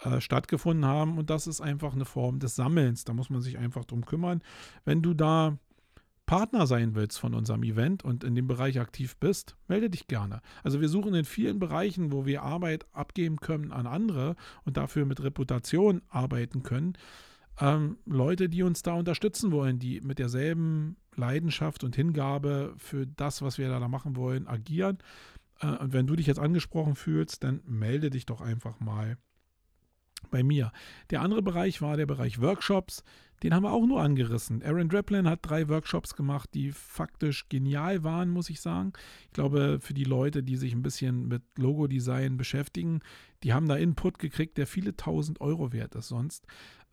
äh, 0.00 0.20
stattgefunden 0.20 0.84
haben. 0.84 1.16
Und 1.16 1.30
das 1.30 1.46
ist 1.46 1.62
einfach 1.62 1.94
eine 1.94 2.04
Form 2.04 2.38
des 2.38 2.56
Sammelns. 2.56 3.04
Da 3.04 3.14
muss 3.14 3.30
man 3.30 3.40
sich 3.40 3.56
einfach 3.56 3.86
drum 3.86 4.04
kümmern. 4.04 4.42
Wenn 4.84 5.00
du 5.00 5.14
da 5.14 5.56
Partner 6.26 6.66
sein 6.66 6.94
willst 6.94 7.18
von 7.18 7.34
unserem 7.34 7.62
Event 7.62 8.04
und 8.04 8.24
in 8.24 8.34
dem 8.34 8.46
Bereich 8.46 8.80
aktiv 8.80 9.16
bist, 9.16 9.56
melde 9.68 9.90
dich 9.90 10.06
gerne. 10.06 10.40
Also 10.62 10.80
wir 10.80 10.88
suchen 10.88 11.14
in 11.14 11.24
vielen 11.24 11.58
Bereichen, 11.58 12.12
wo 12.12 12.26
wir 12.26 12.42
Arbeit 12.42 12.86
abgeben 12.92 13.36
können 13.36 13.72
an 13.72 13.86
andere 13.86 14.36
und 14.64 14.76
dafür 14.76 15.04
mit 15.04 15.22
Reputation 15.22 16.02
arbeiten 16.08 16.62
können, 16.62 16.94
ähm, 17.60 17.98
Leute, 18.06 18.48
die 18.48 18.62
uns 18.62 18.82
da 18.82 18.94
unterstützen 18.94 19.52
wollen, 19.52 19.78
die 19.78 20.00
mit 20.00 20.18
derselben 20.18 20.96
Leidenschaft 21.14 21.84
und 21.84 21.94
Hingabe 21.94 22.74
für 22.78 23.06
das, 23.06 23.42
was 23.42 23.58
wir 23.58 23.68
da 23.68 23.86
machen 23.88 24.16
wollen, 24.16 24.48
agieren 24.48 24.98
und 25.62 25.92
wenn 25.92 26.06
du 26.06 26.16
dich 26.16 26.26
jetzt 26.26 26.40
angesprochen 26.40 26.94
fühlst, 26.94 27.44
dann 27.44 27.62
melde 27.66 28.10
dich 28.10 28.26
doch 28.26 28.40
einfach 28.40 28.80
mal 28.80 29.16
bei 30.30 30.42
mir. 30.42 30.72
Der 31.10 31.20
andere 31.20 31.42
Bereich 31.42 31.82
war 31.82 31.96
der 31.96 32.06
Bereich 32.06 32.40
Workshops. 32.40 33.02
Den 33.42 33.54
haben 33.54 33.64
wir 33.64 33.72
auch 33.72 33.86
nur 33.86 34.00
angerissen. 34.00 34.62
Aaron 34.62 34.88
Draplin 34.88 35.28
hat 35.28 35.40
drei 35.42 35.68
Workshops 35.68 36.14
gemacht, 36.14 36.50
die 36.54 36.70
faktisch 36.70 37.48
genial 37.48 38.04
waren, 38.04 38.30
muss 38.30 38.50
ich 38.50 38.60
sagen. 38.60 38.92
Ich 39.26 39.32
glaube, 39.32 39.78
für 39.80 39.94
die 39.94 40.04
Leute, 40.04 40.44
die 40.44 40.56
sich 40.56 40.72
ein 40.72 40.82
bisschen 40.82 41.26
mit 41.26 41.42
Logo-Design 41.58 42.36
beschäftigen, 42.36 43.00
die 43.42 43.52
haben 43.52 43.66
da 43.66 43.76
Input 43.76 44.20
gekriegt, 44.20 44.58
der 44.58 44.68
viele 44.68 44.96
tausend 44.96 45.40
Euro 45.40 45.72
wert 45.72 45.94
ist 45.96 46.08
sonst. 46.08 46.46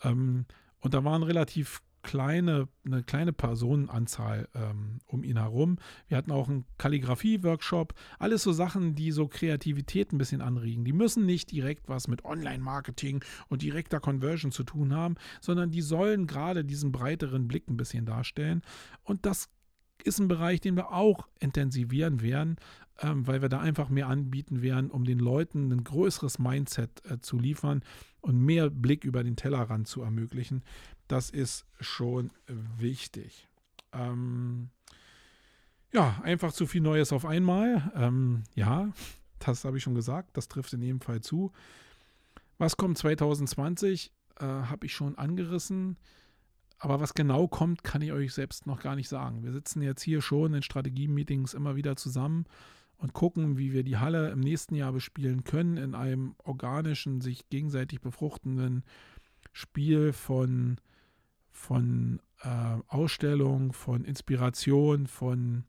Ähm, 0.04 0.46
und 0.80 0.94
da 0.94 1.04
waren 1.04 1.24
relativ 1.24 1.82
kleine, 2.02 2.68
eine 2.86 3.04
kleine 3.04 3.34
Personenanzahl 3.34 4.48
ähm, 4.56 5.00
um 5.06 5.24
ihn 5.24 5.38
herum. 5.38 5.78
Wir 6.08 6.18
hatten 6.18 6.32
auch 6.32 6.50
einen 6.50 6.66
Kalligrafie-Workshop. 6.78 7.94
Alles 8.18 8.44
so 8.44 8.52
Sachen, 8.52 8.96
die 8.96 9.12
so 9.12 9.28
Kreativität 9.28 10.14
ein 10.14 10.18
bisschen 10.18 10.42
anregen. 10.42 10.86
Die 10.86 10.94
müssen 10.94 11.26
nicht 11.26 11.52
direkt 11.52 11.90
was 11.90 12.08
mit 12.08 12.26
Online-Marketing 12.26 13.24
und 13.48 13.62
direkter 13.62 14.00
Conversion 14.00 14.52
zu 14.52 14.64
tun 14.64 14.94
haben, 14.94 15.16
sondern 15.42 15.72
die 15.72 15.82
sollen 15.82 16.28
gerade 16.28 16.64
diesen 16.64 16.92
breiteren 16.92 17.48
Blick 17.48 17.70
ein 17.70 17.78
bisschen 17.78 18.06
darstellen. 18.06 18.62
Und 19.04 19.26
das 19.26 19.50
ist 20.04 20.20
ein 20.20 20.28
Bereich, 20.28 20.62
den 20.62 20.76
wir 20.76 20.92
auch 20.92 21.28
intensivieren 21.40 22.22
werden, 22.22 22.58
ähm, 23.02 23.28
weil 23.28 23.42
wir 23.42 23.50
da 23.50 23.60
einfach 23.60 23.90
mehr 23.90 24.08
anbieten 24.08 24.62
werden, 24.62 24.92
um 24.92 25.06
den 25.06 25.20
Leuten 25.20 25.72
ein 25.72 25.84
größeres 25.84 26.40
Mindset 26.40 27.04
äh, 27.10 27.20
zu 27.20 27.38
liefern 27.38 27.84
und 28.22 28.40
mehr 28.40 28.70
Blick 28.70 29.04
über 29.04 29.24
den 29.24 29.36
Tellerrand 29.36 29.88
zu 29.88 30.02
ermöglichen. 30.02 30.64
Das 31.08 31.30
ist 31.30 31.66
schon 31.80 32.32
wichtig. 32.78 33.48
Ähm, 33.94 34.70
ja, 35.92 36.20
einfach 36.24 36.54
zu 36.54 36.68
viel 36.68 36.82
Neues 36.82 37.12
auf 37.12 37.26
einmal. 37.26 37.92
Ähm, 37.96 38.44
ja, 38.54 38.92
das 39.40 39.66
habe 39.66 39.78
ich 39.78 39.84
schon 39.84 39.96
gesagt. 39.96 40.38
Das 40.38 40.48
trifft 40.48 40.74
in 40.74 40.82
jedem 40.82 41.02
Fall 41.02 41.22
zu. 41.22 41.52
Was 42.58 42.78
kommt 42.78 42.98
2020? 42.98 44.12
Äh, 44.40 44.46
habe 44.46 44.86
ich 44.86 44.94
schon 44.94 45.18
angerissen. 45.18 45.98
Aber 46.80 47.02
was 47.02 47.14
genau 47.14 47.48
kommt, 47.48 47.84
kann 47.84 48.02
ich 48.02 48.12
euch 48.14 48.34
selbst 48.34 48.66
noch 48.66 48.82
gar 48.82 48.96
nicht 48.96 49.10
sagen. 49.10 49.44
Wir 49.44 49.52
sitzen 49.52 49.82
jetzt 49.82 50.02
hier 50.02 50.22
schon 50.22 50.54
in 50.54 50.64
Strategie-Meetings 50.64 51.54
immer 51.54 51.76
wieder 51.76 51.98
zusammen 51.98 52.46
und 52.98 53.14
gucken, 53.14 53.58
wie 53.58 53.74
wir 53.74 53.84
die 53.84 53.98
Halle 53.98 54.30
im 54.32 54.40
nächsten 54.40 54.76
Jahr 54.76 54.94
bespielen 54.94 55.44
können 55.44 55.78
in 55.78 55.94
einem 55.94 56.36
organischen, 56.44 57.22
sich 57.22 57.50
gegenseitig 57.50 58.02
befruchtenden 58.02 58.84
Spiel 59.52 60.14
von 60.14 60.80
von 61.52 62.22
äh, 62.42 62.78
Ausstellung, 62.88 63.74
von 63.74 64.06
Inspiration, 64.06 65.08
von 65.08 65.66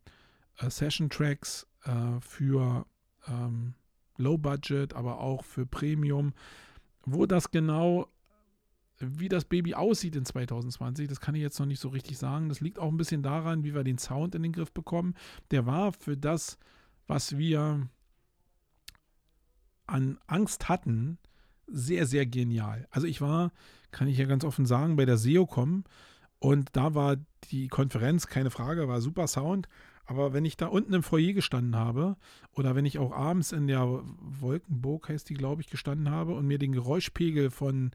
äh, 0.58 0.70
Session-Tracks 0.70 1.66
äh, 1.84 2.20
für 2.20 2.86
ähm, 3.26 3.74
Low 4.16 4.38
Budget, 4.38 4.94
aber 4.94 5.18
auch 5.20 5.44
für 5.44 5.66
Premium. 5.66 6.32
Wo 7.04 7.26
das 7.26 7.50
genau, 7.50 8.08
wie 9.00 9.28
das 9.28 9.44
Baby 9.44 9.74
aussieht 9.74 10.16
in 10.16 10.24
2020, 10.24 11.08
das 11.08 11.20
kann 11.20 11.34
ich 11.34 11.42
jetzt 11.42 11.58
noch 11.58 11.66
nicht 11.66 11.80
so 11.80 11.88
richtig 11.88 12.18
sagen. 12.18 12.48
Das 12.48 12.60
liegt 12.60 12.78
auch 12.78 12.90
ein 12.90 12.96
bisschen 12.96 13.22
daran, 13.22 13.64
wie 13.64 13.74
wir 13.74 13.84
den 13.84 13.98
Sound 13.98 14.34
in 14.34 14.42
den 14.42 14.52
Griff 14.52 14.72
bekommen. 14.72 15.14
Der 15.50 15.66
war 15.66 15.92
für 15.92 16.16
das, 16.16 16.58
was 17.06 17.36
wir 17.36 17.88
an 19.86 20.18
Angst 20.26 20.68
hatten, 20.68 21.18
sehr, 21.66 22.06
sehr 22.06 22.26
genial. 22.26 22.86
Also 22.90 23.06
ich 23.06 23.20
war 23.20 23.52
kann 23.90 24.08
ich 24.08 24.18
ja 24.18 24.24
ganz 24.24 24.44
offen 24.44 24.66
sagen, 24.66 24.96
bei 24.96 25.04
der 25.04 25.16
SEOCom. 25.16 25.84
Und 26.38 26.68
da 26.72 26.94
war 26.94 27.16
die 27.50 27.68
Konferenz, 27.68 28.26
keine 28.26 28.50
Frage, 28.50 28.88
war 28.88 29.00
super 29.00 29.26
Sound. 29.26 29.68
Aber 30.06 30.32
wenn 30.32 30.44
ich 30.44 30.56
da 30.56 30.66
unten 30.66 30.94
im 30.94 31.02
Foyer 31.02 31.34
gestanden 31.34 31.76
habe 31.76 32.16
oder 32.52 32.74
wenn 32.74 32.86
ich 32.86 32.98
auch 32.98 33.12
abends 33.12 33.52
in 33.52 33.66
der 33.66 34.02
Wolkenburg, 34.18 35.08
heißt 35.08 35.28
die, 35.28 35.34
glaube 35.34 35.62
ich, 35.62 35.68
gestanden 35.68 36.10
habe 36.10 36.34
und 36.34 36.46
mir 36.46 36.58
den 36.58 36.72
Geräuschpegel 36.72 37.50
von, 37.50 37.90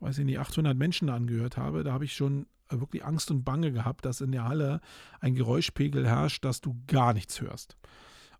weiß 0.00 0.18
ich 0.18 0.24
nicht, 0.24 0.38
800 0.38 0.76
Menschen 0.76 1.08
da 1.08 1.14
angehört 1.14 1.56
habe, 1.56 1.84
da 1.84 1.92
habe 1.92 2.04
ich 2.04 2.12
schon 2.12 2.46
wirklich 2.70 3.04
Angst 3.04 3.30
und 3.30 3.44
Bange 3.44 3.72
gehabt, 3.72 4.04
dass 4.04 4.20
in 4.20 4.32
der 4.32 4.44
Halle 4.44 4.80
ein 5.20 5.34
Geräuschpegel 5.34 6.06
herrscht, 6.06 6.44
dass 6.44 6.60
du 6.60 6.80
gar 6.86 7.12
nichts 7.12 7.40
hörst. 7.40 7.76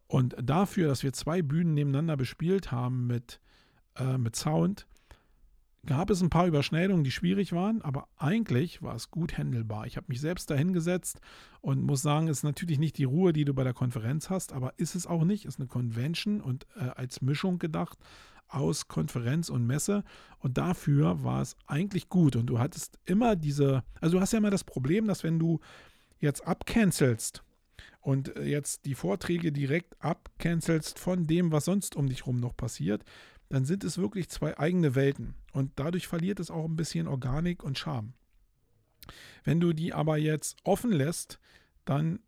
Und 0.06 0.36
dafür, 0.42 0.88
dass 0.88 1.02
wir 1.02 1.12
zwei 1.12 1.42
Bühnen 1.42 1.74
nebeneinander 1.74 2.16
bespielt 2.16 2.72
haben 2.72 3.06
mit, 3.06 3.40
äh, 3.96 4.18
mit 4.18 4.36
Sound, 4.36 4.86
gab 5.86 6.10
es 6.10 6.20
ein 6.20 6.30
paar 6.30 6.46
Überschneidungen, 6.46 7.04
die 7.04 7.10
schwierig 7.10 7.52
waren, 7.52 7.80
aber 7.80 8.08
eigentlich 8.16 8.82
war 8.82 8.94
es 8.94 9.10
gut 9.10 9.38
handelbar. 9.38 9.86
Ich 9.86 9.96
habe 9.96 10.06
mich 10.08 10.20
selbst 10.20 10.50
dahingesetzt 10.50 11.20
und 11.60 11.82
muss 11.82 12.02
sagen, 12.02 12.28
es 12.28 12.38
ist 12.38 12.44
natürlich 12.44 12.78
nicht 12.78 12.98
die 12.98 13.04
Ruhe, 13.04 13.32
die 13.32 13.44
du 13.44 13.54
bei 13.54 13.64
der 13.64 13.72
Konferenz 13.72 14.30
hast, 14.30 14.52
aber 14.52 14.74
ist 14.78 14.94
es 14.94 15.06
auch 15.06 15.24
nicht. 15.24 15.46
Ist 15.46 15.58
eine 15.58 15.68
Convention 15.68 16.40
und 16.40 16.66
äh, 16.76 16.90
als 16.96 17.22
Mischung 17.22 17.58
gedacht 17.58 17.98
aus 18.50 18.88
Konferenz 18.88 19.48
und 19.48 19.66
Messe 19.66 20.04
und 20.38 20.58
dafür 20.58 21.22
war 21.24 21.42
es 21.42 21.56
eigentlich 21.66 22.08
gut 22.08 22.36
und 22.36 22.46
du 22.46 22.58
hattest 22.58 22.98
immer 23.04 23.36
diese, 23.36 23.84
also 24.00 24.16
du 24.16 24.20
hast 24.20 24.32
ja 24.32 24.38
immer 24.38 24.50
das 24.50 24.64
Problem, 24.64 25.06
dass 25.06 25.24
wenn 25.24 25.38
du 25.38 25.60
jetzt 26.18 26.46
abcancelst 26.46 27.42
und 28.00 28.36
äh, 28.36 28.44
jetzt 28.44 28.84
die 28.84 28.94
Vorträge 28.94 29.52
direkt 29.52 30.02
abcancelst 30.02 30.98
von 30.98 31.26
dem, 31.26 31.52
was 31.52 31.64
sonst 31.64 31.96
um 31.96 32.08
dich 32.08 32.26
rum 32.26 32.40
noch 32.40 32.56
passiert, 32.56 33.04
dann 33.48 33.64
sind 33.64 33.84
es 33.84 33.98
wirklich 33.98 34.28
zwei 34.28 34.56
eigene 34.58 34.94
Welten. 34.94 35.34
Und 35.52 35.72
dadurch 35.76 36.06
verliert 36.06 36.38
es 36.38 36.50
auch 36.50 36.64
ein 36.66 36.76
bisschen 36.76 37.08
Organik 37.08 37.64
und 37.64 37.78
Charme. 37.78 38.12
Wenn 39.42 39.58
du 39.58 39.72
die 39.72 39.92
aber 39.92 40.18
jetzt 40.18 40.56
offen 40.62 40.92
lässt, 40.92 41.40
dann 41.84 42.20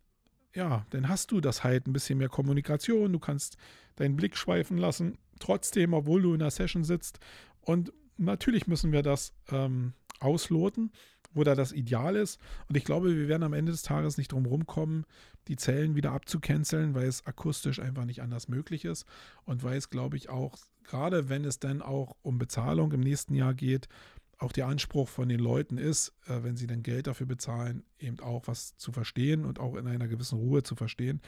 ja, 0.55 0.85
dann 0.91 1.09
hast 1.09 1.31
du 1.31 1.41
das 1.41 1.63
halt 1.63 1.87
ein 1.87 1.93
bisschen 1.93 2.19
mehr 2.19 2.29
Kommunikation. 2.29 3.11
Du 3.11 3.19
kannst 3.19 3.57
deinen 3.95 4.15
Blick 4.15 4.37
schweifen 4.37 4.77
lassen, 4.77 5.17
trotzdem, 5.43 5.93
obwohl 5.93 6.21
du 6.21 6.33
in 6.33 6.39
der 6.39 6.51
Session 6.51 6.83
sitzt. 6.83 7.19
Und 7.61 7.91
natürlich 8.17 8.67
müssen 8.67 8.91
wir 8.91 9.03
das 9.03 9.33
ähm, 9.51 9.93
ausloten, 10.19 10.91
wo 11.33 11.43
da 11.43 11.55
das 11.55 11.71
Ideal 11.71 12.15
ist. 12.15 12.39
Und 12.69 12.77
ich 12.77 12.85
glaube, 12.85 13.15
wir 13.15 13.27
werden 13.27 13.43
am 13.43 13.53
Ende 13.53 13.71
des 13.71 13.83
Tages 13.83 14.17
nicht 14.17 14.31
drum 14.31 14.45
rumkommen, 14.45 15.05
die 15.47 15.57
Zellen 15.57 15.95
wieder 15.95 16.11
abzucanceln, 16.11 16.95
weil 16.95 17.07
es 17.07 17.25
akustisch 17.25 17.79
einfach 17.79 18.05
nicht 18.05 18.21
anders 18.21 18.47
möglich 18.47 18.85
ist. 18.85 19.05
Und 19.43 19.63
weil 19.63 19.77
es, 19.77 19.89
glaube 19.89 20.15
ich, 20.15 20.29
auch, 20.29 20.57
gerade 20.83 21.27
wenn 21.27 21.43
es 21.43 21.59
dann 21.59 21.81
auch 21.81 22.15
um 22.21 22.37
Bezahlung 22.37 22.91
im 22.93 23.01
nächsten 23.01 23.35
Jahr 23.35 23.53
geht, 23.53 23.89
auch 24.37 24.51
der 24.51 24.67
Anspruch 24.67 25.09
von 25.09 25.29
den 25.29 25.39
Leuten 25.39 25.77
ist, 25.77 26.13
äh, 26.27 26.43
wenn 26.43 26.55
sie 26.55 26.67
dann 26.67 26.83
Geld 26.83 27.07
dafür 27.07 27.27
bezahlen, 27.27 27.83
eben 27.99 28.19
auch 28.19 28.47
was 28.47 28.75
zu 28.77 28.91
verstehen 28.91 29.45
und 29.45 29.59
auch 29.59 29.75
in 29.75 29.87
einer 29.87 30.07
gewissen 30.07 30.37
Ruhe 30.37 30.63
zu 30.63 30.75
verstehen. 30.75 31.21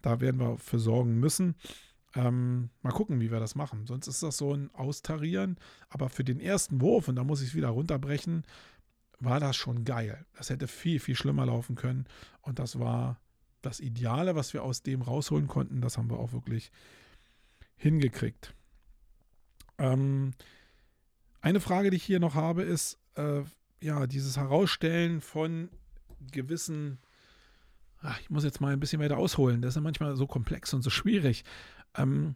Da 0.00 0.20
werden 0.20 0.40
wir 0.40 0.58
für 0.58 0.78
sorgen 0.78 1.18
müssen. 1.18 1.54
Ähm, 2.14 2.70
mal 2.82 2.92
gucken, 2.92 3.20
wie 3.20 3.30
wir 3.30 3.40
das 3.40 3.54
machen. 3.54 3.86
Sonst 3.86 4.06
ist 4.06 4.22
das 4.22 4.36
so 4.36 4.54
ein 4.54 4.70
Austarieren. 4.74 5.56
Aber 5.88 6.08
für 6.08 6.24
den 6.24 6.40
ersten 6.40 6.80
Wurf, 6.80 7.08
und 7.08 7.16
da 7.16 7.24
muss 7.24 7.40
ich 7.40 7.48
es 7.48 7.54
wieder 7.54 7.68
runterbrechen, 7.68 8.44
war 9.18 9.40
das 9.40 9.56
schon 9.56 9.84
geil. 9.84 10.26
Das 10.36 10.50
hätte 10.50 10.68
viel, 10.68 11.00
viel 11.00 11.14
schlimmer 11.14 11.46
laufen 11.46 11.76
können. 11.76 12.06
Und 12.42 12.58
das 12.58 12.78
war 12.78 13.20
das 13.62 13.80
Ideale, 13.80 14.34
was 14.34 14.52
wir 14.52 14.62
aus 14.62 14.82
dem 14.82 15.02
rausholen 15.02 15.46
konnten. 15.46 15.80
Das 15.80 15.96
haben 15.96 16.10
wir 16.10 16.18
auch 16.18 16.32
wirklich 16.32 16.70
hingekriegt. 17.76 18.54
Ähm, 19.78 20.32
eine 21.40 21.60
Frage, 21.60 21.90
die 21.90 21.96
ich 21.96 22.04
hier 22.04 22.20
noch 22.20 22.34
habe, 22.34 22.62
ist, 22.62 22.98
äh, 23.14 23.42
ja, 23.80 24.06
dieses 24.06 24.36
Herausstellen 24.36 25.20
von 25.20 25.70
gewissen, 26.30 26.98
ach, 28.00 28.20
ich 28.20 28.30
muss 28.30 28.44
jetzt 28.44 28.60
mal 28.60 28.72
ein 28.72 28.80
bisschen 28.80 29.00
weiter 29.00 29.18
ausholen, 29.18 29.60
das 29.60 29.70
ist 29.70 29.76
ja 29.76 29.80
manchmal 29.82 30.14
so 30.16 30.26
komplex 30.26 30.72
und 30.72 30.82
so 30.82 30.90
schwierig. 30.90 31.44
Ähm, 31.96 32.34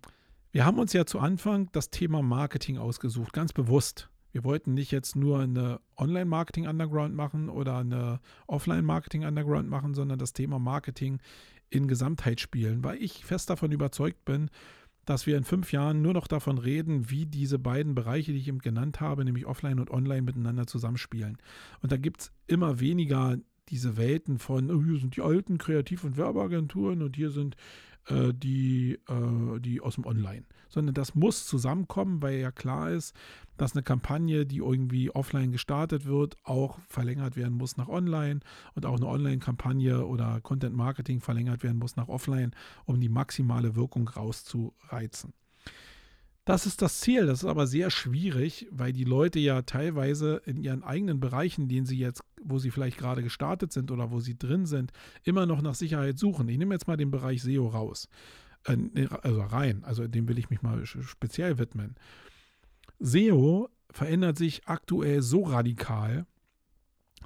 wir 0.53 0.65
haben 0.65 0.79
uns 0.79 0.93
ja 0.93 1.05
zu 1.05 1.19
Anfang 1.19 1.69
das 1.73 1.91
Thema 1.91 2.23
Marketing 2.23 2.79
ausgesucht, 2.79 3.33
ganz 3.33 3.53
bewusst. 3.53 4.09
Wir 4.33 4.45
wollten 4.45 4.75
nicht 4.75 4.91
jetzt 4.91 5.17
nur 5.17 5.41
eine 5.41 5.81
Online-Marketing-Underground 5.97 7.15
machen 7.15 7.49
oder 7.49 7.79
eine 7.79 8.21
Offline-Marketing-Underground 8.47 9.69
machen, 9.69 9.95
sondern 9.95 10.19
das 10.19 10.33
Thema 10.33 10.59
Marketing 10.59 11.21
in 11.71 11.89
Gesamtheit 11.89 12.41
spielen, 12.41 12.85
weil 12.85 13.03
ich 13.03 13.25
fest 13.25 13.51
davon 13.51 13.73
überzeugt 13.73 14.25
bin, 14.25 14.51
dass 15.07 15.27
wir 15.27 15.37
in 15.37 15.45
fünf 15.45 15.73
Jahren 15.73 16.03
nur 16.03 16.13
noch 16.13 16.27
davon 16.27 16.59
reden, 16.59 17.11
wie 17.11 17.27
diese 17.27 17.59
beiden 17.59 17.95
Bereiche, 17.95 18.33
die 18.33 18.39
ich 18.39 18.49
eben 18.49 18.59
genannt 18.59 19.01
habe, 19.01 19.25
nämlich 19.25 19.47
Offline 19.47 19.79
und 19.79 19.91
Online 19.91 20.23
miteinander 20.23 20.67
zusammenspielen. 20.67 21.39
Und 21.81 21.93
da 21.93 21.97
gibt 21.97 22.21
es 22.23 22.33
immer 22.47 22.81
weniger 22.81 23.39
diese 23.69 23.97
Welten 23.97 24.39
von, 24.39 24.71
oh, 24.71 24.83
hier 24.83 24.99
sind 24.99 25.17
die 25.17 25.23
alten 25.23 25.59
Kreativ- 25.59 26.05
und 26.05 26.17
Werbeagenturen 26.17 27.03
und 27.03 27.17
hier 27.17 27.31
sind 27.31 27.57
äh, 28.09 28.33
die, 28.33 28.99
äh, 29.09 29.61
die 29.61 29.81
aus 29.81 29.97
dem 29.97 30.07
Online. 30.07 30.45
Sondern 30.69 30.95
das 30.95 31.15
muss 31.15 31.47
zusammenkommen, 31.47 32.23
weil 32.23 32.39
ja 32.39 32.51
klar 32.51 32.91
ist, 32.91 33.15
dass 33.57 33.75
eine 33.75 33.83
Kampagne, 33.83 34.47
die 34.47 34.59
irgendwie 34.59 35.11
offline 35.11 35.53
gestartet 35.53 36.05
wird, 36.05 36.37
auch 36.45 36.79
verlängert 36.89 37.37
werden 37.37 37.57
muss 37.57 37.77
nach 37.77 37.89
online 37.89 38.41
und 38.75 38.85
auch 38.85 38.97
eine 38.97 39.07
Online-Kampagne 39.07 40.05
oder 40.05 40.41
Content 40.41 40.77
Marketing 40.77 41.21
verlängert 41.21 41.63
werden 41.63 41.79
muss 41.79 41.97
nach 41.97 42.09
offline, 42.09 42.53
um 42.85 43.01
die 43.01 43.09
maximale 43.09 43.77
Wirkung 43.77 44.09
rauszureizen. 44.09 45.33
Das 46.47 46.65
ist 46.65 46.81
das 46.81 47.01
Ziel. 47.01 47.27
Das 47.27 47.43
ist 47.43 47.49
aber 47.49 47.67
sehr 47.67 47.91
schwierig, 47.91 48.69
weil 48.71 48.93
die 48.93 49.05
Leute 49.05 49.41
ja 49.41 49.63
teilweise 49.63 50.41
in 50.47 50.57
ihren 50.57 50.85
eigenen 50.85 51.19
Bereichen, 51.19 51.69
denen 51.69 51.87
sie 51.87 51.99
jetzt, 51.99 52.23
wo 52.41 52.59
sie 52.59 52.71
vielleicht 52.71 52.99
gerade 52.99 53.25
gestartet 53.25 53.73
sind 53.73 53.91
oder 53.91 54.13
wo 54.13 54.21
sie 54.21 54.39
drin 54.39 54.65
sind, 54.65 54.93
immer 55.25 55.45
noch 55.45 55.61
nach 55.61 55.75
Sicherheit 55.75 56.19
suchen. 56.21 56.49
Ich 56.49 56.57
nehme 56.57 56.73
jetzt 56.73 56.87
mal 56.87 56.97
den 56.97 57.11
Bereich 57.11 57.43
SEO 57.43 57.67
raus. 57.67 58.09
Äh, 58.65 59.09
also 59.23 59.43
rein. 59.43 59.83
Also 59.83 60.07
dem 60.07 60.29
will 60.29 60.39
ich 60.39 60.49
mich 60.49 60.63
mal 60.63 60.87
speziell 60.87 61.59
widmen. 61.59 61.97
SEO 63.01 63.69
verändert 63.91 64.39
sich 64.39 64.69
aktuell 64.69 65.23
so 65.23 65.43
radikal, 65.43 66.27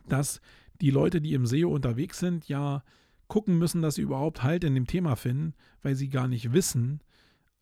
dass 0.08 0.40
die 0.80 0.90
Leute, 0.90 1.20
die 1.20 1.34
im 1.34 1.44
SEO 1.44 1.68
unterwegs 1.68 2.18
sind, 2.18 2.48
ja 2.48 2.82
gucken 3.28 3.58
müssen, 3.58 3.82
dass 3.82 3.96
sie 3.96 4.02
überhaupt 4.02 4.42
Halt 4.42 4.64
in 4.64 4.74
dem 4.74 4.86
Thema 4.86 5.14
finden, 5.14 5.52
weil 5.82 5.94
sie 5.94 6.08
gar 6.08 6.26
nicht 6.26 6.54
wissen, 6.54 7.02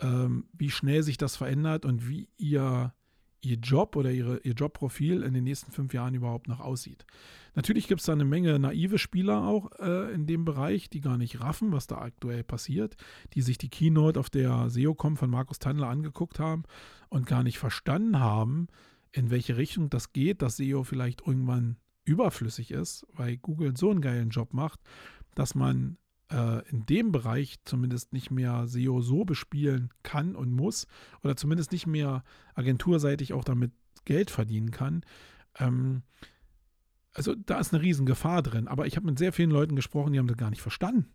ähm, 0.01 0.47
wie 0.53 0.71
schnell 0.71 1.03
sich 1.03 1.17
das 1.17 1.37
verändert 1.37 1.85
und 1.85 2.09
wie 2.09 2.29
ihr, 2.37 2.95
ihr 3.41 3.57
Job 3.57 3.97
oder 3.97 4.11
ihre, 4.11 4.39
ihr 4.39 4.53
Jobprofil 4.53 5.23
in 5.23 5.35
den 5.35 5.45
nächsten 5.45 5.73
fünf 5.73 5.95
Jahren 5.95 6.15
überhaupt 6.15 6.49
noch 6.49 6.61
aussieht. 6.61 7.05
Natürlich 7.55 7.89
gibt 7.89 8.01
es 8.01 8.07
da 8.07 8.13
eine 8.13 8.25
Menge 8.25 8.59
naive 8.59 8.99
Spieler 8.99 9.43
auch 9.43 9.73
äh, 9.81 10.13
in 10.13 10.27
dem 10.27 10.45
Bereich, 10.45 10.91
die 10.91 11.01
gar 11.01 11.19
nicht 11.19 11.41
raffen, 11.41 11.73
was 11.73 11.87
da 11.87 11.99
aktuell 11.99 12.45
passiert, 12.45 12.97
die 13.35 13.43
sich 13.43 13.59
die 13.59 13.69
Keynote 13.69 14.21
auf 14.21 14.31
der 14.31 14.71
SEOCom 14.71 15.17
von 15.17 15.31
Markus 15.31 15.59
Tandler 15.59 15.89
angeguckt 15.89 16.39
haben 16.39 16.63
und 17.09 17.27
gar 17.27 17.43
nicht 17.43 17.59
verstanden 17.59 18.21
haben, 18.21 18.69
in 19.11 19.31
welche 19.31 19.57
Richtung 19.57 19.91
das 19.91 20.13
geht, 20.13 20.43
dass 20.43 20.59
SEO 20.59 20.85
vielleicht 20.85 21.27
irgendwann 21.27 21.79
überflüssig 22.05 22.71
ist, 22.71 23.07
weil 23.13 23.37
Google 23.37 23.77
so 23.77 23.91
einen 23.91 24.01
geilen 24.01 24.31
Job 24.31 24.55
macht, 24.55 24.81
dass 25.35 25.55
man 25.55 25.99
in 26.31 26.85
dem 26.85 27.11
Bereich 27.11 27.57
zumindest 27.65 28.13
nicht 28.13 28.31
mehr 28.31 28.67
SEO 28.67 29.01
so 29.01 29.25
bespielen 29.25 29.89
kann 30.03 30.37
und 30.37 30.53
muss 30.53 30.87
oder 31.23 31.37
zumindest 31.37 31.73
nicht 31.73 31.87
mehr 31.87 32.23
agenturseitig 32.55 33.33
auch 33.33 33.45
damit 33.45 33.73
Geld 34.05 34.31
verdienen 34.31 34.71
kann. 34.71 35.05
Ähm, 35.59 36.03
also 37.15 37.35
da 37.35 37.59
ist 37.59 37.73
eine 37.73 37.83
Riesengefahr 37.83 38.43
drin. 38.43 38.69
Aber 38.69 38.87
ich 38.87 38.97
habe 38.97 39.07
mit 39.07 39.19
sehr 39.19 39.33
vielen 39.33 39.51
Leuten 39.51 39.77
gesprochen, 39.77 40.13
die 40.13 40.19
haben 40.19 40.29
das 40.29 40.37
gar 40.37 40.51
nicht 40.51 40.63
verstanden. 40.63 41.07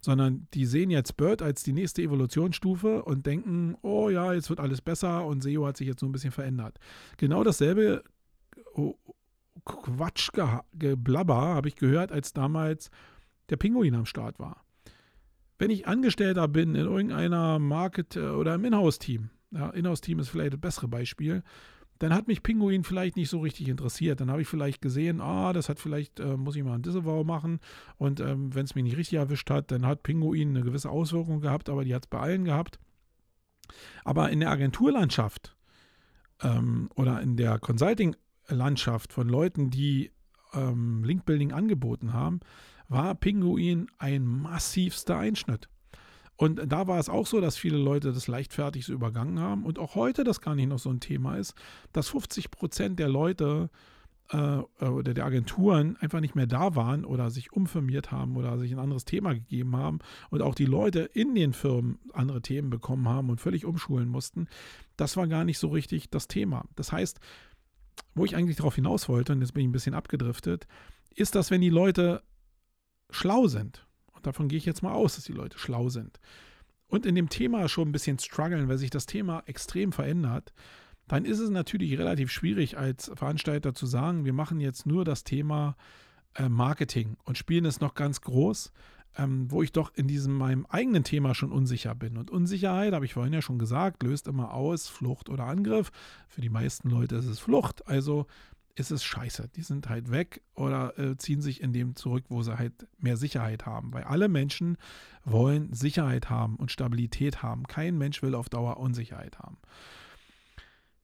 Sondern 0.00 0.46
die 0.54 0.64
sehen 0.64 0.90
jetzt 0.90 1.16
Bird 1.16 1.42
als 1.42 1.64
die 1.64 1.72
nächste 1.72 2.02
Evolutionsstufe 2.02 3.02
und 3.02 3.26
denken, 3.26 3.76
oh 3.82 4.08
ja, 4.08 4.32
jetzt 4.32 4.48
wird 4.48 4.60
alles 4.60 4.80
besser 4.80 5.24
und 5.24 5.42
SEO 5.42 5.66
hat 5.66 5.76
sich 5.76 5.88
jetzt 5.88 6.00
so 6.00 6.06
ein 6.06 6.12
bisschen 6.12 6.30
verändert. 6.30 6.78
Genau 7.16 7.42
dasselbe 7.42 8.04
oh, 8.74 8.94
Quatschgeblabber 9.64 11.34
habe 11.34 11.68
ich 11.68 11.74
gehört, 11.74 12.12
als 12.12 12.32
damals 12.32 12.90
der 13.48 13.56
Pinguin 13.56 13.94
am 13.94 14.06
Start 14.06 14.38
war. 14.38 14.64
Wenn 15.58 15.70
ich 15.70 15.88
Angestellter 15.88 16.46
bin 16.48 16.74
in 16.74 16.86
irgendeiner 16.86 17.58
Market- 17.58 18.16
äh, 18.16 18.30
oder 18.30 18.54
im 18.54 18.64
Inhouse-Team, 18.64 19.30
ja, 19.50 19.70
Inhouse-Team 19.70 20.18
ist 20.20 20.28
vielleicht 20.28 20.52
das 20.52 20.60
bessere 20.60 20.88
Beispiel, 20.88 21.42
dann 21.98 22.14
hat 22.14 22.28
mich 22.28 22.42
Pinguin 22.42 22.84
vielleicht 22.84 23.16
nicht 23.16 23.28
so 23.28 23.40
richtig 23.40 23.68
interessiert. 23.68 24.20
Dann 24.20 24.30
habe 24.30 24.42
ich 24.42 24.48
vielleicht 24.48 24.80
gesehen, 24.80 25.20
ah, 25.20 25.52
das 25.52 25.68
hat 25.68 25.80
vielleicht, 25.80 26.20
äh, 26.20 26.36
muss 26.36 26.54
ich 26.54 26.62
mal 26.62 26.74
ein 26.74 26.82
Disavow 26.82 27.26
machen. 27.26 27.58
Und 27.96 28.20
ähm, 28.20 28.54
wenn 28.54 28.64
es 28.64 28.74
mich 28.74 28.84
nicht 28.84 28.96
richtig 28.96 29.18
erwischt 29.18 29.50
hat, 29.50 29.72
dann 29.72 29.84
hat 29.84 30.04
Pinguin 30.04 30.50
eine 30.50 30.62
gewisse 30.62 30.90
Auswirkung 30.90 31.40
gehabt, 31.40 31.68
aber 31.68 31.84
die 31.84 31.94
hat 31.94 32.04
es 32.04 32.08
bei 32.08 32.20
allen 32.20 32.44
gehabt. 32.44 32.78
Aber 34.04 34.30
in 34.30 34.40
der 34.40 34.50
Agenturlandschaft 34.50 35.56
ähm, 36.42 36.88
oder 36.94 37.20
in 37.20 37.36
der 37.36 37.58
Consulting-Landschaft 37.58 39.12
von 39.12 39.28
Leuten, 39.28 39.70
die 39.70 40.12
ähm, 40.54 41.02
Linkbuilding 41.02 41.52
angeboten 41.52 42.12
haben, 42.12 42.40
war 42.88 43.14
Pinguin 43.14 43.88
ein 43.98 44.24
massivster 44.24 45.18
Einschnitt. 45.18 45.68
Und 46.36 46.60
da 46.70 46.86
war 46.86 47.00
es 47.00 47.08
auch 47.08 47.26
so, 47.26 47.40
dass 47.40 47.56
viele 47.56 47.78
Leute 47.78 48.12
das 48.12 48.28
leichtfertig 48.28 48.86
so 48.86 48.92
übergangen 48.92 49.40
haben 49.40 49.64
und 49.64 49.78
auch 49.78 49.96
heute 49.96 50.22
das 50.22 50.40
gar 50.40 50.54
nicht 50.54 50.68
noch 50.68 50.78
so 50.78 50.90
ein 50.90 51.00
Thema 51.00 51.36
ist, 51.36 51.54
dass 51.92 52.08
50 52.10 52.52
Prozent 52.52 53.00
der 53.00 53.08
Leute 53.08 53.70
äh, 54.30 54.58
oder 54.84 55.14
der 55.14 55.24
Agenturen 55.24 55.96
einfach 55.96 56.20
nicht 56.20 56.36
mehr 56.36 56.46
da 56.46 56.76
waren 56.76 57.04
oder 57.04 57.30
sich 57.30 57.52
umfirmiert 57.52 58.12
haben 58.12 58.36
oder 58.36 58.56
sich 58.56 58.72
ein 58.72 58.78
anderes 58.78 59.04
Thema 59.04 59.34
gegeben 59.34 59.76
haben 59.76 59.98
und 60.30 60.42
auch 60.42 60.54
die 60.54 60.64
Leute 60.64 61.00
in 61.00 61.34
den 61.34 61.52
Firmen 61.52 61.98
andere 62.12 62.40
Themen 62.40 62.70
bekommen 62.70 63.08
haben 63.08 63.30
und 63.30 63.40
völlig 63.40 63.64
umschulen 63.64 64.08
mussten. 64.08 64.46
Das 64.96 65.16
war 65.16 65.26
gar 65.26 65.44
nicht 65.44 65.58
so 65.58 65.68
richtig 65.68 66.08
das 66.08 66.28
Thema. 66.28 66.66
Das 66.76 66.92
heißt, 66.92 67.18
wo 68.14 68.24
ich 68.24 68.36
eigentlich 68.36 68.58
darauf 68.58 68.76
hinaus 68.76 69.08
wollte, 69.08 69.32
und 69.32 69.40
jetzt 69.40 69.54
bin 69.54 69.62
ich 69.62 69.68
ein 69.68 69.72
bisschen 69.72 69.94
abgedriftet, 69.94 70.68
ist, 71.14 71.34
dass 71.34 71.50
wenn 71.50 71.60
die 71.60 71.68
Leute 71.70 72.22
schlau 73.10 73.46
sind, 73.46 73.86
und 74.12 74.26
davon 74.26 74.48
gehe 74.48 74.58
ich 74.58 74.66
jetzt 74.66 74.82
mal 74.82 74.92
aus, 74.92 75.16
dass 75.16 75.24
die 75.24 75.32
Leute 75.32 75.58
schlau 75.58 75.88
sind, 75.88 76.20
und 76.88 77.06
in 77.06 77.14
dem 77.14 77.28
Thema 77.28 77.68
schon 77.68 77.88
ein 77.88 77.92
bisschen 77.92 78.18
strugglen, 78.18 78.68
weil 78.68 78.78
sich 78.78 78.90
das 78.90 79.06
Thema 79.06 79.42
extrem 79.46 79.92
verändert, 79.92 80.54
dann 81.06 81.24
ist 81.24 81.38
es 81.38 81.50
natürlich 81.50 81.98
relativ 81.98 82.30
schwierig 82.30 82.76
als 82.76 83.10
Veranstalter 83.14 83.74
zu 83.74 83.86
sagen, 83.86 84.24
wir 84.24 84.32
machen 84.32 84.60
jetzt 84.60 84.86
nur 84.86 85.04
das 85.04 85.24
Thema 85.24 85.76
äh, 86.34 86.48
Marketing 86.48 87.16
und 87.24 87.38
spielen 87.38 87.64
es 87.64 87.80
noch 87.80 87.94
ganz 87.94 88.20
groß, 88.20 88.72
ähm, 89.16 89.50
wo 89.50 89.62
ich 89.62 89.72
doch 89.72 89.92
in 89.94 90.06
diesem 90.06 90.34
meinem 90.34 90.66
eigenen 90.66 91.04
Thema 91.04 91.34
schon 91.34 91.50
unsicher 91.50 91.94
bin. 91.94 92.18
Und 92.18 92.30
Unsicherheit, 92.30 92.92
habe 92.92 93.06
ich 93.06 93.14
vorhin 93.14 93.32
ja 93.32 93.42
schon 93.42 93.58
gesagt, 93.58 94.02
löst 94.02 94.28
immer 94.28 94.52
aus 94.52 94.88
Flucht 94.88 95.28
oder 95.28 95.44
Angriff. 95.44 95.90
Für 96.28 96.42
die 96.42 96.50
meisten 96.50 96.90
Leute 96.90 97.16
ist 97.16 97.26
es 97.26 97.38
Flucht. 97.38 97.86
Also 97.88 98.26
ist 98.78 98.90
es 98.90 99.04
scheiße. 99.04 99.50
Die 99.56 99.62
sind 99.62 99.88
halt 99.88 100.10
weg 100.10 100.42
oder 100.54 100.98
äh, 100.98 101.16
ziehen 101.16 101.40
sich 101.40 101.60
in 101.62 101.72
dem 101.72 101.96
zurück, 101.96 102.24
wo 102.28 102.42
sie 102.42 102.58
halt 102.58 102.86
mehr 102.98 103.16
Sicherheit 103.16 103.66
haben. 103.66 103.92
Weil 103.92 104.04
alle 104.04 104.28
Menschen 104.28 104.76
wollen 105.24 105.72
Sicherheit 105.72 106.30
haben 106.30 106.56
und 106.56 106.70
Stabilität 106.70 107.42
haben. 107.42 107.64
Kein 107.64 107.98
Mensch 107.98 108.22
will 108.22 108.34
auf 108.34 108.48
Dauer 108.48 108.78
Unsicherheit 108.78 109.38
haben. 109.38 109.58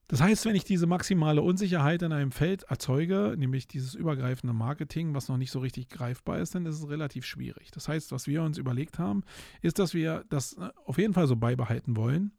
Das 0.08 0.20
heißt, 0.20 0.44
wenn 0.44 0.54
ich 0.54 0.64
diese 0.64 0.86
maximale 0.86 1.40
Unsicherheit 1.40 2.02
in 2.02 2.12
einem 2.12 2.30
Feld 2.30 2.64
erzeuge, 2.64 3.34
nämlich 3.38 3.66
dieses 3.66 3.94
übergreifende 3.94 4.52
Marketing, 4.52 5.14
was 5.14 5.28
noch 5.28 5.38
nicht 5.38 5.50
so 5.50 5.60
richtig 5.60 5.88
greifbar 5.88 6.38
ist, 6.38 6.54
dann 6.54 6.66
ist 6.66 6.78
es 6.78 6.88
relativ 6.88 7.24
schwierig. 7.24 7.70
Das 7.70 7.88
heißt, 7.88 8.12
was 8.12 8.26
wir 8.26 8.42
uns 8.42 8.58
überlegt 8.58 8.98
haben, 8.98 9.22
ist, 9.62 9.78
dass 9.78 9.94
wir 9.94 10.24
das 10.28 10.54
äh, 10.58 10.68
auf 10.84 10.98
jeden 10.98 11.14
Fall 11.14 11.26
so 11.26 11.36
beibehalten 11.36 11.96
wollen 11.96 12.32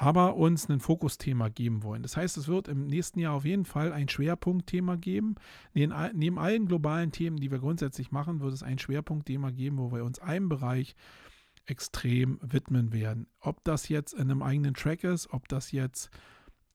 aber 0.00 0.36
uns 0.36 0.66
ein 0.70 0.80
Fokusthema 0.80 1.50
geben 1.50 1.82
wollen. 1.82 2.02
Das 2.02 2.16
heißt, 2.16 2.38
es 2.38 2.48
wird 2.48 2.68
im 2.68 2.86
nächsten 2.86 3.20
Jahr 3.20 3.34
auf 3.34 3.44
jeden 3.44 3.66
Fall 3.66 3.92
ein 3.92 4.08
Schwerpunktthema 4.08 4.96
geben. 4.96 5.34
Neben, 5.74 6.38
allen 6.38 6.64
globalen 6.64 7.12
Themen, 7.12 7.36
die 7.36 7.50
wir 7.50 7.58
grundsätzlich 7.58 8.10
machen, 8.10 8.40
wird 8.40 8.54
es 8.54 8.62
ein 8.62 8.78
Schwerpunktthema 8.78 9.50
geben, 9.50 9.76
wo 9.76 9.92
wir 9.92 10.02
uns 10.06 10.18
einem 10.18 10.48
Bereich 10.48 10.96
extrem 11.66 12.38
widmen 12.40 12.94
werden. 12.94 13.26
Ob 13.40 13.62
das 13.62 13.90
jetzt 13.90 14.14
in 14.14 14.22
einem 14.22 14.42
eigenen 14.42 14.72
Track 14.72 15.04
ist, 15.04 15.34
ob 15.34 15.48
das 15.48 15.70
jetzt 15.70 16.08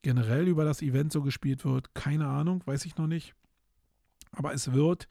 generell 0.03 0.47
über 0.47 0.64
das 0.64 0.84
Event 0.84 1.11
so 1.11 1.23
gespielt 1.23 1.65
wird, 1.65 1.95
keine 1.95 2.27
Ahnung, 2.27 2.61
weiß 2.68 2.85
ich 2.85 2.95
noch 2.95 3.07
nicht. 3.07 3.34
Aber 4.34 4.53
es 4.53 4.72
wird 4.72 5.07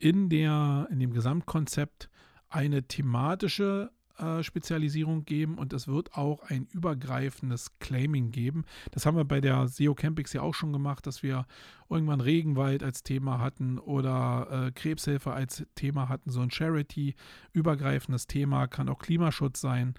in, 0.00 0.30
der, 0.30 0.88
in 0.90 0.98
dem 0.98 1.12
Gesamtkonzept 1.12 2.10
eine 2.48 2.82
thematische 2.88 3.92
äh, 4.18 4.42
Spezialisierung 4.42 5.24
geben 5.24 5.58
und 5.58 5.72
es 5.72 5.88
wird 5.88 6.14
auch 6.14 6.42
ein 6.42 6.66
übergreifendes 6.72 7.78
Claiming 7.78 8.30
geben. 8.30 8.64
Das 8.90 9.06
haben 9.06 9.16
wir 9.16 9.24
bei 9.24 9.40
der 9.40 9.68
SEO 9.68 9.94
Campix 9.94 10.32
ja 10.32 10.42
auch 10.42 10.54
schon 10.54 10.72
gemacht, 10.72 11.06
dass 11.06 11.22
wir 11.22 11.46
irgendwann 11.88 12.20
Regenwald 12.20 12.82
als 12.82 13.02
Thema 13.02 13.38
hatten 13.40 13.78
oder 13.78 14.66
äh, 14.66 14.72
Krebshilfe 14.72 15.32
als 15.32 15.64
Thema 15.74 16.08
hatten. 16.08 16.30
So 16.30 16.40
ein 16.40 16.50
Charity-übergreifendes 16.50 18.26
Thema 18.26 18.66
kann 18.66 18.88
auch 18.88 18.98
Klimaschutz 18.98 19.60
sein. 19.60 19.94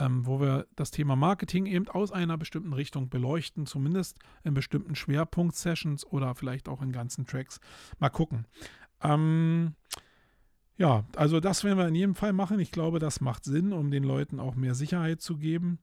Ähm, 0.00 0.24
wo 0.26 0.40
wir 0.40 0.66
das 0.76 0.92
Thema 0.92 1.16
Marketing 1.16 1.66
eben 1.66 1.88
aus 1.88 2.12
einer 2.12 2.38
bestimmten 2.38 2.72
Richtung 2.72 3.08
beleuchten, 3.08 3.66
zumindest 3.66 4.20
in 4.44 4.54
bestimmten 4.54 4.94
Schwerpunkt-Sessions 4.94 6.06
oder 6.06 6.36
vielleicht 6.36 6.68
auch 6.68 6.82
in 6.82 6.92
ganzen 6.92 7.26
Tracks. 7.26 7.58
Mal 7.98 8.10
gucken. 8.10 8.46
Ähm, 9.02 9.74
ja, 10.78 11.04
also 11.16 11.40
das 11.40 11.64
werden 11.64 11.76
wir 11.76 11.88
in 11.88 11.94
jedem 11.96 12.14
Fall 12.14 12.32
machen. 12.32 12.60
Ich 12.60 12.70
glaube, 12.70 13.00
das 13.00 13.20
macht 13.20 13.44
Sinn, 13.44 13.72
um 13.72 13.90
den 13.90 14.04
Leuten 14.04 14.38
auch 14.38 14.54
mehr 14.54 14.76
Sicherheit 14.76 15.20
zu 15.20 15.36
geben. 15.36 15.80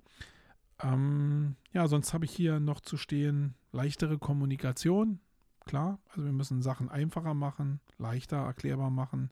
Ähm, 0.81 1.57
ja, 1.73 1.87
sonst 1.87 2.13
habe 2.13 2.23
ich 2.23 2.31
hier 2.31 2.61
noch 2.61 2.79
zu 2.79 2.95
stehen, 2.95 3.55
leichtere 3.73 4.17
Kommunikation. 4.17 5.19
Klar, 5.65 5.99
also 6.09 6.23
wir 6.23 6.31
müssen 6.31 6.61
Sachen 6.61 6.89
einfacher 6.89 7.33
machen, 7.33 7.81
leichter 7.97 8.37
erklärbar 8.37 8.89
machen. 8.89 9.31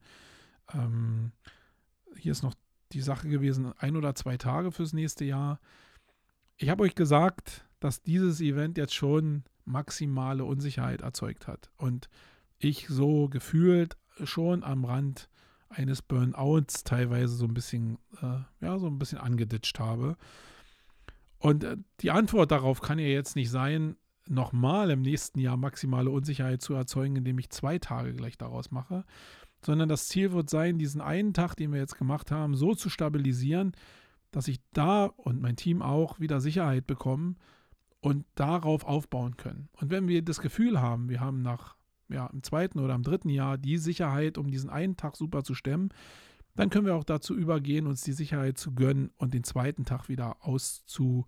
Ähm, 0.73 1.31
hier 2.17 2.33
ist 2.33 2.43
noch 2.43 2.55
die 2.91 3.01
Sache 3.01 3.29
gewesen, 3.29 3.71
ein 3.77 3.95
oder 3.95 4.15
zwei 4.15 4.35
Tage 4.35 4.71
fürs 4.71 4.91
nächste 4.91 5.23
Jahr. 5.23 5.61
Ich 6.57 6.69
habe 6.69 6.83
euch 6.83 6.95
gesagt, 6.95 7.65
dass 7.79 8.01
dieses 8.01 8.41
Event 8.41 8.77
jetzt 8.77 8.93
schon 8.93 9.43
maximale 9.63 10.43
Unsicherheit 10.43 11.01
erzeugt 11.01 11.47
hat. 11.47 11.71
Und 11.77 12.09
ich 12.57 12.87
so 12.87 13.29
gefühlt 13.29 13.95
schon 14.23 14.63
am 14.63 14.83
Rand 14.83 15.29
eines 15.75 16.01
Burnouts 16.01 16.83
teilweise 16.83 17.35
so 17.35 17.45
ein 17.45 17.53
bisschen, 17.53 17.97
äh, 18.21 18.65
ja, 18.65 18.79
so 18.79 18.87
ein 18.87 18.99
bisschen 18.99 19.17
angeditscht 19.17 19.79
habe. 19.79 20.17
Und 21.39 21.63
äh, 21.63 21.77
die 22.01 22.11
Antwort 22.11 22.51
darauf 22.51 22.81
kann 22.81 22.99
ja 22.99 23.07
jetzt 23.07 23.35
nicht 23.35 23.49
sein, 23.49 23.97
nochmal 24.27 24.89
im 24.91 25.01
nächsten 25.01 25.39
Jahr 25.39 25.57
maximale 25.57 26.09
Unsicherheit 26.09 26.61
zu 26.61 26.73
erzeugen, 26.73 27.17
indem 27.17 27.39
ich 27.39 27.49
zwei 27.49 27.77
Tage 27.77 28.13
gleich 28.13 28.37
daraus 28.37 28.71
mache, 28.71 29.03
sondern 29.65 29.89
das 29.89 30.07
Ziel 30.07 30.31
wird 30.31 30.49
sein, 30.49 30.77
diesen 30.77 31.01
einen 31.01 31.33
Tag, 31.33 31.55
den 31.55 31.71
wir 31.71 31.79
jetzt 31.79 31.97
gemacht 31.97 32.31
haben, 32.31 32.55
so 32.55 32.73
zu 32.73 32.89
stabilisieren, 32.89 33.73
dass 34.31 34.47
ich 34.47 34.59
da 34.73 35.05
und 35.05 35.41
mein 35.41 35.55
Team 35.55 35.81
auch 35.81 36.19
wieder 36.19 36.39
Sicherheit 36.39 36.87
bekommen 36.87 37.37
und 37.99 38.25
darauf 38.35 38.85
aufbauen 38.85 39.37
können. 39.37 39.69
Und 39.73 39.89
wenn 39.89 40.07
wir 40.07 40.21
das 40.23 40.41
Gefühl 40.41 40.81
haben, 40.81 41.09
wir 41.09 41.19
haben 41.19 41.41
nach 41.41 41.75
ja, 42.09 42.27
im 42.27 42.43
zweiten 42.43 42.79
oder 42.79 42.95
im 42.95 43.03
dritten 43.03 43.29
Jahr 43.29 43.57
die 43.57 43.77
Sicherheit, 43.77 44.37
um 44.37 44.49
diesen 44.49 44.69
einen 44.69 44.97
Tag 44.97 45.15
super 45.15 45.43
zu 45.43 45.55
stemmen, 45.55 45.89
dann 46.55 46.69
können 46.69 46.85
wir 46.85 46.95
auch 46.95 47.03
dazu 47.03 47.35
übergehen, 47.35 47.87
uns 47.87 48.01
die 48.01 48.13
Sicherheit 48.13 48.57
zu 48.57 48.73
gönnen 48.73 49.11
und 49.17 49.33
den 49.33 49.43
zweiten 49.43 49.85
Tag 49.85 50.07
wieder 50.07 50.37
auszubauen 50.45 51.27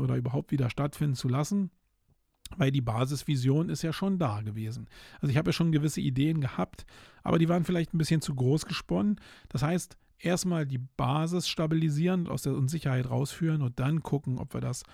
oder 0.00 0.16
überhaupt 0.16 0.52
wieder 0.52 0.70
stattfinden 0.70 1.16
zu 1.16 1.28
lassen, 1.28 1.70
weil 2.56 2.70
die 2.70 2.80
Basisvision 2.80 3.68
ist 3.68 3.82
ja 3.82 3.92
schon 3.92 4.18
da 4.18 4.40
gewesen. 4.40 4.88
Also 5.20 5.30
ich 5.30 5.36
habe 5.36 5.50
ja 5.50 5.52
schon 5.52 5.72
gewisse 5.72 6.00
Ideen 6.00 6.40
gehabt, 6.40 6.86
aber 7.22 7.38
die 7.38 7.48
waren 7.48 7.64
vielleicht 7.64 7.92
ein 7.92 7.98
bisschen 7.98 8.22
zu 8.22 8.34
groß 8.34 8.64
gesponnen. 8.66 9.20
Das 9.48 9.62
heißt, 9.62 9.98
erstmal 10.18 10.66
die 10.66 10.78
Basis 10.78 11.48
stabilisieren, 11.48 12.26
aus 12.26 12.42
der 12.42 12.54
Unsicherheit 12.54 13.10
rausführen 13.10 13.62
und 13.62 13.78
dann 13.80 14.02
gucken, 14.02 14.38
ob 14.38 14.54
wir 14.54 14.60
das 14.60 14.84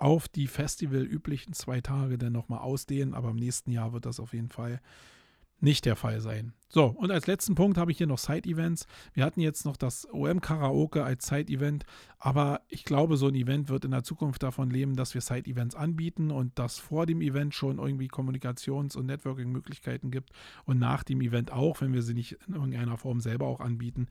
auf 0.00 0.28
die 0.28 0.46
festivalüblichen 0.46 1.52
zwei 1.52 1.80
Tage 1.80 2.16
dann 2.16 2.32
nochmal 2.32 2.60
ausdehnen, 2.60 3.14
aber 3.14 3.30
im 3.30 3.36
nächsten 3.36 3.70
Jahr 3.70 3.92
wird 3.92 4.06
das 4.06 4.18
auf 4.18 4.32
jeden 4.32 4.48
Fall 4.48 4.80
nicht 5.62 5.84
der 5.84 5.94
Fall 5.94 6.22
sein. 6.22 6.54
So, 6.70 6.86
und 6.86 7.10
als 7.10 7.26
letzten 7.26 7.54
Punkt 7.54 7.76
habe 7.76 7.90
ich 7.90 7.98
hier 7.98 8.06
noch 8.06 8.18
Side-Events. 8.18 8.86
Wir 9.12 9.24
hatten 9.24 9.40
jetzt 9.40 9.66
noch 9.66 9.76
das 9.76 10.08
OM-Karaoke 10.10 11.04
als 11.04 11.26
Side-Event, 11.26 11.84
aber 12.18 12.62
ich 12.68 12.84
glaube, 12.84 13.18
so 13.18 13.28
ein 13.28 13.34
Event 13.34 13.68
wird 13.68 13.84
in 13.84 13.90
der 13.90 14.02
Zukunft 14.02 14.42
davon 14.42 14.70
leben, 14.70 14.96
dass 14.96 15.12
wir 15.12 15.20
Side-Events 15.20 15.74
anbieten 15.74 16.30
und 16.30 16.58
dass 16.58 16.78
vor 16.78 17.04
dem 17.04 17.20
Event 17.20 17.54
schon 17.54 17.78
irgendwie 17.78 18.08
Kommunikations- 18.08 18.96
und 18.96 19.04
Networking-Möglichkeiten 19.04 20.10
gibt 20.10 20.30
und 20.64 20.78
nach 20.78 21.02
dem 21.02 21.20
Event 21.20 21.52
auch, 21.52 21.82
wenn 21.82 21.92
wir 21.92 22.02
sie 22.02 22.14
nicht 22.14 22.38
in 22.46 22.54
irgendeiner 22.54 22.96
Form 22.96 23.20
selber 23.20 23.46
auch 23.46 23.60
anbieten, 23.60 24.08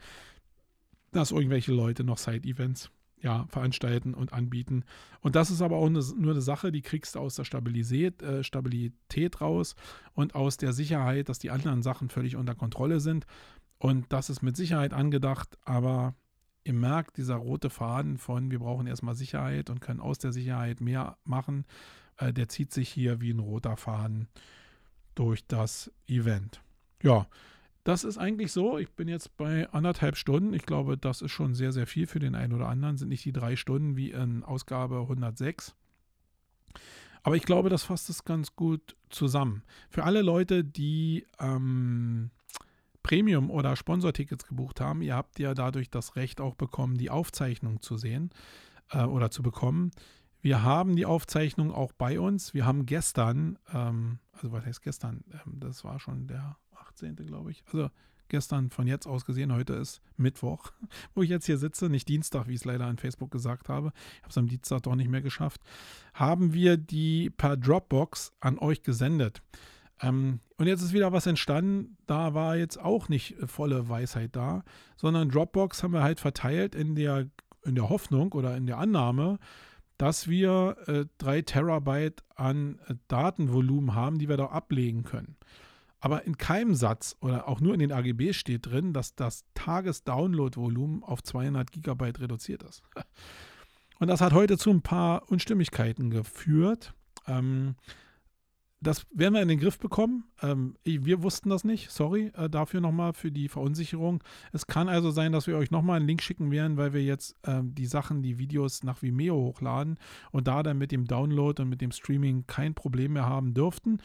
dass 1.11 1.32
irgendwelche 1.32 1.74
Leute 1.74 2.03
noch 2.03 2.20
Side-Events 2.20 2.91
ja, 3.22 3.46
veranstalten 3.50 4.14
und 4.14 4.34
anbieten. 4.34 4.84
Und 5.22 5.36
das 5.36 5.52
ist 5.52 5.62
aber 5.62 5.78
auch 5.78 5.88
eine, 5.88 6.04
nur 6.18 6.32
eine 6.32 6.41
Sache, 6.41 6.72
die 6.72 6.82
kriegst 6.82 7.16
du 7.16 7.20
aus 7.20 7.36
der 7.36 7.44
Stabilität, 7.44 8.22
äh, 8.22 8.44
Stabilität 8.44 9.41
raus 9.41 9.76
und 10.14 10.36
aus 10.36 10.58
der 10.58 10.74
Sicherheit, 10.74 11.30
dass 11.30 11.40
die 11.40 11.52
anderen 11.52 11.82
Sachen 11.82 12.10
völlig 12.10 12.36
unter 12.36 12.56
Kontrolle 12.56 13.00
sind. 13.00 13.26
Und 13.78 14.06
das 14.10 14.30
ist 14.30 14.41
mit 14.41 14.58
Sicherheit 14.58 14.94
angedacht, 14.94 15.58
aber 15.64 16.16
ihr 16.64 16.74
merkt, 16.74 17.18
dieser 17.18 17.36
rote 17.36 17.70
Faden 17.70 18.18
von 18.18 18.52
wir 18.52 18.60
brauchen 18.60 18.88
erstmal 18.88 19.16
Sicherheit 19.16 19.70
und 19.70 19.82
können 19.82 20.00
aus 20.00 20.18
der 20.20 20.32
Sicherheit 20.32 20.82
mehr 20.82 21.18
machen, 21.24 21.66
äh, 22.18 22.34
der 22.34 22.50
zieht 22.50 22.74
sich 22.74 22.90
hier 22.90 23.22
wie 23.22 23.32
ein 23.32 23.40
roter 23.40 23.78
Faden 23.78 24.28
durch 25.16 25.46
das 25.48 25.91
Event. 26.08 26.62
Ja, 27.02 27.28
das 27.84 28.04
ist 28.04 28.18
eigentlich 28.18 28.52
so. 28.52 28.78
Ich 28.78 28.92
bin 28.92 29.08
jetzt 29.08 29.36
bei 29.38 29.70
anderthalb 29.72 30.18
Stunden. 30.18 30.54
Ich 30.54 30.66
glaube, 30.66 30.98
das 30.98 31.22
ist 31.22 31.32
schon 31.32 31.54
sehr, 31.54 31.72
sehr 31.72 31.88
viel 31.88 32.08
für 32.08 32.20
den 32.20 32.36
einen 32.36 32.54
oder 32.54 32.68
anderen. 32.68 32.98
Sind 32.98 33.10
nicht 33.10 33.26
die 33.26 33.32
drei 33.32 33.56
Stunden 33.56 33.96
wie 33.96 34.12
in 34.12 34.44
Ausgabe 34.44 35.00
106. 35.00 35.76
Aber 37.24 37.36
ich 37.36 37.44
glaube, 37.44 37.70
das 37.70 37.84
fasst 37.84 38.10
es 38.10 38.24
ganz 38.24 38.56
gut 38.56 38.96
zusammen. 39.10 39.64
Für 39.90 40.04
alle 40.04 40.22
Leute, 40.22 40.64
die 40.64 41.26
ähm, 41.40 42.32
Premium- 43.04 43.50
oder 43.50 43.76
Sponsortickets 43.76 44.46
gebucht 44.46 44.82
haben, 44.82 45.02
ihr 45.02 45.16
habt 45.16 45.40
ja 45.40 45.54
dadurch 45.54 45.90
das 45.90 46.16
Recht 46.16 46.42
auch 46.42 46.56
bekommen, 46.56 46.98
die 46.98 47.10
Aufzeichnung 47.10 47.82
zu 47.82 47.98
sehen 47.98 48.30
äh, 48.92 49.04
oder 49.04 49.32
zu 49.32 49.42
bekommen. 49.42 49.92
Wir 50.42 50.64
haben 50.64 50.96
die 50.96 51.06
Aufzeichnung 51.06 51.74
auch 51.74 51.92
bei 51.92 52.20
uns. 52.20 52.54
Wir 52.54 52.66
haben 52.66 52.86
gestern, 52.86 53.58
ähm, 53.74 54.20
also 54.32 54.52
was 54.52 54.66
heißt 54.66 54.82
gestern? 54.82 55.24
Ähm, 55.34 55.60
das 55.60 55.84
war 55.84 56.00
schon 56.00 56.28
der 56.28 56.58
18. 57.00 57.16
glaube 57.26 57.52
ich. 57.52 57.64
Also 57.68 57.90
gestern 58.28 58.70
von 58.70 58.88
jetzt 58.88 59.08
aus 59.08 59.26
gesehen, 59.26 59.54
heute 59.54 59.74
ist 59.74 60.02
Mittwoch, 60.18 60.72
wo 61.16 61.24
ich 61.24 61.30
jetzt 61.30 61.46
hier 61.46 61.58
sitze, 61.58 61.90
nicht 61.90 62.08
Dienstag, 62.08 62.48
wie 62.48 62.54
ich 62.54 62.62
es 62.62 62.66
leider 62.66 62.86
an 62.86 62.98
Facebook 62.98 63.32
gesagt 63.32 63.70
habe. 63.70 63.92
Ich 64.18 64.22
habe 64.22 64.30
es 64.30 64.38
am 64.38 64.48
Dienstag 64.48 64.84
doch 64.84 64.96
nicht 64.96 65.10
mehr 65.10 65.22
geschafft. 65.22 65.62
Haben 66.14 66.54
wir 66.54 66.78
die 66.78 67.30
per 67.30 67.58
Dropbox 67.58 68.32
an 68.40 68.60
euch 68.60 68.84
gesendet. 68.84 69.42
Ähm, 70.02 70.40
und 70.58 70.68
jetzt 70.68 70.82
ist 70.82 70.94
wieder 70.94 71.12
was 71.12 71.26
entstanden. 71.26 71.98
Da 72.06 72.34
war 72.34 72.56
jetzt 72.56 72.80
auch 72.80 73.10
nicht 73.10 73.36
volle 73.46 73.90
Weisheit 73.90 74.36
da, 74.36 74.64
sondern 74.96 75.30
Dropbox 75.30 75.84
haben 75.84 75.94
wir 75.94 76.04
halt 76.04 76.20
verteilt 76.20 76.76
in 76.76 76.96
der, 76.96 77.28
in 77.64 77.76
der 77.76 77.90
Hoffnung 77.90 78.34
oder 78.34 78.56
in 78.56 78.66
der 78.66 78.78
Annahme, 78.78 79.40
dass 79.98 80.30
wir 80.30 80.78
äh, 80.88 81.06
drei 81.18 81.42
Terabyte 81.42 82.24
an 82.36 82.80
äh, 82.88 82.96
Datenvolumen 83.10 83.96
haben, 83.96 84.18
die 84.18 84.30
wir 84.30 84.38
da 84.38 84.46
ablegen 84.46 85.04
können. 85.04 85.36
Aber 86.00 86.26
in 86.26 86.38
keinem 86.38 86.76
Satz 86.76 87.16
oder 87.22 87.48
auch 87.48 87.60
nur 87.60 87.74
in 87.74 87.80
den 87.80 87.92
AGB 87.92 88.34
steht 88.34 88.68
drin, 88.68 88.94
dass 88.94 89.16
das 89.16 89.44
Tagesdownload-Volumen 89.54 91.04
auf 91.04 91.22
200 91.24 91.72
Gigabyte 91.72 92.22
reduziert 92.22 92.64
ist. 92.64 92.84
Und 94.00 94.08
das 94.08 94.22
hat 94.22 94.34
heute 94.34 94.58
zu 94.58 94.70
ein 94.70 94.82
paar 94.82 95.30
Unstimmigkeiten 95.30 96.10
geführt. 96.10 96.94
Ähm, 97.28 97.76
das 98.82 99.06
werden 99.12 99.34
wir 99.34 99.42
in 99.42 99.50
den 99.50 99.60
Griff 99.60 99.78
bekommen. 99.78 100.24
Ähm, 100.42 100.78
wir 100.84 101.22
wussten 101.22 101.50
das 101.50 101.66
nicht. 101.66 101.92
Sorry 101.92 102.32
äh, 102.36 102.50
dafür 102.50 102.80
nochmal 102.80 103.12
für 103.14 103.30
die 103.30 103.50
Verunsicherung. 103.50 104.24
Es 104.54 104.68
kann 104.68 104.88
also 104.88 105.12
sein, 105.12 105.34
dass 105.34 105.48
wir 105.48 105.58
euch 105.58 105.70
nochmal 105.70 105.98
einen 105.98 106.08
Link 106.08 106.22
schicken 106.22 106.50
werden, 106.50 106.78
weil 106.78 106.94
wir 106.94 107.04
jetzt 107.04 107.36
ähm, 107.46 107.76
die 107.76 107.86
Sachen, 107.86 108.22
die 108.22 108.38
Videos 108.38 108.84
nach 108.84 109.02
Vimeo 109.02 109.36
hochladen 109.36 109.98
und 110.32 110.48
da 110.48 110.64
dann 110.64 110.78
mit 110.78 110.94
dem 110.94 111.06
Download 111.06 111.62
und 111.62 111.68
mit 111.68 111.82
dem 111.82 111.92
Streaming 111.92 112.46
kein 112.48 112.74
Problem 112.74 113.14
mehr 113.14 113.26
haben 113.26 113.54
dürften. 113.54 114.00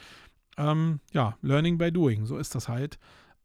Ähm, 0.57 1.01
ja, 1.13 1.37
Learning 1.43 1.79
by 1.79 1.93
Doing, 1.93 2.27
so 2.27 2.37
ist 2.39 2.55
das 2.55 2.69
halt. 2.69 2.99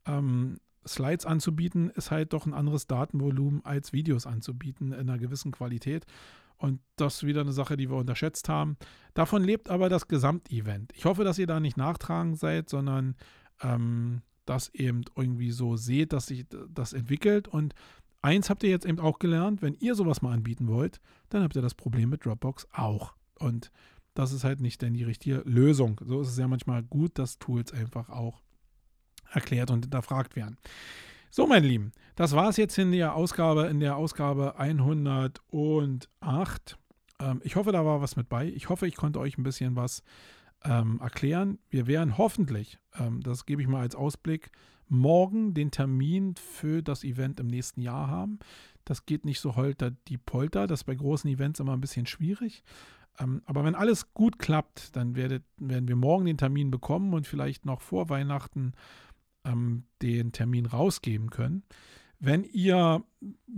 Ähm, 0.06 0.58
Slides 0.88 1.26
anzubieten 1.26 1.90
ist 1.92 2.12
halt 2.12 2.34
doch 2.34 2.46
ein 2.46 2.54
anderes 2.54 2.88
Datenvolumen 2.88 3.64
als 3.66 3.94
Videos 3.94 4.26
anzubieten 4.26 4.92
in 4.92 5.10
einer 5.10 5.18
gewissen 5.18 5.52
Qualität. 5.52 6.06
Und 6.58 6.82
das 6.98 7.16
ist 7.16 7.26
wieder 7.26 7.42
eine 7.42 7.54
Sache, 7.54 7.78
die 7.78 7.90
wir 7.90 7.96
unterschätzt 7.98 8.50
haben. 8.50 8.78
Davon 9.14 9.44
lebt 9.44 9.70
aber 9.70 9.88
das 9.88 10.08
Gesamtevent. 10.08 10.92
Ich 10.94 11.06
hoffe, 11.06 11.24
dass 11.24 11.40
ihr 11.40 11.48
da 11.48 11.60
nicht 11.60 11.78
nachtragend 11.78 12.38
seid, 12.38 12.70
sondern 12.70 13.16
ähm, 13.62 14.22
das 14.46 14.74
eben 14.74 15.04
irgendwie 15.16 15.52
so 15.52 15.78
seht, 15.78 16.12
dass 16.12 16.28
sich 16.28 16.46
das 16.70 16.92
entwickelt. 16.92 17.48
Und 17.48 17.76
eins 18.22 18.50
habt 18.50 18.64
ihr 18.64 18.70
jetzt 18.70 18.86
eben 18.86 19.00
auch 19.00 19.20
gelernt, 19.20 19.62
wenn 19.62 19.76
ihr 19.76 19.96
sowas 19.96 20.22
mal 20.22 20.34
anbieten 20.34 20.68
wollt, 20.68 21.00
dann 21.30 21.44
habt 21.44 21.56
ihr 21.56 21.62
das 21.62 21.76
Problem 21.76 22.10
mit 22.10 22.26
Dropbox 22.26 22.68
auch. 22.74 23.14
Und 23.36 23.72
das 24.20 24.34
ist 24.34 24.44
halt 24.44 24.60
nicht 24.60 24.82
denn 24.82 24.94
die 24.94 25.06
richtige 25.06 25.44
Lösung. 25.46 26.02
So 26.04 26.20
ist 26.20 26.28
es 26.28 26.38
ja 26.38 26.48
manchmal 26.48 26.84
gut, 26.84 27.18
dass 27.18 27.40
Tools 27.40 27.72
einfach 27.72 28.10
auch 28.10 28.42
erklärt 29.32 29.72
und 29.72 29.86
hinterfragt 29.86 30.36
werden. 30.36 30.58
So, 31.32 31.48
meine 31.48 31.66
Lieben, 31.66 31.94
das 32.18 32.34
war 32.34 32.50
es 32.50 32.58
jetzt 32.58 32.78
in 32.78 32.92
der 32.92 33.16
Ausgabe, 33.16 33.68
in 33.68 33.80
der 33.80 33.96
Ausgabe 33.96 34.60
108. 34.60 36.78
Ähm, 37.20 37.42
ich 37.46 37.56
hoffe, 37.56 37.72
da 37.72 37.86
war 37.86 38.02
was 38.02 38.18
mit 38.18 38.28
bei. 38.28 38.48
Ich 38.48 38.68
hoffe, 38.68 38.88
ich 38.88 38.98
konnte 38.98 39.20
euch 39.20 39.38
ein 39.38 39.44
bisschen 39.44 39.78
was 39.78 40.04
ähm, 40.66 41.00
erklären. 41.02 41.58
Wir 41.70 41.88
werden 41.88 42.18
hoffentlich, 42.18 42.78
ähm, 43.00 43.22
das 43.22 43.46
gebe 43.46 43.62
ich 43.62 43.70
mal 43.70 43.82
als 43.82 43.96
Ausblick, 43.96 44.52
morgen 44.90 45.54
den 45.54 45.72
Termin 45.72 46.36
für 46.36 46.84
das 46.84 47.06
Event 47.06 47.40
im 47.40 47.48
nächsten 47.48 47.82
Jahr 47.82 48.10
haben. 48.10 48.40
Das 48.84 49.06
geht 49.06 49.24
nicht 49.24 49.40
so 49.40 49.56
holter 49.56 49.92
die 49.92 50.18
Polter. 50.18 50.68
Das 50.68 50.82
ist 50.82 50.86
bei 50.86 50.96
großen 50.96 51.30
Events 51.30 51.62
immer 51.62 51.74
ein 51.74 51.82
bisschen 51.82 52.06
schwierig. 52.06 52.64
Ähm, 53.20 53.42
aber 53.46 53.64
wenn 53.64 53.76
alles 53.76 54.14
gut 54.14 54.40
klappt, 54.40 54.96
dann 54.96 55.16
werdet, 55.16 55.44
werden 55.58 55.88
wir 55.88 55.96
morgen 55.96 56.26
den 56.26 56.38
Termin 56.38 56.72
bekommen 56.72 57.14
und 57.14 57.28
vielleicht 57.28 57.66
noch 57.66 57.82
vor 57.82 58.10
Weihnachten 58.10 58.74
ähm, 59.46 59.84
den 60.02 60.32
Termin 60.32 60.66
rausgeben 60.66 61.30
können. 61.30 61.64
Wenn 62.20 62.44
ihr 62.44 63.04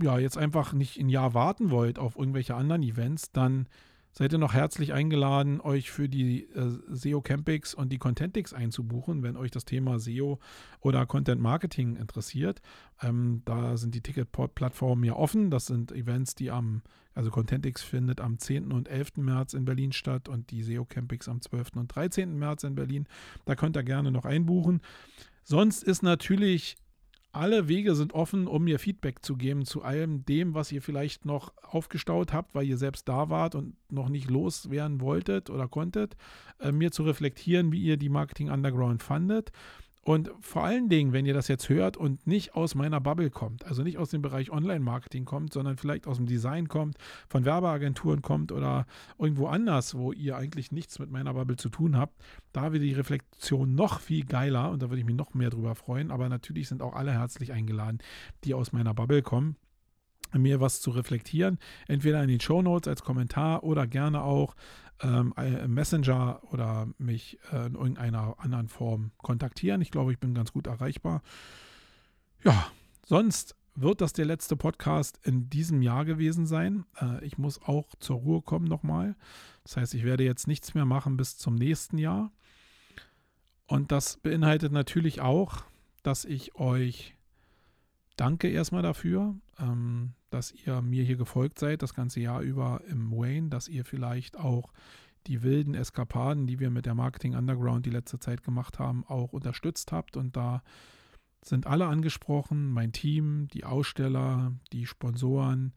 ja 0.00 0.18
jetzt 0.18 0.38
einfach 0.38 0.72
nicht 0.72 0.98
ein 0.98 1.08
Jahr 1.08 1.34
warten 1.34 1.70
wollt 1.70 1.98
auf 1.98 2.16
irgendwelche 2.16 2.54
anderen 2.54 2.82
Events, 2.82 3.32
dann 3.32 3.68
seid 4.12 4.32
ihr 4.32 4.38
noch 4.38 4.52
herzlich 4.52 4.92
eingeladen, 4.92 5.60
euch 5.60 5.90
für 5.90 6.08
die 6.08 6.44
äh, 6.50 6.78
SEO 6.90 7.22
Campix 7.22 7.74
und 7.74 7.90
die 7.90 7.98
Contentix 7.98 8.52
einzubuchen, 8.52 9.22
wenn 9.22 9.36
euch 9.36 9.50
das 9.50 9.64
Thema 9.64 9.98
SEO 9.98 10.38
oder 10.80 11.06
Content 11.06 11.40
Marketing 11.40 11.96
interessiert. 11.96 12.60
Ähm, 13.00 13.42
da 13.46 13.76
sind 13.76 13.94
die 13.94 14.02
Ticketplattformen 14.02 15.04
ja 15.04 15.14
offen. 15.14 15.50
Das 15.50 15.66
sind 15.66 15.92
Events, 15.92 16.34
die 16.34 16.50
am, 16.50 16.82
also 17.14 17.30
Contentix 17.30 17.82
findet 17.82 18.20
am 18.20 18.38
10. 18.38 18.70
und 18.70 18.88
11. 18.88 19.16
März 19.16 19.54
in 19.54 19.64
Berlin 19.64 19.92
statt 19.92 20.28
und 20.28 20.50
die 20.50 20.62
SEO 20.62 20.84
Campix 20.84 21.28
am 21.28 21.40
12. 21.40 21.76
und 21.76 21.88
13. 21.88 22.38
März 22.38 22.64
in 22.64 22.74
Berlin. 22.74 23.06
Da 23.46 23.54
könnt 23.54 23.76
ihr 23.76 23.82
gerne 23.82 24.10
noch 24.10 24.26
einbuchen. 24.26 24.82
Sonst 25.42 25.82
ist 25.82 26.02
natürlich, 26.02 26.76
alle 27.32 27.66
Wege 27.66 27.94
sind 27.94 28.12
offen, 28.12 28.46
um 28.46 28.64
mir 28.64 28.78
Feedback 28.78 29.24
zu 29.24 29.36
geben 29.36 29.64
zu 29.64 29.82
allem 29.82 30.24
dem, 30.24 30.54
was 30.54 30.70
ihr 30.70 30.82
vielleicht 30.82 31.24
noch 31.24 31.52
aufgestaut 31.62 32.32
habt, 32.32 32.54
weil 32.54 32.66
ihr 32.66 32.76
selbst 32.76 33.08
da 33.08 33.30
wart 33.30 33.54
und 33.54 33.74
noch 33.90 34.10
nicht 34.10 34.30
loswerden 34.30 35.00
wolltet 35.00 35.48
oder 35.48 35.66
konntet, 35.66 36.16
äh, 36.60 36.72
mir 36.72 36.92
zu 36.92 37.02
reflektieren, 37.02 37.72
wie 37.72 37.82
ihr 37.82 37.96
die 37.96 38.10
Marketing 38.10 38.50
Underground 38.50 39.02
fandet. 39.02 39.50
Und 40.04 40.32
vor 40.40 40.64
allen 40.64 40.88
Dingen, 40.88 41.12
wenn 41.12 41.26
ihr 41.26 41.34
das 41.34 41.46
jetzt 41.46 41.68
hört 41.68 41.96
und 41.96 42.26
nicht 42.26 42.56
aus 42.56 42.74
meiner 42.74 43.00
Bubble 43.00 43.30
kommt, 43.30 43.64
also 43.64 43.84
nicht 43.84 43.98
aus 43.98 44.10
dem 44.10 44.20
Bereich 44.20 44.50
Online-Marketing 44.50 45.24
kommt, 45.24 45.52
sondern 45.52 45.76
vielleicht 45.76 46.08
aus 46.08 46.16
dem 46.16 46.26
Design 46.26 46.66
kommt, 46.66 46.96
von 47.28 47.44
Werbeagenturen 47.44 48.20
kommt 48.20 48.50
oder 48.50 48.86
irgendwo 49.16 49.46
anders, 49.46 49.94
wo 49.94 50.10
ihr 50.10 50.36
eigentlich 50.36 50.72
nichts 50.72 50.98
mit 50.98 51.12
meiner 51.12 51.34
Bubble 51.34 51.56
zu 51.56 51.68
tun 51.68 51.96
habt, 51.96 52.20
da 52.52 52.72
wird 52.72 52.82
die 52.82 52.94
Reflexion 52.94 53.76
noch 53.76 54.00
viel 54.00 54.24
geiler 54.24 54.70
und 54.70 54.82
da 54.82 54.90
würde 54.90 54.98
ich 54.98 55.06
mich 55.06 55.14
noch 55.14 55.34
mehr 55.34 55.50
drüber 55.50 55.76
freuen. 55.76 56.10
Aber 56.10 56.28
natürlich 56.28 56.66
sind 56.66 56.82
auch 56.82 56.94
alle 56.94 57.12
herzlich 57.12 57.52
eingeladen, 57.52 57.98
die 58.42 58.54
aus 58.54 58.72
meiner 58.72 58.94
Bubble 58.94 59.22
kommen 59.22 59.56
mir 60.34 60.60
was 60.60 60.80
zu 60.80 60.90
reflektieren, 60.90 61.58
entweder 61.86 62.22
in 62.22 62.28
den 62.28 62.40
Show 62.40 62.62
Notes 62.62 62.88
als 62.88 63.02
Kommentar 63.02 63.64
oder 63.64 63.86
gerne 63.86 64.22
auch 64.22 64.54
ähm, 65.02 65.34
Messenger 65.66 66.40
oder 66.50 66.88
mich 66.98 67.38
äh, 67.52 67.66
in 67.66 67.74
irgendeiner 67.74 68.36
anderen 68.38 68.68
Form 68.68 69.12
kontaktieren. 69.18 69.80
Ich 69.80 69.90
glaube, 69.90 70.12
ich 70.12 70.18
bin 70.18 70.34
ganz 70.34 70.52
gut 70.52 70.66
erreichbar. 70.66 71.22
Ja, 72.44 72.70
sonst 73.06 73.56
wird 73.74 74.00
das 74.00 74.12
der 74.12 74.26
letzte 74.26 74.56
Podcast 74.56 75.18
in 75.22 75.48
diesem 75.48 75.82
Jahr 75.82 76.04
gewesen 76.04 76.46
sein. 76.46 76.84
Äh, 77.00 77.24
ich 77.24 77.38
muss 77.38 77.62
auch 77.62 77.94
zur 78.00 78.16
Ruhe 78.16 78.42
kommen 78.42 78.66
nochmal. 78.66 79.16
Das 79.64 79.76
heißt, 79.76 79.94
ich 79.94 80.04
werde 80.04 80.24
jetzt 80.24 80.46
nichts 80.46 80.74
mehr 80.74 80.84
machen 80.84 81.16
bis 81.16 81.36
zum 81.38 81.54
nächsten 81.54 81.98
Jahr. 81.98 82.32
Und 83.66 83.92
das 83.92 84.18
beinhaltet 84.18 84.72
natürlich 84.72 85.20
auch, 85.20 85.64
dass 86.02 86.24
ich 86.24 86.56
euch 86.56 87.16
danke 88.16 88.48
erstmal 88.48 88.82
dafür, 88.82 89.34
ähm, 89.58 90.12
dass 90.32 90.52
ihr 90.52 90.80
mir 90.82 91.04
hier 91.04 91.16
gefolgt 91.16 91.58
seid, 91.58 91.82
das 91.82 91.94
ganze 91.94 92.20
Jahr 92.20 92.40
über 92.40 92.80
im 92.88 93.10
Wayne, 93.10 93.48
dass 93.48 93.68
ihr 93.68 93.84
vielleicht 93.84 94.38
auch 94.38 94.72
die 95.26 95.42
wilden 95.42 95.74
Eskapaden, 95.74 96.46
die 96.46 96.58
wir 96.58 96.70
mit 96.70 96.86
der 96.86 96.94
Marketing 96.94 97.34
Underground 97.34 97.86
die 97.86 97.90
letzte 97.90 98.18
Zeit 98.18 98.42
gemacht 98.42 98.78
haben, 98.78 99.04
auch 99.06 99.32
unterstützt 99.32 99.92
habt. 99.92 100.16
Und 100.16 100.36
da 100.36 100.62
sind 101.42 101.66
alle 101.66 101.86
angesprochen, 101.86 102.70
mein 102.70 102.92
Team, 102.92 103.48
die 103.48 103.64
Aussteller, 103.64 104.52
die 104.72 104.86
Sponsoren, 104.86 105.72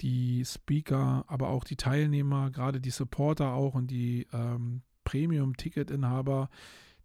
die 0.00 0.44
Speaker, 0.44 1.24
aber 1.28 1.48
auch 1.48 1.64
die 1.64 1.76
Teilnehmer, 1.76 2.50
gerade 2.50 2.80
die 2.80 2.90
Supporter 2.90 3.52
auch 3.52 3.74
und 3.74 3.90
die 3.90 4.26
ähm, 4.32 4.82
Premium-Ticket-Inhaber, 5.04 6.48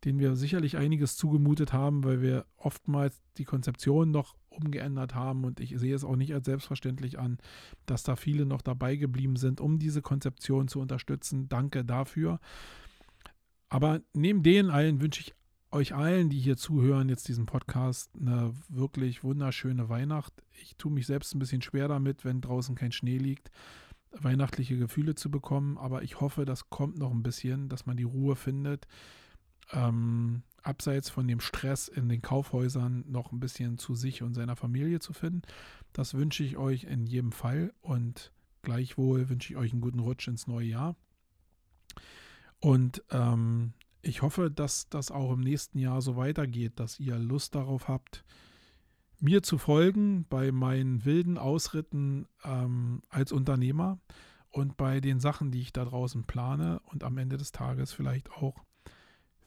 denen 0.03 0.19
wir 0.19 0.35
sicherlich 0.35 0.77
einiges 0.77 1.17
zugemutet 1.17 1.73
haben, 1.73 2.03
weil 2.03 2.21
wir 2.21 2.45
oftmals 2.57 3.21
die 3.37 3.45
Konzeption 3.45 4.11
noch 4.11 4.35
umgeändert 4.57 5.15
haben 5.15 5.43
und 5.45 5.59
ich 5.59 5.77
sehe 5.77 5.95
es 5.95 6.03
auch 6.03 6.15
nicht 6.15 6.33
als 6.33 6.45
selbstverständlich 6.45 7.19
an, 7.19 7.37
dass 7.85 8.03
da 8.03 8.15
viele 8.15 8.45
noch 8.45 8.61
dabei 8.61 8.95
geblieben 8.95 9.35
sind, 9.35 9.61
um 9.61 9.79
diese 9.79 10.01
Konzeption 10.01 10.67
zu 10.67 10.79
unterstützen. 10.79 11.47
Danke 11.49 11.85
dafür. 11.85 12.39
Aber 13.69 14.01
neben 14.13 14.43
denen 14.43 14.69
allen 14.69 15.01
wünsche 15.01 15.21
ich 15.21 15.35
euch 15.71 15.93
allen, 15.93 16.29
die 16.29 16.39
hier 16.39 16.55
zuhören, 16.55 17.09
jetzt 17.09 17.27
diesen 17.27 17.45
Podcast, 17.45 18.11
eine 18.19 18.53
wirklich 18.69 19.23
wunderschöne 19.23 19.89
Weihnacht. 19.89 20.33
Ich 20.61 20.77
tue 20.77 20.91
mich 20.91 21.05
selbst 21.05 21.35
ein 21.35 21.39
bisschen 21.39 21.61
schwer 21.61 21.87
damit, 21.89 22.23
wenn 22.23 22.39
draußen 22.39 22.75
kein 22.75 22.93
Schnee 22.93 23.17
liegt, 23.17 23.51
weihnachtliche 24.11 24.77
Gefühle 24.77 25.15
zu 25.15 25.29
bekommen, 25.29 25.77
aber 25.77 26.03
ich 26.03 26.21
hoffe, 26.21 26.45
das 26.45 26.69
kommt 26.69 26.97
noch 26.97 27.11
ein 27.11 27.23
bisschen, 27.23 27.67
dass 27.67 27.85
man 27.85 27.97
die 27.97 28.03
Ruhe 28.03 28.37
findet 28.37 28.87
ähm, 29.71 30.43
abseits 30.67 31.09
von 31.09 31.27
dem 31.27 31.39
Stress 31.39 31.87
in 31.87 32.09
den 32.09 32.21
Kaufhäusern 32.21 33.05
noch 33.07 33.31
ein 33.31 33.39
bisschen 33.39 33.77
zu 33.77 33.95
sich 33.95 34.21
und 34.21 34.33
seiner 34.33 34.55
Familie 34.55 34.99
zu 34.99 35.13
finden. 35.13 35.41
Das 35.93 36.13
wünsche 36.13 36.43
ich 36.43 36.57
euch 36.57 36.83
in 36.83 37.07
jedem 37.07 37.31
Fall 37.31 37.73
und 37.81 38.31
gleichwohl 38.61 39.29
wünsche 39.29 39.53
ich 39.53 39.57
euch 39.57 39.71
einen 39.71 39.81
guten 39.81 39.99
Rutsch 39.99 40.27
ins 40.27 40.47
neue 40.47 40.67
Jahr. 40.67 40.95
Und 42.59 43.03
ähm, 43.11 43.73
ich 44.01 44.21
hoffe, 44.21 44.51
dass 44.51 44.89
das 44.89 45.11
auch 45.11 45.31
im 45.31 45.41
nächsten 45.41 45.79
Jahr 45.79 46.01
so 46.01 46.17
weitergeht, 46.17 46.79
dass 46.79 46.99
ihr 46.99 47.17
Lust 47.17 47.55
darauf 47.55 47.87
habt, 47.87 48.23
mir 49.19 49.41
zu 49.41 49.57
folgen 49.57 50.25
bei 50.29 50.51
meinen 50.51 51.05
wilden 51.05 51.37
Ausritten 51.37 52.27
ähm, 52.43 53.01
als 53.09 53.31
Unternehmer 53.31 53.99
und 54.49 54.77
bei 54.77 55.01
den 55.01 55.19
Sachen, 55.19 55.51
die 55.51 55.61
ich 55.61 55.73
da 55.73 55.85
draußen 55.85 56.25
plane 56.25 56.79
und 56.85 57.03
am 57.03 57.17
Ende 57.17 57.37
des 57.37 57.51
Tages 57.51 57.93
vielleicht 57.93 58.31
auch 58.31 58.63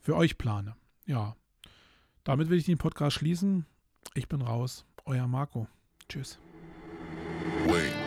für 0.01 0.15
euch 0.15 0.37
plane. 0.37 0.75
Ja, 1.05 1.35
damit 2.23 2.49
will 2.49 2.57
ich 2.57 2.65
den 2.65 2.77
Podcast 2.77 3.17
schließen. 3.17 3.65
Ich 4.13 4.27
bin 4.27 4.41
raus. 4.41 4.85
Euer 5.05 5.27
Marco. 5.27 5.67
Tschüss. 6.07 6.39
Wait. 7.67 8.00